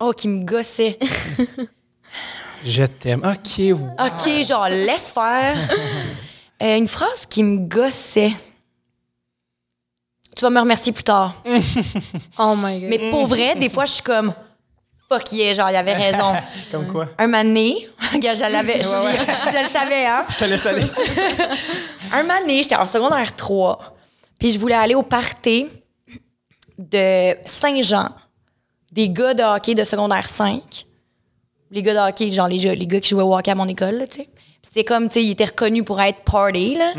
Oh, 0.00 0.12
qui 0.16 0.28
me 0.28 0.44
gossait. 0.44 0.98
Je 2.64 2.84
t'aime. 2.84 3.20
OK, 3.24 3.58
wow. 3.58 3.90
OK, 4.06 4.44
genre, 4.46 4.68
laisse 4.68 5.12
faire. 5.12 5.56
Euh, 6.62 6.76
une 6.78 6.88
phrase 6.88 7.26
qui 7.26 7.42
me 7.42 7.58
gossait. 7.66 8.32
Tu 10.34 10.42
vas 10.42 10.50
me 10.50 10.60
remercier 10.60 10.92
plus 10.92 11.04
tard. 11.04 11.34
Oh 12.38 12.54
my 12.56 12.80
God. 12.80 12.90
Mais 12.90 13.10
pour 13.10 13.26
vrai, 13.26 13.56
des 13.56 13.68
fois, 13.68 13.84
je 13.86 13.92
suis 13.92 14.02
comme 14.02 14.34
fuck 15.08 15.30
yeah, 15.32 15.54
genre, 15.54 15.70
il 15.70 15.76
avait 15.76 15.92
raison. 15.94 16.32
Comme 16.72 16.88
quoi? 16.88 17.06
Un 17.18 17.28
mané, 17.28 17.88
regarde, 18.12 18.36
je 18.36 18.42
l'avais, 18.42 18.82
je, 18.82 18.88
Ouais, 18.88 19.04
ouais. 19.04 19.18
je 19.52 19.62
le 19.62 19.68
savais, 19.68 20.04
hein. 20.06 20.26
Je 20.28 20.36
te 20.36 20.44
laisse 20.44 20.66
aller. 20.66 20.82
Un 22.12 22.24
mané, 22.24 22.62
j'étais 22.62 22.74
en 22.74 22.86
secondaire 22.88 23.34
3, 23.36 23.96
puis 24.38 24.50
je 24.50 24.58
voulais 24.58 24.74
aller 24.74 24.96
au 24.96 25.04
party 25.04 25.68
de 26.76 27.36
Saint-Jean, 27.46 28.08
des 28.90 29.08
gars 29.08 29.32
de 29.34 29.42
hockey 29.44 29.74
de 29.76 29.84
secondaire 29.84 30.28
5. 30.28 30.84
Les 31.70 31.82
gars 31.82 31.94
de 31.94 32.10
hockey, 32.10 32.30
genre 32.32 32.48
les, 32.48 32.58
jeux- 32.58 32.72
les 32.72 32.86
gars 32.88 32.98
qui 33.00 33.10
jouaient 33.10 33.22
au 33.22 33.36
hockey 33.36 33.52
à 33.52 33.54
mon 33.54 33.68
école, 33.68 33.94
là, 33.98 34.06
tu 34.08 34.16
sais. 34.22 34.28
C'était 34.66 34.84
comme, 34.84 35.08
tu 35.08 35.14
sais, 35.14 35.24
ils 35.24 35.30
étaient 35.30 35.44
reconnus 35.44 35.84
pour 35.84 36.00
être 36.00 36.20
party, 36.24 36.74
là. 36.76 36.92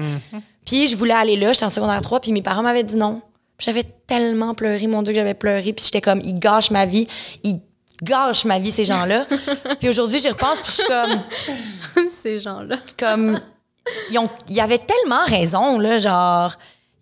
Puis 0.65 0.87
je 0.87 0.95
voulais 0.95 1.13
aller 1.13 1.35
là, 1.35 1.53
j'étais 1.53 1.65
en 1.65 1.69
secondaire 1.69 2.01
3, 2.01 2.19
puis 2.21 2.31
mes 2.31 2.41
parents 2.41 2.63
m'avaient 2.63 2.83
dit 2.83 2.95
non. 2.95 3.21
Puis 3.57 3.65
J'avais 3.65 3.83
tellement 3.83 4.53
pleuré, 4.53 4.85
mon 4.87 5.01
Dieu, 5.01 5.13
que 5.13 5.19
j'avais 5.19 5.33
pleuré. 5.33 5.73
Puis 5.73 5.85
j'étais 5.85 6.01
comme, 6.01 6.21
ils 6.23 6.37
gâchent 6.39 6.71
ma 6.71 6.85
vie. 6.85 7.07
Ils 7.43 7.59
gâchent 8.03 8.45
ma 8.45 8.59
vie, 8.59 8.71
ces 8.71 8.85
gens-là. 8.85 9.25
puis 9.79 9.89
aujourd'hui, 9.89 10.19
j'y 10.19 10.29
repense, 10.29 10.59
puis 10.59 10.67
je 10.71 10.75
suis 10.75 10.87
comme, 10.87 12.09
Ces 12.09 12.39
gens-là. 12.39 12.77
comme 12.97 13.39
ils, 14.11 14.19
ont, 14.19 14.29
ils 14.47 14.59
avaient 14.59 14.79
tellement 14.79 15.25
raison, 15.25 15.79
là, 15.79 15.97
genre, 15.99 16.53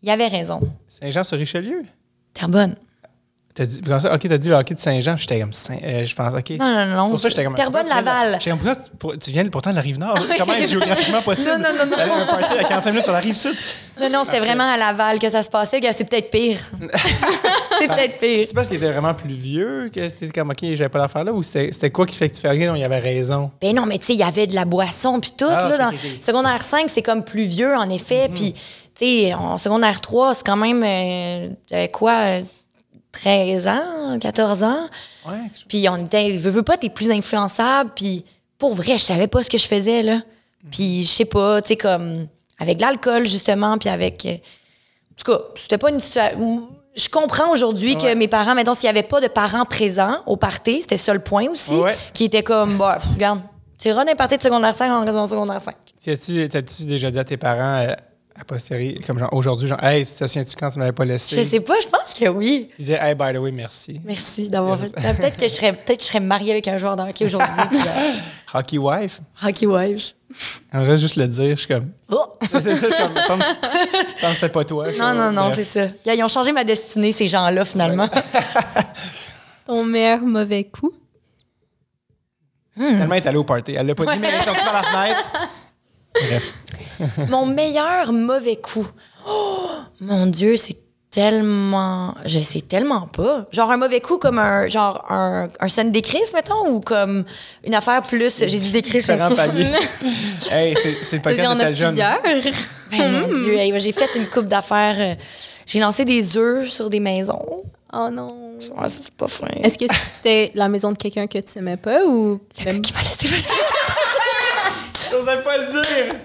ils 0.02 0.10
avaient 0.10 0.28
raison. 0.28 0.62
Saint-Jean-sur-Richelieu? 0.88 1.84
Terrebonne. 2.34 2.76
T'as 3.56 3.66
dit, 3.66 3.80
OK, 3.88 4.28
t'as 4.28 4.38
dit 4.38 4.50
le 4.50 4.56
hockey 4.56 4.76
de 4.76 4.80
Saint-Jean, 4.82 5.16
j'étais 5.16 5.40
comme, 5.40 5.54
Saint- 5.54 5.78
euh, 5.82 6.04
je 6.04 6.14
pense, 6.14 6.34
OK. 6.34 6.50
Non, 6.60 6.66
non, 6.86 6.86
non. 6.88 7.10
Pour 7.12 7.22
ça, 7.22 7.30
j'étais 7.30 7.46
comme. 7.46 7.56
Terrebonne, 7.56 7.84
pourquoi 7.86 8.00
tu 8.02 8.04
viens 8.04 8.14
de- 8.14 8.18
Laval. 8.26 8.38
J'étais 8.42 8.50
comme, 8.52 8.60
pourquoi 8.60 8.76
tu, 8.84 8.90
pour- 9.00 9.18
tu 9.18 9.32
viens 9.32 9.46
pourtant 9.48 9.70
de 9.70 9.76
la 9.78 9.82
rive 9.82 9.98
nord? 9.98 10.20
Comment 10.38 10.54
est 10.56 10.68
géographiquement 10.68 11.22
possible? 11.24 11.52
Non, 11.52 11.60
non, 11.60 11.70
non, 11.80 11.86
non. 11.86 11.96
D'aller 11.98 12.12
à 12.12 12.16
un 12.16 12.26
party 12.26 12.58
à 12.60 12.64
45 12.66 12.90
minutes 12.92 13.04
sur 13.06 13.14
la 13.14 13.20
rive 13.20 13.36
sud? 13.38 13.56
Non, 14.02 14.10
non, 14.10 14.24
c'était 14.26 14.42
vraiment 14.42 14.70
à 14.70 14.76
Laval 14.76 15.20
que 15.20 15.30
ça 15.30 15.42
se 15.42 15.48
passait. 15.50 15.80
C'est 15.94 16.04
peut-être 16.10 16.30
pire. 16.32 16.58
c'est 17.80 17.88
peut-être 17.88 18.18
pire. 18.18 18.44
C'est 18.48 18.54
parce 18.54 18.68
qu'il 18.68 18.76
était 18.78 18.92
vraiment 18.92 19.14
plus 19.14 19.34
vieux 19.34 19.90
que 19.96 20.04
c'était 20.04 20.28
comme, 20.30 20.50
OK, 20.50 20.58
j'avais 20.62 20.90
pas 20.90 21.00
d'affaire 21.00 21.24
là, 21.24 21.32
ou 21.32 21.42
c'était 21.42 21.90
quoi 21.92 22.06
qui 22.06 22.18
fait 22.18 22.28
que 22.30 22.36
tu 22.36 22.42
fais 22.42 22.50
rien? 22.50 22.68
Non, 22.72 22.76
il 22.76 22.84
avait 22.84 23.00
raison. 23.00 23.52
Ben 23.62 23.74
non, 23.76 23.86
mais 23.86 23.98
tu 24.00 24.08
sais, 24.08 24.14
il 24.14 24.20
y 24.20 24.24
avait 24.24 24.48
de 24.48 24.56
la 24.56 24.66
boisson 24.66 25.20
puis 25.22 25.32
tout. 25.38 25.46
Ah, 25.50 25.70
là, 25.70 25.78
dans. 25.78 25.98
Secondaire 26.20 26.62
5, 26.62 26.90
c'est 26.90 27.02
comme 27.02 27.24
plus 27.24 27.46
vieux, 27.46 27.74
en 27.76 27.90
effet. 27.90 28.30
Puis, 28.34 28.54
tu 28.54 28.60
sais, 29.06 29.34
en 29.34 29.58
secondaire 29.58 30.02
3, 30.02 30.34
c'est 30.36 30.46
quand 30.46 30.58
même... 30.58 30.84
euh, 30.86 31.50
J'avais 31.70 31.90
quoi? 31.90 32.12
euh, 32.14 32.42
13 33.16 33.68
ans, 33.68 34.20
14 34.20 34.64
ans. 34.64 34.88
Ouais. 35.28 35.38
Puis 35.68 35.88
on 35.90 35.96
était, 35.98 36.32
veux, 36.34 36.52
veux 36.52 36.64
pas, 36.64 36.78
t'es 36.78 36.90
plus 36.90 37.10
influençable. 37.12 37.92
Puis 37.96 38.26
pour 38.58 38.74
vrai, 38.76 38.98
je 38.98 39.04
savais 39.04 39.28
pas 39.28 39.42
ce 39.42 39.50
que 39.50 39.58
je 39.58 39.68
faisais, 39.68 40.04
là. 40.04 40.22
Puis 40.70 41.04
je 41.04 41.10
sais 41.10 41.26
pas, 41.26 41.62
tu 41.62 41.70
sais, 41.70 41.76
comme 41.78 42.28
avec 42.60 42.80
l'alcool, 42.82 43.28
justement, 43.28 43.78
puis 43.78 43.90
avec. 43.90 44.26
euh, 44.26 44.34
En 44.34 45.16
tout 45.24 45.32
cas, 45.32 45.40
c'était 45.58 45.78
pas 45.78 45.90
une 45.90 46.00
situation. 46.00 46.68
Je 46.96 47.10
comprends 47.10 47.52
aujourd'hui 47.52 47.98
que 47.98 48.14
mes 48.16 48.28
parents, 48.30 48.56
mettons, 48.56 48.74
s'il 48.74 48.86
y 48.86 48.90
avait 48.90 49.04
pas 49.04 49.20
de 49.20 49.28
parents 49.28 49.66
présents 49.66 50.18
au 50.26 50.38
party, 50.38 50.82
c'était 50.82 50.96
ça 50.98 51.14
le 51.14 51.20
point 51.20 51.48
aussi, 51.50 51.76
Ouais. 51.76 51.98
qui 52.14 52.24
était 52.26 52.44
comme, 52.44 52.78
bah, 52.78 53.00
regarde, 53.14 53.42
tu 53.78 53.90
iras 53.90 54.06
les 54.06 54.16
parties 54.16 54.38
de 54.38 54.42
secondaire 54.44 54.74
5 54.74 54.90
en 54.92 55.04
raison 55.06 55.26
de 55.26 55.30
secondaire 55.30 55.60
5. 55.62 55.76
T'as-tu 56.04 56.48
t'as-tu 56.48 56.86
déjà 56.86 57.12
dit 57.12 57.20
à 57.20 57.24
tes 57.26 57.36
parents, 57.38 57.82
euh, 57.84 57.94
à 58.38 58.44
posteriori, 58.44 59.00
comme 59.00 59.18
genre 59.18 59.32
aujourd'hui, 59.34 59.68
genre, 59.68 59.82
hey, 59.82 60.06
te 60.06 60.28
souviens-tu 60.28 60.56
quand 60.58 60.70
tu 60.70 60.80
m'avais 60.80 60.92
pas 60.92 61.06
laissé? 61.06 61.38
Je 61.38 61.42
sais 61.48 61.62
pas, 61.62 61.76
je 61.82 61.88
pense 61.88 62.14
que 62.20 62.28
oui. 62.28 62.70
Puis 62.76 62.84
dire, 62.84 63.02
hey, 63.02 63.16
by 63.16 63.34
the 63.34 63.38
way, 63.38 63.52
merci. 63.52 64.02
Merci 64.04 64.50
d'avoir 64.50 64.78
fait. 64.78 64.90
Peut-être 64.92 65.38
que 65.38 65.48
je 65.48 65.54
serais, 65.54 65.72
peut-être 65.72 65.98
que 66.00 66.04
je 66.04 66.08
serais 66.10 66.20
mariée 66.20 66.52
avec 66.52 66.68
un 66.68 66.78
joueur 66.78 66.98
de 66.98 67.04
hockey 67.04 67.26
aujourd'hui. 67.26 67.48
euh, 67.62 68.14
Hockey 68.54 68.78
wife? 68.78 69.22
hockey 69.42 69.66
wife. 69.66 70.16
On 70.74 70.84
reste 70.84 71.02
juste 71.02 71.16
le 71.16 71.28
dire, 71.28 71.56
je 71.56 71.62
suis 71.62 71.68
comme. 71.68 71.92
Oh! 72.12 72.26
C'est 72.52 72.62
ça, 72.76 72.90
je 72.90 72.94
suis 72.94 73.04
comme. 73.04 73.16
Ça 73.26 73.36
me 73.38 73.42
ça 74.18 74.30
me 74.30 74.34
c'est 74.36 74.50
pas 74.50 74.66
toi. 74.66 74.88
Non, 74.98 75.14
non, 75.14 75.32
non, 75.32 75.52
c'est 75.54 75.64
ça. 75.64 75.88
Ils 76.06 76.24
ont 76.24 76.28
changé 76.28 76.52
ma 76.52 76.64
destinée, 76.66 77.14
ces 77.14 77.28
gens-là, 77.28 77.64
finalement. 77.64 78.10
Ton 79.66 79.84
meilleur 79.86 80.20
mauvais 80.22 80.66
coup? 80.66 80.92
Finalement, 82.76 83.16
elle 83.16 83.24
est 83.24 83.28
allée 83.28 83.38
au 83.38 83.44
party. 83.46 83.74
Elle 83.78 83.88
l'a 83.88 83.96
pas 83.96 84.06
dit, 84.14 84.20
mais 84.20 84.28
elle 84.28 84.42
est 84.42 84.44
sortie 84.44 84.66
par 84.66 84.74
la 84.74 84.84
fenêtre. 84.84 85.50
Bref. 86.28 86.54
Mon 87.30 87.46
meilleur 87.46 88.12
mauvais 88.14 88.56
coup. 88.56 88.88
Oh, 89.28 89.68
mon 90.02 90.28
Dieu, 90.28 90.56
c'est 90.56 90.78
tellement. 91.10 92.14
Je 92.26 92.40
sais 92.42 92.62
tellement 92.62 93.08
pas. 93.08 93.48
Genre 93.52 93.72
un 93.72 93.78
mauvais 93.78 94.02
coup 94.02 94.18
comme 94.18 94.38
un 94.40 94.68
genre 94.68 95.04
un, 95.10 95.48
un 95.60 95.68
son 95.68 95.86
des 95.86 96.02
crises, 96.02 96.32
mettons, 96.34 96.68
ou 96.70 96.80
comme 96.82 97.26
une 97.66 97.74
affaire 97.74 98.04
plus. 98.04 98.38
J'ai 98.40 98.46
dit 98.48 98.72
des 98.72 98.82
paliers. 99.36 99.72
hey, 100.52 100.76
c'est 101.02 101.18
de 101.20 101.60
a 101.62 101.66
tel 101.66 101.76
jeune. 101.76 101.88
plusieurs? 101.90 102.20
Ben, 102.92 103.12
mon 103.12 103.28
Dieu, 103.28 103.58
hey, 103.58 103.74
j'ai 103.80 103.92
fait 103.92 104.10
une 104.16 104.28
coupe 104.28 104.46
d'affaires. 104.46 104.96
euh, 105.00 105.16
J'ai 105.66 105.80
lancé 105.80 106.06
des 106.06 106.38
œufs 106.38 106.70
sur 106.70 106.88
des 106.90 107.00
maisons. 107.00 107.64
Oh 107.92 108.10
non. 108.12 108.58
Ouais, 108.78 108.88
c'est 108.88 109.10
pas 109.16 109.28
fin. 109.28 109.48
Est-ce 109.64 109.78
que 109.80 109.86
c'était 109.92 110.52
la 110.54 110.70
maison 110.70 110.92
de 110.92 110.98
quelqu'un 110.98 111.26
que 111.26 111.40
tu 111.40 111.58
aimais 111.58 111.78
pas 111.78 112.06
ou. 112.06 112.40
Le 112.60 112.66
gars 112.66 112.80
qui 112.80 112.94
m'a 112.94 113.02
laissé 113.02 113.28
parce 113.28 113.48
que- 113.48 113.54
J'osais 115.12 115.42
pas 115.44 115.58
le 115.58 115.66
dire. 115.68 116.16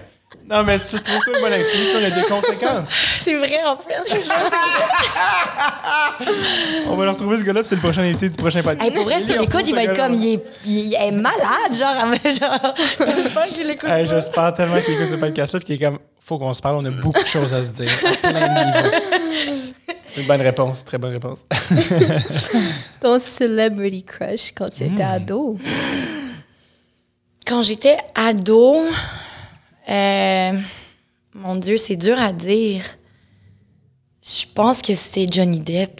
Non, 0.49 0.63
mais 0.63 0.79
tu 0.79 0.99
trouves-toi 0.99 1.35
une 1.35 1.41
bonne 1.41 1.53
excuse, 1.53 1.87
sinon 1.87 1.99
il 1.99 2.09
y 2.09 2.11
a 2.11 2.15
des 2.21 2.23
conséquences. 2.23 2.89
C'est 3.19 3.35
vrai, 3.35 3.63
en 3.65 3.77
c'est 4.03 4.19
vrai. 4.19 4.35
On 6.87 6.95
va 6.95 7.05
le 7.05 7.11
retrouver, 7.11 7.37
ce 7.37 7.43
gars-là, 7.43 7.61
puis 7.61 7.69
c'est 7.69 7.75
le 7.75 7.81
prochain 7.81 8.01
invité 8.01 8.29
du 8.29 8.37
prochain 8.37 8.63
podcast. 8.63 8.89
Hey, 8.89 8.95
pour 8.95 9.03
vrai, 9.05 9.19
sur 9.19 9.35
Il 9.35 9.41
l'écoute, 9.41 9.67
il 9.67 9.75
va 9.75 9.83
être 9.83 9.95
comme, 9.95 10.13
il 10.13 10.33
est, 10.33 10.43
il 10.65 10.93
est 10.93 11.11
malade, 11.11 11.73
genre, 11.77 11.95
genre, 12.25 12.73
j'espère 12.99 13.45
qu'il 13.45 13.67
l'écoute. 13.67 13.89
Hey. 13.89 14.07
J'espère 14.07 14.53
tellement 14.53 14.79
qu'il 14.79 14.93
écoute 14.93 15.09
ce 15.09 15.15
podcast-là, 15.15 15.59
puis 15.59 15.65
qu'il 15.65 15.75
est 15.75 15.87
comme, 15.89 15.99
faut 16.19 16.37
qu'on 16.37 16.53
se 16.53 16.61
parle, 16.61 16.77
on 16.77 16.85
a 16.85 16.91
beaucoup 16.91 17.21
de 17.21 17.27
choses 17.27 17.53
à 17.53 17.63
se 17.63 17.71
dire, 17.71 17.91
à 18.03 18.29
plein 18.29 18.47
de 18.47 18.65
niveaux. 18.65 18.95
C'est 20.07 20.21
une 20.21 20.27
bonne 20.27 20.41
réponse, 20.41 20.83
très 20.83 20.97
bonne 20.97 21.13
réponse. 21.13 21.45
ton 22.99 23.19
celebrity 23.19 24.03
crush 24.03 24.51
quand 24.53 24.69
tu 24.69 24.83
étais 24.83 25.03
ado? 25.03 25.57
Quand 27.45 27.63
j'étais 27.63 27.97
ado, 28.15 28.77
euh, 29.89 30.51
mon 31.33 31.55
Dieu, 31.55 31.77
c'est 31.77 31.95
dur 31.95 32.19
à 32.19 32.31
dire. 32.31 32.83
Je 34.23 34.45
pense 34.53 34.81
que 34.81 34.93
c'était 34.93 35.27
Johnny 35.29 35.59
Depp. 35.59 35.99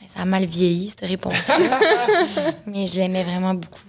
Mais 0.00 0.06
Ça 0.06 0.20
a 0.20 0.24
mal 0.24 0.44
vieilli, 0.46 0.88
cette 0.88 1.06
réponse-là. 1.06 1.78
Mais 2.66 2.86
je 2.86 2.98
l'aimais 2.98 3.22
vraiment 3.22 3.54
beaucoup. 3.54 3.80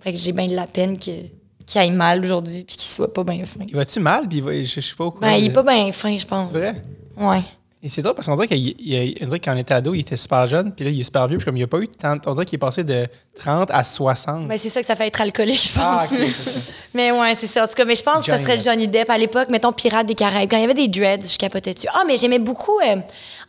Fait 0.00 0.12
que 0.12 0.18
j'ai 0.18 0.32
bien 0.32 0.48
de 0.48 0.54
la 0.56 0.66
peine 0.66 0.98
que- 0.98 1.28
qu'il 1.64 1.80
aille 1.80 1.92
mal 1.92 2.22
aujourd'hui 2.22 2.64
puis 2.64 2.76
qu'il 2.76 2.88
soit 2.90 3.12
pas 3.12 3.24
bien 3.24 3.44
fin. 3.46 3.60
Il 3.66 3.74
va-tu 3.74 4.00
mal, 4.00 4.28
puis 4.28 4.38
il 4.38 4.44
va, 4.44 4.52
je, 4.52 4.64
je 4.64 4.80
sais 4.80 4.94
pas 4.96 5.04
au 5.04 5.10
courant. 5.12 5.26
Ben, 5.26 5.34
il 5.36 5.46
est 5.46 5.50
pas 5.50 5.62
bien 5.62 5.90
fin, 5.92 6.14
je 6.16 6.26
pense. 6.26 6.48
C'est 6.52 6.58
vrai? 6.58 6.82
Ouais. 7.16 7.42
Et 7.86 7.90
c'est 7.90 8.00
drôle 8.00 8.14
parce 8.14 8.26
qu'on 8.26 8.34
dirait 8.36 8.48
qu'il 8.48 9.14
quand 9.42 9.52
on 9.52 9.56
était 9.58 9.74
ado, 9.74 9.92
il 9.92 10.00
était 10.00 10.16
super 10.16 10.46
jeune, 10.46 10.72
puis 10.72 10.86
là, 10.86 10.90
il 10.90 10.98
est 10.98 11.04
super 11.04 11.28
vieux, 11.28 11.36
puis 11.36 11.44
comme 11.44 11.54
il 11.56 11.60
n'y 11.60 11.64
a 11.64 11.66
pas 11.66 11.78
eu 11.80 11.86
tant. 11.88 12.16
On 12.26 12.32
dirait 12.32 12.46
qu'il 12.46 12.56
est 12.56 12.58
passé 12.58 12.82
de 12.82 13.06
30 13.38 13.70
à 13.70 13.84
60. 13.84 14.48
Ben, 14.48 14.56
c'est 14.56 14.70
ça 14.70 14.80
que 14.80 14.86
ça 14.86 14.96
fait 14.96 15.06
être 15.08 15.20
alcoolique, 15.20 15.68
je 15.68 15.74
pense. 15.74 15.82
ah, 15.82 16.06
ça. 16.08 16.60
Mais 16.94 17.12
ouais, 17.12 17.34
c'est 17.36 17.46
ça. 17.46 17.64
En 17.64 17.66
tout 17.66 17.74
cas, 17.74 17.84
mais 17.84 17.94
je 17.94 18.02
pense 18.02 18.24
que 18.24 18.30
ça 18.30 18.38
serait 18.38 18.56
Depp. 18.56 18.64
Johnny 18.64 18.88
Depp 18.88 19.10
à 19.10 19.18
l'époque, 19.18 19.50
mettons 19.50 19.72
Pirates 19.74 20.06
des 20.06 20.14
Caraïbes. 20.14 20.50
Quand 20.50 20.56
il 20.56 20.62
y 20.62 20.64
avait 20.64 20.72
des 20.72 20.88
dreads, 20.88 21.28
je 21.30 21.36
capotais 21.36 21.74
dessus. 21.74 21.88
Ah, 21.92 22.04
mais 22.06 22.16
j'aimais 22.16 22.38
beaucoup. 22.38 22.80
euh, 22.88 22.96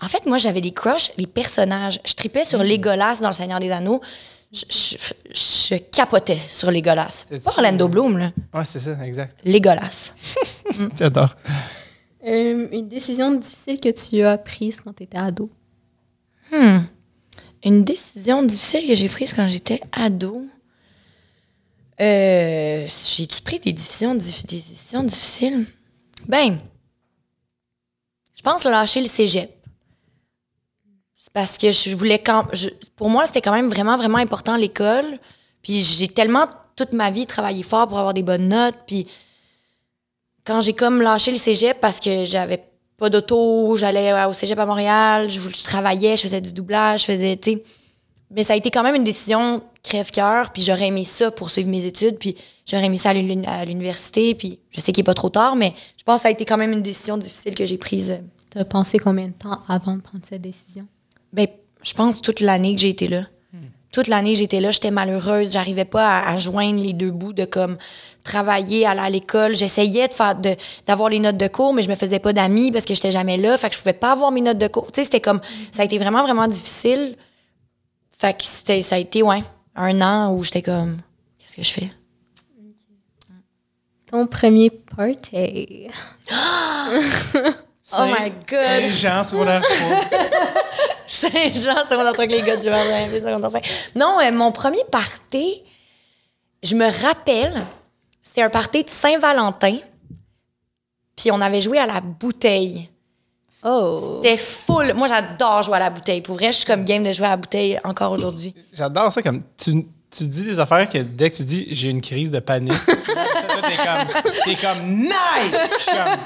En 0.01 0.09
fait, 0.09 0.25
moi, 0.25 0.37
j'avais 0.37 0.59
des 0.59 0.71
crushs, 0.73 1.11
les 1.17 1.27
personnages. 1.27 2.01
Je 2.05 2.13
tripais 2.13 2.41
Mm. 2.41 2.45
sur 2.45 2.61
Legolas 2.61 3.19
dans 3.21 3.29
Le 3.29 3.33
Seigneur 3.33 3.59
des 3.59 3.71
Anneaux. 3.71 4.01
Je, 4.51 4.63
je- 4.69 4.97
je 5.69 5.75
capotais 5.77 6.37
sur 6.37 6.71
Legolas. 6.71 7.25
Pas 7.41 7.51
Orlando 7.51 7.87
Bloom, 7.87 8.17
là. 8.17 8.31
Ouais, 8.53 8.65
c'est 8.65 8.79
ça, 8.81 8.91
exact. 9.05 9.37
Legolas. 9.45 10.11
J'adore. 10.99 11.35
Euh, 12.25 12.67
une 12.71 12.87
décision 12.87 13.31
difficile 13.35 13.79
que 13.79 13.89
tu 13.89 14.21
as 14.21 14.37
prise 14.37 14.81
quand 14.81 14.93
tu 14.93 15.03
étais 15.03 15.17
ado? 15.17 15.49
Hmm. 16.51 16.79
Une 17.63 17.83
décision 17.83 18.43
difficile 18.43 18.87
que 18.87 18.95
j'ai 18.95 19.09
prise 19.09 19.33
quand 19.33 19.47
j'étais 19.47 19.81
ado? 19.91 20.45
Euh, 22.01 22.87
J'ai-tu 22.87 23.41
pris 23.41 23.59
des 23.59 23.73
décisions, 23.73 24.15
des 24.15 24.25
décisions 24.47 25.03
difficiles? 25.03 25.65
Ben, 26.27 26.59
je 28.35 28.41
pense 28.41 28.65
lâcher 28.65 29.01
le 29.01 29.07
cégep. 29.07 29.51
Parce 31.33 31.57
que 31.57 31.71
je 31.71 31.93
voulais 31.95 32.19
quand. 32.19 32.47
pour 32.95 33.09
moi, 33.09 33.25
c'était 33.25 33.41
quand 33.41 33.51
même 33.51 33.67
vraiment, 33.67 33.97
vraiment 33.97 34.19
important 34.19 34.55
l'école. 34.55 35.19
Puis 35.61 35.81
j'ai 35.81 36.07
tellement 36.07 36.47
toute 36.77 36.93
ma 36.93 37.11
vie 37.11 37.25
travaillé 37.25 37.61
fort 37.61 37.87
pour 37.87 37.99
avoir 37.99 38.13
des 38.13 38.23
bonnes 38.23 38.47
notes. 38.47 38.75
Puis 38.87 39.05
quand 40.45 40.61
j'ai 40.61 40.73
comme 40.73 41.01
lâché 41.01 41.31
le 41.31 41.37
cégep 41.37 41.79
parce 41.79 41.99
que 41.99 42.23
j'avais 42.25 42.63
pas 42.97 43.09
d'auto, 43.09 43.75
j'allais 43.75 44.13
au 44.25 44.33
cégep 44.33 44.57
à 44.57 44.65
Montréal, 44.65 45.29
je, 45.29 45.41
je 45.41 45.63
travaillais, 45.63 46.15
je 46.15 46.21
faisais 46.23 46.41
du 46.41 46.53
doublage, 46.53 47.01
je 47.01 47.05
faisais, 47.05 47.35
tu 47.37 47.51
sais. 47.53 47.63
Mais 48.31 48.43
ça 48.43 48.53
a 48.53 48.55
été 48.55 48.71
quand 48.71 48.83
même 48.83 48.95
une 48.95 49.03
décision 49.03 49.61
crève-cœur, 49.83 50.51
puis 50.51 50.61
j'aurais 50.63 50.87
aimé 50.87 51.03
ça 51.05 51.29
pour 51.29 51.49
suivre 51.51 51.69
mes 51.69 51.85
études, 51.85 52.17
puis 52.17 52.35
j'aurais 52.65 52.85
aimé 52.85 52.97
ça 52.97 53.09
à 53.09 53.13
l'uni- 53.13 53.45
à 53.45 53.63
l'université, 53.65 54.33
puis 54.33 54.59
je 54.71 54.81
sais 54.81 54.91
qu'il 54.91 55.01
n'est 55.01 55.05
pas 55.05 55.13
trop 55.13 55.29
tard, 55.29 55.55
mais 55.55 55.73
je 55.97 56.03
pense 56.03 56.17
que 56.17 56.21
ça 56.23 56.27
a 56.29 56.31
été 56.31 56.43
quand 56.45 56.57
même 56.57 56.71
une 56.71 56.81
décision 56.81 57.17
difficile 57.17 57.53
que 57.53 57.65
j'ai 57.65 57.77
prise. 57.77 58.19
Tu 58.51 58.57
as 58.57 58.65
pensé 58.65 58.97
combien 58.97 59.27
de 59.27 59.33
temps 59.33 59.59
avant 59.67 59.95
de 59.95 60.01
prendre 60.01 60.25
cette 60.25 60.41
décision? 60.41 60.87
Ben, 61.33 61.47
je 61.83 61.93
pense 61.93 62.21
toute 62.21 62.39
l'année 62.39 62.73
que 62.73 62.81
j'ai 62.81 62.89
été 62.89 63.07
là. 63.07 63.23
Toute 63.95 64.07
l'année, 64.09 64.35
j'étais 64.35 64.59
là, 64.59 64.71
j'étais 64.71 64.91
malheureuse, 64.91 65.53
j'arrivais 65.53 65.85
pas 65.85 66.05
à, 66.05 66.31
à 66.31 66.35
joindre 66.35 66.83
les 66.83 66.91
deux 66.91 67.11
bouts 67.11 67.31
de 67.31 67.45
comme 67.45 67.77
travailler, 68.23 68.85
aller 68.85 68.99
à 68.99 69.09
l'école. 69.09 69.55
J'essayais 69.55 70.09
de 70.09 70.13
faire 70.13 70.35
de 70.35 70.57
d'avoir 70.85 71.07
les 71.07 71.19
notes 71.19 71.37
de 71.37 71.47
cours, 71.47 71.73
mais 71.73 71.81
je 71.81 71.89
me 71.89 71.95
faisais 71.95 72.19
pas 72.19 72.33
d'amis 72.33 72.73
parce 72.73 72.83
que 72.83 72.93
j'étais 72.93 73.11
jamais 73.11 73.37
là, 73.37 73.57
fait 73.57 73.69
que 73.69 73.75
je 73.75 73.79
pouvais 73.79 73.93
pas 73.93 74.11
avoir 74.11 74.31
mes 74.31 74.41
notes 74.41 74.57
de 74.57 74.67
cours. 74.67 74.91
Tu 74.91 74.95
sais, 74.95 75.05
c'était 75.05 75.21
comme 75.21 75.39
ça 75.71 75.83
a 75.83 75.85
été 75.85 75.97
vraiment 75.97 76.23
vraiment 76.23 76.47
difficile. 76.47 77.15
Fait 78.17 78.37
que 78.37 78.43
c'était 78.43 78.81
ça 78.81 78.95
a 78.95 78.97
été 78.97 79.23
ouais, 79.23 79.43
un 79.77 80.01
an 80.01 80.33
où 80.33 80.43
j'étais 80.43 80.61
comme 80.61 80.97
qu'est-ce 81.39 81.55
que 81.55 81.63
je 81.63 81.71
fais? 81.71 81.89
Ton 84.11 84.27
premier 84.27 84.71
party. 84.71 85.87
Oh 87.93 88.05
my 88.05 88.31
god. 88.49 88.91
Saint-Jean, 88.91 89.23
secondaire 89.23 89.61
3. 90.09 90.21
Saint-Jean, 91.07 91.75
c'est 91.87 91.95
mon 91.97 92.13
truc 92.13 92.31
les 92.31 92.41
gars 92.41 92.57
du 92.57 92.63
secondaire 92.63 93.51
cinq. 93.51 93.91
Non, 93.95 94.19
euh, 94.19 94.31
mon 94.31 94.51
premier 94.51 94.83
party, 94.91 95.61
je 96.63 96.75
me 96.75 96.85
rappelle, 97.05 97.63
c'était 98.23 98.41
un 98.41 98.49
party 98.49 98.83
de 98.83 98.89
Saint-Valentin. 98.89 99.77
Puis 101.15 101.31
on 101.31 101.39
avait 101.41 101.61
joué 101.61 101.77
à 101.77 101.85
la 101.85 102.01
bouteille. 102.01 102.89
Oh. 103.63 104.19
C'était 104.21 104.37
full. 104.37 104.93
Moi, 104.95 105.07
j'adore 105.07 105.63
jouer 105.63 105.75
à 105.77 105.79
la 105.79 105.89
bouteille. 105.89 106.21
Pour 106.21 106.35
vrai, 106.35 106.47
je 106.47 106.57
suis 106.57 106.65
comme 106.65 106.83
game 106.85 107.03
de 107.03 107.11
jouer 107.11 107.27
à 107.27 107.31
la 107.31 107.37
bouteille 107.37 107.79
encore 107.83 108.11
aujourd'hui. 108.11 108.53
J'adore 108.73 109.13
ça 109.13 109.21
comme 109.21 109.41
tu, 109.57 109.85
tu 110.11 110.23
dis 110.27 110.43
des 110.43 110.59
affaires 110.59 110.89
que 110.89 110.97
dès 110.97 111.29
que 111.29 111.35
tu 111.37 111.43
dis 111.43 111.67
j'ai 111.71 111.89
une 111.89 112.01
crise 112.01 112.31
de 112.31 112.39
panique, 112.39 112.73
ça, 112.85 112.93
toi, 113.47 113.61
t'es 113.61 113.75
comme, 113.77 114.33
t'es 114.45 114.55
comme 114.55 114.89
nice! 115.01 115.11
Puis 115.51 115.77
Je 115.77 115.81
suis 115.83 115.91
comme. 115.91 116.19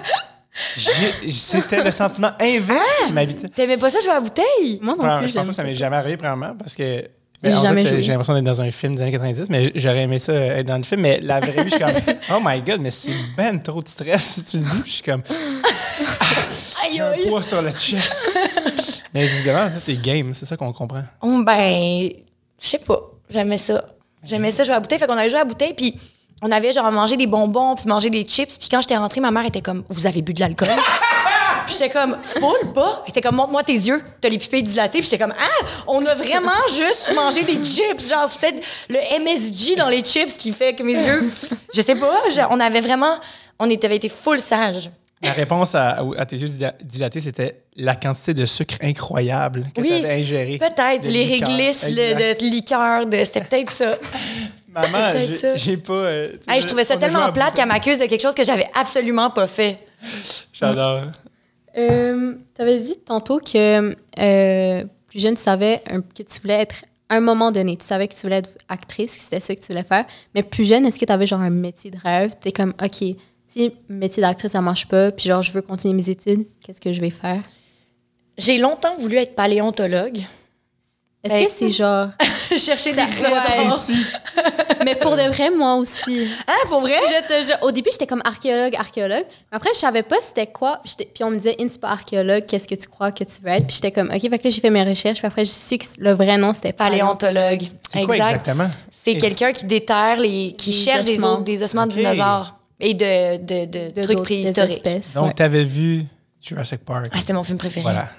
C'était 0.76 1.84
le 1.84 1.92
sentiment 1.92 2.32
inverse 2.40 3.04
qui 3.08 3.14
m'habitait. 3.14 3.50
T'aimais 3.50 3.78
pas 3.78 3.90
ça 3.90 4.00
jouer 4.02 4.12
à 4.12 4.16
la 4.16 4.22
bouteille? 4.22 4.80
Moi 4.82 4.96
non 4.98 5.20
plus, 5.20 5.30
je 5.30 5.34
pense 5.34 5.48
que 5.48 5.54
ça 5.54 5.64
m'est 5.64 5.76
jamais 5.76 5.98
arrivé, 5.98 6.18
premièrement, 6.18 6.56
parce 6.58 6.76
que. 6.76 7.08
J'ai 7.42 7.52
fait, 7.52 7.86
joué. 7.86 8.02
L'impression 8.02 8.34
d'être 8.34 8.44
dans 8.44 8.62
un 8.62 8.70
film 8.70 8.96
des 8.96 9.02
années 9.02 9.14
90, 9.14 9.50
mais 9.50 9.72
j'aurais 9.74 10.02
aimé 10.02 10.20
ça 10.20 10.34
être 10.34 10.66
dans 10.66 10.78
le 10.78 10.84
film. 10.84 11.00
Mais 11.00 11.22
la 11.22 11.40
vraie 11.40 11.64
vie, 11.64 11.70
je 11.70 11.76
suis 11.76 11.80
comme, 11.80 12.16
oh 12.36 12.40
my 12.44 12.62
god, 12.62 12.82
mais 12.82 12.92
c'est 12.92 13.14
ben 13.38 13.58
trop 13.62 13.82
de 13.82 13.88
stress 13.88 14.22
si 14.22 14.44
tu 14.44 14.58
le 14.58 14.64
dis. 14.64 14.82
Puis 14.82 14.90
je 14.92 14.96
suis 14.96 15.04
comme, 15.04 15.24
j'ai 16.94 17.02
un 17.02 17.14
poids 17.30 17.42
sur 17.42 17.62
le 17.62 17.72
chest. 17.72 18.28
mais 19.14 19.26
visiblement, 19.26 19.70
t'es 19.86 19.96
game, 19.96 20.34
c'est 20.34 20.46
ça 20.46 20.58
qu'on 20.58 20.74
comprend. 20.74 21.04
Oh, 21.22 21.42
ben, 21.46 22.10
je 22.62 22.68
sais 22.68 22.80
pas. 22.80 23.00
J'aimais 23.30 23.58
ça. 23.58 23.86
J'aimais 24.22 24.52
ça 24.52 24.66
jouer 24.66 24.74
à 24.74 24.76
la 24.76 24.82
bouteille. 24.82 25.00
Fait 25.00 25.08
qu'on 25.08 25.14
avait 25.14 25.30
joué 25.30 25.38
à 25.40 25.44
la 25.44 25.48
bouteille, 25.48 25.74
puis 25.74 25.98
on 26.42 26.52
avait 26.52 26.74
genre 26.74 26.92
mangé 26.92 27.18
des 27.18 27.28
bonbons, 27.28 27.76
puis 27.76 27.86
mangé 27.88 28.10
des 28.10 28.24
chips. 28.24 28.58
Puis 28.58 28.70
quand 28.70 28.82
j'étais 28.82 28.98
rentrée, 28.98 29.22
ma 29.22 29.32
mère 29.32 29.46
était 29.46 29.62
comme, 29.62 29.84
vous 29.90 30.08
avez 30.08 30.22
bu 30.22 30.34
de 30.34 30.40
l'alcool? 30.40 30.70
J'étais 31.68 31.90
comme, 31.90 32.18
full 32.22 32.74
pas. 32.74 33.04
Elle 33.06 33.12
était 33.12 33.22
comme, 33.22 33.36
montre-moi 33.36 33.64
tes 33.64 33.74
yeux. 33.74 34.02
T'as 34.22 34.30
les 34.30 34.38
pupilles 34.40 34.64
dilatées. 34.64 35.00
Puis 35.00 35.10
j'étais 35.10 35.24
comme, 35.24 35.34
ah, 35.40 35.66
on 35.88 36.04
a 36.06 36.16
vraiment 36.16 36.52
juste 36.68 37.12
mangé 37.14 37.44
des 37.44 37.64
chips. 37.64 38.08
Genre, 38.10 38.26
c'est 38.28 38.40
peut-être 38.40 38.64
le 38.90 38.98
MSG 39.24 39.76
dans 39.78 39.90
les 39.90 40.02
chips 40.02 40.38
qui 40.38 40.52
fait 40.52 40.74
que 40.74 40.84
mes 40.84 40.94
yeux. 40.94 41.32
Je 41.74 41.82
sais 41.82 41.96
pas. 41.96 42.12
on 42.50 42.60
avait 42.60 42.82
vraiment. 42.82 43.16
On 43.60 43.70
était, 43.70 43.86
avait 43.88 43.98
été 43.98 44.10
full 44.10 44.40
sage. 44.40 44.90
La 45.22 45.32
réponse 45.34 45.76
à, 45.76 46.00
à 46.18 46.26
tes 46.26 46.38
yeux 46.38 46.48
dila- 46.48 46.76
dilatés, 46.82 47.20
c'était 47.20 47.64
la 47.76 47.96
quantité 47.96 48.34
de 48.34 48.46
sucre 48.46 48.76
incroyable 48.82 49.66
que 49.76 49.82
Oui, 49.82 49.90
tu 49.90 49.94
avais 49.96 50.22
ingéré. 50.22 50.58
Peut-être. 50.58 51.06
Les 51.08 51.26
réglisses 51.26 51.90
le- 51.90 52.14
de 52.16 52.50
liqueur. 52.50 53.06
de- 53.06 53.18
C'était 53.26 53.42
peut-être 53.42 53.72
ça. 53.72 53.96
Maman, 54.70 55.12
j'ai- 55.56 55.78
pas. 55.78 55.94
euh, 55.94 56.34
Hey, 56.48 56.62
je 56.62 56.68
trouvais 56.68 56.84
ça 56.86 56.96
tellement 56.96 57.32
plate 57.34 57.56
qu'elle 57.56 57.68
m'accuse 57.68 57.98
de 57.98 58.06
quelque 58.06 58.22
chose 58.22 58.36
que 58.36 58.44
j'avais 58.46 58.68
absolument 58.80 59.30
pas 59.30 59.48
fait. 59.48 59.78
J'adore. 60.54 61.08
Euh, 61.78 62.36
tu 62.56 62.62
avais 62.62 62.80
dit 62.80 62.98
tantôt 63.06 63.40
que 63.40 63.96
euh, 64.20 64.84
plus 65.08 65.20
jeune, 65.22 65.36
tu 65.36 65.42
savais 65.42 65.82
un- 65.90 66.02
que 66.02 66.24
tu 66.24 66.40
voulais 66.42 66.62
être 66.62 66.76
à 67.10 67.16
un 67.16 67.20
moment 67.22 67.52
donné, 67.52 67.76
tu 67.76 67.86
savais 67.86 68.08
que 68.08 68.14
tu 68.14 68.22
voulais 68.22 68.38
être 68.38 68.52
actrice, 68.68 69.16
que 69.18 69.22
c'était 69.24 69.40
ça 69.40 69.56
que 69.56 69.60
tu 69.60 69.68
voulais 69.68 69.84
faire. 69.84 70.06
Mais 70.36 70.44
plus 70.44 70.64
jeune, 70.66 70.86
est-ce 70.86 71.00
que 71.00 71.06
tu 71.06 71.12
avais 71.12 71.26
genre 71.26 71.42
un 71.42 71.50
métier 71.50 71.90
de 71.90 71.98
rêve? 71.98 72.34
Tu 72.40 72.50
es 72.50 72.52
comme, 72.52 72.74
OK, 72.84 73.04
si 73.50 73.74
le 73.90 73.96
métier 73.96 74.22
d'actrice, 74.22 74.52
ça 74.52 74.62
marche 74.62 74.88
pas, 74.88 75.12
puis 75.12 75.28
genre, 75.28 75.42
je 75.42 75.52
veux 75.52 75.62
continuer 75.62 75.94
mes 75.94 76.10
études, 76.10 76.46
qu'est-ce 76.66 76.80
que 76.80 76.94
je 76.94 77.02
vais 77.02 77.10
faire? 77.10 77.42
J'ai 78.38 78.58
longtemps 78.58 78.96
voulu 78.98 79.18
être 79.18 79.36
paléontologue. 79.36 80.20
Est-ce 81.22 81.46
que 81.48 81.52
c'est 81.52 81.72
genre. 81.72 82.08
Chercher 82.58 82.94
des 82.94 83.04
dinosaures. 83.06 83.78
Mais 84.86 84.96
pour 84.96 85.12
de 85.18 85.28
vrai, 85.34 85.50
moi 85.52 85.76
aussi. 85.76 86.26
Hein, 86.48 86.54
pour 86.70 86.80
vrai? 86.80 86.94
Je 87.10 87.28
te 87.28 87.46
jure, 87.46 87.58
au 87.62 87.72
début, 87.72 87.90
j'étais 87.92 88.08
comme 88.08 88.22
archéologue, 88.24 88.74
archéologue. 88.78 89.26
Mais 89.52 89.58
après, 89.58 89.72
je 89.74 89.80
savais 89.80 90.04
pas 90.04 90.16
c'était 90.22 90.48
quoi. 90.48 90.82
Puis 91.14 91.24
on 91.26 91.30
me 91.32 91.36
disait, 91.36 91.58
In, 91.60 91.68
c'est 91.68 91.82
pas 91.82 91.90
archéologue, 91.90 92.46
qu'est-ce 92.46 92.68
que 92.70 92.76
tu 92.76 92.88
crois 92.88 93.12
que 93.12 93.26
tu 93.26 93.42
veux 93.44 93.50
être? 93.50 93.68
Puis 93.68 93.76
j'étais 93.76 93.92
comme, 93.92 94.10
OK, 94.10 94.22
fait 94.22 94.40
que 94.40 94.44
là, 94.46 94.50
j'ai 94.50 94.62
fait 94.62 94.70
mes 94.70 94.84
recherches. 94.84 95.18
Puis 95.20 95.28
après, 95.28 95.44
j'ai 95.44 95.52
su 95.52 95.78
que 95.78 95.86
le 95.98 96.14
vrai 96.14 96.38
nom, 96.38 96.54
c'était 96.54 96.72
Paléontologue. 96.72 97.64
c'est 97.92 98.04
quoi 98.04 98.16
exactement? 98.16 98.70
C'est 99.04 99.18
quelqu'un 99.18 99.52
qui 99.52 99.66
déterre 99.66 100.18
les. 100.22 100.54
qui 100.58 100.72
cherche 100.72 101.04
des, 101.04 101.16
ossements. 101.18 101.38
os- 101.40 101.44
des 101.44 101.62
ossements 101.64 101.86
de 101.86 101.92
Ok. 101.92 101.98
dinosaures 101.98 102.56
et 102.80 102.94
de, 102.94 103.38
de, 103.38 103.66
de, 103.66 103.92
de 103.92 104.04
trucs 104.04 104.24
préhistoriques. 104.24 104.72
espèces. 104.72 105.14
Donc, 105.16 105.28
ouais. 105.28 105.34
tu 105.34 105.44
avais 105.44 105.66
vu 105.66 106.04
Jurassic 106.42 106.84
Park. 106.86 107.08
Ah, 107.12 107.20
c'était 107.20 107.34
mon 107.34 107.44
film 107.44 107.58
préféré. 107.58 107.84
Voilà. 107.84 108.10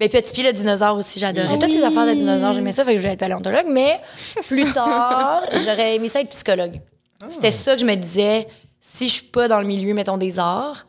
Mais 0.00 0.08
Petit 0.08 0.32
Pied 0.32 0.42
le 0.44 0.52
dinosaure 0.52 0.96
aussi, 0.96 1.20
j'adorais. 1.20 1.52
Oui. 1.52 1.58
Toutes 1.58 1.72
les 1.72 1.82
affaires 1.82 2.06
de 2.06 2.14
dinosaures, 2.14 2.52
j'aimais 2.54 2.72
ça, 2.72 2.84
fait 2.84 2.92
que 2.92 2.96
je 2.96 3.02
voulais 3.02 3.12
être 3.14 3.20
paléontologue. 3.20 3.66
Mais 3.68 4.00
plus 4.48 4.72
tard, 4.72 5.44
j'aurais 5.52 5.96
aimé 5.96 6.08
ça 6.08 6.20
être 6.22 6.30
psychologue. 6.30 6.80
C'était 7.28 7.50
ça 7.50 7.74
que 7.74 7.80
je 7.80 7.86
me 7.86 7.94
disais. 7.94 8.48
Si 8.82 9.08
je 9.08 9.14
suis 9.14 9.26
pas 9.26 9.46
dans 9.46 9.60
le 9.60 9.66
milieu, 9.66 9.92
mettons, 9.92 10.16
des 10.16 10.38
arts, 10.38 10.86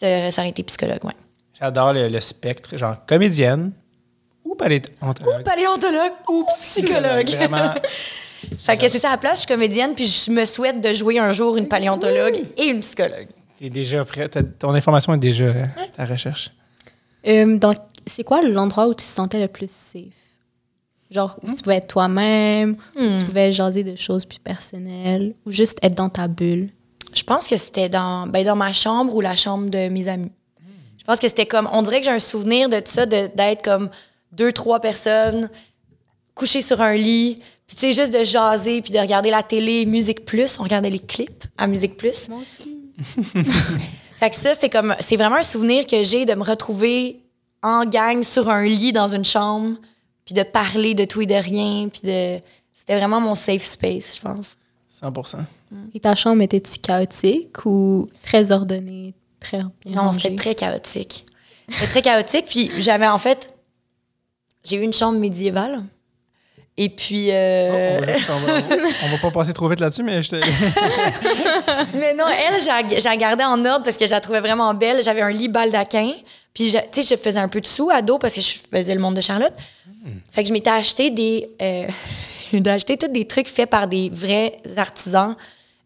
ça 0.00 0.06
aurait 0.38 0.48
été 0.48 0.64
psychologue, 0.64 1.04
ouais. 1.04 1.14
J'adore 1.60 1.92
le, 1.92 2.08
le 2.08 2.20
spectre, 2.20 2.76
genre 2.76 2.96
comédienne 3.06 3.70
ou 4.44 4.56
paléontologue. 4.56 5.44
Paléontologue 5.44 6.12
ou 6.28 6.44
psychologue. 6.60 7.28
Vraiment. 7.30 7.72
Fait 8.60 8.76
que 8.76 8.88
c'est 8.88 8.98
ça 8.98 9.08
à 9.08 9.12
la 9.12 9.18
place, 9.18 9.34
je 9.34 9.38
suis 9.40 9.46
comédienne, 9.48 9.94
puis 9.94 10.06
je 10.06 10.30
me 10.30 10.44
souhaite 10.44 10.80
de 10.80 10.92
jouer 10.94 11.18
un 11.18 11.30
jour 11.32 11.56
une 11.56 11.68
paléontologue 11.68 12.40
et 12.56 12.64
une 12.68 12.80
psychologue. 12.80 13.28
T'es 13.58 13.70
déjà 13.70 14.04
prêt. 14.04 14.28
Ton 14.58 14.70
information 14.74 15.14
est 15.14 15.18
déjà 15.18 15.44
euh, 15.44 15.64
ta 15.96 16.04
recherche. 16.04 16.50
Euh, 17.26 17.56
donc, 17.58 17.76
c'est 18.06 18.24
quoi 18.24 18.42
l'endroit 18.42 18.86
où 18.88 18.90
tu 18.90 18.96
te 18.96 19.02
sentais 19.02 19.40
le 19.40 19.48
plus 19.48 19.70
safe? 19.70 20.02
Genre, 21.10 21.36
où 21.42 21.50
tu 21.52 21.62
pouvais 21.62 21.76
être 21.76 21.88
toi-même, 21.88 22.76
où 22.96 23.00
tu 23.18 23.24
pouvais 23.26 23.52
jaser 23.52 23.84
de 23.84 23.94
choses 23.96 24.24
plus 24.24 24.38
personnelles, 24.38 25.34
ou 25.46 25.50
juste 25.50 25.78
être 25.84 25.94
dans 25.94 26.08
ta 26.08 26.26
bulle? 26.26 26.70
Je 27.14 27.22
pense 27.22 27.46
que 27.46 27.56
c'était 27.56 27.90
dans, 27.90 28.26
ben, 28.26 28.44
dans 28.44 28.56
ma 28.56 28.72
chambre 28.72 29.14
ou 29.14 29.20
la 29.20 29.36
chambre 29.36 29.68
de 29.68 29.88
mes 29.90 30.08
amis. 30.08 30.32
Je 30.98 31.04
pense 31.04 31.18
que 31.18 31.28
c'était 31.28 31.46
comme, 31.46 31.68
on 31.72 31.82
dirait 31.82 31.98
que 32.00 32.06
j'ai 32.06 32.12
un 32.12 32.18
souvenir 32.18 32.68
de 32.70 32.76
tout 32.78 32.90
ça, 32.92 33.04
de- 33.06 33.28
d'être 33.34 33.62
comme 33.62 33.90
deux, 34.32 34.52
trois 34.52 34.80
personnes 34.80 35.50
couchées 36.34 36.62
sur 36.62 36.80
un 36.80 36.94
lit, 36.94 37.42
puis 37.72 37.88
tu 37.88 37.94
sais, 37.94 38.02
juste 38.02 38.12
de 38.12 38.22
jaser, 38.22 38.82
puis 38.82 38.92
de 38.92 38.98
regarder 38.98 39.30
la 39.30 39.42
télé, 39.42 39.86
Musique 39.86 40.26
Plus. 40.26 40.60
On 40.60 40.64
regardait 40.64 40.90
les 40.90 40.98
clips 40.98 41.44
à 41.56 41.66
Musique 41.66 41.96
Plus. 41.96 42.28
Moi 42.28 42.40
aussi. 42.42 42.76
Fait 44.16 44.28
que 44.28 44.36
ça, 44.36 44.54
c'est 44.54 44.68
comme, 44.68 44.94
c'est 45.00 45.16
vraiment 45.16 45.36
un 45.36 45.42
souvenir 45.42 45.86
que 45.86 46.04
j'ai 46.04 46.26
de 46.26 46.34
me 46.34 46.42
retrouver 46.42 47.22
en 47.62 47.86
gang 47.86 48.22
sur 48.22 48.50
un 48.50 48.64
lit 48.64 48.92
dans 48.92 49.08
une 49.08 49.24
chambre, 49.24 49.78
puis 50.26 50.34
de 50.34 50.42
parler 50.42 50.92
de 50.92 51.06
tout 51.06 51.22
et 51.22 51.26
de 51.26 51.34
rien, 51.34 51.88
puis 51.88 52.02
de. 52.04 52.40
C'était 52.74 52.98
vraiment 52.98 53.22
mon 53.22 53.34
safe 53.34 53.64
space, 53.64 54.16
je 54.16 54.20
pense. 54.20 54.56
100% 54.92 55.38
Et 55.94 56.00
ta 56.00 56.14
chambre 56.14 56.42
était-tu 56.42 56.78
chaotique 56.78 57.64
ou 57.64 58.10
très 58.22 58.52
ordonnée, 58.52 59.14
très 59.40 59.62
bien 59.82 60.02
Non, 60.02 60.12
c'était 60.12 60.36
très 60.36 60.54
chaotique. 60.54 61.24
C'était 61.70 61.86
très 61.86 62.02
chaotique, 62.02 62.44
puis 62.50 62.70
j'avais 62.76 63.08
en 63.08 63.18
fait. 63.18 63.48
J'ai 64.62 64.76
eu 64.76 64.82
une 64.82 64.92
chambre 64.92 65.18
médiévale. 65.18 65.82
Et 66.78 66.88
puis. 66.88 67.28
euh, 67.30 67.98
On, 68.00 68.06
va 68.06 68.12
juste- 68.14 68.30
on 68.30 68.38
va, 68.38 68.52
on 69.04 69.08
va 69.08 69.18
pas 69.20 69.30
passer 69.30 69.52
trop 69.52 69.68
vite 69.68 69.80
là-dessus, 69.80 70.02
mais 70.02 70.22
je 70.22 70.30
te... 70.30 70.36
Mais 71.94 72.14
non, 72.14 72.24
elle, 72.28 72.60
j'ai 73.00 73.16
gardée 73.16 73.44
en 73.44 73.64
ordre 73.64 73.84
parce 73.84 73.96
que 73.96 74.06
je 74.06 74.10
la 74.10 74.20
trouvais 74.20 74.40
vraiment 74.40 74.72
belle. 74.74 75.02
J'avais 75.02 75.20
un 75.22 75.30
lit 75.30 75.48
baldaquin. 75.48 76.10
Puis, 76.54 76.74
tu 76.92 77.02
sais, 77.02 77.16
je 77.16 77.20
faisais 77.20 77.38
un 77.40 77.48
peu 77.48 77.60
de 77.60 77.66
sous 77.66 77.90
à 77.90 78.02
dos 78.02 78.18
parce 78.18 78.34
que 78.34 78.40
je 78.40 78.54
faisais 78.70 78.94
le 78.94 79.00
monde 79.00 79.14
de 79.16 79.20
Charlotte. 79.20 79.52
Fait 80.30 80.42
que 80.42 80.48
je 80.48 80.52
m'étais 80.52 80.70
acheté 80.70 81.10
des. 81.10 81.48
Euh, 81.60 81.86
acheté 82.66 82.96
tous 82.96 83.08
des 83.08 83.26
trucs 83.26 83.48
faits 83.48 83.70
par 83.70 83.86
des 83.86 84.10
vrais 84.12 84.56
artisans 84.76 85.36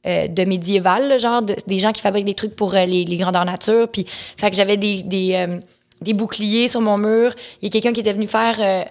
euh, 0.07 0.27
de 0.29 0.45
médiéval, 0.45 1.09
là, 1.09 1.19
genre 1.19 1.43
de- 1.43 1.57
des 1.67 1.79
gens 1.81 1.93
qui 1.93 2.01
fabriquent 2.01 2.25
des 2.25 2.35
trucs 2.35 2.57
pour 2.57 2.75
euh, 2.75 2.85
les, 2.85 3.05
les 3.05 3.17
grandeurs 3.17 3.45
nature. 3.45 3.89
Puis, 3.89 4.07
fait 4.37 4.51
que 4.51 4.57
j'avais 4.57 4.77
des, 4.77 5.03
des, 5.03 5.35
euh, 5.35 5.59
des 6.01 6.13
boucliers 6.15 6.69
sur 6.69 6.81
mon 6.81 6.97
mur. 6.99 7.33
Il 7.61 7.67
y 7.67 7.69
a 7.69 7.71
quelqu'un 7.71 7.93
qui 7.93 8.01
était 8.01 8.13
venu 8.13 8.27
faire. 8.27 8.57
euh, 8.61 8.83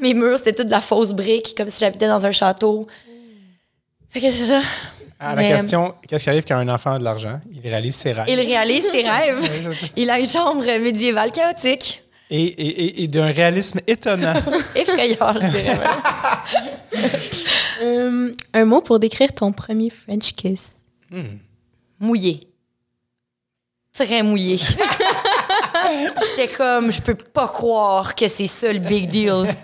mes 0.00 0.14
murs, 0.14 0.38
c'était 0.38 0.52
toute 0.52 0.66
de 0.66 0.70
la 0.70 0.80
fausse 0.80 1.12
brique, 1.12 1.54
comme 1.56 1.68
si 1.68 1.80
j'habitais 1.80 2.08
dans 2.08 2.24
un 2.24 2.32
château. 2.32 2.86
Fait 4.10 4.20
que 4.20 4.30
c'est 4.30 4.44
ça. 4.44 4.62
Ah, 5.18 5.34
la 5.34 5.42
Mais- 5.42 5.48
question, 5.56 5.94
qu'est-ce 6.08 6.24
qui 6.24 6.30
arrive 6.30 6.44
quand 6.46 6.56
un 6.56 6.68
enfant 6.68 6.94
a 6.94 6.98
de 6.98 7.04
l'argent? 7.04 7.40
Il 7.52 7.60
réalise 7.62 7.94
ses 7.94 8.12
rêves. 8.12 8.26
Il 8.28 8.40
réalise 8.40 8.84
ses 8.90 9.08
rêves. 9.08 9.90
Il 9.96 10.10
a 10.10 10.18
une 10.18 10.28
chambre 10.28 10.64
médiévale 10.80 11.30
chaotique, 11.30 12.02
Et, 12.28 12.42
et, 12.42 12.66
et, 12.84 13.02
et 13.04 13.08
d'un 13.08 13.30
réalisme 13.32 13.78
étonnant. 13.86 14.34
effrayant, 14.74 15.34
je 15.34 15.46
dirais. 15.48 15.80
Euh, 17.82 18.30
un 18.52 18.64
mot 18.64 18.80
pour 18.80 19.00
décrire 19.00 19.32
ton 19.34 19.50
premier 19.50 19.90
French 19.90 20.34
kiss. 20.34 20.84
Mouillé. 21.98 22.38
Très 23.92 24.22
mouillé. 24.22 24.56
J'étais 26.20 26.48
comme, 26.48 26.90
je 26.92 27.00
peux 27.00 27.14
pas 27.14 27.48
croire 27.48 28.14
que 28.14 28.28
c'est 28.28 28.46
ça 28.46 28.72
le 28.72 28.78
big 28.78 29.08
deal. 29.08 29.54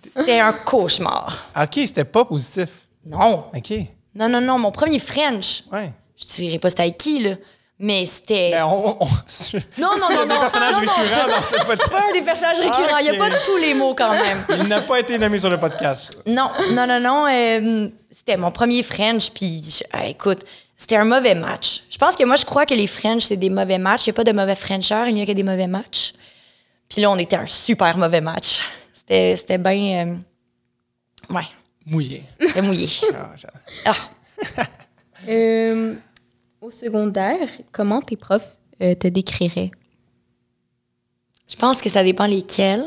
C'était 0.00 0.40
un 0.40 0.52
cauchemar. 0.52 1.46
OK, 1.56 1.72
c'était 1.74 2.04
pas 2.04 2.24
positif. 2.24 2.68
Non. 3.04 3.46
OK. 3.54 3.72
Non, 4.14 4.28
non, 4.28 4.40
non. 4.40 4.58
Mon 4.58 4.70
premier 4.70 4.98
French, 4.98 5.64
Ouais. 5.72 5.90
je 6.16 6.26
dirais 6.34 6.58
pas 6.58 6.70
c'était 6.70 6.82
avec 6.82 6.98
qui, 6.98 7.20
là. 7.20 7.34
Mais 7.78 8.06
c'était. 8.06 8.52
Ben, 8.52 8.64
on, 8.66 8.96
on- 9.00 9.04
Non, 9.78 9.88
non, 9.98 9.98
non, 9.98 10.06
C'est 10.08 10.14
non. 10.14 10.34
des 10.34 10.40
personnages 10.40 10.74
non, 10.76 10.82
non. 10.82 10.92
récurrents 10.92 11.42
C'est 11.74 11.90
pas 11.90 11.98
un 12.08 12.12
des 12.12 12.22
personnages 12.22 12.58
récurrents. 12.60 12.98
Il 12.98 13.10
n'y 13.10 13.16
a 13.16 13.18
pas 13.18 13.30
tous 13.44 13.56
les 13.56 13.74
mots 13.74 13.94
quand 13.94 14.10
même. 14.12 14.44
Il 14.62 14.68
n'a 14.68 14.82
pas 14.82 15.00
été 15.00 15.18
nommé 15.18 15.38
sur 15.38 15.50
le 15.50 15.58
podcast. 15.58 16.16
Non, 16.26 16.50
non, 16.72 16.86
non, 16.86 17.00
non. 17.00 17.26
euh, 17.26 17.88
c'était 18.10 18.36
mon 18.36 18.52
premier 18.52 18.82
French, 18.84 19.30
puis 19.32 19.62
je- 19.64 19.84
ah, 19.92 20.06
écoute, 20.06 20.44
c'était 20.82 20.96
un 20.96 21.04
mauvais 21.04 21.36
match. 21.36 21.84
Je 21.90 21.96
pense 21.96 22.16
que 22.16 22.24
moi, 22.24 22.34
je 22.34 22.44
crois 22.44 22.66
que 22.66 22.74
les 22.74 22.88
French, 22.88 23.22
c'est 23.22 23.36
des 23.36 23.50
mauvais 23.50 23.78
matchs. 23.78 24.06
Il 24.06 24.10
n'y 24.10 24.14
a 24.14 24.14
pas 24.14 24.24
de 24.24 24.32
mauvais 24.32 24.56
Frenchers, 24.56 25.04
il 25.06 25.14
n'y 25.14 25.22
a 25.22 25.26
que 25.26 25.30
des 25.30 25.44
mauvais 25.44 25.68
matchs. 25.68 26.12
Puis 26.88 27.00
là, 27.00 27.08
on 27.08 27.16
était 27.18 27.36
un 27.36 27.46
super 27.46 27.96
mauvais 27.96 28.20
match. 28.20 28.62
C'était 28.92 29.36
c'était 29.36 29.58
bien. 29.58 30.16
euh, 31.30 31.34
ouais, 31.34 31.46
Mouillé. 31.86 32.24
c'était 32.40 32.62
mouillé. 32.62 32.88
Ah, 33.14 33.32
j'adore. 33.36 34.10
Ah, 34.56 34.66
Euh, 35.28 35.94
au 36.60 36.72
secondaire, 36.72 37.48
comment 37.70 38.02
tes 38.02 38.16
profs 38.16 38.58
euh, 38.80 38.94
te 38.96 39.06
décriraient? 39.06 39.70
je 41.48 41.54
pense 41.54 41.80
que 41.80 41.88
ça 41.88 42.02
dépend 42.02 42.26
lesquels. 42.26 42.84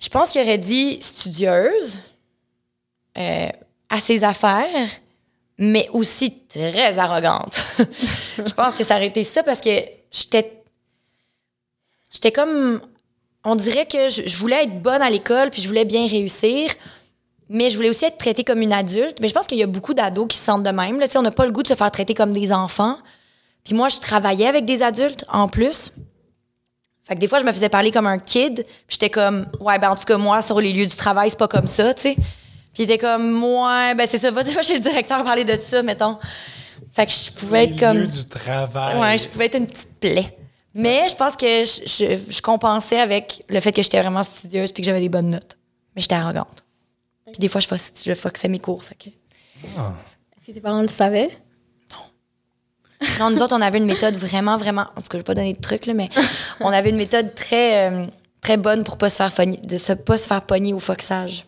Je 0.00 0.08
pense 0.08 0.30
qu'il 0.30 0.40
aurait 0.40 0.58
dit 0.58 1.00
studieuse, 1.00 1.98
euh, 3.16 3.48
à 3.88 4.00
ses 4.00 4.24
affaires, 4.24 4.88
mais 5.60 5.88
aussi 5.92 6.46
très 6.48 6.98
arrogante. 6.98 7.64
je 8.38 8.52
pense 8.54 8.74
que 8.74 8.82
ça 8.82 8.96
aurait 8.96 9.08
été 9.08 9.22
ça 9.22 9.42
parce 9.42 9.60
que 9.60 9.70
j'étais. 10.10 10.62
J'étais 12.10 12.32
comme. 12.32 12.80
On 13.44 13.54
dirait 13.54 13.86
que 13.86 14.08
je, 14.08 14.38
voulais 14.38 14.64
être 14.64 14.82
bonne 14.82 15.00
à 15.00 15.08
l'école, 15.08 15.50
puis 15.50 15.62
je 15.62 15.68
voulais 15.68 15.84
bien 15.84 16.06
réussir, 16.06 16.70
mais 17.48 17.70
je 17.70 17.76
voulais 17.76 17.88
aussi 17.88 18.04
être 18.06 18.18
traitée 18.18 18.42
comme 18.42 18.60
une 18.60 18.72
adulte. 18.72 19.18
Mais 19.20 19.28
je 19.28 19.34
pense 19.34 19.46
qu'il 19.46 19.58
y 19.58 19.62
a 19.62 19.66
beaucoup 19.66 19.94
d'ados 19.94 20.26
qui 20.28 20.38
se 20.38 20.44
sentent 20.44 20.62
de 20.62 20.70
même. 20.70 20.98
Là, 20.98 21.06
on 21.14 21.22
n'a 21.22 21.30
pas 21.30 21.44
le 21.44 21.52
goût 21.52 21.62
de 21.62 21.68
se 21.68 21.74
faire 21.74 21.90
traiter 21.90 22.14
comme 22.14 22.32
des 22.32 22.52
enfants. 22.52 22.96
Puis 23.64 23.74
moi, 23.74 23.88
je 23.88 23.98
travaillais 23.98 24.46
avec 24.46 24.64
des 24.64 24.82
adultes 24.82 25.26
en 25.28 25.46
plus. 25.48 25.92
Fait 27.06 27.14
des 27.16 27.28
fois, 27.28 27.38
je 27.38 27.44
me 27.44 27.52
faisais 27.52 27.68
parler 27.68 27.90
comme 27.90 28.06
un 28.06 28.18
kid. 28.18 28.64
Puis 28.64 28.66
j'étais 28.88 29.10
comme, 29.10 29.46
ouais, 29.60 29.78
ben 29.78 29.90
en 29.90 29.96
tout 29.96 30.04
cas, 30.04 30.16
moi, 30.16 30.40
sur 30.40 30.58
les 30.58 30.72
lieux 30.72 30.86
du 30.86 30.96
travail, 30.96 31.28
c'est 31.28 31.38
pas 31.38 31.48
comme 31.48 31.66
ça, 31.66 31.92
tu 31.92 32.02
sais. 32.02 32.16
Puis 32.80 32.86
il 32.88 32.90
était 32.92 32.96
comme, 33.06 33.44
ouais, 33.44 33.94
ben 33.94 34.06
c'est 34.10 34.16
ça, 34.16 34.30
va 34.30 34.42
des 34.42 34.52
fois 34.52 34.62
chez 34.62 34.72
le 34.72 34.80
directeur 34.80 35.22
parler 35.22 35.44
de 35.44 35.54
ça, 35.56 35.82
mettons. 35.82 36.18
Fait 36.94 37.04
que 37.04 37.12
je 37.12 37.30
pouvais 37.30 37.64
être 37.64 37.78
comme. 37.78 38.06
Du 38.06 38.24
travail. 38.24 38.98
Ouais, 38.98 39.18
je 39.18 39.28
pouvais 39.28 39.44
être 39.46 39.58
une 39.58 39.66
petite 39.66 40.00
plaie. 40.00 40.34
Mais 40.74 41.06
je 41.10 41.14
pense 41.14 41.36
que 41.36 41.46
je, 41.46 41.80
je- 41.84 42.32
je 42.32 42.40
compensais 42.40 42.98
avec 42.98 43.44
le 43.50 43.60
fait 43.60 43.72
que 43.72 43.82
j'étais 43.82 44.00
vraiment 44.00 44.22
studieuse 44.22 44.72
puis 44.72 44.80
que 44.80 44.86
j'avais 44.86 45.00
des 45.00 45.10
bonnes 45.10 45.28
notes. 45.28 45.58
Mais 45.94 46.00
j'étais 46.00 46.14
arrogante. 46.14 46.64
Puis 47.26 47.38
des 47.38 47.48
fois, 47.48 47.60
je, 47.60 47.66
je 48.06 48.14
foxais 48.14 48.48
mes 48.48 48.60
cours. 48.60 48.82
Fait 48.82 48.94
que... 48.94 49.10
Est-ce 50.38 50.46
que 50.46 50.52
tes 50.52 50.60
parents 50.62 50.80
le 50.80 50.88
savaient? 50.88 51.28
Non, 53.18 53.30
nous 53.30 53.42
autres, 53.42 53.54
on 53.54 53.60
avait 53.60 53.76
une 53.76 53.84
méthode 53.84 54.14
vraiment, 54.16 54.56
vraiment. 54.56 54.86
En 54.96 55.02
tout 55.02 55.08
cas, 55.08 55.12
je 55.12 55.16
vais 55.18 55.22
pas 55.24 55.34
donner 55.34 55.52
de 55.52 55.60
trucs, 55.60 55.84
là, 55.84 55.92
mais 55.92 56.08
on 56.60 56.68
avait 56.70 56.88
une 56.88 56.96
méthode 56.96 57.34
très, 57.34 57.90
euh, 57.90 58.06
très 58.40 58.56
bonne 58.56 58.84
pour 58.84 58.96
pas 58.96 59.10
se 59.10 59.16
faire 59.16 59.32
pogner, 59.32 59.58
de 59.58 59.76
se 59.76 59.92
pas 59.92 60.16
se 60.16 60.26
faire 60.26 60.40
pogner 60.40 60.72
au 60.72 60.78
foxage. 60.78 61.44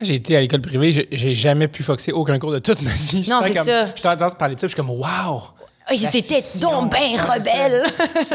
J'ai 0.00 0.14
été 0.14 0.36
à 0.36 0.40
l'école 0.40 0.60
privée, 0.60 1.08
j'ai- 1.10 1.34
jamais 1.34 1.68
pu 1.68 1.82
foxer 1.82 2.12
aucun 2.12 2.38
cours 2.38 2.52
de 2.52 2.58
toute 2.58 2.82
ma 2.82 2.90
vie. 2.92 3.26
Non, 3.28 3.40
J'étais 3.42 3.60
c'est 3.60 3.64
ça. 3.64 3.86
Je 3.96 4.02
t'entends 4.02 4.30
parler 4.30 4.54
de 4.56 4.60
ça, 4.60 4.66
je 4.66 4.72
suis 4.72 4.76
comme, 4.76 4.90
wow! 4.90 5.42
Ah, 5.86 5.94
C'était 5.96 6.38
donc 6.60 6.90
bien 6.94 7.12
Ouais, 7.12 7.16
rebelle. 7.20 7.82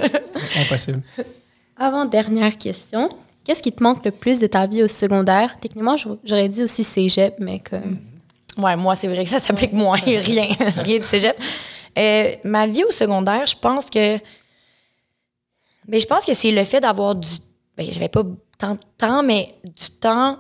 Impossible. 0.62 1.02
Avant 1.78 2.06
dernière 2.06 2.58
question, 2.58 3.10
qu'est-ce 3.44 3.62
qui 3.62 3.72
te 3.72 3.82
manque 3.84 4.04
le 4.06 4.12
plus 4.12 4.40
de 4.40 4.48
ta 4.48 4.68
vie 4.68 4.84
au 4.84 4.88
secondaire? 4.88 5.58
Techniquement, 5.60 5.96
j'aurais- 6.24 6.50
dit 6.50 6.64
aussi 6.64 6.84
cégep, 6.84 7.36
mais 7.40 7.60
comme... 7.60 7.98
Ouais, 8.58 8.76
moi, 8.76 8.96
c'est 8.96 9.08
vrai 9.08 9.24
que 9.24 9.30
ça 9.30 9.40
s'applique 9.40 9.74
moins. 9.74 9.98
Rien. 9.98 10.48
Rien 10.78 10.98
du 11.00 11.04
cégep. 11.06 11.36
Euh, 11.98 12.36
ma 12.44 12.68
vie 12.68 12.84
au 12.84 12.92
secondaire, 12.92 13.46
je 13.46 13.56
pense 13.56 13.90
que. 13.90 14.18
Ben, 15.88 16.00
je 16.00 16.06
pense 16.06 16.26
que 16.26 16.34
c'est 16.34 16.52
le 16.52 16.64
fait 16.66 16.80
d'avoir 16.82 17.16
du. 17.16 17.28
Ben, 17.78 17.88
j'avais 17.92 18.10
pas 18.10 18.24
tant 18.58 18.74
de 18.74 18.80
temps, 18.98 19.24
mais 19.24 19.56
du 19.64 19.90
temps 20.00 20.38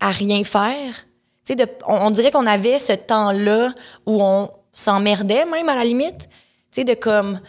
à 0.00 0.10
rien 0.10 0.42
faire. 0.44 0.94
De- 1.48 1.66
on, 1.86 2.06
on 2.06 2.10
dirait 2.10 2.30
qu'on 2.30 2.46
avait 2.46 2.78
ce 2.78 2.92
temps-là 2.92 3.72
où 4.06 4.22
on 4.22 4.50
s'emmerdait, 4.72 5.44
même 5.46 5.68
à 5.68 5.74
la 5.74 5.84
limite. 5.84 6.28
Tu 6.70 6.80
sais, 6.80 6.84
de 6.84 6.94
comme. 6.94 7.40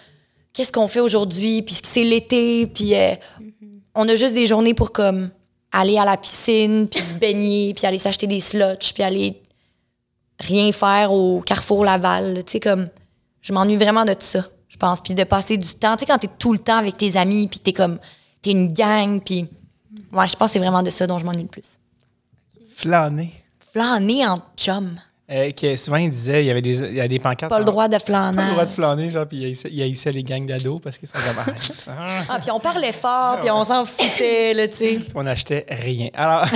Qu'est-ce 0.54 0.72
qu'on 0.72 0.88
fait 0.88 1.00
aujourd'hui? 1.00 1.62
Puis 1.62 1.78
c'est 1.84 2.04
l'été, 2.04 2.68
puis 2.68 2.94
euh, 2.96 3.14
on 3.96 4.08
a 4.10 4.16
juste 4.16 4.34
des 4.34 4.48
journées 4.48 4.74
pour 4.74 4.92
comme 4.92 5.30
aller 5.72 5.98
à 5.98 6.04
la 6.04 6.18
piscine, 6.18 6.88
puis 6.90 7.00
se 7.00 7.14
baigner, 7.16 7.74
puis 7.74 7.86
aller 7.86 8.00
s'acheter 8.00 8.28
des 8.28 8.42
sluts, 8.42 8.92
puis 8.94 9.04
aller 9.04 9.42
rien 10.40 10.72
faire 10.74 11.14
au 11.14 11.40
Carrefour 11.42 11.86
Laval. 11.86 12.44
Tu 12.44 12.54
sais, 12.54 12.60
comme, 12.60 12.90
je 13.42 13.54
m'ennuie 13.54 13.78
vraiment 13.78 14.04
de 14.04 14.14
tout 14.14 14.20
ça, 14.26 14.46
je 14.68 14.76
pense. 14.76 15.00
Puis 15.00 15.14
de 15.14 15.24
passer 15.24 15.56
du 15.58 15.74
temps, 15.76 15.96
tu 15.96 16.02
sais, 16.02 16.06
quand 16.08 16.18
t'es 16.18 16.30
tout 16.38 16.52
le 16.52 16.60
temps 16.60 16.78
avec 16.80 16.98
tes 16.98 17.16
amis, 17.16 17.48
puis 17.48 17.60
t'es 17.60 17.72
comme, 17.74 18.00
t'es 18.42 18.52
une 18.52 18.68
gang, 18.74 19.22
puis. 19.24 19.48
Ouais, 20.12 20.28
je 20.28 20.36
pense 20.36 20.50
que 20.50 20.54
c'est 20.54 20.60
vraiment 20.60 20.84
de 20.84 20.90
ça 20.90 21.06
dont 21.08 21.18
je 21.20 21.26
m'ennuie 21.26 21.44
le 21.44 21.48
plus. 21.48 21.78
Flâner. 22.82 23.32
Flâner 23.74 24.26
en 24.28 24.40
chum. 24.58 24.98
Euh, 25.30 25.52
que 25.52 25.78
souvent, 25.78 25.96
il 25.98 26.10
disait, 26.10 26.44
il 26.44 26.48
y 26.48 26.52
avait 26.52 26.62
des, 26.62 26.80
il 26.82 26.96
y 26.96 27.00
a 27.00 27.08
des 27.08 27.20
pancartes. 27.20 27.50
Pas 27.50 27.60
le 27.60 27.64
droit 27.66 27.88
de 27.88 27.94
Pas 27.98 28.00
flâner. 28.00 28.44
le 28.44 28.52
droit 28.52 28.66
de 28.66 28.70
flâner, 28.70 29.12
genre, 29.12 29.26
puis 29.26 29.38
il 29.38 29.46
haïssait, 29.46 29.70
il 29.72 29.82
haïssait 29.82 30.12
les 30.12 30.24
gangs 30.24 30.46
d'ados 30.46 30.82
parce 30.84 30.98
sont 30.98 31.14
comme. 31.14 31.46
Ah, 31.88 32.24
Ah, 32.28 32.40
puis 32.40 32.52
on 32.52 32.60
parlait 32.60 32.92
fort, 32.92 33.40
puis 33.40 33.50
on 33.50 33.64
s'en 33.64 33.86
foutait, 33.86 34.54
là, 34.54 34.68
tu 34.68 34.76
sais. 34.76 35.00
on 35.16 35.24
n'achetait 35.24 35.66
rien. 35.70 36.10
Alors. 36.16 36.46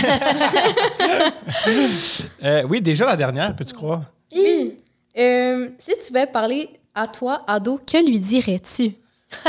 Euh, 2.44 2.64
oui, 2.70 2.82
déjà 2.82 3.06
la 3.06 3.16
dernière, 3.16 3.56
peux-tu 3.56 3.74
croire? 3.74 4.02
Oui. 4.36 4.78
Euh, 5.18 5.70
si 5.80 5.92
tu 6.06 6.14
veux 6.14 6.26
parler 6.26 6.70
à 6.94 7.08
toi, 7.08 7.42
ado, 7.48 7.80
que 7.86 8.06
lui 8.06 8.20
dirais-tu? 8.20 8.94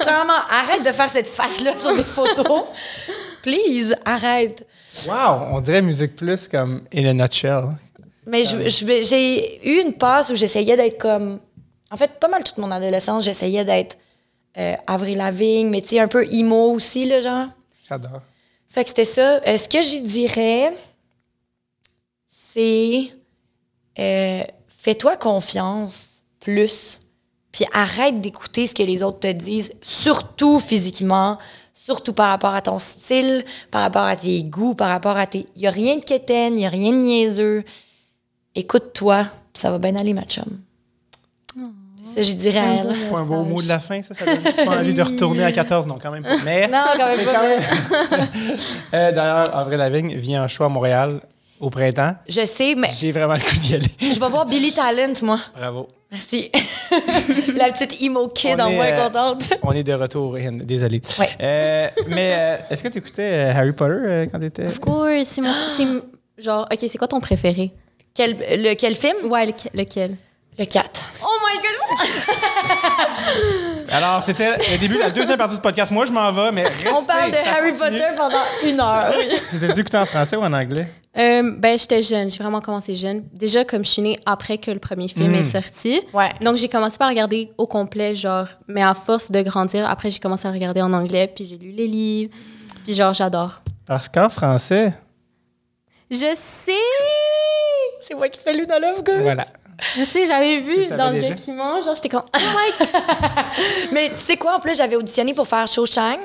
Premièrement, 0.00 0.32
arrête 0.50 0.84
de 0.84 0.92
faire 0.92 1.08
cette 1.08 1.28
face-là 1.28 1.76
sur 1.76 1.94
des 1.94 2.02
photos. 2.02 2.64
Please, 3.42 3.94
arrête. 4.04 4.66
Wow! 5.06 5.46
On 5.52 5.60
dirait 5.60 5.82
Musique 5.82 6.16
Plus 6.16 6.48
comme 6.48 6.82
in 6.94 7.06
a 7.06 7.12
nutshell. 7.14 7.64
Mais 8.26 8.44
j'ai 8.44 9.68
eu 9.68 9.80
une 9.82 9.94
passe 9.94 10.30
où 10.30 10.34
j'essayais 10.34 10.76
d'être 10.76 10.98
comme. 10.98 11.40
En 11.90 11.96
fait, 11.96 12.12
pas 12.20 12.28
mal 12.28 12.44
toute 12.44 12.58
mon 12.58 12.70
adolescence, 12.70 13.24
j'essayais 13.24 13.64
d'être 13.64 13.96
euh, 14.58 14.74
Avril 14.86 15.16
Lavigne, 15.18 15.68
mais 15.68 15.80
tu 15.82 15.88
sais, 15.88 16.00
un 16.00 16.06
peu 16.08 16.24
emo 16.32 16.72
aussi, 16.72 17.06
là, 17.06 17.20
genre. 17.20 17.46
J'adore. 17.88 18.20
Fait 18.68 18.84
que 18.84 18.88
c'était 18.90 19.04
ça. 19.04 19.40
Euh, 19.46 19.56
ce 19.58 19.68
que 19.68 19.82
j'y 19.82 20.00
dirais, 20.02 20.72
c'est. 22.28 23.10
euh, 23.98 24.42
Fais-toi 24.68 25.16
confiance 25.16 26.08
plus. 26.40 27.00
Puis 27.52 27.64
arrête 27.72 28.20
d'écouter 28.20 28.66
ce 28.66 28.74
que 28.74 28.82
les 28.84 29.02
autres 29.02 29.20
te 29.20 29.32
disent, 29.32 29.72
surtout 29.82 30.60
physiquement, 30.60 31.36
surtout 31.90 32.12
par 32.12 32.28
rapport 32.28 32.54
à 32.54 32.62
ton 32.62 32.78
style, 32.78 33.44
par 33.72 33.82
rapport 33.82 34.04
à 34.04 34.14
tes 34.14 34.44
goûts, 34.44 34.74
par 34.74 34.88
rapport 34.90 35.16
à 35.16 35.26
tes. 35.26 35.46
Il 35.56 35.62
n'y 35.62 35.66
a 35.66 35.72
rien 35.72 35.96
de 35.96 36.04
quétaine, 36.04 36.52
il 36.54 36.58
n'y 36.60 36.66
a 36.66 36.68
rien 36.70 36.92
de 36.92 36.98
niaiseux. 36.98 37.64
Écoute-toi, 38.54 39.26
ça 39.54 39.72
va 39.72 39.78
bien 39.78 39.96
aller, 39.96 40.14
ma 40.14 40.22
chum. 40.22 40.44
C'est 42.02 42.14
ça, 42.14 42.22
j'y 42.22 42.34
dirais 42.36 42.58
à 42.60 42.72
elle. 42.74 42.96
C'est 42.96 43.10
pas 43.10 43.20
un 43.20 43.26
beau 43.26 43.42
mot 43.42 43.60
de 43.60 43.66
la 43.68 43.80
fin, 43.80 44.00
ça? 44.02 44.14
Ça 44.14 44.24
donne 44.24 44.40
pas 44.66 44.78
envie 44.78 44.94
de 44.94 45.02
retourner 45.02 45.42
à 45.44 45.50
14, 45.52 45.86
non, 45.88 45.98
quand 46.00 46.10
même 46.12 46.22
pas. 46.22 46.36
Mais. 46.44 46.66
Non, 46.68 46.78
quand 46.96 47.06
même 47.08 47.24
pas. 47.26 47.32
quand 47.34 47.42
même- 47.42 47.60
Euh, 48.94 49.12
D'ailleurs, 49.12 49.54
Avril 49.56 49.78
Lavigne 49.78 50.14
vient 50.16 50.44
en 50.44 50.48
choix 50.48 50.66
à 50.66 50.68
Montréal 50.70 51.20
au 51.60 51.70
printemps. 51.70 52.14
Je 52.28 52.44
sais, 52.46 52.74
mais 52.74 52.88
J'ai 52.98 53.12
vraiment 53.12 53.34
le 53.34 53.40
coup 53.40 53.56
d'y 53.60 53.74
aller. 53.76 53.86
je 54.00 54.18
vais 54.18 54.28
voir 54.28 54.46
Billy 54.46 54.72
Talent, 54.72 55.12
moi. 55.22 55.38
Bravo. 55.56 55.88
Merci. 56.10 56.50
La 57.54 57.70
petite 57.70 58.02
emo 58.02 58.28
kid 58.28 58.56
On 58.58 58.64
en 58.64 58.68
est, 58.68 58.74
moi 58.74 58.84
euh, 58.86 59.04
contente. 59.04 59.44
On 59.62 59.70
est 59.72 59.84
de 59.84 59.92
retour, 59.92 60.36
Ian. 60.38 60.52
Désolé. 60.64 61.00
Ouais. 61.20 61.28
Euh, 61.40 61.88
mais 62.08 62.34
euh, 62.34 62.56
est-ce 62.68 62.82
que 62.82 62.88
tu 62.88 62.98
écoutais 62.98 63.52
Harry 63.54 63.72
Potter 63.72 63.92
euh, 63.94 64.26
quand 64.26 64.40
tu 64.40 64.46
étais. 64.46 64.66
Of 64.66 64.80
course, 64.80 65.22
c'est 65.24 65.40
mon... 65.40 66.02
Genre, 66.36 66.66
OK, 66.72 66.78
c'est 66.80 66.98
quoi 66.98 67.06
ton 67.06 67.20
préféré? 67.20 67.70
Quel, 68.14 68.36
le, 68.38 68.74
quel 68.74 68.96
film? 68.96 69.30
Ouais, 69.30 69.46
lequel? 69.46 69.70
lequel? 69.74 70.16
Le 70.60 70.66
4. 70.66 71.04
Oh 71.22 71.26
my 71.48 71.56
god! 71.62 71.96
Alors, 73.90 74.22
c'était 74.22 74.58
le 74.58 74.78
début 74.78 74.96
de 74.96 75.00
la 75.00 75.10
deuxième 75.10 75.38
partie 75.38 75.54
du 75.56 75.60
podcast. 75.62 75.90
Moi, 75.90 76.04
je 76.04 76.12
m'en 76.12 76.30
vais, 76.32 76.52
mais 76.52 76.64
restez, 76.64 76.88
On 76.94 77.02
parle 77.02 77.30
de 77.30 77.36
Harry 77.36 77.70
continue. 77.72 77.98
Potter 77.98 78.14
pendant 78.14 78.42
une 78.62 78.78
heure. 78.78 79.14
Vous 79.54 79.64
avez 79.64 79.80
écouté 79.80 79.96
en 79.96 80.04
français 80.04 80.36
ou 80.36 80.42
en 80.42 80.52
anglais? 80.52 80.86
Euh, 81.16 81.54
ben, 81.56 81.78
j'étais 81.78 82.02
jeune. 82.02 82.30
J'ai 82.30 82.42
vraiment 82.42 82.60
commencé 82.60 82.94
jeune. 82.94 83.24
Déjà, 83.32 83.64
comme 83.64 83.86
je 83.86 83.90
suis 83.90 84.02
née 84.02 84.18
après 84.26 84.58
que 84.58 84.70
le 84.70 84.78
premier 84.78 85.08
film 85.08 85.32
Mm. 85.32 85.36
est 85.36 85.44
sorti. 85.44 86.02
Ouais. 86.12 86.28
Donc, 86.42 86.56
j'ai 86.58 86.68
commencé 86.68 86.98
par 86.98 87.08
regarder 87.08 87.50
au 87.56 87.66
complet, 87.66 88.14
genre, 88.14 88.46
mais 88.68 88.82
à 88.82 88.92
force 88.92 89.30
de 89.30 89.40
grandir, 89.40 89.88
après, 89.88 90.10
j'ai 90.10 90.18
commencé 90.20 90.46
à 90.46 90.50
regarder 90.50 90.82
en 90.82 90.92
anglais, 90.92 91.32
puis 91.34 91.46
j'ai 91.46 91.56
lu 91.56 91.70
les 91.70 91.86
livres, 91.88 92.34
puis 92.84 92.92
genre, 92.92 93.14
j'adore. 93.14 93.62
Parce 93.86 94.10
qu'en 94.10 94.28
français, 94.28 94.92
Je 96.10 96.32
sais! 96.36 96.72
C'est 98.02 98.14
moi 98.14 98.28
qui 98.28 98.38
fais 98.40 98.52
Luna 98.52 98.78
Lovegood. 98.78 99.22
voilà. 99.22 99.46
Je 99.98 100.04
sais, 100.04 100.26
j'avais 100.26 100.58
vu 100.58 100.86
Tu 100.88 100.94
dans 100.96 101.10
le 101.10 101.20
déjà? 101.20 101.34
document, 101.34 101.80
genre, 101.80 101.94
j'étais 101.96 102.08
comme, 102.08 102.22
oh 102.34 102.38
my 102.38 102.86
Mais 103.92 104.08
tu 104.10 104.16
sais 104.18 104.36
quoi, 104.36 104.56
en 104.56 104.60
plus, 104.60 104.76
j'avais 104.76 104.96
auditionné 104.96 105.34
pour 105.34 105.46
faire 105.46 105.66
Cho 105.66 105.86
Chang. 105.86 106.18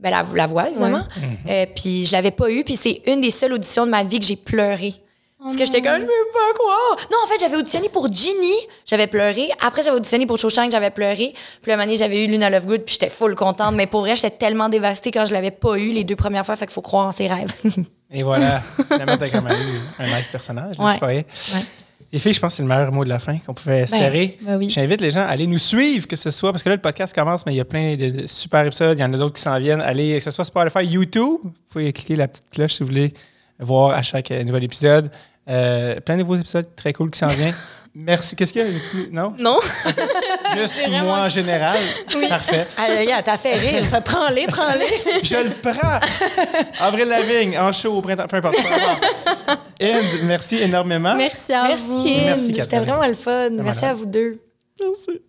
ben, 0.00 0.10
la, 0.10 0.24
la 0.34 0.46
voix, 0.46 0.68
évidemment. 0.70 1.04
Euh, 1.48 1.66
puis 1.74 2.04
je 2.06 2.12
l'avais 2.12 2.30
pas 2.30 2.50
eu. 2.50 2.64
Puis 2.64 2.76
c'est 2.76 3.02
une 3.06 3.20
des 3.20 3.30
seules 3.30 3.52
auditions 3.52 3.86
de 3.86 3.90
ma 3.90 4.02
vie 4.02 4.18
que 4.20 4.26
j'ai 4.26 4.36
pleuré. 4.36 4.94
Parce 5.42 5.56
que 5.56 5.66
j'étais 5.66 5.82
comme, 5.82 5.96
je 6.00 6.06
peux 6.06 6.06
pas 6.32 6.58
croire. 6.58 7.06
Non, 7.12 7.18
en 7.22 7.26
fait, 7.26 7.38
j'avais 7.38 7.58
auditionné 7.58 7.90
pour 7.90 8.10
Ginny, 8.10 8.54
j'avais 8.86 9.06
pleuré. 9.06 9.50
Après, 9.60 9.82
j'avais 9.82 9.96
auditionné 9.98 10.24
pour 10.24 10.38
Cho 10.38 10.48
Chang, 10.48 10.70
j'avais 10.70 10.88
pleuré. 10.88 11.34
Puis 11.60 11.70
la 11.70 11.78
année, 11.78 11.98
j'avais 11.98 12.24
eu 12.24 12.28
Luna 12.28 12.48
Lovegood, 12.48 12.80
puis 12.82 12.94
j'étais 12.94 13.10
full 13.10 13.34
contente. 13.34 13.74
Mais 13.74 13.86
pour 13.86 14.00
vrai, 14.00 14.16
j'étais 14.16 14.30
tellement 14.30 14.70
dévastée 14.70 15.10
quand 15.10 15.26
je 15.26 15.34
l'avais 15.34 15.50
pas 15.50 15.76
eu 15.76 15.90
les 15.90 16.02
deux 16.04 16.16
premières 16.16 16.46
fois. 16.46 16.56
Fait 16.56 16.64
qu'il 16.64 16.72
faut 16.72 16.80
croire 16.80 17.08
en 17.08 17.12
ses 17.12 17.26
rêves. 17.28 17.52
Et 18.10 18.22
voilà. 18.22 18.62
Finalement, 18.90 19.18
t'as 19.18 19.28
quand 19.28 19.42
même 19.42 19.54
eu 19.58 20.02
un 20.02 20.16
nice 20.18 20.30
personnage. 20.30 20.78
là, 20.78 20.84
Ouais. 20.84 20.98
Ouais. 21.02 21.26
Les 22.14 22.20
filles, 22.20 22.32
je 22.32 22.38
pense 22.38 22.52
que 22.52 22.56
c'est 22.58 22.62
le 22.62 22.68
meilleur 22.68 22.92
mot 22.92 23.02
de 23.02 23.08
la 23.08 23.18
fin 23.18 23.38
qu'on 23.38 23.54
pouvait 23.54 23.80
espérer. 23.80 24.38
ben 24.40 24.56
oui. 24.56 24.70
J'invite 24.70 25.00
les 25.00 25.10
gens 25.10 25.22
à 25.22 25.24
aller 25.24 25.48
nous 25.48 25.58
suivre, 25.58 26.06
que 26.06 26.14
ce 26.14 26.30
soit, 26.30 26.52
parce 26.52 26.62
que 26.62 26.68
là, 26.68 26.76
le 26.76 26.80
podcast 26.80 27.12
commence, 27.12 27.44
mais 27.44 27.52
il 27.52 27.56
y 27.56 27.60
a 27.60 27.64
plein 27.64 27.96
de 27.96 28.10
de 28.10 28.26
super 28.28 28.64
épisodes. 28.64 28.96
Il 28.96 29.00
y 29.00 29.04
en 29.04 29.12
a 29.12 29.16
d'autres 29.16 29.34
qui 29.34 29.42
s'en 29.42 29.58
viennent. 29.58 29.80
Allez, 29.80 30.14
que 30.14 30.20
ce 30.20 30.30
soit 30.30 30.44
Spotify, 30.44 30.86
YouTube. 30.86 31.38
Vous 31.42 31.52
pouvez 31.72 31.92
cliquer 31.92 32.14
la 32.14 32.28
petite 32.28 32.48
cloche 32.52 32.74
si 32.74 32.84
vous 32.84 32.86
voulez 32.86 33.12
voir 33.58 33.90
à 33.90 34.02
chaque 34.02 34.30
euh, 34.30 34.44
nouvel 34.44 34.62
épisode. 34.62 35.10
Euh, 35.48 35.98
plein 35.98 36.14
de 36.14 36.20
nouveaux 36.20 36.36
épisodes 36.36 36.68
très 36.76 36.92
cool 36.92 37.10
qui 37.10 37.18
s'en 37.18 37.26
viennent. 37.26 37.52
Merci. 37.96 38.34
Qu'est-ce 38.34 38.52
qu'il 38.52 38.62
y 38.62 38.64
a? 38.64 38.68
Y 38.68 38.76
a-tu- 38.76 39.08
Non? 39.12 39.34
Non? 39.38 39.56
Juste 40.58 40.74
vraiment- 40.80 41.04
moi 41.04 41.18
en 41.20 41.28
général. 41.28 41.78
Parfait. 42.28 42.66
Ah, 42.76 42.86
regarde, 42.98 43.24
t'as 43.24 43.36
fait 43.36 43.54
rire. 43.54 43.82
Prends-les, 44.04 44.46
prends-les. 44.46 45.22
Je 45.22 45.36
le 45.36 45.50
prends. 45.50 46.00
Avril 46.80 47.06
Lavigne, 47.06 47.56
en 47.58 47.70
show 47.72 47.92
au 47.94 48.00
printemps, 48.00 48.26
peu 48.26 48.36
importe. 48.38 48.56
Inde, 49.80 50.04
merci 50.24 50.56
énormément. 50.62 51.14
Merci 51.14 51.52
à 51.52 51.68
Merci, 51.68 51.84
vous. 51.86 52.00
Inde. 52.08 52.22
Merci, 52.26 52.54
C'était 52.54 52.78
vraiment 52.80 53.06
le 53.06 53.14
fun. 53.14 53.50
Merci 53.50 53.80
malade. 53.82 53.84
à 53.84 53.94
vous 53.94 54.06
deux. 54.06 54.40
Merci. 54.82 55.20